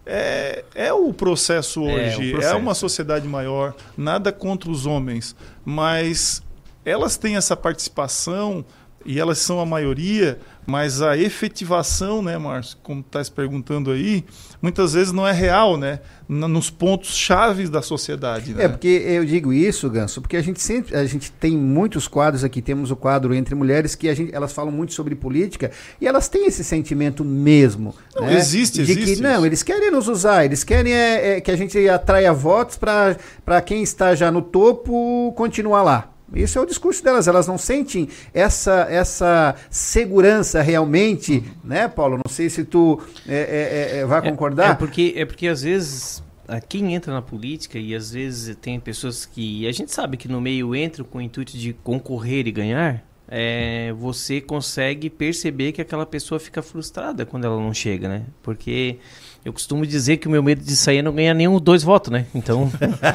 é, 0.06 0.64
é 0.74 0.92
o 0.92 1.12
processo 1.12 1.86
É, 1.88 1.94
hoje, 1.94 2.28
é, 2.30 2.32
processo. 2.32 2.56
uma 2.56 2.74
sociedade 2.74 3.26
maior, 3.28 3.74
nada 3.96 4.32
contra 4.32 4.70
os 4.70 4.86
homens, 4.86 5.34
mas 5.64 6.42
elas 6.84 7.16
têm 7.16 7.36
essa 7.36 7.56
participação 7.56 8.64
e 9.04 9.18
elas 9.18 9.38
são 9.38 9.60
a 9.60 9.66
maioria, 9.66 10.38
mas 10.66 11.02
a 11.02 11.16
efetivação, 11.16 12.22
né, 12.22 12.38
Márcio, 12.38 12.76
como 12.82 13.00
está 13.00 13.22
se 13.22 13.30
perguntando 13.30 13.90
aí, 13.90 14.24
muitas 14.60 14.92
vezes 14.92 15.12
não 15.12 15.26
é 15.26 15.32
real, 15.32 15.76
né, 15.76 15.98
nos 16.28 16.70
pontos 16.70 17.16
chaves 17.16 17.68
da 17.68 17.82
sociedade. 17.82 18.54
Né? 18.54 18.64
É, 18.64 18.68
porque 18.68 18.88
eu 18.88 19.24
digo 19.24 19.52
isso, 19.52 19.90
Ganso, 19.90 20.20
porque 20.20 20.36
a 20.36 20.42
gente 20.42 20.60
sempre, 20.60 20.96
a 20.96 21.04
gente 21.04 21.32
tem 21.32 21.56
muitos 21.56 22.06
quadros 22.06 22.44
aqui, 22.44 22.62
temos 22.62 22.90
o 22.90 22.96
quadro 22.96 23.34
Entre 23.34 23.54
Mulheres, 23.54 23.94
que 23.94 24.08
a 24.08 24.14
gente, 24.14 24.34
elas 24.34 24.52
falam 24.52 24.70
muito 24.70 24.92
sobre 24.92 25.14
política, 25.14 25.72
e 26.00 26.06
elas 26.06 26.28
têm 26.28 26.46
esse 26.46 26.62
sentimento 26.62 27.24
mesmo. 27.24 27.94
Não, 28.14 28.26
né? 28.26 28.36
existe, 28.36 28.82
De 28.82 28.92
existe 28.92 29.16
que, 29.16 29.22
não, 29.22 29.44
eles 29.44 29.62
querem 29.62 29.90
nos 29.90 30.06
usar, 30.06 30.44
eles 30.44 30.62
querem 30.62 30.92
é, 30.92 31.36
é, 31.36 31.40
que 31.40 31.50
a 31.50 31.56
gente 31.56 31.88
atraia 31.88 32.32
votos 32.32 32.76
para 32.76 33.60
quem 33.64 33.82
está 33.82 34.14
já 34.14 34.30
no 34.30 34.42
topo 34.42 35.32
continuar 35.36 35.82
lá. 35.82 36.11
Isso 36.34 36.58
é 36.58 36.62
o 36.62 36.66
discurso 36.66 37.02
delas, 37.02 37.28
elas 37.28 37.46
não 37.46 37.58
sentem 37.58 38.08
essa, 38.32 38.86
essa 38.90 39.54
segurança 39.70 40.62
realmente, 40.62 41.44
né, 41.62 41.88
Paulo? 41.88 42.18
Não 42.24 42.32
sei 42.32 42.48
se 42.48 42.64
tu 42.64 43.00
é, 43.28 43.92
é, 43.94 43.98
é, 43.98 44.06
vai 44.06 44.22
concordar. 44.22 44.72
É 44.72 44.74
porque, 44.74 45.14
é 45.16 45.24
porque 45.24 45.48
às 45.48 45.62
vezes 45.62 46.22
a 46.48 46.60
quem 46.60 46.94
entra 46.94 47.12
na 47.12 47.22
política 47.22 47.78
e 47.78 47.94
às 47.94 48.12
vezes 48.12 48.56
tem 48.56 48.78
pessoas 48.78 49.24
que 49.24 49.66
a 49.66 49.72
gente 49.72 49.92
sabe 49.92 50.16
que 50.16 50.28
no 50.28 50.40
meio 50.40 50.74
entram 50.74 51.04
com 51.04 51.18
o 51.18 51.20
intuito 51.20 51.56
de 51.56 51.72
concorrer 51.72 52.46
e 52.46 52.52
ganhar, 52.52 53.04
é, 53.28 53.92
você 53.94 54.40
consegue 54.40 55.08
perceber 55.08 55.72
que 55.72 55.80
aquela 55.80 56.04
pessoa 56.04 56.38
fica 56.38 56.60
frustrada 56.60 57.24
quando 57.24 57.46
ela 57.46 57.56
não 57.56 57.72
chega, 57.72 58.06
né? 58.06 58.26
Porque 58.42 58.98
eu 59.44 59.52
costumo 59.52 59.86
dizer 59.86 60.18
que 60.18 60.28
o 60.28 60.30
meu 60.30 60.42
medo 60.42 60.62
de 60.62 60.76
sair 60.76 60.98
é 60.98 61.02
não 61.02 61.12
ganhar 61.14 61.34
nenhum 61.34 61.58
dois 61.60 61.82
votos, 61.82 62.10
né? 62.12 62.26
Então 62.34 62.70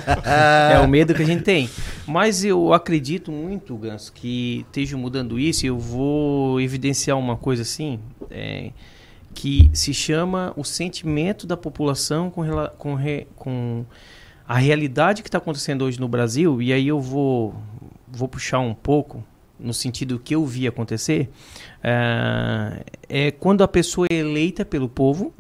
é 0.71 0.79
o 0.79 0.87
medo 0.87 1.13
que 1.13 1.21
a 1.23 1.25
gente 1.25 1.43
tem. 1.43 1.69
Mas 2.05 2.43
eu 2.43 2.73
acredito 2.73 3.31
muito, 3.31 3.75
Ganso, 3.77 4.11
que 4.13 4.65
esteja 4.67 4.97
mudando 4.97 5.39
isso. 5.39 5.65
Eu 5.65 5.77
vou 5.79 6.59
evidenciar 6.59 7.17
uma 7.17 7.35
coisa 7.37 7.61
assim. 7.61 7.99
é, 8.29 8.71
que 9.33 9.69
se 9.71 9.93
chama 9.93 10.51
o 10.57 10.63
sentimento 10.63 11.45
da 11.45 11.55
população 11.55 12.31
com, 12.31 12.43
com, 12.77 12.95
re- 12.95 13.27
com 13.35 13.85
a 14.47 14.57
realidade 14.57 15.21
que 15.21 15.27
está 15.27 15.37
acontecendo 15.37 15.85
hoje 15.85 15.99
no 15.99 16.07
Brasil, 16.07 16.59
e 16.59 16.73
aí 16.73 16.87
eu 16.87 16.99
vou, 16.99 17.53
vou 18.07 18.27
puxar 18.27 18.59
um 18.59 18.73
pouco 18.73 19.23
no 19.59 19.75
sentido 19.75 20.17
que 20.17 20.33
eu 20.33 20.43
vi 20.43 20.67
acontecer, 20.67 21.29
é, 21.83 22.83
é 23.07 23.31
quando 23.31 23.63
a 23.63 23.67
pessoa 23.67 24.07
é 24.09 24.15
eleita 24.15 24.65
pelo 24.65 24.89
povo 24.89 25.31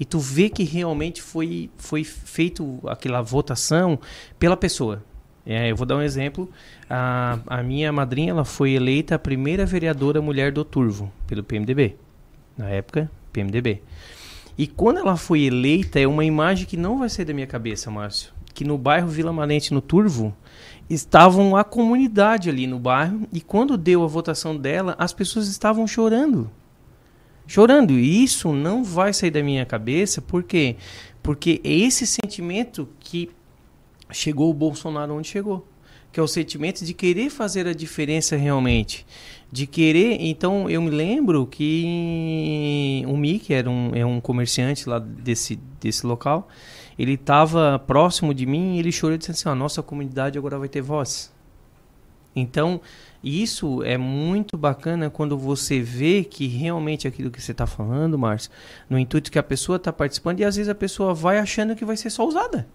e 0.00 0.04
tu 0.06 0.18
vê 0.18 0.48
que 0.48 0.64
realmente 0.64 1.20
foi, 1.20 1.68
foi 1.76 2.04
feito 2.04 2.80
aquela 2.86 3.20
votação 3.20 3.98
pela 4.38 4.56
pessoa. 4.56 5.04
É, 5.44 5.70
eu 5.70 5.76
vou 5.76 5.84
dar 5.86 5.96
um 5.96 6.02
exemplo. 6.02 6.50
A, 6.88 7.38
a 7.46 7.62
minha 7.62 7.92
madrinha 7.92 8.30
ela 8.30 8.46
foi 8.46 8.72
eleita 8.72 9.16
a 9.16 9.18
primeira 9.18 9.66
vereadora 9.66 10.22
mulher 10.22 10.52
do 10.52 10.64
Turvo, 10.64 11.12
pelo 11.26 11.44
PMDB. 11.44 11.96
Na 12.56 12.70
época, 12.70 13.10
PMDB. 13.30 13.82
E 14.56 14.66
quando 14.66 15.00
ela 15.00 15.18
foi 15.18 15.42
eleita, 15.42 16.00
é 16.00 16.06
uma 16.06 16.24
imagem 16.24 16.66
que 16.66 16.78
não 16.78 16.98
vai 16.98 17.10
sair 17.10 17.26
da 17.26 17.34
minha 17.34 17.46
cabeça, 17.46 17.90
Márcio. 17.90 18.32
Que 18.54 18.64
no 18.64 18.78
bairro 18.78 19.08
Vila 19.08 19.32
Manente, 19.32 19.74
no 19.74 19.82
Turvo, 19.82 20.34
estavam 20.88 21.56
a 21.56 21.62
comunidade 21.62 22.48
ali 22.48 22.66
no 22.66 22.78
bairro. 22.78 23.28
E 23.32 23.40
quando 23.40 23.76
deu 23.76 24.02
a 24.02 24.06
votação 24.06 24.56
dela, 24.56 24.94
as 24.98 25.12
pessoas 25.12 25.46
estavam 25.46 25.86
chorando 25.86 26.50
chorando. 27.50 27.98
E 27.98 28.22
isso 28.22 28.52
não 28.52 28.84
vai 28.84 29.12
sair 29.12 29.32
da 29.32 29.42
minha 29.42 29.66
cabeça, 29.66 30.22
por 30.22 30.44
quê? 30.44 30.76
Porque 31.20 31.60
é 31.64 31.72
esse 31.72 32.06
sentimento 32.06 32.88
que 33.00 33.28
chegou 34.12 34.48
o 34.50 34.54
Bolsonaro 34.54 35.16
onde 35.16 35.26
chegou. 35.26 35.66
Que 36.12 36.20
é 36.20 36.22
o 36.22 36.28
sentimento 36.28 36.84
de 36.84 36.94
querer 36.94 37.28
fazer 37.28 37.66
a 37.66 37.72
diferença 37.72 38.36
realmente. 38.36 39.04
De 39.50 39.66
querer. 39.66 40.18
Então, 40.20 40.70
eu 40.70 40.80
me 40.80 40.90
lembro 40.90 41.44
que 41.46 43.02
o 43.06 43.16
Mick 43.16 43.52
era 43.52 43.68
um, 43.68 43.90
é 43.94 44.06
um 44.06 44.20
comerciante 44.20 44.88
lá 44.88 45.00
desse, 45.00 45.56
desse 45.80 46.06
local. 46.06 46.48
Ele 46.96 47.14
estava 47.14 47.78
próximo 47.78 48.32
de 48.32 48.46
mim 48.46 48.76
e 48.76 48.78
ele 48.78 48.92
chorou 48.92 49.14
e 49.14 49.18
disse 49.18 49.30
assim: 49.32 49.48
a 49.48 49.54
nossa 49.54 49.82
comunidade 49.82 50.38
agora 50.38 50.58
vai 50.58 50.68
ter 50.68 50.82
voz. 50.82 51.32
Então, 52.34 52.80
isso 53.22 53.82
é 53.82 53.98
muito 53.98 54.56
bacana 54.56 55.10
quando 55.10 55.36
você 55.36 55.80
vê 55.80 56.24
que 56.24 56.46
realmente 56.46 57.06
aquilo 57.06 57.30
que 57.30 57.40
você 57.40 57.52
está 57.52 57.66
falando, 57.66 58.18
Márcio, 58.18 58.50
no 58.88 58.98
intuito 58.98 59.30
que 59.30 59.38
a 59.38 59.42
pessoa 59.42 59.76
está 59.76 59.92
participando, 59.92 60.40
e 60.40 60.44
às 60.44 60.56
vezes 60.56 60.70
a 60.70 60.74
pessoa 60.74 61.12
vai 61.12 61.38
achando 61.38 61.76
que 61.76 61.84
vai 61.84 61.96
ser 61.96 62.10
só 62.10 62.26
usada. 62.26 62.66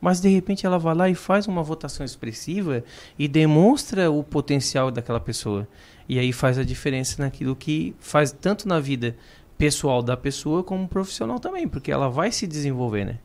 Mas 0.00 0.20
de 0.20 0.28
repente 0.28 0.64
ela 0.64 0.78
vai 0.78 0.94
lá 0.94 1.08
e 1.08 1.14
faz 1.14 1.48
uma 1.48 1.62
votação 1.62 2.04
expressiva 2.04 2.84
e 3.18 3.26
demonstra 3.26 4.10
o 4.10 4.22
potencial 4.22 4.90
daquela 4.90 5.18
pessoa. 5.18 5.66
E 6.08 6.18
aí 6.18 6.32
faz 6.32 6.58
a 6.58 6.64
diferença 6.64 7.22
naquilo 7.22 7.56
que 7.56 7.94
faz 7.98 8.30
tanto 8.30 8.68
na 8.68 8.78
vida 8.78 9.16
pessoal 9.56 10.02
da 10.02 10.16
pessoa 10.16 10.62
como 10.62 10.86
profissional 10.86 11.40
também, 11.40 11.66
porque 11.66 11.90
ela 11.90 12.08
vai 12.08 12.30
se 12.30 12.46
desenvolver, 12.46 13.04
né? 13.04 13.18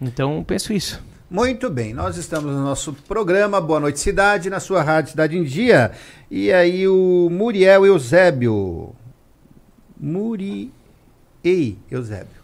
Então, 0.00 0.44
penso 0.44 0.72
isso. 0.72 1.02
Muito 1.30 1.68
bem, 1.68 1.92
nós 1.92 2.16
estamos 2.16 2.50
no 2.50 2.62
nosso 2.62 2.94
programa 3.06 3.60
Boa 3.60 3.78
Noite 3.78 4.00
Cidade, 4.00 4.48
na 4.48 4.60
sua 4.60 4.82
rádio 4.82 5.10
Cidade 5.10 5.36
em 5.36 5.44
Dia. 5.44 5.92
E 6.30 6.50
aí 6.50 6.88
o 6.88 7.28
Muriel 7.30 7.84
Eusébio. 7.84 8.94
Muri... 10.00 10.72
Ei, 11.44 11.76
Eusébio. 11.90 12.38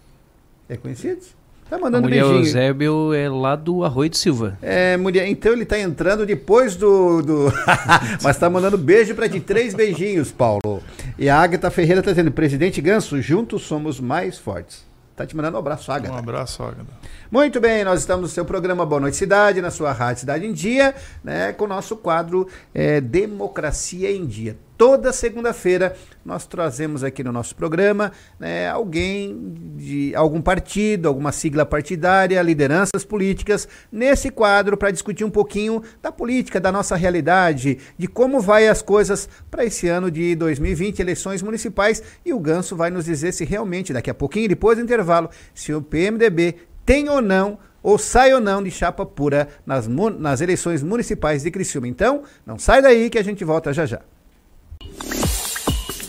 É 0.69 0.77
conhecido? 0.77 1.23
Tá 1.71 1.79
mandando 1.79 2.03
mulher 2.03 2.25
beijinho. 2.25 2.41
Eusébio 2.41 3.15
é 3.15 3.27
lá 3.31 3.57
do 3.57 3.85
Arroio 3.85 4.11
do 4.11 4.19
Silva. 4.19 4.59
É, 4.61 4.99
mulher, 4.99 5.27
então 5.29 5.55
ele 5.55 5.65
tá 5.65 5.79
entrando 5.81 6.27
depois 6.27 6.77
do. 6.77 7.23
do... 7.23 7.53
Mas 8.23 8.37
tá 8.37 8.51
mandando 8.51 8.77
beijo 8.77 9.15
pra 9.15 9.31
ti. 9.31 9.41
Três 9.41 9.73
beijinhos, 9.73 10.31
Paulo. 10.31 10.83
E 11.19 11.27
a 11.31 11.41
Agatha 11.41 11.71
Ferreira 11.71 12.03
tá 12.03 12.11
dizendo: 12.11 12.31
Presidente 12.31 12.83
Ganso, 12.83 13.21
juntos 13.23 13.63
somos 13.63 13.99
mais 13.99 14.37
fortes. 14.37 14.85
Tá 15.17 15.25
te 15.25 15.37
mandando 15.37 15.57
um 15.57 15.61
abraço, 15.61 15.93
Agatha. 15.93 16.13
Um 16.13 16.19
abraço, 16.19 16.63
Agatha. 16.63 16.87
Muito 17.31 17.61
bem, 17.61 17.85
nós 17.85 18.01
estamos 18.01 18.23
no 18.23 18.29
seu 18.29 18.45
programa 18.45 18.85
Boa 18.85 19.01
Noite 19.01 19.17
Cidade, 19.17 19.61
na 19.61 19.71
sua 19.71 19.93
Rádio 19.93 20.21
Cidade 20.21 20.45
em 20.45 20.53
Dia, 20.53 20.95
né, 21.23 21.53
com 21.53 21.65
o 21.65 21.69
nosso 21.69 21.97
quadro 21.97 22.49
é, 22.75 23.01
Democracia 23.01 24.11
em 24.11 24.27
Dia. 24.27 24.57
Toda 24.77 25.13
segunda-feira 25.13 25.95
nós 26.25 26.47
trazemos 26.47 27.05
aqui 27.05 27.23
no 27.23 27.31
nosso 27.31 27.55
programa 27.55 28.11
né, 28.41 28.69
alguém 28.69 29.55
de 29.77 30.13
algum 30.17 30.43
partido, 30.43 31.07
alguma 31.07 31.31
sigla 31.31 31.65
partidária, 31.65 32.43
lideranças 32.43 33.05
políticas, 33.05 33.69
nesse 33.93 34.31
quadro 34.31 34.77
para 34.77 34.91
discutir 34.91 35.25
um 35.25 35.31
pouquinho 35.31 35.81
da 36.03 36.11
política, 36.11 36.59
da 36.59 36.73
nossa 36.73 36.97
realidade, 36.97 37.79
de 37.97 38.09
como 38.09 38.41
vai 38.41 38.67
as 38.67 38.83
coisas 38.83 39.29
para 39.49 39.65
esse 39.65 39.87
ano 39.87 40.11
de 40.11 40.35
2020, 40.35 40.99
eleições 40.99 41.41
municipais, 41.41 42.03
e 42.25 42.33
o 42.33 42.41
Ganso 42.41 42.75
vai 42.75 42.91
nos 42.91 43.05
dizer 43.05 43.31
se 43.33 43.45
realmente, 43.45 43.93
daqui 43.93 44.11
a 44.11 44.15
pouquinho, 44.15 44.49
depois 44.49 44.77
do 44.77 44.83
intervalo, 44.83 45.31
se 45.55 45.73
o 45.73 45.81
PMDB 45.81 46.57
tem 46.85 47.09
ou 47.09 47.23
não, 47.23 47.59
ou 47.81 47.97
sai 47.97 48.33
ou 48.33 48.41
não 48.41 48.61
de 48.63 48.73
chapa 48.73 49.07
pura 49.07 49.47
nas, 49.65 49.87
nas 49.87 50.41
eleições 50.41 50.83
municipais 50.83 51.45
de 51.45 51.51
Criciúma. 51.51 51.87
Então, 51.87 52.23
não 52.45 52.59
sai 52.59 52.83
daí 52.83 53.09
que 53.09 53.19
a 53.19 53.23
gente 53.23 53.45
volta 53.45 53.73
já 53.73 53.87
já. 53.87 54.01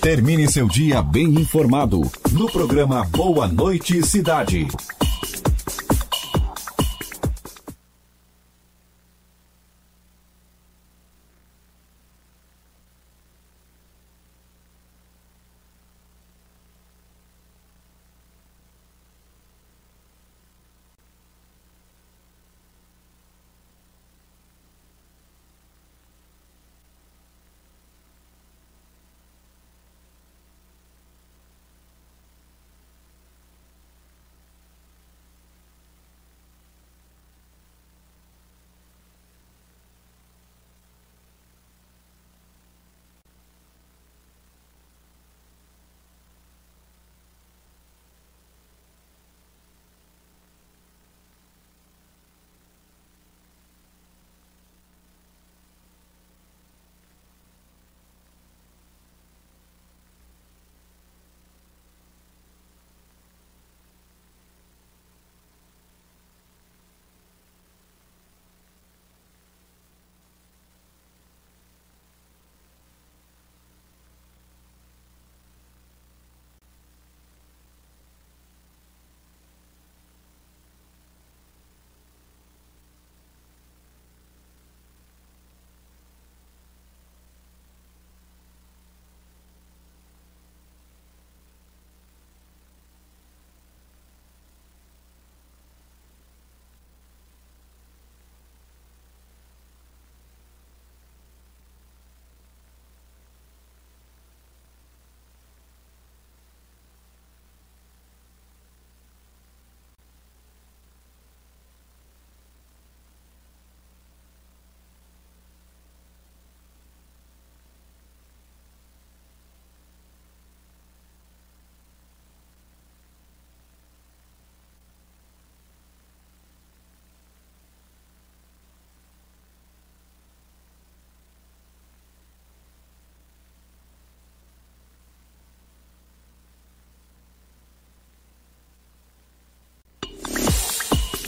Termine 0.02 0.48
seu 0.52 0.68
dia 0.68 1.02
bem 1.02 1.26
informado 1.26 2.02
no 2.32 2.50
programa 2.52 3.04
Boa 3.06 3.48
Noite 3.48 4.06
Cidade. 4.06 4.68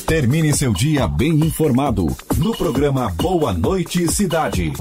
Termine 0.08 0.54
seu 0.54 0.72
dia 0.72 1.06
bem 1.06 1.32
informado 1.32 2.08
no 2.38 2.56
programa 2.56 3.12
Boa 3.18 3.52
Noite 3.52 4.10
Cidade. 4.10 4.72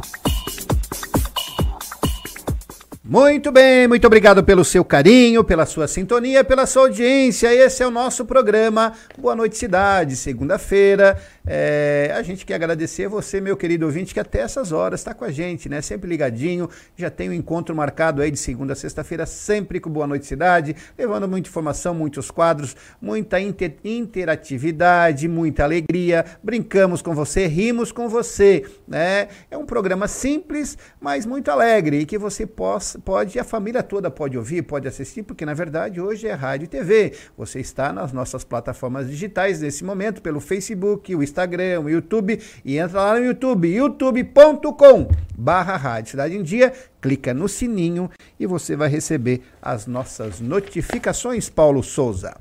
Muito 3.02 3.50
bem, 3.50 3.88
muito 3.88 4.06
obrigado 4.06 4.44
pelo 4.44 4.64
seu 4.64 4.84
carinho, 4.84 5.42
pela 5.42 5.66
sua 5.66 5.88
sintonia, 5.88 6.44
pela 6.44 6.64
sua 6.64 6.82
audiência. 6.82 7.52
Esse 7.52 7.82
é 7.82 7.86
o 7.86 7.90
nosso 7.90 8.24
programa 8.24 8.92
Boa 9.18 9.34
Noite 9.34 9.58
Cidade, 9.58 10.14
segunda-feira. 10.14 11.20
É, 11.48 12.12
a 12.12 12.22
gente 12.22 12.44
quer 12.44 12.54
agradecer 12.54 13.06
você, 13.06 13.40
meu 13.40 13.56
querido 13.56 13.86
ouvinte, 13.86 14.12
que 14.12 14.18
até 14.18 14.40
essas 14.40 14.72
horas 14.72 14.98
está 15.00 15.14
com 15.14 15.24
a 15.24 15.30
gente, 15.30 15.68
né? 15.68 15.80
Sempre 15.80 16.08
ligadinho. 16.10 16.68
Já 16.96 17.08
tem 17.08 17.30
um 17.30 17.32
encontro 17.32 17.74
marcado 17.74 18.20
aí 18.20 18.32
de 18.32 18.38
segunda 18.38 18.72
a 18.72 18.76
sexta-feira, 18.76 19.24
sempre 19.26 19.78
com 19.78 19.88
Boa 19.88 20.08
Noite 20.08 20.26
Cidade, 20.26 20.74
levando 20.98 21.28
muita 21.28 21.48
informação, 21.48 21.94
muitos 21.94 22.32
quadros, 22.32 22.74
muita 23.00 23.40
inter- 23.40 23.76
interatividade, 23.84 25.28
muita 25.28 25.62
alegria. 25.62 26.24
Brincamos 26.42 27.00
com 27.00 27.14
você, 27.14 27.46
rimos 27.46 27.92
com 27.92 28.08
você, 28.08 28.64
né? 28.88 29.28
É 29.48 29.56
um 29.56 29.64
programa 29.66 30.08
simples, 30.08 30.76
mas 31.00 31.24
muito 31.24 31.48
alegre 31.50 32.00
e 32.00 32.06
que 32.06 32.18
você 32.18 32.44
possa, 32.44 32.98
pode, 32.98 33.38
a 33.38 33.44
família 33.44 33.84
toda 33.84 34.10
pode 34.10 34.36
ouvir, 34.36 34.62
pode 34.62 34.88
assistir, 34.88 35.22
porque 35.22 35.46
na 35.46 35.54
verdade 35.54 36.00
hoje 36.00 36.26
é 36.26 36.32
rádio 36.32 36.64
e 36.64 36.68
TV. 36.68 37.12
Você 37.38 37.60
está 37.60 37.92
nas 37.92 38.12
nossas 38.12 38.42
plataformas 38.42 39.08
digitais 39.08 39.60
nesse 39.60 39.84
momento, 39.84 40.20
pelo 40.20 40.40
Facebook, 40.40 41.14
o 41.14 41.22
Instagram, 41.22 41.35
o 41.82 41.88
YouTube, 41.88 42.40
e 42.64 42.78
entra 42.78 43.00
lá 43.00 43.18
no 43.18 43.24
YouTube, 43.24 43.68
youtube.com 43.68 45.08
barra 45.36 45.76
Rádio 45.76 46.12
Cidade 46.12 46.36
em 46.36 46.42
Dia, 46.42 46.72
clica 47.00 47.34
no 47.34 47.48
sininho 47.48 48.10
e 48.40 48.46
você 48.46 48.74
vai 48.74 48.88
receber 48.88 49.42
as 49.60 49.86
nossas 49.86 50.40
notificações, 50.40 51.48
Paulo 51.48 51.82
Souza. 51.82 52.34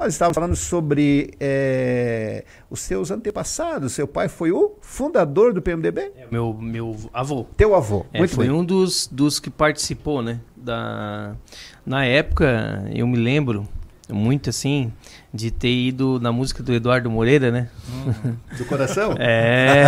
Nós 0.00 0.14
estávamos 0.14 0.34
falando 0.34 0.56
sobre 0.56 1.34
eh, 1.38 2.44
os 2.70 2.80
seus 2.80 3.10
antepassados. 3.10 3.92
Seu 3.92 4.08
pai 4.08 4.28
foi 4.28 4.50
o 4.50 4.76
fundador 4.80 5.52
do 5.52 5.60
PMDB? 5.60 6.10
Meu, 6.30 6.54
meu 6.54 6.96
avô. 7.12 7.44
Teu 7.54 7.74
avô. 7.74 8.06
É, 8.10 8.16
Muito 8.16 8.34
foi 8.34 8.46
bem. 8.46 8.56
um 8.56 8.64
dos, 8.64 9.06
dos 9.06 9.38
que 9.38 9.50
participou, 9.50 10.22
né? 10.22 10.40
Da... 10.56 11.36
Na 11.84 12.06
época, 12.06 12.82
eu 12.94 13.06
me 13.06 13.18
lembro 13.18 13.68
muito 14.08 14.48
assim 14.48 14.90
de 15.32 15.50
ter 15.50 15.70
ido 15.72 16.18
na 16.20 16.32
música 16.32 16.60
do 16.62 16.72
Eduardo 16.74 17.08
Moreira, 17.10 17.50
né? 17.52 17.68
Do 18.58 18.64
coração? 18.64 19.14
É. 19.20 19.84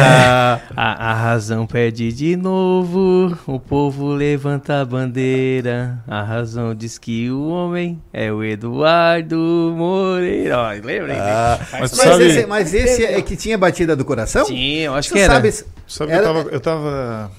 a, 0.77 1.11
a 1.11 1.15
razão 1.15 1.67
perde 1.67 2.13
de 2.13 2.37
novo, 2.37 3.37
o 3.47 3.59
povo 3.59 4.09
levanta 4.15 4.81
a 4.81 4.85
bandeira. 4.85 5.99
A 6.07 6.23
razão 6.23 6.75
diz 6.75 6.97
que 6.99 7.29
o 7.31 7.49
homem 7.49 8.01
é 8.13 8.33
o 8.33 8.45
Eduardo 8.45 9.75
Moreira. 9.77 10.59
Ó, 10.59 10.69
lembrei. 10.71 11.17
Ah, 11.19 11.59
né? 11.61 11.67
mas, 11.81 11.97
Faz 11.97 12.05
parte. 12.09 12.23
esse, 12.23 12.47
mas 12.47 12.75
esse 12.75 13.05
é 13.05 13.21
que 13.21 13.37
tinha 13.37 13.59
batida 13.59 13.97
do 13.97 14.05
coração? 14.05 14.45
Sim, 14.45 14.79
eu 14.79 14.95
acho 14.95 15.09
Tu 15.09 15.15
que 15.15 15.21
era. 15.21 15.35
Sabe, 15.35 15.53
Sabe, 15.89 16.13
era- 16.13 16.23
eu, 16.23 16.35
tava, 16.35 16.49
eu 16.51 16.61
tava. 16.61 17.31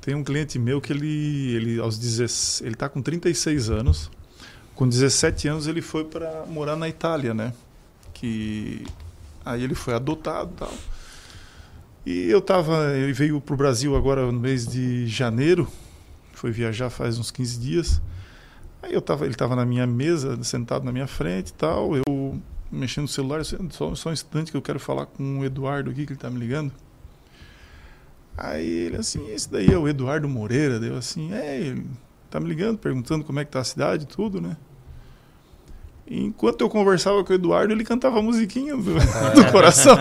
Tem 0.00 0.14
um 0.14 0.22
cliente 0.24 0.58
meu 0.58 0.80
que 0.80 0.92
ele, 0.92 1.54
ele 1.56 1.80
aos 1.80 1.98
16, 1.98 2.62
ele 2.66 2.74
tá 2.74 2.88
com 2.88 3.02
36 3.02 3.68
anos. 3.70 4.10
Com 4.80 4.88
17 4.88 5.46
anos 5.46 5.66
ele 5.66 5.82
foi 5.82 6.04
para 6.04 6.46
morar 6.46 6.74
na 6.74 6.88
Itália, 6.88 7.34
né? 7.34 7.52
que 8.14 8.82
aí 9.44 9.62
ele 9.62 9.74
foi 9.74 9.92
adotado, 9.92 10.54
tal. 10.56 10.72
E 12.06 12.30
eu 12.30 12.40
tava, 12.40 12.96
ele 12.96 13.12
veio 13.12 13.42
para 13.42 13.52
o 13.52 13.56
Brasil 13.58 13.94
agora 13.94 14.24
no 14.24 14.40
mês 14.40 14.66
de 14.66 15.06
janeiro, 15.06 15.68
foi 16.32 16.50
viajar 16.50 16.88
faz 16.88 17.18
uns 17.18 17.30
15 17.30 17.58
dias. 17.60 18.00
Aí 18.82 18.94
eu 18.94 19.02
tava, 19.02 19.26
ele 19.26 19.34
estava 19.34 19.54
na 19.54 19.66
minha 19.66 19.86
mesa, 19.86 20.42
sentado 20.42 20.82
na 20.82 20.92
minha 20.92 21.06
frente 21.06 21.52
tal, 21.52 21.94
eu 21.94 22.40
mexendo 22.72 23.02
no 23.02 23.08
celular, 23.08 23.44
só, 23.44 23.94
só 23.94 24.08
um 24.08 24.12
instante 24.14 24.50
que 24.50 24.56
eu 24.56 24.62
quero 24.62 24.80
falar 24.80 25.04
com 25.04 25.40
o 25.40 25.44
Eduardo 25.44 25.90
aqui, 25.90 26.06
que 26.06 26.12
ele 26.12 26.16
está 26.16 26.30
me 26.30 26.38
ligando. 26.38 26.72
Aí 28.34 28.66
ele 28.66 28.96
assim, 28.96 29.30
esse 29.30 29.52
daí 29.52 29.70
é 29.70 29.76
o 29.76 29.86
Eduardo 29.86 30.26
Moreira, 30.26 30.80
deu 30.80 30.96
assim, 30.96 31.34
é, 31.34 31.60
ele 31.60 31.86
tá 32.30 32.40
me 32.40 32.48
ligando, 32.48 32.78
perguntando 32.78 33.24
como 33.24 33.40
é 33.40 33.44
que 33.44 33.50
tá 33.50 33.60
a 33.60 33.64
cidade 33.64 34.06
tudo, 34.06 34.40
né? 34.40 34.56
Enquanto 36.10 36.62
eu 36.62 36.68
conversava 36.68 37.22
com 37.22 37.32
o 37.32 37.36
Eduardo, 37.36 37.72
ele 37.72 37.84
cantava 37.84 38.18
a 38.18 38.22
musiquinha 38.22 38.76
do, 38.76 38.98
é. 38.98 39.00
do 39.32 39.52
coração. 39.52 39.96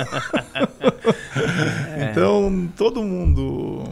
É. 1.95 2.09
então, 2.11 2.67
todo 2.75 3.03
mundo, 3.03 3.83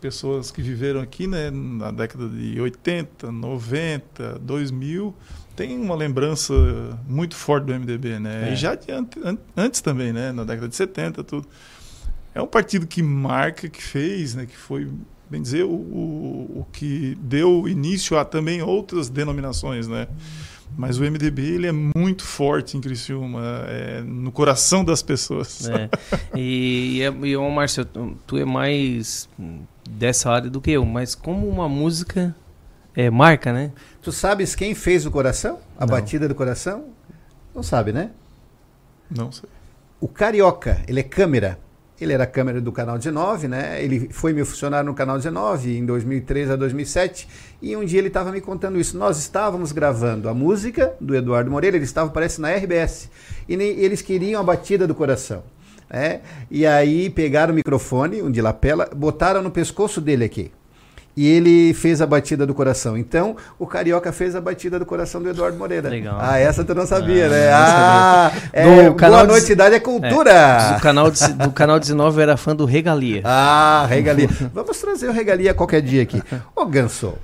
pessoas 0.00 0.50
que 0.50 0.60
viveram 0.60 1.00
aqui, 1.00 1.28
né, 1.28 1.50
na 1.52 1.92
década 1.92 2.28
de 2.28 2.60
80, 2.60 3.30
90, 3.30 4.40
2000, 4.40 5.14
tem 5.54 5.78
uma 5.78 5.94
lembrança 5.94 6.52
muito 7.06 7.36
forte 7.36 7.66
do 7.66 7.72
MDB, 7.78 8.18
né? 8.18 8.48
É. 8.48 8.52
E 8.52 8.56
já 8.56 8.76
antes 9.56 9.80
também, 9.80 10.12
né, 10.12 10.32
na 10.32 10.42
década 10.42 10.68
de 10.68 10.74
70, 10.74 11.22
tudo 11.22 11.46
é 12.34 12.40
um 12.40 12.46
partido 12.46 12.86
que 12.86 13.02
marca, 13.02 13.68
que 13.68 13.82
fez, 13.82 14.34
né, 14.34 14.46
que 14.46 14.56
foi, 14.56 14.90
bem 15.30 15.42
dizer, 15.42 15.64
o, 15.64 15.68
o, 15.68 16.60
o 16.60 16.66
que 16.72 17.16
deu 17.20 17.68
início 17.68 18.18
a 18.18 18.24
também 18.24 18.62
outras 18.62 19.08
denominações, 19.08 19.86
né? 19.86 20.08
Mas 20.76 20.98
o 20.98 21.02
MDB 21.02 21.42
ele 21.42 21.66
é 21.66 21.72
muito 21.72 22.24
forte 22.24 22.76
em 22.76 22.80
Criciúma, 22.80 23.64
é, 23.66 24.00
no 24.02 24.32
coração 24.32 24.84
das 24.84 25.02
pessoas. 25.02 25.68
É. 25.68 25.88
E, 26.34 27.00
e, 27.00 27.28
e 27.32 27.36
Márcio, 27.36 27.84
tu 28.26 28.38
é 28.38 28.44
mais 28.44 29.28
dessa 29.88 30.30
área 30.30 30.50
do 30.50 30.60
que 30.60 30.70
eu, 30.70 30.84
mas 30.84 31.14
como 31.14 31.48
uma 31.48 31.68
música 31.68 32.34
é 32.94 33.10
marca, 33.10 33.52
né? 33.52 33.72
Tu 34.00 34.12
sabes 34.12 34.54
quem 34.54 34.74
fez 34.74 35.06
o 35.06 35.10
coração? 35.10 35.58
A 35.76 35.86
Não. 35.86 35.94
batida 35.94 36.28
do 36.28 36.34
coração? 36.34 36.86
Não 37.54 37.62
sabe, 37.62 37.92
né? 37.92 38.10
Não 39.10 39.30
sei. 39.30 39.48
O 40.00 40.08
Carioca, 40.08 40.82
ele 40.88 41.00
é 41.00 41.02
câmera. 41.02 41.58
Ele 42.02 42.12
era 42.12 42.26
câmera 42.26 42.60
do 42.60 42.72
Canal 42.72 42.98
19, 42.98 43.48
né? 43.48 43.82
Ele 43.82 44.08
foi 44.10 44.32
meu 44.32 44.44
funcionário 44.44 44.86
no 44.86 44.94
Canal 44.94 45.16
19 45.16 45.78
em 45.78 45.86
2003 45.86 46.50
a 46.50 46.56
2007 46.56 47.28
e 47.60 47.76
um 47.76 47.84
dia 47.84 47.98
ele 47.98 48.08
estava 48.08 48.32
me 48.32 48.40
contando 48.40 48.78
isso. 48.78 48.98
Nós 48.98 49.18
estávamos 49.18 49.72
gravando 49.72 50.28
a 50.28 50.34
música 50.34 50.94
do 51.00 51.14
Eduardo 51.14 51.50
Moreira, 51.50 51.76
ele 51.76 51.84
estava, 51.84 52.10
parece, 52.10 52.40
na 52.40 52.50
RBS 52.50 53.08
e 53.48 53.54
eles 53.54 54.02
queriam 54.02 54.40
a 54.40 54.44
batida 54.44 54.86
do 54.86 54.94
coração. 54.94 55.42
É? 55.88 56.20
E 56.50 56.66
aí 56.66 57.10
pegaram 57.10 57.52
o 57.52 57.54
microfone, 57.54 58.22
um 58.22 58.30
de 58.30 58.40
lapela, 58.40 58.88
botaram 58.96 59.42
no 59.42 59.50
pescoço 59.50 60.00
dele 60.00 60.24
aqui 60.24 60.50
e 61.16 61.28
ele 61.28 61.74
fez 61.74 62.00
a 62.00 62.06
batida 62.06 62.46
do 62.46 62.54
coração. 62.54 62.96
Então, 62.96 63.36
o 63.58 63.66
Carioca 63.66 64.12
fez 64.12 64.34
a 64.34 64.40
batida 64.40 64.78
do 64.78 64.86
coração 64.86 65.22
do 65.22 65.28
Eduardo 65.28 65.58
Moreira. 65.58 65.88
Legal. 65.88 66.18
Ah, 66.20 66.38
essa 66.38 66.64
tu 66.64 66.74
não 66.74 66.86
sabia, 66.86 67.26
ah, 67.26 67.28
né? 67.28 67.50
Ah, 67.52 68.32
é, 68.52 68.88
do 68.88 68.94
canal 68.94 69.26
boa 69.26 69.32
noite, 69.32 69.52
idade 69.52 69.74
é 69.74 69.80
cultura. 69.80 70.30
É, 70.30 70.74
do, 70.74 70.80
canal 70.80 71.10
de, 71.10 71.32
do 71.34 71.50
canal 71.50 71.78
19 71.78 72.20
era 72.20 72.36
fã 72.36 72.54
do 72.54 72.64
Regalia. 72.64 73.22
Ah, 73.34 73.86
Regalia. 73.88 74.28
Vamos 74.52 74.78
trazer 74.78 75.08
o 75.08 75.12
Regalia 75.12 75.54
qualquer 75.54 75.80
dia 75.80 76.02
aqui. 76.02 76.22
Ô, 76.54 76.66
Ganso, 76.66 77.14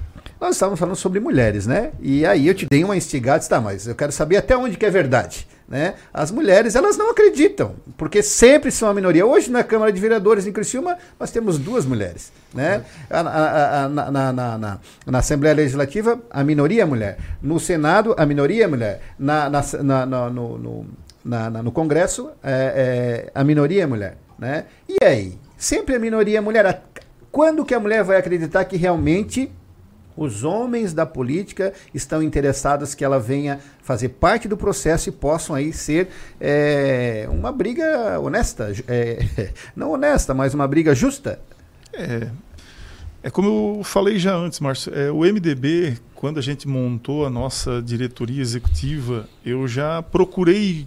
nós 0.40 0.54
estávamos 0.54 0.78
falando 0.78 0.96
sobre 0.96 1.20
mulheres, 1.20 1.66
né? 1.66 1.90
E 2.00 2.24
aí 2.24 2.48
eu 2.48 2.54
te 2.54 2.66
dei 2.66 2.82
uma 2.82 2.96
instigada, 2.96 3.44
tá, 3.44 3.60
mas 3.60 3.86
eu 3.86 3.94
quero 3.94 4.10
saber 4.10 4.36
até 4.36 4.56
onde 4.56 4.76
que 4.76 4.86
é 4.86 4.90
verdade. 4.90 5.46
Né? 5.68 5.94
As 6.14 6.30
mulheres, 6.30 6.74
elas 6.74 6.96
não 6.96 7.10
acreditam, 7.10 7.74
porque 7.98 8.22
sempre 8.22 8.70
são 8.70 8.88
a 8.88 8.94
minoria. 8.94 9.26
Hoje, 9.26 9.50
na 9.50 9.62
Câmara 9.62 9.92
de 9.92 10.00
Vereadores 10.00 10.46
em 10.46 10.52
Criciúma, 10.52 10.96
nós 11.20 11.30
temos 11.30 11.58
duas 11.58 11.84
mulheres. 11.84 12.32
Né? 12.54 12.82
A, 13.10 13.20
a, 13.20 13.84
a, 13.84 13.88
na, 13.88 14.10
na, 14.10 14.32
na, 14.32 14.78
na, 15.06 15.18
Assembleia 15.18 15.54
Legislativa, 15.54 16.18
a 16.30 16.42
minoria 16.42 16.82
é 16.82 16.84
mulher. 16.86 17.18
No 17.42 17.60
Senado, 17.60 18.14
a 18.16 18.24
minoria 18.24 18.64
é 18.64 18.66
mulher. 18.66 19.00
Na, 19.18 19.50
na, 19.50 19.62
na 19.82 20.06
no, 20.06 20.58
no, 20.58 20.86
no 21.62 21.72
Congresso, 21.72 22.30
é, 22.42 23.26
é, 23.26 23.30
a 23.34 23.44
minoria 23.44 23.82
é 23.82 23.86
mulher. 23.86 24.16
Né? 24.38 24.64
E 24.88 25.04
aí? 25.04 25.38
Sempre 25.58 25.96
a 25.96 25.98
minoria 25.98 26.38
é 26.38 26.40
mulher. 26.40 26.82
Quando 27.30 27.62
que 27.62 27.74
a 27.74 27.80
mulher 27.80 28.02
vai 28.04 28.16
acreditar 28.16 28.64
que 28.64 28.78
realmente 28.78 29.52
os 30.18 30.42
homens 30.42 30.92
da 30.92 31.06
política 31.06 31.72
estão 31.94 32.22
interessados 32.22 32.94
que 32.94 33.04
ela 33.04 33.20
venha 33.20 33.60
fazer 33.82 34.08
parte 34.10 34.48
do 34.48 34.56
processo 34.56 35.08
e 35.08 35.12
possam 35.12 35.54
aí 35.54 35.72
ser 35.72 36.08
é, 36.40 37.28
uma 37.30 37.52
briga 37.52 38.18
honesta, 38.20 38.72
é, 38.88 39.50
não 39.76 39.92
honesta, 39.92 40.34
mas 40.34 40.52
uma 40.54 40.66
briga 40.66 40.94
justa. 40.94 41.38
É, 41.92 42.28
é 43.22 43.30
como 43.30 43.78
eu 43.78 43.84
falei 43.84 44.18
já 44.18 44.34
antes, 44.34 44.58
Márcio, 44.58 44.92
é, 44.92 45.10
o 45.10 45.20
MDB, 45.20 45.98
quando 46.14 46.38
a 46.38 46.42
gente 46.42 46.66
montou 46.66 47.24
a 47.24 47.30
nossa 47.30 47.80
diretoria 47.80 48.42
executiva, 48.42 49.28
eu 49.44 49.68
já 49.68 50.02
procurei, 50.02 50.86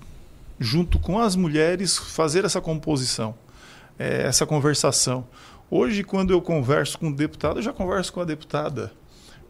junto 0.60 0.99
com 0.99 1.20
as 1.20 1.36
mulheres, 1.38 1.98
fazer 1.98 2.44
essa 2.44 2.60
composição, 2.60 3.34
é, 3.98 4.24
essa 4.24 4.45
conversação. 4.45 5.26
Hoje, 5.70 6.03
quando 6.03 6.32
eu 6.32 6.41
converso 6.41 6.99
com 6.99 7.08
o 7.08 7.16
deputado, 7.16 7.60
eu 7.60 7.64
já 7.64 7.72
converso 7.72 8.12
com 8.12 8.20
a 8.20 8.26
deputada. 8.26 8.91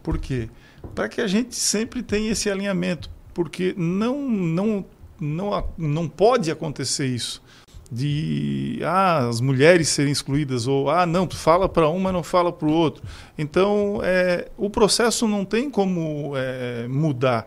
Por 0.04 0.18
quê? 0.18 0.50
Para 0.96 1.08
que 1.08 1.22
a 1.22 1.28
gente 1.28 1.56
sempre 1.56 2.02
tenha 2.02 2.32
esse 2.32 2.50
alinhamento, 2.50 3.10
porque 3.34 3.74
não, 3.78 4.20
não, 4.30 4.86
não, 5.20 5.70
não 5.78 6.10
pode 6.10 6.50
acontecer 6.50 7.06
isso 7.06 7.42
de 7.92 8.80
ah, 8.84 9.28
as 9.28 9.42
mulheres 9.42 9.90
serem 9.90 10.14
excluídas 10.14 10.66
ou 10.66 10.90
ah 10.90 11.06
não 11.06 11.30
fala 11.30 11.68
para 11.68 11.90
um 11.90 12.00
mas 12.00 12.14
não 12.14 12.24
fala 12.24 12.52
para 12.52 12.68
o 12.68 12.72
outro. 12.72 13.04
Então 13.38 14.00
é, 14.02 14.50
o 14.58 14.70
processo 14.70 15.28
não 15.28 15.44
tem 15.44 15.70
como 15.70 16.32
é, 16.38 16.88
mudar. 16.88 17.46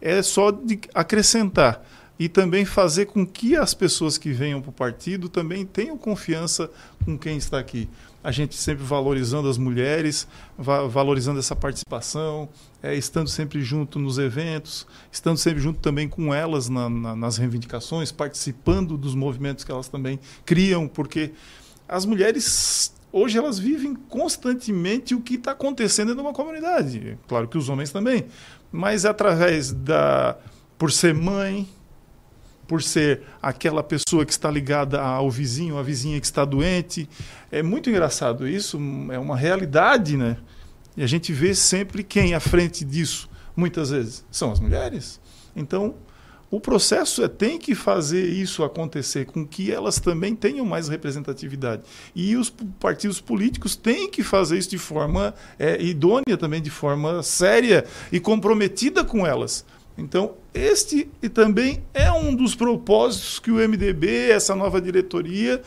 É 0.00 0.22
só 0.22 0.50
de 0.50 0.80
acrescentar 0.94 1.84
e 2.18 2.28
também 2.28 2.64
fazer 2.64 3.06
com 3.06 3.26
que 3.26 3.56
as 3.56 3.74
pessoas 3.74 4.16
que 4.16 4.30
venham 4.30 4.62
para 4.62 4.70
o 4.70 4.72
partido 4.72 5.28
também 5.28 5.66
tenham 5.66 5.98
confiança 5.98 6.70
com 7.04 7.18
quem 7.18 7.36
está 7.36 7.58
aqui 7.58 7.88
a 8.22 8.30
gente 8.30 8.54
sempre 8.54 8.84
valorizando 8.84 9.48
as 9.48 9.56
mulheres, 9.56 10.28
va 10.58 10.86
valorizando 10.86 11.38
essa 11.38 11.56
participação, 11.56 12.48
é, 12.82 12.94
estando 12.94 13.28
sempre 13.28 13.62
junto 13.62 13.98
nos 13.98 14.18
eventos, 14.18 14.86
estando 15.10 15.38
sempre 15.38 15.60
junto 15.60 15.80
também 15.80 16.08
com 16.08 16.32
elas 16.34 16.68
na, 16.68 16.88
na, 16.88 17.16
nas 17.16 17.38
reivindicações, 17.38 18.12
participando 18.12 18.96
dos 18.96 19.14
movimentos 19.14 19.64
que 19.64 19.72
elas 19.72 19.88
também 19.88 20.20
criam, 20.44 20.86
porque 20.86 21.32
as 21.88 22.04
mulheres 22.04 22.94
hoje 23.12 23.38
elas 23.38 23.58
vivem 23.58 23.94
constantemente 23.94 25.14
o 25.14 25.20
que 25.20 25.34
está 25.34 25.52
acontecendo 25.52 26.14
numa 26.14 26.32
comunidade. 26.32 27.18
Claro 27.26 27.48
que 27.48 27.58
os 27.58 27.68
homens 27.68 27.90
também, 27.90 28.26
mas 28.70 29.04
através 29.04 29.72
da 29.72 30.36
por 30.78 30.90
ser 30.90 31.14
mãe, 31.14 31.68
por 32.70 32.84
ser 32.84 33.22
aquela 33.42 33.82
pessoa 33.82 34.24
que 34.24 34.30
está 34.30 34.48
ligada 34.48 35.02
ao 35.02 35.28
vizinho, 35.28 35.76
a 35.76 35.82
vizinha 35.82 36.20
que 36.20 36.26
está 36.26 36.44
doente. 36.44 37.08
É 37.50 37.64
muito 37.64 37.90
engraçado 37.90 38.46
isso, 38.46 38.78
é 39.10 39.18
uma 39.18 39.36
realidade, 39.36 40.16
né? 40.16 40.36
E 40.96 41.02
a 41.02 41.06
gente 41.08 41.32
vê 41.32 41.52
sempre 41.52 42.04
quem 42.04 42.32
à 42.32 42.38
frente 42.38 42.84
disso, 42.84 43.28
muitas 43.56 43.90
vezes, 43.90 44.24
são 44.30 44.52
as 44.52 44.60
mulheres. 44.60 45.20
Então, 45.56 45.96
o 46.48 46.60
processo 46.60 47.24
é, 47.24 47.28
tem 47.28 47.58
que 47.58 47.74
fazer 47.74 48.24
isso 48.24 48.62
acontecer, 48.62 49.26
com 49.26 49.44
que 49.44 49.72
elas 49.72 49.98
também 49.98 50.36
tenham 50.36 50.64
mais 50.64 50.88
representatividade. 50.88 51.82
E 52.14 52.36
os 52.36 52.50
partidos 52.78 53.20
políticos 53.20 53.74
têm 53.74 54.08
que 54.08 54.22
fazer 54.22 54.58
isso 54.58 54.70
de 54.70 54.78
forma 54.78 55.34
é, 55.58 55.82
idônea 55.82 56.36
também, 56.38 56.62
de 56.62 56.70
forma 56.70 57.20
séria 57.24 57.84
e 58.12 58.20
comprometida 58.20 59.04
com 59.04 59.26
elas. 59.26 59.64
Então, 60.00 60.34
este 60.54 61.08
e 61.22 61.28
também 61.28 61.84
é 61.92 62.10
um 62.10 62.34
dos 62.34 62.54
propósitos 62.54 63.38
que 63.38 63.50
o 63.50 63.56
MDB, 63.56 64.30
essa 64.30 64.54
nova 64.54 64.80
diretoria, 64.80 65.62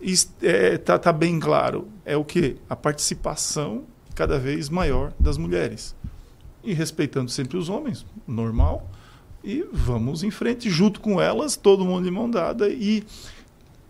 está 0.00 0.46
é, 0.46 0.76
tá, 0.76 0.98
tá 0.98 1.12
bem 1.12 1.38
claro. 1.38 1.88
É 2.04 2.16
o 2.16 2.24
que? 2.24 2.56
A 2.68 2.74
participação 2.74 3.84
cada 4.14 4.38
vez 4.38 4.68
maior 4.68 5.12
das 5.18 5.38
mulheres. 5.38 5.94
E 6.64 6.74
respeitando 6.74 7.30
sempre 7.30 7.56
os 7.56 7.68
homens, 7.68 8.04
normal. 8.26 8.90
E 9.42 9.64
vamos 9.72 10.22
em 10.22 10.30
frente, 10.30 10.68
junto 10.68 11.00
com 11.00 11.20
elas, 11.20 11.56
todo 11.56 11.84
mundo 11.84 12.04
de 12.04 12.10
mão 12.10 12.28
dada. 12.28 12.68
E 12.68 13.04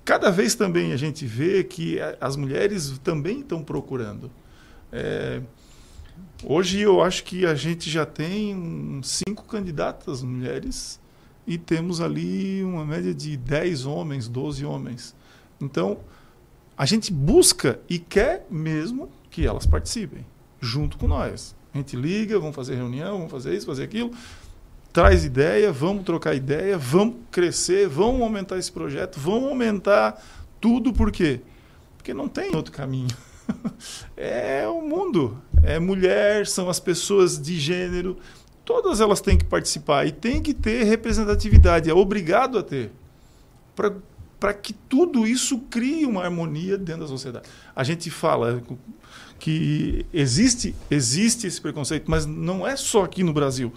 cada 0.05 0.31
vez 0.31 0.55
também 0.55 0.93
a 0.93 0.97
gente 0.97 1.25
vê 1.25 1.65
que 1.65 1.99
as 2.21 2.37
mulheres 2.37 2.99
também 3.03 3.41
estão 3.41 3.63
procurando. 3.63 4.31
É, 4.93 5.41
Hoje 6.43 6.81
eu 6.81 7.03
acho 7.03 7.25
que 7.25 7.45
a 7.45 7.55
gente 7.55 7.91
já 7.91 8.07
tem 8.07 9.01
cinco 9.03 9.45
candidatas 9.45 10.23
mulheres 10.23 10.99
e 11.47 11.59
temos 11.59 12.01
ali 12.01 12.65
uma 12.65 12.85
média 12.85 13.13
de 13.13 13.37
10 13.37 13.85
homens, 13.85 14.27
12 14.27 14.65
homens. 14.65 15.15
Então, 15.61 15.99
a 16.77 16.87
gente 16.87 17.13
busca 17.13 17.79
e 17.91 17.99
quer 17.99 18.47
mesmo 18.51 19.11
que 19.31 19.47
elas 19.47 19.67
participem, 19.67 20.25
junto 20.61 20.97
com 20.97 21.07
nós. 21.07 21.55
A 21.75 21.77
gente 21.77 21.95
liga, 21.95 22.39
vamos 22.39 22.57
fazer 22.57 22.75
reunião, 22.75 23.19
vamos 23.19 23.31
fazer 23.31 23.55
isso, 23.55 23.67
fazer 23.67 23.85
aquilo. 23.85 24.11
traz 24.95 25.25
ideia, 25.25 25.71
vamos 25.71 26.05
trocar 26.05 26.35
ideia, 26.35 26.79
vamos 26.79 27.17
crescer, 27.31 27.87
vamos 27.87 28.23
aumentar 28.23 28.57
esse 28.57 28.73
projeto, 28.73 29.21
vamos 29.21 29.51
aumentar 29.51 30.21
tudo, 30.59 30.91
por 30.91 31.13
quê? 31.13 31.43
Porque 31.99 32.15
não 32.15 32.29
tem 32.29 32.57
outro 32.57 32.73
caminho. 32.73 33.15
é 34.17 34.67
o 34.69 34.81
mundo, 34.81 35.37
é 35.63 35.79
mulher, 35.79 36.47
são 36.47 36.69
as 36.69 36.81
pessoas 36.81 37.41
de 37.41 37.59
gênero, 37.59 38.17
todas 38.65 39.01
elas 39.01 39.21
têm 39.21 39.37
que 39.37 39.45
participar 39.45 40.07
e 40.07 40.13
tem 40.13 40.41
que 40.41 40.55
ter 40.55 40.85
representatividade, 40.85 41.91
é 41.91 41.95
obrigado 41.95 42.59
a 42.59 42.63
ter. 42.63 42.91
Para 44.39 44.55
que 44.55 44.73
tudo 44.73 45.27
isso 45.27 45.59
crie 45.71 46.07
uma 46.07 46.23
harmonia 46.23 46.79
dentro 46.79 47.03
da 47.03 47.09
sociedade. 47.09 47.49
A 47.75 47.85
gente 47.85 48.11
fala 48.11 48.63
que 49.39 50.05
existe, 50.13 50.75
existe 50.91 51.47
esse 51.47 51.61
preconceito, 51.61 52.11
mas 52.11 52.27
não 52.27 52.67
é 52.67 52.77
só 52.77 53.05
aqui 53.05 53.25
no 53.25 53.33
Brasil. 53.33 53.73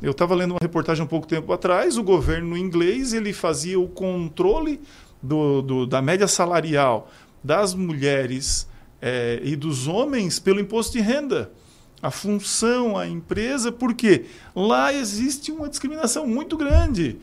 Eu 0.00 0.12
estava 0.12 0.34
lendo 0.34 0.52
uma 0.52 0.60
reportagem 0.62 1.04
um 1.04 1.08
pouco 1.08 1.26
tempo 1.26 1.52
atrás, 1.52 1.98
o 1.98 2.02
governo 2.02 2.56
inglês 2.56 3.12
ele 3.12 3.32
fazia 3.32 3.78
o 3.78 3.88
controle 3.88 4.80
do, 5.20 5.60
do 5.60 5.86
da 5.86 6.00
média 6.00 6.28
salarial 6.28 7.10
das 7.42 7.74
mulheres 7.74 8.68
é, 9.00 9.40
e 9.42 9.56
dos 9.56 9.86
homens 9.86 10.38
pelo 10.38 10.60
imposto 10.60 10.92
de 10.92 11.00
renda. 11.00 11.50
A 12.00 12.10
função, 12.10 12.96
a 12.96 13.08
empresa, 13.08 13.72
porque 13.72 14.26
lá 14.54 14.92
existe 14.92 15.50
uma 15.50 15.68
discriminação 15.68 16.26
muito 16.26 16.56
grande. 16.56 17.18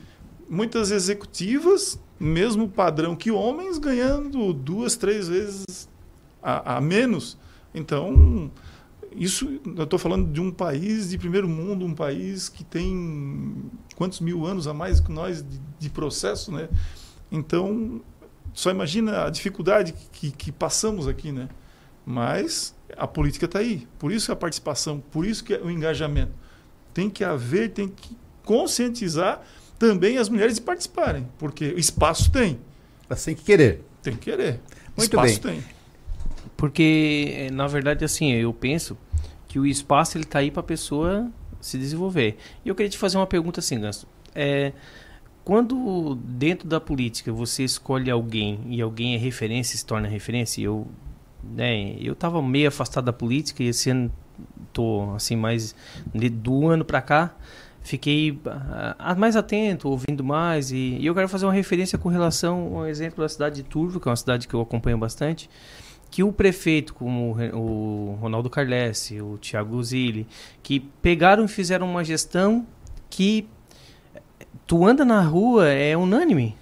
Muitas 0.50 0.92
executivas, 0.92 1.98
mesmo 2.20 2.68
padrão 2.68 3.16
que 3.16 3.32
homens, 3.32 3.78
ganhando 3.78 4.54
duas, 4.54 4.96
três 4.98 5.28
vezes 5.28 5.90
a, 6.44 6.76
a 6.76 6.82
menos. 6.82 7.38
Então, 7.74 8.52
isso 9.16 9.60
eu 9.66 9.84
estou 9.84 9.98
falando 9.98 10.32
de 10.32 10.42
um 10.42 10.52
país 10.52 11.10
de 11.10 11.18
primeiro 11.18 11.48
mundo, 11.48 11.86
um 11.86 11.96
país 11.96 12.50
que 12.50 12.64
tem 12.64 13.56
quantos 13.96 14.20
mil 14.20 14.46
anos 14.46 14.68
a 14.68 14.74
mais 14.74 15.00
que 15.00 15.12
nós 15.12 15.42
de, 15.42 15.60
de 15.80 15.90
processo, 15.90 16.52
né? 16.52 16.68
Então, 17.32 18.02
só 18.54 18.72
imagina 18.72 19.26
a 19.26 19.30
dificuldade 19.30 19.94
que, 20.12 20.32
que 20.32 20.52
passamos 20.52 21.08
aqui, 21.08 21.32
né? 21.32 21.50
Mas 22.06 22.76
a 22.96 23.08
política 23.08 23.46
está 23.46 23.60
aí. 23.60 23.88
Por 23.98 24.12
isso 24.12 24.32
a 24.32 24.36
participação, 24.36 25.00
por 25.12 25.26
isso 25.26 25.44
que 25.44 25.54
é 25.54 25.60
o 25.60 25.72
engajamento. 25.72 26.32
Tem 26.94 27.10
que 27.10 27.24
haver, 27.24 27.72
tem 27.72 27.88
que 27.88 28.16
conscientizar 28.44 29.42
também 29.80 30.18
as 30.18 30.30
mulheres 30.30 30.56
de 30.56 30.62
participarem, 30.62 31.28
porque 31.38 31.66
espaço 31.78 32.32
tem. 32.32 32.60
Mas 33.10 33.24
tem 33.26 33.36
que 33.36 33.44
querer. 33.44 33.84
Tem 34.02 34.14
que 34.14 34.32
querer. 34.32 34.60
Muito 34.96 35.12
espaço 35.12 35.42
bem. 35.42 35.56
tem. 35.56 35.64
Porque, 36.56 37.50
na 37.52 37.68
verdade, 37.68 38.06
assim, 38.06 38.32
eu 38.32 38.54
penso 38.54 38.98
que 39.48 39.60
o 39.60 39.66
espaço 39.66 40.18
ele 40.18 40.24
está 40.24 40.40
aí 40.40 40.52
para 40.52 40.62
a 40.62 40.64
pessoa 40.64 41.30
se 41.60 41.78
desenvolver. 41.78 42.38
E 42.64 42.70
eu 42.70 42.76
queria 42.76 42.90
te 42.90 42.98
fazer 42.98 43.18
uma 43.18 43.28
pergunta 43.28 43.60
assim, 43.60 43.80
Ganso. 43.80 44.08
É, 44.34 44.72
quando 45.44 46.16
dentro 46.16 46.68
da 46.68 46.80
política 46.80 47.32
você 47.32 47.64
escolhe 47.64 48.10
alguém 48.10 48.62
e 48.68 48.82
alguém 48.82 49.16
é 49.16 49.18
referência, 49.18 49.78
se 49.78 49.86
torna 49.86 50.08
referência, 50.08 50.62
eu 50.62 50.88
né, 51.54 51.96
eu 52.00 52.14
estava 52.14 52.42
meio 52.42 52.68
afastado 52.68 53.06
da 53.06 53.14
política 53.14 53.64
e 53.64 53.68
esse 53.68 53.90
ano 53.90 54.12
tô 54.74 55.14
assim 55.16 55.36
mais 55.36 55.76
do 56.14 56.68
ano 56.68 56.84
para 56.84 57.02
cá 57.02 57.36
fiquei 57.86 58.32
uh, 58.32 59.20
mais 59.20 59.36
atento, 59.36 59.88
ouvindo 59.88 60.24
mais 60.24 60.72
e, 60.72 60.98
e, 61.00 61.06
eu 61.06 61.14
quero 61.14 61.30
fazer 61.30 61.46
uma 61.46 61.54
referência 61.54 61.98
com 61.98 62.10
relação 62.10 62.78
ao 62.78 62.88
exemplo 62.88 63.24
da 63.24 63.30
cidade 63.30 63.58
de 63.58 63.64
Turvo, 63.64 64.00
que 64.00 64.08
é 64.08 64.10
uma 64.10 64.16
cidade 64.16 64.48
que 64.48 64.54
eu 64.56 64.60
acompanho 64.60 64.98
bastante, 64.98 65.48
que 66.10 66.24
o 66.24 66.34
prefeito, 66.34 66.96
como 66.96 67.38
o 67.54 68.18
Ronaldo 68.20 68.50
Carlesse, 68.50 69.22
o 69.22 69.38
Thiago 69.38 69.82
Zilli, 69.84 70.28
que 70.64 70.80
pegaram 70.80 71.46
e 71.46 71.48
fizeram 71.48 71.88
uma 71.88 72.04
gestão 72.04 72.66
que 73.08 73.48
tu 74.66 74.86
anda 74.86 75.06
na 75.06 75.22
rua 75.22 75.70
é 75.70 75.96
unânime. 75.96 76.58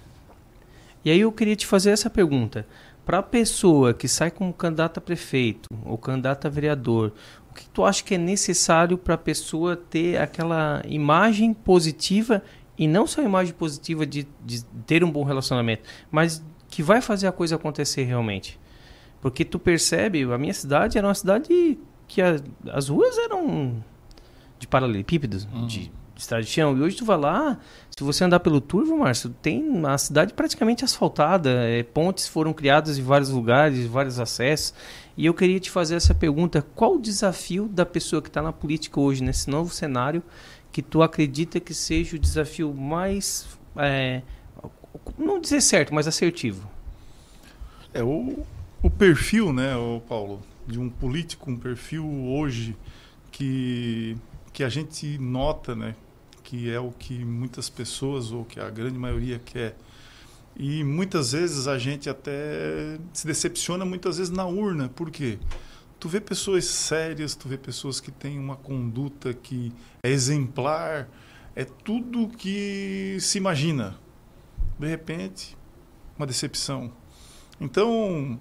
E 1.04 1.10
aí 1.10 1.20
eu 1.20 1.32
queria 1.32 1.56
te 1.56 1.66
fazer 1.66 1.90
essa 1.90 2.10
pergunta 2.10 2.66
para 3.04 3.18
a 3.18 3.22
pessoa 3.22 3.92
que 3.92 4.08
sai 4.08 4.30
como 4.30 4.52
candidato 4.52 4.98
a 4.98 5.00
prefeito 5.00 5.68
ou 5.84 5.98
candidato 5.98 6.46
a 6.46 6.50
vereador, 6.50 7.12
o 7.50 7.54
que 7.54 7.68
tu 7.68 7.84
acha 7.84 8.02
que 8.02 8.14
é 8.14 8.18
necessário 8.18 8.96
para 8.96 9.14
a 9.14 9.18
pessoa 9.18 9.76
ter 9.76 10.18
aquela 10.18 10.82
imagem 10.86 11.52
positiva 11.52 12.42
e 12.76 12.88
não 12.88 13.06
só 13.06 13.20
a 13.20 13.24
imagem 13.24 13.54
positiva 13.54 14.04
de, 14.04 14.26
de 14.44 14.64
ter 14.86 15.04
um 15.04 15.10
bom 15.10 15.22
relacionamento, 15.22 15.82
mas 16.10 16.42
que 16.68 16.82
vai 16.82 17.00
fazer 17.00 17.28
a 17.28 17.32
coisa 17.32 17.56
acontecer 17.56 18.04
realmente? 18.04 18.58
Porque 19.20 19.44
tu 19.44 19.58
percebe, 19.58 20.24
a 20.24 20.38
minha 20.38 20.52
cidade 20.52 20.98
era 20.98 21.06
uma 21.06 21.14
cidade 21.14 21.78
que 22.08 22.20
a, 22.20 22.40
as 22.72 22.88
ruas 22.88 23.16
eram 23.18 23.82
de 24.58 24.66
paralelepípedos, 24.66 25.46
uhum. 25.52 25.66
de 25.66 25.92
estrada 26.16 26.42
de 26.42 26.50
chão. 26.50 26.76
E 26.76 26.80
hoje 26.80 26.96
tu 26.96 27.04
vai 27.04 27.16
lá, 27.16 27.58
se 27.96 28.02
você 28.02 28.24
andar 28.24 28.40
pelo 28.40 28.60
Turvo, 28.60 28.98
Márcio, 28.98 29.30
tem 29.42 29.84
a 29.86 29.96
cidade 29.98 30.32
praticamente 30.32 30.84
asfaltada. 30.84 31.50
É, 31.68 31.82
pontes 31.82 32.26
foram 32.26 32.52
criadas 32.52 32.98
em 32.98 33.02
vários 33.02 33.30
lugares, 33.30 33.86
vários 33.86 34.18
acessos. 34.18 34.74
E 35.16 35.26
eu 35.26 35.34
queria 35.34 35.60
te 35.60 35.70
fazer 35.70 35.94
essa 35.94 36.14
pergunta: 36.14 36.64
qual 36.74 36.96
o 36.96 37.00
desafio 37.00 37.68
da 37.68 37.86
pessoa 37.86 38.20
que 38.20 38.28
está 38.28 38.42
na 38.42 38.52
política 38.52 39.00
hoje, 39.00 39.22
nesse 39.22 39.48
novo 39.48 39.72
cenário, 39.72 40.22
que 40.72 40.82
tu 40.82 41.02
acredita 41.02 41.60
que 41.60 41.72
seja 41.74 42.16
o 42.16 42.18
desafio 42.18 42.72
mais. 42.74 43.46
É, 43.76 44.22
não 45.18 45.40
dizer 45.40 45.60
certo, 45.60 45.94
mas 45.94 46.06
assertivo? 46.06 46.68
É 47.92 48.02
o, 48.02 48.44
o 48.82 48.90
perfil, 48.90 49.52
né, 49.52 49.72
Paulo, 50.08 50.40
de 50.66 50.80
um 50.80 50.88
político, 50.88 51.50
um 51.50 51.56
perfil 51.56 52.04
hoje 52.26 52.76
que 53.30 54.16
que 54.54 54.62
a 54.62 54.68
gente 54.68 55.18
nota, 55.18 55.74
né, 55.74 55.96
que 56.44 56.70
é 56.70 56.78
o 56.78 56.92
que 56.92 57.24
muitas 57.24 57.68
pessoas 57.68 58.30
ou 58.30 58.44
que 58.44 58.60
a 58.60 58.70
grande 58.70 58.98
maioria 58.98 59.40
quer. 59.44 59.76
E 60.56 60.84
muitas 60.84 61.32
vezes 61.32 61.66
a 61.66 61.78
gente 61.78 62.08
até 62.08 62.98
se 63.12 63.26
decepciona 63.26 63.84
muitas 63.84 64.18
vezes 64.18 64.32
na 64.32 64.46
urna. 64.46 64.88
Por 64.88 65.10
quê? 65.10 65.38
Tu 65.98 66.08
vê 66.08 66.20
pessoas 66.20 66.66
sérias, 66.66 67.34
tu 67.34 67.48
vê 67.48 67.56
pessoas 67.56 67.98
que 67.98 68.12
têm 68.12 68.38
uma 68.38 68.56
conduta 68.56 69.32
que 69.32 69.72
é 70.02 70.10
exemplar, 70.10 71.08
é 71.56 71.64
tudo 71.64 72.28
que 72.28 73.16
se 73.20 73.38
imagina. 73.38 73.98
De 74.78 74.86
repente, 74.86 75.56
uma 76.16 76.26
decepção. 76.26 76.92
Então, 77.60 78.38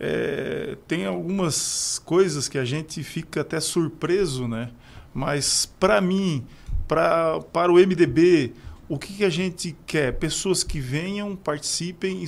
é, 0.00 0.76
tem 0.88 1.04
algumas 1.04 2.00
coisas 2.04 2.48
que 2.48 2.58
a 2.58 2.64
gente 2.64 3.02
fica 3.04 3.42
até 3.42 3.60
surpreso, 3.60 4.48
né? 4.48 4.72
Mas 5.14 5.64
para 5.64 6.00
mim, 6.00 6.44
pra, 6.88 7.40
para 7.40 7.72
o 7.72 7.76
MDB, 7.76 8.52
o 8.88 8.98
que, 8.98 9.14
que, 9.14 9.24
a 9.24 9.30
gente 9.30 9.76
quer? 9.86 10.18
Pessoas 10.18 10.64
que 10.64 10.80
venham, 10.80 11.36
participem, 11.36 12.26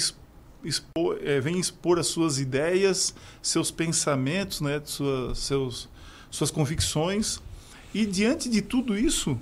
é, 1.23 1.41
venham 1.41 1.61
expor 1.61 1.99
as 1.99 2.07
suas 2.07 2.39
ideias, 2.39 3.15
seus 3.43 3.71
pensamentos, 3.71 4.61
né, 4.61 4.81
suas, 4.85 5.39
seus, 5.39 5.89
suas 6.31 6.51
convicções. 6.51 7.43
E 7.93 8.07
diante 8.07 8.49
de 8.49 8.63
tudo 8.63 8.97
isso, 8.97 9.39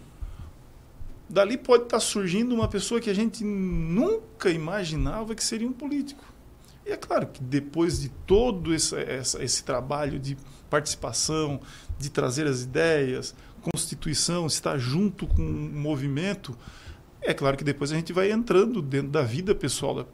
dali 1.29 1.59
pode 1.59 1.85
estar 1.85 2.01
surgindo 2.01 2.55
uma 2.55 2.69
pessoa 2.69 3.01
que 3.01 3.11
a 3.11 3.15
gente 3.15 3.45
nunca 3.45 4.51
imaginava 4.51 5.35
que 5.35 5.45
seria 5.45 5.69
um 5.69 5.73
político. 5.73 6.25
E 6.87 6.91
é 6.91 6.97
claro 6.97 7.27
que 7.27 7.43
depois 7.43 8.01
de 8.01 8.09
todo 8.27 8.75
esse, 8.75 8.95
esse, 8.97 9.43
esse 9.43 9.65
trabalho 9.65 10.19
de 10.19 10.37
participação, 10.69 11.61
de 11.99 12.11
trazer 12.11 12.47
as 12.47 12.63
ideias, 12.63 13.35
constituição, 13.63 14.47
estar 14.47 14.79
junto 14.79 15.27
com 15.27 15.43
o 15.43 15.45
movimento, 15.45 16.57
é 17.21 17.33
claro 17.33 17.57
que 17.57 17.65
depois 17.65 17.91
a 17.91 17.95
gente 17.95 18.13
vai 18.13 18.31
entrando 18.31 18.83
dentro 18.83 19.09
da 19.09 19.23
vida 19.23 19.55
pessoal, 19.55 20.07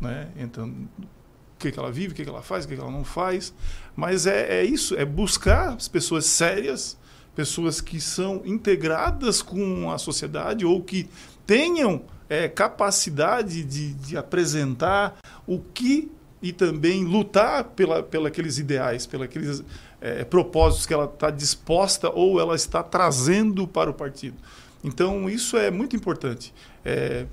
né? 0.00 0.28
entrando 0.36 0.72
o 0.72 1.58
que, 1.58 1.72
que 1.72 1.78
ela 1.78 1.90
vive, 1.90 2.12
o 2.12 2.14
que, 2.14 2.22
que 2.22 2.30
ela 2.30 2.42
faz, 2.42 2.64
o 2.64 2.68
que, 2.68 2.76
que 2.76 2.80
ela 2.80 2.90
não 2.90 3.04
faz. 3.04 3.52
Mas 3.96 4.26
é, 4.26 4.60
é 4.60 4.64
isso, 4.64 4.94
é 4.96 5.04
buscar 5.04 5.74
as 5.74 5.88
pessoas 5.88 6.26
sérias, 6.26 6.96
pessoas 7.34 7.80
que 7.80 8.00
são 8.00 8.42
integradas 8.44 9.42
com 9.42 9.90
a 9.90 9.98
sociedade 9.98 10.64
ou 10.64 10.80
que 10.80 11.08
tenham 11.44 12.02
é, 12.28 12.48
capacidade 12.48 13.64
de, 13.64 13.94
de 13.94 14.16
apresentar 14.16 15.16
o 15.46 15.58
que 15.58 16.10
e 16.40 16.52
também 16.52 17.04
lutar 17.04 17.64
pela, 17.64 18.02
pela 18.02 18.28
aqueles 18.28 18.58
ideais, 18.58 19.06
pelos 19.06 19.24
aqueles 19.24 19.64
é, 20.04 20.22
propósitos 20.22 20.84
que 20.84 20.92
ela 20.92 21.06
está 21.06 21.30
disposta 21.30 22.10
ou 22.10 22.38
ela 22.38 22.54
está 22.54 22.82
trazendo 22.82 23.66
para 23.66 23.88
o 23.88 23.94
partido. 23.94 24.36
Então, 24.84 25.30
isso 25.30 25.56
é 25.56 25.70
muito 25.70 25.96
importante. 25.96 26.52
É, 26.84 27.24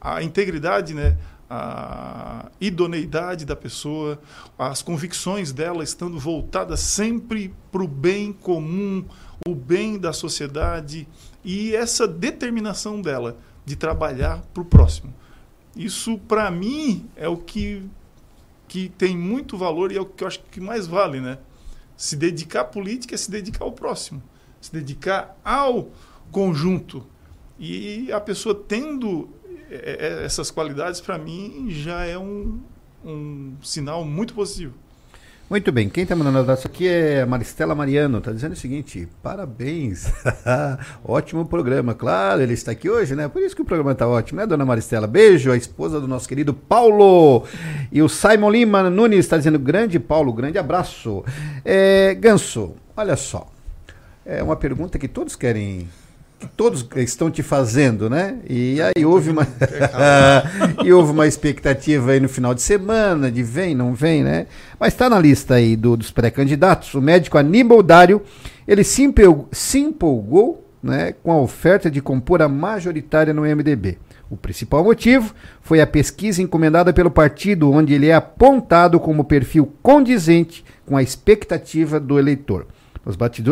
a 0.00 0.22
integridade, 0.22 0.94
né, 0.94 1.18
a 1.50 2.48
idoneidade 2.60 3.44
da 3.44 3.56
pessoa, 3.56 4.20
as 4.56 4.82
convicções 4.82 5.50
dela 5.50 5.82
estando 5.82 6.16
voltadas 6.16 6.78
sempre 6.78 7.52
para 7.72 7.82
o 7.82 7.88
bem 7.88 8.32
comum, 8.32 9.04
o 9.44 9.52
bem 9.52 9.98
da 9.98 10.12
sociedade 10.12 11.08
e 11.44 11.74
essa 11.74 12.06
determinação 12.06 13.00
dela 13.00 13.36
de 13.64 13.74
trabalhar 13.74 14.44
para 14.54 14.62
o 14.62 14.64
próximo. 14.64 15.12
Isso, 15.74 16.18
para 16.18 16.52
mim, 16.52 17.10
é 17.16 17.28
o 17.28 17.36
que, 17.36 17.82
que 18.68 18.90
tem 18.90 19.16
muito 19.16 19.58
valor 19.58 19.90
e 19.90 19.96
é 19.96 20.00
o 20.00 20.06
que 20.06 20.22
eu 20.22 20.28
acho 20.28 20.40
que 20.52 20.60
mais 20.60 20.86
vale, 20.86 21.20
né? 21.20 21.38
Se 21.96 22.14
dedicar 22.16 22.60
à 22.60 22.64
política 22.64 23.14
é 23.14 23.18
se 23.18 23.30
dedicar 23.30 23.64
ao 23.64 23.72
próximo, 23.72 24.22
se 24.60 24.72
dedicar 24.72 25.38
ao 25.44 25.90
conjunto. 26.30 27.06
E 27.58 28.12
a 28.12 28.20
pessoa 28.20 28.54
tendo 28.54 29.30
é, 29.70 30.20
é, 30.20 30.24
essas 30.24 30.50
qualidades, 30.50 31.00
para 31.00 31.18
mim, 31.18 31.68
já 31.70 32.04
é 32.04 32.18
um, 32.18 32.60
um 33.04 33.56
sinal 33.62 34.04
muito 34.04 34.34
positivo. 34.34 34.74
Muito 35.48 35.70
bem, 35.70 35.88
quem 35.88 36.02
está 36.02 36.16
mandando 36.16 36.40
abraço 36.40 36.66
aqui 36.66 36.88
é 36.88 37.22
a 37.22 37.26
Maristela 37.26 37.72
Mariano, 37.72 38.18
está 38.18 38.32
dizendo 38.32 38.54
o 38.54 38.56
seguinte, 38.56 39.06
parabéns, 39.22 40.12
ótimo 41.06 41.46
programa, 41.46 41.94
claro, 41.94 42.42
ele 42.42 42.52
está 42.52 42.72
aqui 42.72 42.90
hoje, 42.90 43.14
né? 43.14 43.28
Por 43.28 43.40
isso 43.40 43.54
que 43.54 43.62
o 43.62 43.64
programa 43.64 43.92
está 43.92 44.08
ótimo, 44.08 44.40
né, 44.40 44.46
dona 44.46 44.64
Maristela? 44.64 45.06
Beijo, 45.06 45.52
a 45.52 45.56
esposa 45.56 46.00
do 46.00 46.08
nosso 46.08 46.28
querido 46.28 46.52
Paulo. 46.52 47.44
E 47.92 48.02
o 48.02 48.08
Simon 48.08 48.50
Lima 48.50 48.90
Nunes 48.90 49.20
está 49.20 49.38
dizendo, 49.38 49.56
grande 49.56 50.00
Paulo, 50.00 50.32
grande 50.32 50.58
abraço. 50.58 51.24
É, 51.64 52.12
Ganso, 52.14 52.74
olha 52.96 53.14
só, 53.14 53.46
é 54.24 54.42
uma 54.42 54.56
pergunta 54.56 54.98
que 54.98 55.06
todos 55.06 55.36
querem 55.36 55.88
que 56.38 56.46
todos 56.48 56.86
estão 56.96 57.30
te 57.30 57.42
fazendo, 57.42 58.10
né? 58.10 58.38
E 58.48 58.78
aí 58.80 59.04
houve 59.04 59.30
uma 59.30 59.46
e 60.84 60.92
houve 60.92 61.12
uma 61.12 61.26
expectativa 61.26 62.12
aí 62.12 62.20
no 62.20 62.28
final 62.28 62.54
de 62.54 62.60
semana 62.60 63.30
de 63.30 63.42
vem, 63.42 63.74
não 63.74 63.94
vem, 63.94 64.22
né? 64.22 64.46
Mas 64.78 64.92
está 64.92 65.08
na 65.08 65.18
lista 65.18 65.54
aí 65.54 65.76
do, 65.76 65.96
dos 65.96 66.10
pré-candidatos. 66.10 66.94
O 66.94 67.00
médico 67.00 67.38
Aníbal 67.38 67.82
Dário, 67.82 68.22
ele 68.68 68.84
se 68.84 69.02
empolgou, 69.02 69.48
se 69.50 69.78
empolgou 69.78 70.66
né, 70.82 71.14
com 71.22 71.32
a 71.32 71.40
oferta 71.40 71.90
de 71.90 72.00
compor 72.00 72.42
a 72.42 72.48
majoritária 72.48 73.32
no 73.32 73.42
MDB. 73.42 73.98
O 74.28 74.36
principal 74.36 74.84
motivo 74.84 75.34
foi 75.62 75.80
a 75.80 75.86
pesquisa 75.86 76.42
encomendada 76.42 76.92
pelo 76.92 77.10
partido, 77.10 77.70
onde 77.70 77.94
ele 77.94 78.08
é 78.08 78.14
apontado 78.14 78.98
como 78.98 79.24
perfil 79.24 79.72
condizente 79.82 80.64
com 80.84 80.96
a 80.96 81.02
expectativa 81.02 81.98
do 81.98 82.18
eleitor. 82.18 82.66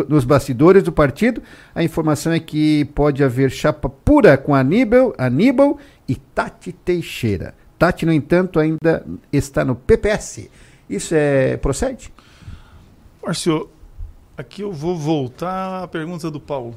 Nos, 0.09 0.25
bastidores 0.25 0.83
do 0.83 0.91
partido, 0.91 1.41
a 1.73 1.81
informação 1.81 2.33
é 2.33 2.41
que 2.41 2.83
pode 2.93 3.23
haver 3.23 3.49
chapa 3.49 3.89
pura 3.89 4.37
com 4.37 4.53
Aníbal, 4.53 5.15
Aníbal 5.17 5.79
e 6.05 6.15
Tati 6.15 6.73
Teixeira. 6.73 7.55
Tati, 7.79 8.05
no 8.05 8.11
entanto, 8.11 8.59
ainda 8.59 9.05
está 9.31 9.63
no 9.63 9.73
PPS. 9.73 10.49
Isso 10.89 11.15
é 11.15 11.55
procede? 11.55 12.11
Márcio, 13.25 13.69
aqui 14.37 14.61
eu 14.61 14.73
vou 14.73 14.97
voltar 14.97 15.83
à 15.83 15.87
pergunta 15.87 16.29
do 16.29 16.39
Paulo. 16.39 16.75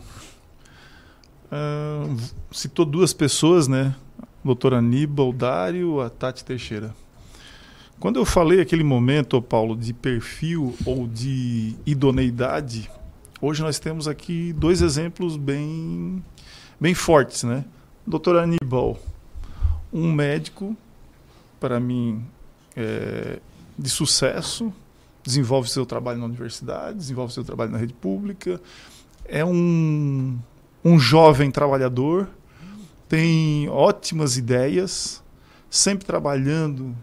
Uh, 1.51 2.17
citou 2.53 2.85
duas 2.85 3.13
pessoas, 3.13 3.67
né? 3.67 3.93
Doutor 4.45 4.73
Aníbal 4.75 5.33
Dário, 5.33 6.01
a 6.01 6.09
Tati 6.09 6.45
Teixeira. 6.45 6.95
Quando 8.01 8.21
eu 8.21 8.25
falei 8.25 8.61
aquele 8.61 8.85
momento, 8.85 9.43
Paulo, 9.43 9.77
de 9.77 9.93
perfil 9.93 10.73
ou 10.87 11.09
de 11.09 11.75
idoneidade, 11.85 12.89
hoje 13.41 13.61
nós 13.61 13.81
temos 13.81 14.07
aqui 14.07 14.53
dois 14.53 14.83
exemplos 14.83 15.37
bem, 15.37 16.23
bem 16.81 16.95
fortes, 16.95 17.43
né? 17.43 17.65
Doutor 18.07 18.37
Aníbal, 18.37 18.97
um 19.93 20.13
médico, 20.13 20.77
para 21.59 21.81
mim, 21.81 22.25
é, 22.77 23.41
de 23.77 23.91
sucesso, 23.91 24.73
desenvolve 25.25 25.69
seu 25.69 25.85
trabalho 25.85 26.21
na 26.21 26.27
universidade, 26.27 26.99
desenvolve 26.99 27.33
seu 27.33 27.43
trabalho 27.43 27.73
na 27.73 27.79
rede 27.79 27.95
pública, 27.95 28.61
é 29.25 29.45
um, 29.45 30.39
um 30.85 31.01
jovem 31.01 31.51
trabalhador, 31.51 32.31
tem 33.09 33.69
ótimas 33.69 34.37
ideias, 34.37 35.21
sempre 35.69 36.07
trabalhando 36.07 36.95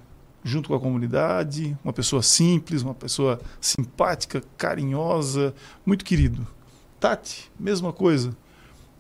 junto 0.45 0.69
com 0.69 0.75
a 0.75 0.79
comunidade, 0.79 1.75
uma 1.83 1.91
pessoa 1.91 2.21
simples, 2.21 2.83
uma 2.83 2.93
pessoa 2.93 3.41
simpática, 3.59 4.43
carinhosa, 4.55 5.55
muito 5.83 6.05
querido. 6.05 6.47
Tati, 6.99 7.51
mesma 7.59 7.91
coisa. 7.91 8.37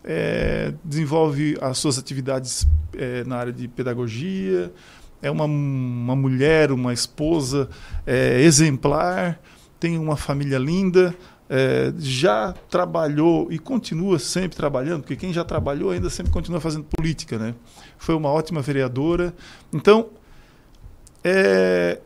É, 0.03 0.73
desenvolve 0.83 1.55
as 1.61 1.77
suas 1.77 1.99
atividades 1.99 2.67
é, 2.97 3.23
na 3.25 3.37
área 3.37 3.53
de 3.53 3.67
pedagogia, 3.67 4.73
é 5.21 5.29
uma, 5.29 5.45
uma 5.45 6.15
mulher, 6.15 6.71
uma 6.71 6.91
esposa 6.93 7.69
é, 8.05 8.41
exemplar, 8.41 9.39
tem 9.79 9.99
uma 9.99 10.15
família 10.15 10.57
linda, 10.57 11.15
é, 11.47 11.93
já 11.99 12.53
trabalhou 12.69 13.51
e 13.51 13.59
continua 13.59 14.17
sempre 14.17 14.57
trabalhando, 14.57 15.01
porque 15.01 15.15
quem 15.15 15.31
já 15.31 15.43
trabalhou 15.43 15.91
ainda 15.91 16.09
sempre 16.09 16.31
continua 16.31 16.59
fazendo 16.59 16.85
política, 16.85 17.37
né? 17.37 17.53
Foi 17.99 18.15
uma 18.15 18.29
ótima 18.29 18.61
vereadora. 18.61 19.33
Então, 19.71 20.09
é, 21.27 21.99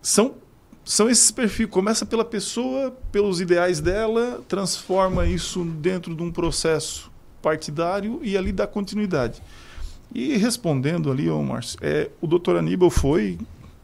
são, 0.00 0.34
são 0.82 1.10
esses 1.10 1.30
perfis. 1.30 1.66
Começa 1.66 2.06
pela 2.06 2.24
pessoa, 2.24 2.96
pelos 3.12 3.38
ideais 3.38 3.80
dela, 3.80 4.42
transforma 4.48 5.26
isso 5.26 5.62
dentro 5.62 6.14
de 6.14 6.22
um 6.22 6.32
processo 6.32 7.12
partidário 7.42 8.18
e 8.22 8.38
ali 8.38 8.50
dá 8.50 8.66
continuidade. 8.66 9.42
E 10.12 10.38
respondendo 10.38 11.12
ali, 11.12 11.28
ô 11.28 11.42
Márcio, 11.42 11.78
é, 11.82 12.08
o 12.18 12.26
doutor 12.26 12.56
Aníbal 12.56 12.88
foi, 12.88 13.38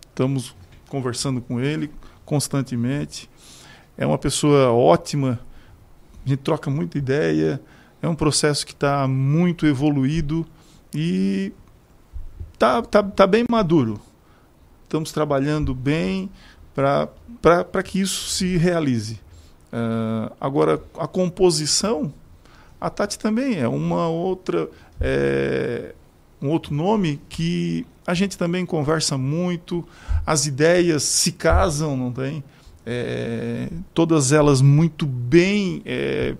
estamos 0.08 0.56
conversando 0.88 1.42
com 1.42 1.60
ele 1.60 1.90
constantemente, 2.24 3.30
é 3.96 4.06
uma 4.06 4.18
pessoa 4.18 4.72
ótima, 4.72 5.38
a 6.24 6.28
gente 6.28 6.40
troca 6.40 6.68
muita 6.70 6.98
ideia, 6.98 7.60
é 8.02 8.08
um 8.08 8.14
processo 8.14 8.66
que 8.66 8.72
está 8.72 9.06
muito 9.06 9.66
evoluído 9.66 10.44
e 10.92 11.52
está 12.54 12.82
tá, 12.82 13.02
tá 13.02 13.26
bem 13.26 13.44
maduro 13.48 14.00
estamos 14.86 15.12
trabalhando 15.12 15.74
bem 15.74 16.30
para 16.74 17.82
que 17.82 18.00
isso 18.00 18.28
se 18.30 18.56
realize. 18.56 19.20
Uh, 19.72 20.32
agora, 20.40 20.80
a 20.98 21.06
composição, 21.06 22.12
a 22.80 22.88
Tati 22.88 23.18
também 23.18 23.58
é 23.58 23.66
uma 23.66 24.08
outra, 24.08 24.68
é, 25.00 25.94
um 26.40 26.48
outro 26.48 26.72
nome 26.72 27.20
que 27.28 27.84
a 28.06 28.14
gente 28.14 28.38
também 28.38 28.64
conversa 28.64 29.18
muito, 29.18 29.86
as 30.24 30.46
ideias 30.46 31.02
se 31.02 31.32
casam, 31.32 31.96
não 31.96 32.12
tem? 32.12 32.44
É, 32.84 33.68
todas 33.92 34.30
elas 34.30 34.62
muito 34.62 35.04
bem 35.04 35.82
é, 35.84 36.36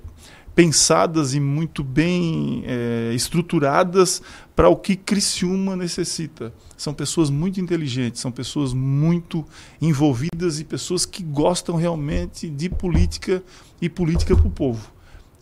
pensadas 0.55 1.35
e 1.35 1.41
muito 1.41 1.83
bem 1.83 2.63
é, 2.67 3.13
estruturadas 3.15 4.23
para 4.57 4.71
o 4.71 4.77
que 4.77 4.97
Criciúma 4.97 5.77
necessita 5.77 6.51
são 6.79 6.95
pessoas 6.95 7.29
muito 7.29 7.61
inteligentes, 7.61 8.23
são 8.23 8.33
pessoas 8.33 8.73
muito 8.73 9.45
envolvidas 9.83 10.59
e 10.59 10.65
pessoas 10.65 11.05
que 11.05 11.23
gostam 11.23 11.77
realmente 11.77 12.49
de 12.49 12.71
política 12.71 13.43
e 13.83 13.89
política 13.91 14.35
para 14.35 14.47
o 14.47 14.51
povo. 14.51 14.91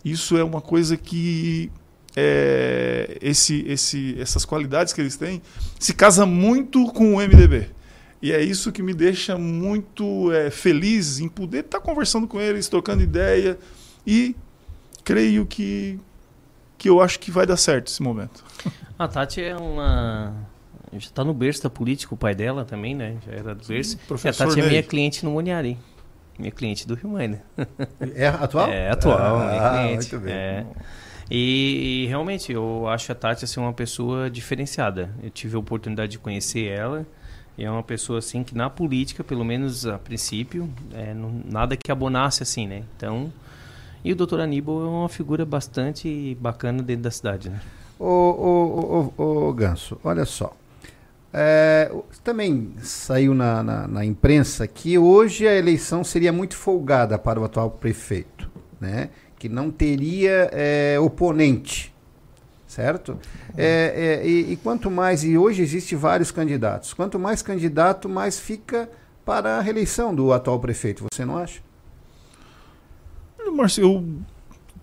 Isso 0.03 0.37
é 0.37 0.43
uma 0.43 0.59
coisa 0.59 0.97
que 0.97 1.71
é, 2.13 3.17
esse, 3.21 3.63
esse, 3.67 4.15
essas 4.19 4.43
qualidades 4.43 4.91
que 4.91 4.99
eles 4.99 5.15
têm 5.15 5.41
se 5.79 5.93
casa 5.93 6.25
muito 6.25 6.85
com 6.91 7.15
o 7.15 7.17
MDB. 7.17 7.69
E 8.21 8.33
é 8.33 8.43
isso 8.43 8.71
que 8.71 8.83
me 8.83 8.93
deixa 8.93 9.37
muito 9.37 10.31
é, 10.33 10.49
feliz 10.49 11.19
em 11.19 11.29
poder 11.29 11.65
estar 11.65 11.79
conversando 11.79 12.27
com 12.27 12.39
eles, 12.41 12.67
trocando 12.67 13.01
ideia 13.01 13.57
e 14.05 14.35
creio 15.03 15.45
que 15.45 15.99
que 16.77 16.89
eu 16.89 17.01
acho 17.01 17.19
que 17.19 17.31
vai 17.31 17.45
dar 17.45 17.57
certo 17.57 17.87
esse 17.87 18.01
momento. 18.01 18.43
A 18.97 19.07
Tati 19.07 19.41
é 19.41 19.55
uma 19.55 20.33
já 20.93 21.07
está 21.07 21.23
no 21.23 21.33
berço 21.33 21.61
da 21.63 21.69
política, 21.69 22.13
o 22.13 22.17
pai 22.17 22.33
dela 22.33 22.63
também, 22.63 22.95
né? 22.95 23.17
Já 23.25 23.31
era 23.33 23.55
do 23.55 23.65
berço. 23.65 23.97
professor 24.07 24.43
a 24.43 24.47
Tati 24.47 24.61
é 24.61 24.69
minha 24.69 24.83
cliente 24.83 25.25
no 25.25 25.31
Moniari. 25.31 25.77
Minha 26.37 26.51
cliente 26.51 26.87
do 26.87 26.95
Rio 26.95 27.09
Mãe, 27.09 27.27
né? 27.27 27.41
É 28.13 28.27
atual? 28.27 28.69
É 28.69 28.89
atual, 28.89 29.37
ah, 29.37 29.47
minha 29.47 29.69
cliente. 29.69 30.11
Muito 30.11 30.25
bem. 30.25 30.33
É. 30.33 30.65
E, 31.29 32.03
e, 32.03 32.07
realmente, 32.07 32.51
eu 32.51 32.87
acho 32.87 33.11
a 33.11 33.15
Tati 33.15 33.45
assim, 33.45 33.59
uma 33.59 33.73
pessoa 33.73 34.29
diferenciada. 34.29 35.09
Eu 35.23 35.29
tive 35.29 35.55
a 35.55 35.59
oportunidade 35.59 36.13
de 36.13 36.19
conhecer 36.19 36.67
ela. 36.67 37.05
E 37.57 37.63
é 37.63 37.71
uma 37.71 37.83
pessoa 37.83 38.19
assim 38.19 38.43
que 38.43 38.53
na 38.53 38.69
política, 38.69 39.23
pelo 39.23 39.45
menos 39.45 39.85
a 39.85 39.97
princípio, 39.97 40.69
é, 40.93 41.13
não, 41.13 41.41
nada 41.45 41.77
que 41.77 41.89
abonasse 41.89 42.43
assim, 42.43 42.67
né? 42.67 42.83
Então, 42.97 43.31
e 44.05 44.11
o 44.11 44.15
doutor 44.15 44.39
Aníbal 44.39 44.81
é 44.81 44.87
uma 44.87 45.09
figura 45.09 45.43
bastante 45.43 46.37
bacana 46.39 46.83
dentro 46.83 47.01
da 47.01 47.11
cidade, 47.11 47.49
né? 47.49 47.59
Ô, 47.97 48.05
ô, 48.05 49.11
ô, 49.17 49.47
ô 49.47 49.53
Ganso, 49.53 49.99
olha 50.03 50.25
só. 50.25 50.55
É, 51.33 51.91
também 52.23 52.75
saiu 52.81 53.33
na, 53.33 53.63
na, 53.63 53.87
na, 53.87 54.05
imprensa 54.05 54.67
que 54.67 54.95
hoje 54.97 55.47
a 55.47 55.55
eleição 55.55 56.03
seria 56.03 56.31
muito 56.31 56.55
folgada 56.55 57.17
para 57.17 57.41
o 57.41 57.43
atual 57.43 57.71
prefeito, 57.71 58.49
né? 58.79 59.09
que 59.39 59.49
não 59.49 59.71
teria 59.71 60.49
é, 60.53 60.97
oponente, 60.99 61.93
certo? 62.67 63.19
É, 63.57 64.21
é, 64.21 64.27
e, 64.27 64.53
e, 64.53 64.55
quanto 64.55 64.89
mais, 64.91 65.23
e 65.23 65.37
hoje 65.37 65.61
existem 65.63 65.97
vários 65.97 66.31
candidatos, 66.31 66.93
quanto 66.93 67.17
mais 67.17 67.41
candidato, 67.41 68.07
mais 68.07 68.39
fica 68.39 68.87
para 69.25 69.57
a 69.57 69.61
reeleição 69.61 70.13
do 70.13 70.31
atual 70.31 70.59
prefeito, 70.59 71.05
você 71.11 71.25
não 71.25 71.37
acha? 71.37 71.59
Eu 73.77 74.03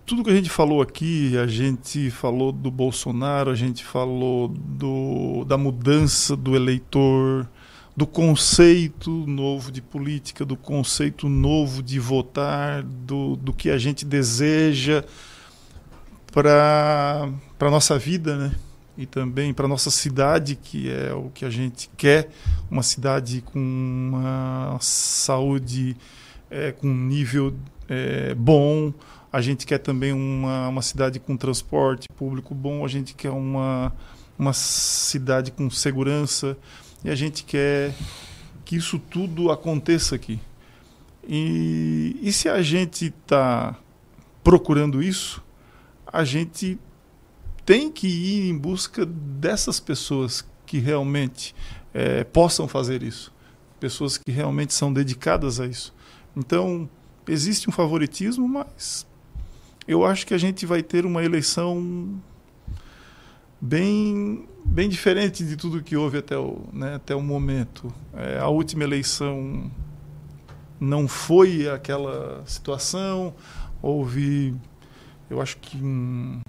tudo 0.05 0.23
que 0.23 0.29
a 0.29 0.35
gente 0.35 0.49
falou 0.49 0.81
aqui, 0.81 1.37
a 1.37 1.47
gente 1.47 2.11
falou 2.11 2.51
do 2.51 2.69
Bolsonaro, 2.69 3.49
a 3.49 3.55
gente 3.55 3.83
falou 3.83 4.49
do, 4.49 5.45
da 5.45 5.57
mudança 5.57 6.35
do 6.35 6.55
eleitor, 6.55 7.49
do 7.95 8.05
conceito 8.05 9.09
novo 9.09 9.71
de 9.71 9.81
política, 9.81 10.43
do 10.43 10.57
conceito 10.57 11.29
novo 11.29 11.81
de 11.81 11.99
votar, 11.99 12.83
do, 12.83 13.35
do 13.37 13.53
que 13.53 13.69
a 13.69 13.77
gente 13.77 14.05
deseja. 14.05 15.05
para 16.31 17.29
a 17.59 17.69
nossa 17.69 17.97
vida, 17.97 18.35
né? 18.35 18.55
E 18.97 19.05
também 19.05 19.53
para 19.53 19.67
nossa 19.67 19.89
cidade, 19.89 20.55
que 20.55 20.91
é 20.91 21.13
o 21.13 21.29
que 21.29 21.45
a 21.45 21.49
gente 21.49 21.89
quer, 21.97 22.29
uma 22.69 22.83
cidade 22.83 23.41
com 23.41 23.59
uma 23.59 24.77
saúde 24.81 25.95
é, 26.51 26.71
com 26.71 26.87
um 26.87 27.05
nível 27.05 27.55
é, 27.89 28.33
bom. 28.35 28.93
A 29.31 29.41
gente 29.41 29.65
quer 29.65 29.79
também 29.79 30.13
uma, 30.13 30.67
uma 30.67 30.81
cidade 30.81 31.19
com 31.19 31.35
transporte 31.35 32.07
público 32.15 32.53
bom. 32.53 32.85
A 32.85 32.87
gente 32.87 33.13
quer 33.13 33.31
uma, 33.31 33.91
uma 34.37 34.53
cidade 34.53 35.51
com 35.51 35.69
segurança. 35.69 36.57
E 37.03 37.09
a 37.09 37.15
gente 37.15 37.43
quer 37.43 37.93
que 38.63 38.75
isso 38.75 38.97
tudo 38.97 39.51
aconteça 39.51 40.15
aqui. 40.15 40.39
E, 41.27 42.17
e 42.21 42.31
se 42.31 42.49
a 42.49 42.61
gente 42.61 43.07
está 43.07 43.77
procurando 44.43 45.01
isso, 45.01 45.43
a 46.05 46.23
gente 46.23 46.77
tem 47.65 47.89
que 47.89 48.07
ir 48.07 48.49
em 48.49 48.57
busca 48.57 49.05
dessas 49.05 49.79
pessoas 49.79 50.45
que 50.65 50.79
realmente 50.79 51.55
é, 51.93 52.23
possam 52.23 52.67
fazer 52.67 53.03
isso, 53.03 53.31
pessoas 53.79 54.17
que 54.17 54.31
realmente 54.31 54.73
são 54.73 54.91
dedicadas 54.91 55.59
a 55.59 55.65
isso. 55.65 55.93
Então, 56.35 56.89
existe 57.27 57.69
um 57.69 57.73
favoritismo, 57.73 58.47
mas 58.47 59.07
eu 59.87 60.05
acho 60.05 60.25
que 60.25 60.33
a 60.33 60.37
gente 60.37 60.65
vai 60.65 60.81
ter 60.81 61.05
uma 61.05 61.23
eleição 61.23 62.21
bem, 63.59 64.47
bem 64.65 64.89
diferente 64.89 65.43
de 65.45 65.55
tudo 65.55 65.81
que 65.81 65.95
houve 65.95 66.17
até 66.17 66.37
o, 66.37 66.61
né, 66.71 66.95
até 66.95 67.15
o 67.15 67.21
momento. 67.21 67.93
É, 68.13 68.39
a 68.39 68.47
última 68.47 68.83
eleição 68.83 69.71
não 70.79 71.07
foi 71.07 71.69
aquela 71.69 72.43
situação, 72.45 73.33
houve, 73.81 74.53
eu 75.29 75.41
acho 75.41 75.57
que 75.57 75.77
um, 75.77 76.41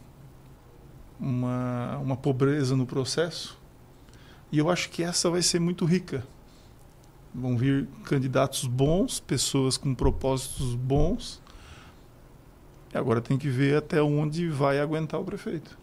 uma, 1.18 1.98
uma 1.98 2.16
pobreza 2.16 2.76
no 2.76 2.86
processo. 2.86 3.58
E 4.50 4.58
eu 4.58 4.70
acho 4.70 4.90
que 4.90 5.02
essa 5.02 5.30
vai 5.30 5.42
ser 5.42 5.60
muito 5.60 5.84
rica. 5.84 6.24
Vão 7.34 7.56
vir 7.56 7.88
candidatos 8.04 8.64
bons, 8.66 9.18
pessoas 9.18 9.76
com 9.76 9.94
propósitos 9.94 10.74
bons. 10.74 11.42
E 12.92 12.96
agora 12.96 13.20
tem 13.20 13.36
que 13.36 13.48
ver 13.48 13.76
até 13.76 14.00
onde 14.00 14.48
vai 14.48 14.78
aguentar 14.78 15.20
o 15.20 15.24
prefeito. 15.24 15.76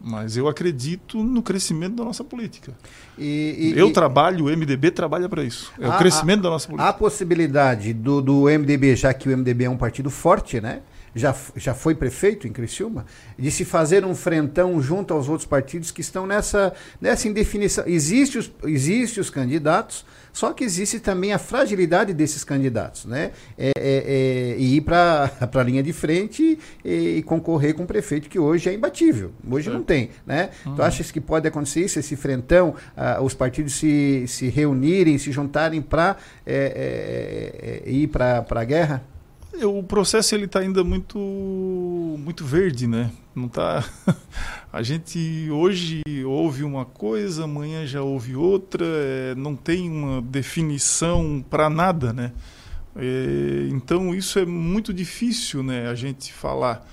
Mas 0.00 0.36
eu 0.36 0.46
acredito 0.46 1.22
no 1.22 1.42
crescimento 1.42 1.96
da 1.96 2.04
nossa 2.04 2.22
política. 2.22 2.72
E, 3.18 3.72
eu 3.74 3.88
e, 3.88 3.92
trabalho, 3.92 4.44
o 4.44 4.56
MDB 4.56 4.90
trabalha 4.90 5.28
para 5.28 5.42
isso. 5.42 5.72
É 5.80 5.88
o 5.88 5.98
crescimento 5.98 6.42
da 6.42 6.50
nossa 6.50 6.68
política. 6.68 6.88
A 6.88 6.92
possibilidade 6.92 7.92
do, 7.92 8.20
do 8.20 8.42
MDB, 8.44 8.94
já 8.94 9.12
que 9.12 9.28
o 9.28 9.36
MDB 9.36 9.64
é 9.64 9.70
um 9.70 9.76
partido 9.76 10.10
forte, 10.10 10.60
né? 10.60 10.82
Já, 11.16 11.34
já 11.56 11.72
foi 11.72 11.94
prefeito 11.94 12.46
em 12.46 12.52
Criciúma, 12.52 13.06
de 13.38 13.50
se 13.50 13.64
fazer 13.64 14.04
um 14.04 14.14
frentão 14.14 14.80
junto 14.82 15.14
aos 15.14 15.28
outros 15.28 15.46
partidos 15.48 15.90
que 15.90 16.02
estão 16.02 16.26
nessa, 16.26 16.74
nessa 17.00 17.26
indefinição. 17.26 17.84
Existem 17.86 18.38
os, 18.38 18.52
existe 18.64 19.18
os 19.18 19.30
candidatos, 19.30 20.04
só 20.30 20.52
que 20.52 20.62
existe 20.62 21.00
também 21.00 21.32
a 21.32 21.38
fragilidade 21.38 22.12
desses 22.12 22.44
candidatos, 22.44 23.06
né? 23.06 23.32
É, 23.56 23.72
é, 23.78 24.52
é, 24.54 24.56
e 24.58 24.76
ir 24.76 24.82
para 24.82 25.30
a 25.40 25.62
linha 25.62 25.82
de 25.82 25.94
frente 25.94 26.58
e, 26.84 27.16
e, 27.16 27.22
concorrer 27.22 27.74
com 27.74 27.84
o 27.84 27.86
prefeito 27.86 28.28
que 28.28 28.38
hoje 28.38 28.68
é 28.68 28.74
imbatível. 28.74 29.32
Hoje 29.50 29.70
não 29.70 29.82
tem, 29.82 30.10
né? 30.26 30.50
Uhum. 30.66 30.74
Tu 30.74 30.82
achas 30.82 31.10
que 31.10 31.20
pode 31.20 31.48
acontecer 31.48 31.80
isso, 31.80 31.98
esse 31.98 32.14
frentão, 32.14 32.74
ah, 32.94 33.22
os 33.22 33.32
partidos 33.32 33.74
se, 33.74 34.26
se 34.28 34.48
reunirem, 34.48 35.16
se 35.16 35.32
juntarem 35.32 35.80
para 35.80 36.18
é, 36.44 37.82
é, 37.86 37.88
é, 37.88 37.90
ir 37.90 38.08
para 38.08 38.44
a 38.50 38.64
guerra? 38.64 39.15
O 39.64 39.82
processo 39.82 40.34
ele 40.34 40.44
está 40.46 40.60
ainda 40.60 40.82
muito 40.84 41.18
muito 41.18 42.44
verde, 42.44 42.86
né? 42.86 43.10
Não 43.34 43.48
tá. 43.48 43.84
A 44.72 44.82
gente 44.82 45.48
hoje 45.50 46.02
ouve 46.24 46.64
uma 46.64 46.84
coisa, 46.84 47.44
amanhã 47.44 47.86
já 47.86 48.02
ouve 48.02 48.34
outra, 48.36 48.84
é, 48.84 49.34
não 49.34 49.56
tem 49.56 49.90
uma 49.90 50.20
definição 50.20 51.44
para 51.48 51.70
nada, 51.70 52.12
né? 52.12 52.32
É, 52.94 53.68
então 53.70 54.14
isso 54.14 54.38
é 54.38 54.44
muito 54.44 54.92
difícil, 54.92 55.62
né? 55.62 55.88
A 55.88 55.94
gente 55.94 56.32
falar, 56.32 56.86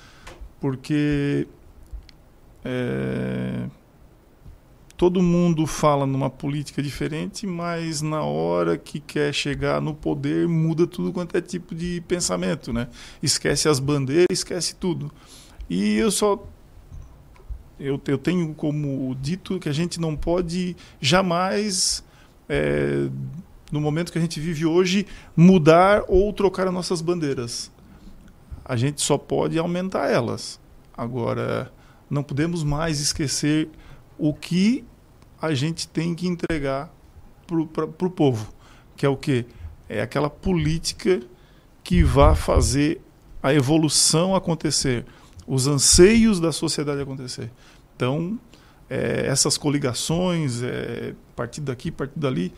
porque 0.60 1.48
é, 2.64 3.68
todo 4.96 5.22
mundo 5.22 5.66
fala 5.66 6.06
numa 6.06 6.30
política 6.30 6.82
diferente, 6.82 7.48
mas 7.48 8.02
na 8.02 8.24
hora 8.24 8.78
que 8.78 9.00
quer 9.00 9.34
chegar 9.34 9.82
no 9.82 9.94
poder 9.94 10.48
muda 10.48 10.86
tudo 10.86 11.12
quanto 11.12 11.36
é 11.36 11.42
tipo 11.42 11.74
de 11.74 12.02
pensamento, 12.08 12.72
né? 12.72 12.88
Esquece 13.22 13.68
as 13.68 13.80
bandeiras, 13.80 14.28
esquece 14.32 14.76
tudo. 14.76 15.12
E 15.70 15.96
eu 15.96 16.12
só 16.12 16.46
eu, 17.80 18.00
eu 18.08 18.18
tenho 18.18 18.54
como 18.54 19.16
dito 19.20 19.60
que 19.60 19.68
a 19.68 19.74
gente 19.74 20.00
não 20.00 20.16
pode 20.16 20.76
jamais 21.02 22.04
é, 22.48 23.10
no 23.72 23.82
momento 23.82 24.12
que 24.12 24.18
a 24.18 24.22
gente 24.22 24.40
vive 24.40 24.66
hoje 24.66 25.08
mudar 25.36 26.04
ou 26.08 26.32
trocar 26.32 26.68
as 26.68 26.74
nossas 26.74 27.02
bandeiras. 27.02 27.72
A 28.64 28.76
gente 28.76 29.02
só 29.02 29.18
pode 29.18 29.58
aumentar 29.58 30.10
elas. 30.10 30.60
Agora 30.96 31.74
não 32.10 32.24
podemos 32.24 32.64
mais 32.64 33.00
esquecer 33.00 33.68
o 34.24 34.34
que 34.34 34.86
a 35.42 35.54
gente 35.54 35.86
tem 35.86 36.16
que 36.16 36.26
entregar 36.26 36.90
para 37.46 38.08
o 38.08 38.10
povo, 38.10 38.54
que 38.96 39.06
é 39.06 39.10
o 39.10 39.18
quê? 39.18 39.46
É 39.90 40.02
aquela 40.02 40.30
política 40.30 41.20
que 41.84 42.06
vai 42.06 42.34
fazer 42.34 43.02
a 43.42 43.54
evolução 43.54 44.34
acontecer, 44.34 45.06
os 45.46 45.68
anseios 45.68 46.40
da 46.40 46.54
sociedade 46.54 47.02
acontecer. 47.02 47.52
Então, 47.98 48.40
é, 48.90 49.26
essas 49.28 49.58
coligações, 49.58 50.64
é, 50.64 51.14
partido 51.36 51.66
daqui, 51.66 51.92
partido 51.92 52.22
dali, 52.22 52.54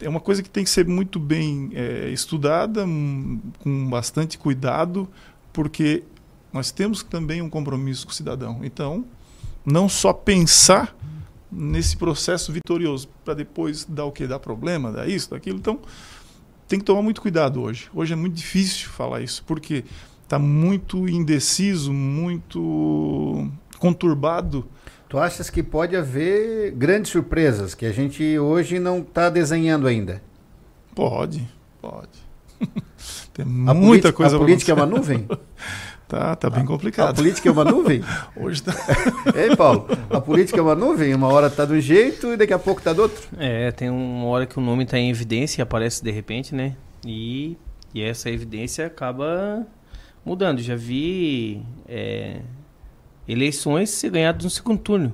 é 0.00 0.08
uma 0.08 0.18
coisa 0.18 0.42
que 0.42 0.50
tem 0.50 0.64
que 0.64 0.70
ser 0.70 0.84
muito 0.84 1.20
bem 1.20 1.70
é, 1.74 2.08
estudada, 2.08 2.84
um, 2.84 3.40
com 3.60 3.88
bastante 3.88 4.36
cuidado, 4.36 5.08
porque 5.52 6.02
nós 6.52 6.72
temos 6.72 7.04
também 7.04 7.40
um 7.40 7.48
compromisso 7.48 8.04
com 8.04 8.10
o 8.10 8.14
cidadão. 8.16 8.58
Então, 8.64 9.04
não 9.70 9.88
só 9.88 10.12
pensar 10.12 10.96
nesse 11.50 11.96
processo 11.96 12.52
vitorioso 12.52 13.08
para 13.24 13.34
depois 13.34 13.84
dar 13.84 14.04
o 14.04 14.12
que 14.12 14.26
dar 14.26 14.38
problema, 14.38 14.92
dar 14.92 15.08
isso, 15.08 15.30
daquilo. 15.30 15.58
Então 15.58 15.80
tem 16.66 16.78
que 16.78 16.84
tomar 16.84 17.02
muito 17.02 17.20
cuidado 17.20 17.62
hoje. 17.62 17.88
Hoje 17.94 18.12
é 18.12 18.16
muito 18.16 18.34
difícil 18.34 18.88
falar 18.88 19.20
isso 19.20 19.42
porque 19.46 19.84
está 20.22 20.38
muito 20.38 21.08
indeciso, 21.08 21.92
muito 21.92 23.50
conturbado. 23.78 24.66
Tu 25.08 25.18
achas 25.18 25.48
que 25.48 25.62
pode 25.62 25.96
haver 25.96 26.72
grandes 26.72 27.10
surpresas 27.10 27.74
que 27.74 27.86
a 27.86 27.92
gente 27.92 28.38
hoje 28.38 28.78
não 28.78 28.98
está 28.98 29.30
desenhando 29.30 29.86
ainda? 29.86 30.22
Pode, 30.94 31.48
pode. 31.80 32.28
Tem 33.32 33.46
a 33.66 33.72
muita 33.72 34.12
coisa. 34.12 34.36
A 34.36 34.38
política 34.38 34.72
é 34.72 34.74
uma 34.74 34.84
nuvem? 34.84 35.26
Tá, 36.08 36.34
tá 36.34 36.48
bem 36.48 36.64
complicado. 36.64 37.10
A 37.10 37.14
política 37.14 37.50
é 37.50 37.52
uma 37.52 37.66
nuvem? 37.66 38.02
Hoje 38.34 38.62
tá. 38.62 38.72
Ei, 39.36 39.54
Paulo, 39.54 39.86
a 40.08 40.18
política 40.18 40.58
é 40.58 40.62
uma 40.62 40.74
nuvem? 40.74 41.14
Uma 41.14 41.28
hora 41.28 41.50
tá 41.50 41.66
de 41.66 41.74
um 41.74 41.80
jeito 41.80 42.32
e 42.32 42.36
daqui 42.38 42.54
a 42.54 42.58
pouco 42.58 42.80
tá 42.80 42.94
do 42.94 43.02
outro? 43.02 43.28
É, 43.36 43.70
tem 43.72 43.90
uma 43.90 44.24
hora 44.24 44.46
que 44.46 44.58
o 44.58 44.62
nome 44.62 44.86
tá 44.86 44.98
em 44.98 45.10
evidência 45.10 45.60
e 45.60 45.62
aparece 45.62 46.02
de 46.02 46.10
repente, 46.10 46.54
né? 46.54 46.74
E, 47.04 47.58
e 47.94 48.02
essa 48.02 48.30
evidência 48.30 48.86
acaba 48.86 49.66
mudando. 50.24 50.62
Já 50.62 50.76
vi 50.76 51.62
é, 51.86 52.40
eleições 53.28 53.90
ser 53.90 54.10
ganhadas 54.10 54.44
no 54.44 54.50
segundo 54.50 54.78
turno. 54.78 55.12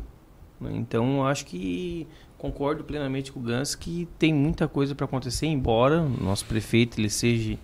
Né? 0.61 0.71
Então, 0.75 1.27
acho 1.27 1.45
que 1.45 2.07
concordo 2.39 2.85
plenamente 2.85 3.33
com 3.33 3.41
o 3.41 3.43
Gans 3.43 3.75
que 3.75 4.07
tem 4.16 4.33
muita 4.33 4.69
coisa 4.69 4.95
para 4.95 5.07
acontecer, 5.07 5.47
embora 5.47 6.03
o 6.03 6.23
nosso 6.23 6.45
prefeito 6.45 7.01
ele 7.01 7.11
seja 7.11 7.59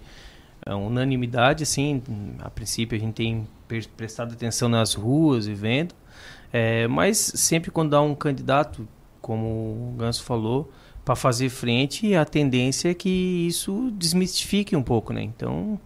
unanimidade, 0.69 1.62
assim, 1.62 2.03
a 2.41 2.51
princípio 2.51 2.97
a 2.97 3.01
gente 3.01 3.15
tem 3.15 3.47
prestado 3.97 4.32
atenção 4.32 4.69
nas 4.69 4.95
ruas 4.95 5.47
e 5.47 5.55
vendo, 5.55 5.95
é, 6.53 6.87
mas 6.89 7.19
sempre 7.19 7.70
quando 7.70 7.95
há 7.95 8.03
um 8.03 8.15
candidato, 8.15 8.87
como 9.20 9.47
o 9.47 9.95
Ganso 9.99 10.23
falou, 10.23 10.70
para 11.05 11.16
fazer 11.16 11.49
frente, 11.49 12.15
a 12.15 12.24
tendência 12.24 12.91
é 12.91 12.95
que 12.95 13.09
isso 13.47 13.91
desmistifique 13.93 14.77
um 14.77 14.82
pouco, 14.82 15.12
né? 15.12 15.23
Então, 15.23 15.81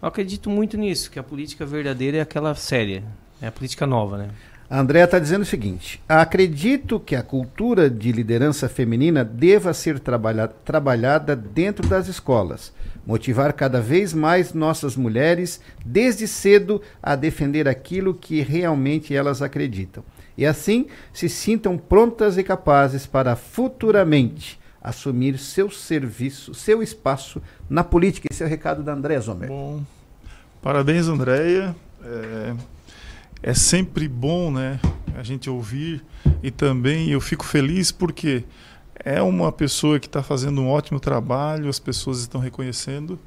eu 0.00 0.08
acredito 0.08 0.48
muito 0.48 0.76
nisso, 0.76 1.10
que 1.10 1.18
a 1.18 1.22
política 1.22 1.66
verdadeira 1.66 2.18
é 2.18 2.20
aquela 2.20 2.54
séria, 2.54 3.02
é 3.40 3.48
a 3.48 3.52
política 3.52 3.86
nova, 3.86 4.18
né? 4.18 4.30
A 4.68 4.80
Andrea 4.80 5.04
está 5.04 5.18
dizendo 5.18 5.42
o 5.42 5.46
seguinte: 5.46 6.02
acredito 6.08 6.98
que 6.98 7.14
a 7.14 7.22
cultura 7.22 7.90
de 7.90 8.12
liderança 8.12 8.68
feminina 8.68 9.24
deva 9.24 9.72
ser 9.74 9.98
trabalha 9.98 10.48
trabalhada 10.48 11.36
dentro 11.36 11.86
das 11.88 12.08
escolas 12.08 12.72
motivar 13.06 13.52
cada 13.52 13.80
vez 13.80 14.12
mais 14.12 14.52
nossas 14.52 14.96
mulheres 14.96 15.60
desde 15.84 16.26
cedo 16.26 16.80
a 17.02 17.14
defender 17.14 17.68
aquilo 17.68 18.14
que 18.14 18.40
realmente 18.40 19.14
elas 19.14 19.42
acreditam. 19.42 20.02
E 20.36 20.44
assim 20.44 20.86
se 21.12 21.28
sintam 21.28 21.78
prontas 21.78 22.36
e 22.38 22.42
capazes 22.42 23.06
para 23.06 23.36
futuramente 23.36 24.58
assumir 24.82 25.38
seu 25.38 25.70
serviço, 25.70 26.54
seu 26.54 26.82
espaço 26.82 27.40
na 27.68 27.84
política. 27.84 28.28
Esse 28.30 28.42
é 28.42 28.46
o 28.46 28.48
recado 28.48 28.82
da 28.82 28.92
Andréa 28.92 29.20
Zomer. 29.20 29.48
Bom, 29.48 29.82
parabéns, 30.60 31.08
Andréia. 31.08 31.74
É, 32.04 32.54
é 33.46 33.52
sempre 33.52 34.08
bom, 34.08 34.50
né, 34.50 34.80
a 35.14 35.22
gente 35.22 35.50
ouvir 35.50 36.02
e 36.42 36.50
também 36.50 37.10
eu 37.10 37.20
fico 37.20 37.44
feliz 37.44 37.92
porque 37.92 38.42
é 39.04 39.20
uma 39.20 39.52
pessoa 39.52 40.00
que 40.00 40.06
está 40.06 40.22
fazendo 40.22 40.62
um 40.62 40.70
ótimo 40.70 40.98
trabalho, 40.98 41.68
as 41.68 41.78
pessoas 41.78 42.20
estão 42.20 42.40
reconhecendo 42.40 43.18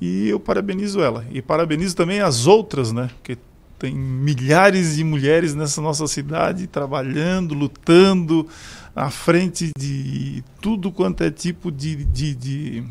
e 0.00 0.28
eu 0.28 0.38
parabenizo 0.38 1.02
ela 1.02 1.26
e 1.32 1.42
parabenizo 1.42 1.96
também 1.96 2.20
as 2.20 2.46
outras, 2.46 2.92
né, 2.92 3.10
porque 3.16 3.36
tem 3.76 3.92
milhares 3.92 4.94
de 4.94 5.02
mulheres 5.02 5.52
nessa 5.52 5.82
nossa 5.82 6.06
cidade 6.06 6.68
trabalhando, 6.68 7.52
lutando 7.52 8.46
à 8.94 9.10
frente 9.10 9.72
de 9.76 10.44
tudo 10.60 10.92
quanto 10.92 11.24
é 11.24 11.30
tipo 11.30 11.72
de, 11.72 12.04
de, 12.04 12.34
de, 12.36 12.84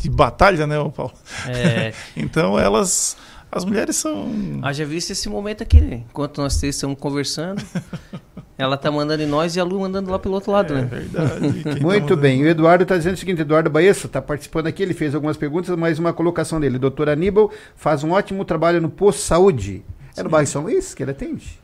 de 0.00 0.08
batalha, 0.08 0.64
né, 0.64 0.76
Paulo? 0.94 1.12
É. 1.48 1.92
então 2.16 2.56
elas 2.56 3.16
as 3.54 3.64
mulheres 3.64 3.94
são. 3.94 4.28
Haja 4.62 4.84
visto 4.84 5.10
esse 5.10 5.28
momento 5.28 5.62
aqui, 5.62 5.80
né? 5.80 6.02
Enquanto 6.10 6.40
nós 6.40 6.56
três 6.56 6.74
estamos 6.74 6.98
conversando, 6.98 7.62
ela 8.58 8.76
tá 8.76 8.90
mandando 8.90 9.22
em 9.22 9.26
nós 9.26 9.54
e 9.54 9.60
a 9.60 9.64
Lu 9.64 9.78
mandando 9.78 10.10
lá 10.10 10.18
pelo 10.18 10.34
outro 10.34 10.50
lado, 10.50 10.74
é, 10.74 10.82
né? 10.82 10.88
Verdade. 10.90 11.80
Muito 11.80 12.16
tá 12.16 12.20
bem. 12.20 12.42
O 12.42 12.48
Eduardo 12.48 12.82
está 12.82 12.96
dizendo 12.96 13.14
o 13.14 13.16
seguinte: 13.16 13.42
Eduardo 13.42 13.70
Baesso 13.70 14.08
está 14.08 14.20
participando 14.20 14.66
aqui, 14.66 14.82
ele 14.82 14.92
fez 14.92 15.14
algumas 15.14 15.36
perguntas, 15.36 15.74
mas 15.76 16.00
uma 16.00 16.12
colocação 16.12 16.58
dele. 16.58 16.78
Doutor 16.80 17.08
Aníbal 17.08 17.48
faz 17.76 18.02
um 18.02 18.10
ótimo 18.10 18.44
trabalho 18.44 18.80
no 18.80 18.90
posto 18.90 19.20
saúde. 19.20 19.84
É 20.16 20.22
no 20.22 20.28
bairro 20.28 20.48
São 20.48 20.62
Luís 20.62 20.92
que 20.92 21.04
ele 21.04 21.12
atende? 21.12 21.60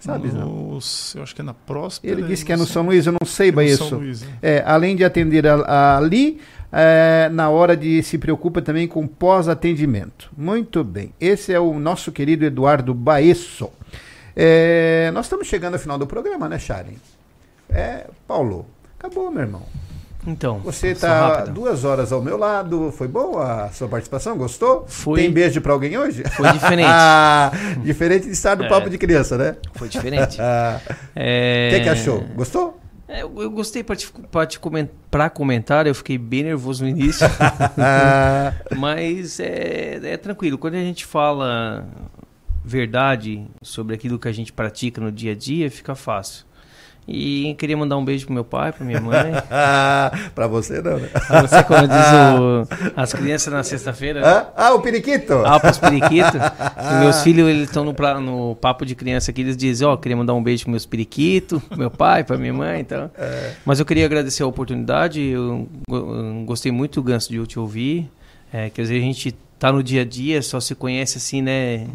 Sabe, 0.00 0.28
no, 0.28 0.38
não? 0.38 0.78
Eu 1.14 1.22
acho 1.22 1.34
que 1.34 1.40
é 1.40 1.44
na 1.44 1.54
próxima. 1.54 2.10
Ele 2.10 2.22
disse 2.22 2.44
que 2.44 2.52
é 2.52 2.56
no 2.56 2.64
São 2.66 2.86
Luís, 2.86 3.06
eu 3.06 3.12
não 3.12 3.26
sei, 3.26 3.50
Baesso. 3.50 3.88
São 3.88 3.98
Luís, 3.98 4.22
né? 4.22 4.28
é, 4.40 4.62
além 4.64 4.94
de 4.94 5.04
atender 5.04 5.46
a, 5.46 5.56
a, 5.56 5.98
ali, 5.98 6.40
é, 6.72 7.28
na 7.32 7.48
hora 7.50 7.76
de 7.76 8.02
se 8.02 8.18
preocupa 8.18 8.60
também 8.62 8.86
com 8.86 9.06
pós-atendimento. 9.06 10.30
Muito 10.36 10.84
bem. 10.84 11.12
Esse 11.20 11.52
é 11.52 11.60
o 11.60 11.78
nosso 11.78 12.12
querido 12.12 12.44
Eduardo 12.44 12.94
Baesso. 12.94 13.70
É, 14.36 15.10
nós 15.12 15.26
estamos 15.26 15.46
chegando 15.46 15.74
ao 15.74 15.80
final 15.80 15.98
do 15.98 16.06
programa, 16.06 16.48
né, 16.48 16.58
Sharon? 16.58 16.92
É, 17.68 18.06
Paulo, 18.26 18.66
acabou, 18.98 19.30
meu 19.30 19.42
irmão. 19.42 19.62
Então, 20.26 20.58
Você 20.58 20.88
está 20.88 21.44
duas 21.44 21.84
horas 21.84 22.12
ao 22.12 22.20
meu 22.20 22.36
lado. 22.36 22.92
Foi 22.92 23.08
boa 23.08 23.64
a 23.64 23.70
sua 23.70 23.88
participação? 23.88 24.36
Gostou? 24.36 24.84
Foi. 24.86 25.20
Tem 25.22 25.30
beijo 25.30 25.60
para 25.60 25.72
alguém 25.72 25.96
hoje? 25.96 26.22
Foi 26.36 26.52
diferente. 26.52 26.86
ah, 26.90 27.50
diferente 27.82 28.26
de 28.26 28.32
estar 28.32 28.56
no 28.56 28.64
É. 28.64 28.68
papo 28.68 28.90
de 28.90 28.98
criança, 28.98 29.38
né? 29.38 29.56
Foi 29.74 29.88
diferente. 29.88 30.36
Ah. 30.40 30.80
É... 31.16 31.70
O 31.72 31.76
que, 31.76 31.82
que 31.84 31.88
achou? 31.88 32.20
Gostou? 32.34 32.78
É, 33.08 33.22
eu, 33.22 33.32
eu 33.40 33.50
gostei 33.50 33.82
para 33.82 33.96
te, 33.96 34.12
pra 34.30 34.44
te 34.46 34.60
comen- 34.60 34.90
pra 35.10 35.30
comentar, 35.30 35.86
eu 35.86 35.94
fiquei 35.94 36.18
bem 36.18 36.42
nervoso 36.42 36.84
no 36.84 36.90
início. 36.90 37.26
Mas 38.76 39.40
é, 39.40 39.98
é 40.02 40.16
tranquilo. 40.16 40.58
Quando 40.58 40.74
a 40.74 40.80
gente 40.80 41.06
fala 41.06 41.86
verdade 42.64 43.46
sobre 43.62 43.94
aquilo 43.94 44.18
que 44.18 44.28
a 44.28 44.32
gente 44.32 44.52
pratica 44.52 45.00
no 45.00 45.10
dia 45.10 45.32
a 45.32 45.34
dia, 45.34 45.70
fica 45.70 45.94
fácil. 45.94 46.44
E 47.10 47.54
queria 47.54 47.74
mandar 47.74 47.96
um 47.96 48.04
beijo 48.04 48.26
pro 48.26 48.34
meu 48.34 48.44
pai, 48.44 48.70
pra 48.70 48.84
minha 48.84 49.00
mãe. 49.00 49.32
para 50.34 50.46
você 50.46 50.82
não, 50.82 50.98
né? 50.98 51.08
Pra 51.26 51.40
você, 51.40 51.62
como 51.64 51.88
diz 51.88 52.06
o, 52.38 52.92
as 53.00 53.12
crianças 53.14 53.50
na 53.52 53.62
sexta-feira. 53.62 54.20
né? 54.20 54.26
Ah, 54.28 54.52
ah, 54.66 54.74
o 54.74 54.80
periquito? 54.82 55.32
Ah, 55.44 55.58
pros 55.58 55.78
periquitos. 55.78 56.38
Meus 57.00 57.22
filhos, 57.22 57.48
eles 57.48 57.62
estão 57.62 57.82
no, 57.82 57.94
pra- 57.94 58.20
no 58.20 58.54
papo 58.56 58.84
de 58.84 58.94
criança 58.94 59.30
aqui, 59.30 59.40
eles 59.40 59.56
dizem, 59.56 59.88
ó, 59.88 59.96
queria 59.96 60.16
mandar 60.18 60.34
um 60.34 60.42
beijo 60.42 60.64
pros 60.64 60.70
meus 60.72 60.84
periquitos, 60.86 61.62
pro 61.64 61.78
meu 61.78 61.90
pai, 61.90 62.24
pra 62.24 62.36
minha 62.36 62.52
mãe, 62.52 62.80
então. 62.80 63.10
Mas 63.64 63.78
eu 63.80 63.86
queria 63.86 64.04
agradecer 64.04 64.42
a 64.42 64.46
oportunidade, 64.46 65.22
eu, 65.22 65.66
eu 65.90 66.42
gostei 66.44 66.70
muito, 66.70 67.02
Ganso, 67.02 67.30
de 67.30 67.36
eu 67.36 67.46
te 67.46 67.58
ouvir. 67.58 68.10
É, 68.52 68.68
quer 68.68 68.82
dizer, 68.82 68.98
a 68.98 69.00
gente 69.00 69.34
tá 69.58 69.72
no 69.72 69.82
dia 69.82 70.02
a 70.02 70.04
dia, 70.04 70.42
só 70.42 70.60
se 70.60 70.74
conhece 70.74 71.16
assim, 71.18 71.40
né, 71.42 71.86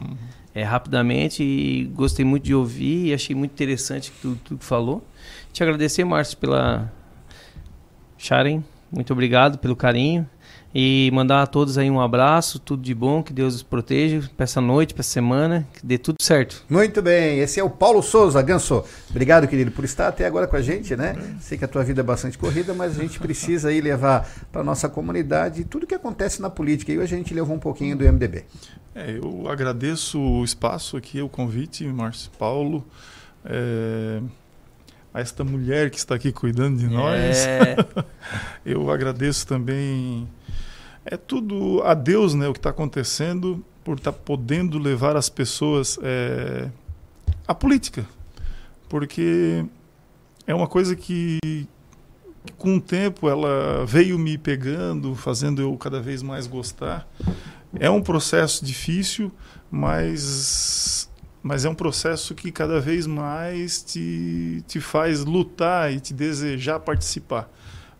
é, 0.53 0.63
rapidamente, 0.63 1.43
e 1.43 1.85
gostei 1.95 2.23
muito 2.23 2.43
de 2.43 2.53
ouvir 2.53 3.07
e 3.07 3.13
achei 3.13 3.35
muito 3.35 3.51
interessante 3.51 4.11
tudo, 4.21 4.39
tudo 4.43 4.59
que 4.59 4.65
falou. 4.65 5.05
Te 5.51 5.63
agradecer, 5.63 6.03
Márcio, 6.03 6.37
pela 6.37 6.91
Sharon, 8.17 8.63
muito 8.91 9.11
obrigado 9.11 9.57
pelo 9.57 9.75
carinho. 9.75 10.27
E 10.75 11.11
mandar 11.13 11.43
a 11.43 11.47
todos 11.47 11.77
aí 11.77 11.89
um 11.89 12.01
abraço, 12.01 12.57
tudo 12.57 12.81
de 12.81 12.95
bom, 12.95 13.21
que 13.21 13.31
Deus 13.31 13.53
os 13.53 13.61
proteja 13.61 14.27
para 14.35 14.43
essa 14.43 14.59
noite, 14.59 14.91
para 14.91 15.01
essa 15.01 15.11
semana, 15.11 15.67
que 15.71 15.85
dê 15.85 15.99
tudo 15.99 16.15
certo. 16.19 16.63
Muito 16.67 16.99
bem, 16.99 17.37
esse 17.37 17.59
é 17.59 17.63
o 17.63 17.69
Paulo 17.69 18.01
Souza, 18.01 18.41
Ganso. 18.41 18.83
Obrigado, 19.11 19.47
querido, 19.47 19.69
por 19.69 19.85
estar 19.85 20.07
até 20.07 20.25
agora 20.25 20.47
com 20.47 20.55
a 20.55 20.61
gente, 20.63 20.95
né? 20.95 21.15
Sei 21.39 21.59
que 21.59 21.65
a 21.65 21.67
tua 21.67 21.83
vida 21.83 22.01
é 22.01 22.03
bastante 22.03 22.39
corrida, 22.39 22.73
mas 22.73 22.97
a 22.97 23.01
gente 23.03 23.19
precisa 23.19 23.69
aí 23.69 23.81
levar 23.81 24.27
para 24.51 24.63
nossa 24.63 24.89
comunidade 24.89 25.63
tudo 25.63 25.85
que 25.85 25.93
acontece 25.93 26.41
na 26.41 26.49
política. 26.49 26.91
E 26.91 26.97
hoje 26.97 27.13
a 27.13 27.17
gente 27.19 27.35
levou 27.35 27.55
um 27.55 27.59
pouquinho 27.59 27.95
do 27.95 28.03
MDB. 28.03 28.43
É, 28.95 29.17
eu 29.17 29.49
agradeço 29.49 30.19
o 30.19 30.43
espaço 30.43 30.95
aqui, 30.95 31.21
o 31.21 31.29
convite, 31.29 31.85
Márcio 31.85 32.29
Paulo. 32.37 32.85
é, 33.45 34.21
a 35.13 35.21
esta 35.21 35.43
mulher 35.43 35.91
que 35.91 35.97
está 35.97 36.15
aqui 36.15 36.31
cuidando 36.31 36.79
de 36.79 36.87
nós. 36.87 37.45
É. 37.45 37.75
eu 38.65 38.89
agradeço 38.89 39.45
também. 39.45 40.27
É 41.05 41.15
tudo 41.15 41.83
a 41.83 41.93
Deus, 41.93 42.33
né? 42.33 42.47
O 42.47 42.53
que 42.53 42.59
está 42.59 42.71
acontecendo 42.71 43.63
por 43.83 43.97
estar 43.97 44.11
podendo 44.11 44.79
levar 44.79 45.15
as 45.15 45.29
pessoas 45.29 45.99
é, 46.01 46.69
à 47.47 47.53
política, 47.53 48.05
porque 48.87 49.65
é 50.47 50.55
uma 50.55 50.67
coisa 50.67 50.95
que 50.95 51.39
com 52.57 52.77
o 52.77 52.81
tempo 52.81 53.29
ela 53.29 53.85
veio 53.85 54.17
me 54.17 54.37
pegando, 54.37 55.15
fazendo 55.15 55.61
eu 55.61 55.75
cada 55.77 55.99
vez 55.99 56.23
mais 56.23 56.47
gostar. 56.47 57.07
É 57.79 57.89
um 57.89 58.01
processo 58.01 58.63
difícil, 58.63 59.31
mas, 59.69 61.09
mas 61.41 61.65
é 61.65 61.69
um 61.69 61.75
processo 61.75 62.35
que 62.35 62.51
cada 62.51 62.79
vez 62.79 63.07
mais 63.07 63.81
te, 63.81 64.63
te 64.67 64.79
faz 64.79 65.25
lutar 65.25 65.91
e 65.91 65.99
te 65.99 66.13
desejar 66.13 66.79
participar. 66.79 67.49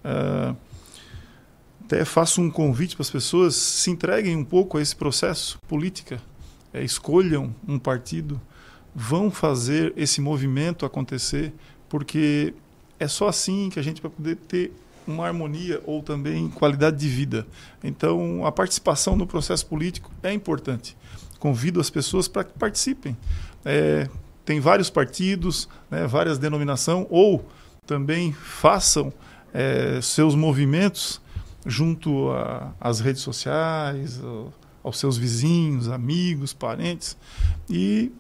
Ah, 0.04 0.56
até 1.86 2.06
faço 2.06 2.42
um 2.42 2.50
convite 2.50 2.96
para 2.96 3.04
as 3.04 3.10
pessoas 3.10 3.56
se 3.56 3.92
entreguem 3.92 4.36
um 4.36 4.44
pouco 4.44 4.78
a 4.78 4.82
esse 4.82 4.96
processo 4.96 5.58
política, 5.68 6.22
é, 6.74 6.84
escolham 6.84 7.54
um 7.68 7.78
partido, 7.78 8.42
vão 8.96 9.30
fazer 9.30 9.94
esse 9.96 10.22
movimento 10.22 10.86
acontecer, 10.86 11.54
porque 11.90 12.54
é 13.00 13.08
só 13.08 13.28
assim 13.28 13.70
que 13.70 13.80
a 13.80 13.84
gente 13.84 14.02
vai 14.02 14.10
poder 14.10 14.38
ter 14.38 14.72
uma 15.08 15.26
harmonia 15.28 15.82
ou 15.86 16.02
também 16.02 16.50
qualidade 16.50 16.98
de 16.98 17.08
vida. 17.08 17.46
Então, 17.84 18.46
a 18.46 18.52
participação 18.52 19.16
no 19.16 19.28
processo 19.28 19.66
político 19.66 20.12
é 20.22 20.32
importante. 20.34 20.96
Convido 21.40 21.80
as 21.80 21.90
pessoas 21.90 22.28
para 22.28 22.44
que 22.44 22.58
participem. 22.58 23.18
É, 23.66 24.08
tem 24.46 24.60
vários 24.60 24.90
partidos, 24.90 25.68
né, 25.90 26.06
várias 26.08 26.38
denominações, 26.38 27.06
ou 27.10 27.46
também 27.86 28.32
façam 28.34 29.12
é, 29.54 30.00
seus 30.02 30.36
movimentos 30.36 31.22
junto 31.66 32.30
às 32.80 33.00
redes 33.00 33.22
sociais, 33.22 34.22
ao- 34.24 34.54
aos 34.84 35.00
seus 35.00 35.16
vizinhos, 35.16 35.88
amigos, 35.88 36.52
parentes, 36.54 37.16
e 37.70 38.12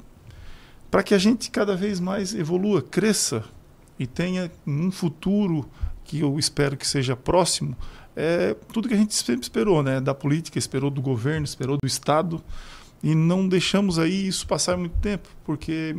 para 0.89 1.03
que 1.03 1.13
a 1.13 1.17
gente 1.17 1.51
cada 1.51 1.75
vez 1.75 1.99
mais 1.99 2.33
evolua, 2.33 2.81
cresça 2.81 3.43
e 3.99 4.07
tenha 4.07 4.49
um 4.65 4.89
futuro 4.91 5.69
que 6.03 6.19
eu 6.19 6.37
espero 6.37 6.75
que 6.77 6.87
seja 6.87 7.15
próximo, 7.15 7.75
é 8.15 8.55
tudo 8.71 8.87
que 8.87 8.93
a 8.93 8.97
gente 8.97 9.13
sempre 9.15 9.43
esperou, 9.43 9.81
né? 9.81 9.99
Da 9.99 10.13
política, 10.13 10.59
esperou 10.59 10.89
do 10.91 11.01
governo, 11.01 11.45
esperou 11.45 11.77
do 11.81 11.87
Estado, 11.87 12.43
e 13.01 13.15
não 13.15 13.47
deixamos 13.47 13.97
aí 13.99 14.27
isso 14.27 14.45
passar 14.47 14.77
muito 14.77 14.97
tempo, 14.99 15.27
porque 15.43 15.95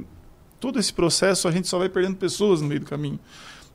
todo 0.60 0.78
esse 0.78 0.92
processo 0.92 1.48
a 1.48 1.50
gente 1.50 1.68
só 1.68 1.78
vai 1.78 1.88
perdendo 1.88 2.16
pessoas 2.16 2.60
no 2.62 2.68
meio 2.68 2.80
do 2.80 2.86
caminho. 2.86 3.18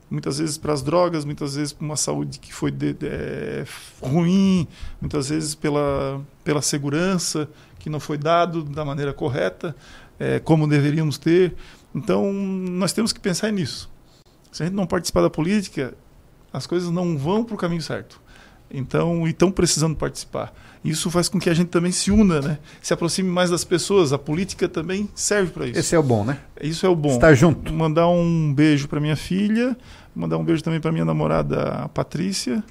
Muitas 0.10 0.40
vezes 0.40 0.58
para 0.58 0.74
as 0.74 0.82
drogas, 0.82 1.24
muitas 1.24 1.56
vezes 1.56 1.72
para 1.72 1.86
uma 1.86 1.96
saúde 1.96 2.40
que 2.40 2.52
foi 2.52 2.72
de- 2.72 2.94
de- 2.94 3.08
é, 3.08 3.66
ruim, 4.02 4.68
muitas 5.00 5.30
vezes 5.30 5.54
pela, 5.54 6.20
pela 6.44 6.62
segurança 6.64 7.48
que 7.78 7.90
não 7.92 8.00
foi 8.00 8.18
dado 8.18 8.64
da 8.64 8.84
maneira 8.84 9.14
correta, 9.14 9.76
é, 10.20 10.40
como 10.40 10.68
deveríamos 10.68 11.18
ter. 11.20 11.54
Então, 11.94 12.34
nós 12.34 12.92
temos 12.92 13.14
que 13.14 13.20
pensar 13.20 13.52
nisso. 13.52 13.88
Se 14.52 14.64
a 14.64 14.66
gente 14.66 14.76
não 14.76 14.88
participar 14.88 15.22
da 15.22 15.30
política, 15.30 15.94
as 16.52 16.66
coisas 16.68 16.90
não 16.90 17.18
vão 17.18 17.44
para 17.44 17.56
o 17.56 17.58
caminho 17.58 17.82
certo. 17.82 18.20
Então, 18.72 19.28
e 19.28 19.32
estão 19.32 19.52
precisando 19.52 19.96
participar. 19.96 20.54
Isso 20.84 21.10
faz 21.10 21.28
com 21.28 21.40
que 21.40 21.50
a 21.50 21.54
gente 21.54 21.70
também 21.70 21.92
se 21.92 22.12
una, 22.12 22.40
né? 22.40 22.60
Se 22.82 22.94
aproxime 22.94 23.30
mais 23.30 23.50
das 23.50 23.64
pessoas. 23.64 24.14
A 24.14 24.18
política 24.18 24.70
também 24.70 25.10
serve 25.14 25.52
para 25.52 25.68
isso. 25.68 25.80
Esse 25.80 25.96
é 25.96 26.00
o 26.00 26.04
bom, 26.04 26.24
né? 26.24 26.38
Isso 26.62 26.86
é 26.86 26.90
o 26.90 26.96
bom. 26.96 27.16
Estar 27.16 27.34
junto. 27.34 27.74
Mandar 27.74 28.08
um 28.08 28.54
beijo 28.54 28.88
para 28.88 29.00
minha 29.00 29.16
filha, 29.16 29.76
mandar 30.16 30.38
um 30.38 30.44
beijo 30.44 30.64
também 30.64 30.80
para 30.80 30.92
minha 30.92 31.04
namorada 31.04 31.62
a 31.62 31.90
Patrícia 31.90 32.64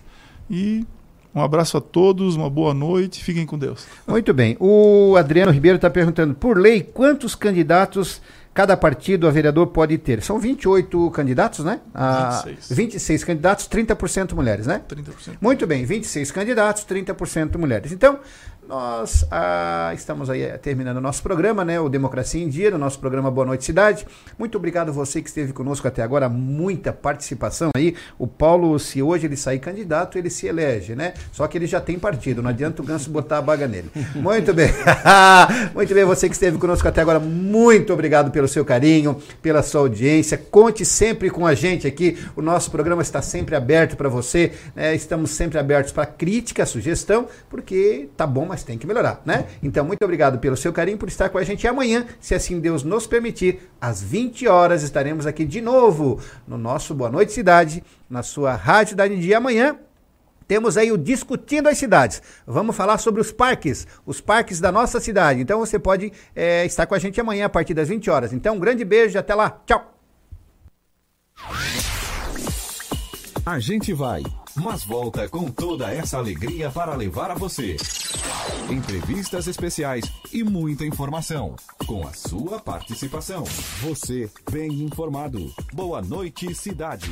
e 0.48 0.86
um 1.34 1.42
abraço 1.42 1.76
a 1.76 1.80
todos, 1.80 2.34
uma 2.36 2.48
boa 2.48 2.72
noite, 2.72 3.22
fiquem 3.22 3.44
com 3.44 3.58
Deus. 3.58 3.86
Muito 4.06 4.32
bem. 4.32 4.56
O 4.58 5.14
Adriano 5.16 5.52
Ribeiro 5.52 5.76
está 5.76 5.90
perguntando, 5.90 6.34
por 6.34 6.58
lei, 6.58 6.82
quantos 6.82 7.34
candidatos 7.34 8.22
cada 8.58 8.76
partido 8.76 9.28
a 9.28 9.30
vereador 9.30 9.68
pode 9.68 9.96
ter? 9.98 10.20
São 10.20 10.36
28 10.36 11.12
candidatos, 11.12 11.64
né? 11.64 11.78
Ah, 11.94 12.42
26. 12.44 12.76
26 12.76 13.22
candidatos, 13.22 13.68
30% 13.68 14.34
mulheres, 14.34 14.66
né? 14.66 14.82
30%. 14.88 15.36
Muito 15.40 15.64
bem, 15.64 15.84
26 15.84 16.32
candidatos, 16.32 16.84
30% 16.84 17.56
mulheres. 17.56 17.92
Então, 17.92 18.18
Nós 18.68 19.24
ah, 19.30 19.92
estamos 19.94 20.28
aí 20.28 20.42
eh, 20.42 20.58
terminando 20.58 20.98
o 20.98 21.00
nosso 21.00 21.22
programa, 21.22 21.64
né? 21.64 21.80
O 21.80 21.88
Democracia 21.88 22.44
em 22.44 22.50
Dia, 22.50 22.74
o 22.74 22.78
nosso 22.78 22.98
programa 22.98 23.30
Boa 23.30 23.46
Noite 23.46 23.64
Cidade. 23.64 24.06
Muito 24.38 24.58
obrigado 24.58 24.92
você 24.92 25.22
que 25.22 25.28
esteve 25.30 25.54
conosco 25.54 25.88
até 25.88 26.02
agora, 26.02 26.28
muita 26.28 26.92
participação 26.92 27.70
aí. 27.74 27.94
O 28.18 28.26
Paulo, 28.26 28.78
se 28.78 29.00
hoje 29.00 29.24
ele 29.26 29.38
sair 29.38 29.58
candidato, 29.58 30.18
ele 30.18 30.28
se 30.28 30.46
elege, 30.46 30.94
né? 30.94 31.14
Só 31.32 31.46
que 31.46 31.56
ele 31.56 31.66
já 31.66 31.80
tem 31.80 31.98
partido, 31.98 32.42
não 32.42 32.50
adianta 32.50 32.82
o 32.82 32.84
Ganso 32.84 33.08
botar 33.08 33.38
a 33.38 33.42
baga 33.42 33.66
nele. 33.66 33.90
Muito 34.14 34.52
bem. 34.52 34.68
muito 35.74 35.94
bem, 35.94 36.04
você 36.04 36.28
que 36.28 36.34
esteve 36.34 36.58
conosco 36.58 36.86
até 36.86 37.00
agora, 37.00 37.18
muito 37.18 37.90
obrigado 37.94 38.30
pelo 38.30 38.46
seu 38.46 38.66
carinho, 38.66 39.16
pela 39.40 39.62
sua 39.62 39.80
audiência. 39.80 40.36
Conte 40.36 40.84
sempre 40.84 41.30
com 41.30 41.46
a 41.46 41.54
gente 41.54 41.86
aqui. 41.86 42.18
O 42.36 42.42
nosso 42.42 42.70
programa 42.70 43.00
está 43.00 43.22
sempre 43.22 43.56
aberto 43.56 43.96
para 43.96 44.10
você. 44.10 44.52
né? 44.76 44.94
Estamos 44.94 45.30
sempre 45.30 45.58
abertos 45.58 45.90
para 45.90 46.04
crítica, 46.04 46.66
sugestão, 46.66 47.26
porque 47.48 48.10
tá 48.14 48.26
bom, 48.26 48.44
mas 48.44 48.57
tem 48.62 48.78
que 48.78 48.86
melhorar, 48.86 49.20
né? 49.24 49.46
Então, 49.62 49.84
muito 49.84 50.02
obrigado 50.02 50.38
pelo 50.38 50.56
seu 50.56 50.72
carinho, 50.72 50.98
por 50.98 51.08
estar 51.08 51.28
com 51.28 51.38
a 51.38 51.44
gente. 51.44 51.64
E 51.64 51.68
amanhã, 51.68 52.06
se 52.20 52.34
assim 52.34 52.60
Deus 52.60 52.82
nos 52.82 53.06
permitir, 53.06 53.70
às 53.80 54.02
20 54.02 54.46
horas, 54.48 54.82
estaremos 54.82 55.26
aqui 55.26 55.44
de 55.44 55.60
novo 55.60 56.20
no 56.46 56.58
nosso 56.58 56.94
Boa 56.94 57.10
Noite 57.10 57.32
Cidade, 57.32 57.82
na 58.08 58.22
sua 58.22 58.54
Rádio 58.54 58.96
da 58.96 59.06
Dia. 59.06 59.38
Amanhã, 59.38 59.76
temos 60.48 60.78
aí 60.78 60.90
o 60.90 60.96
Discutindo 60.96 61.68
as 61.68 61.76
Cidades. 61.76 62.22
Vamos 62.46 62.74
falar 62.74 62.96
sobre 62.96 63.20
os 63.20 63.30
parques, 63.30 63.86
os 64.06 64.20
parques 64.20 64.58
da 64.58 64.72
nossa 64.72 64.98
cidade. 64.98 65.42
Então 65.42 65.58
você 65.58 65.78
pode 65.78 66.10
eh, 66.34 66.64
estar 66.64 66.86
com 66.86 66.94
a 66.94 66.98
gente 66.98 67.20
amanhã 67.20 67.44
a 67.44 67.50
partir 67.50 67.74
das 67.74 67.88
20 67.88 68.08
horas. 68.10 68.32
Então, 68.32 68.56
um 68.56 68.58
grande 68.58 68.82
beijo 68.84 69.18
até 69.18 69.34
lá. 69.34 69.60
Tchau. 69.66 69.94
A 73.48 73.58
gente 73.58 73.94
vai, 73.94 74.22
mas 74.54 74.84
volta 74.84 75.26
com 75.26 75.50
toda 75.50 75.90
essa 75.90 76.18
alegria 76.18 76.70
para 76.70 76.94
levar 76.94 77.30
a 77.30 77.34
você. 77.34 77.78
Entrevistas 78.68 79.46
especiais 79.46 80.04
e 80.30 80.44
muita 80.44 80.84
informação. 80.84 81.56
Com 81.86 82.06
a 82.06 82.12
sua 82.12 82.60
participação. 82.60 83.44
Você 83.80 84.30
bem 84.50 84.82
informado. 84.82 85.50
Boa 85.72 86.02
noite, 86.02 86.54
cidade. 86.54 87.10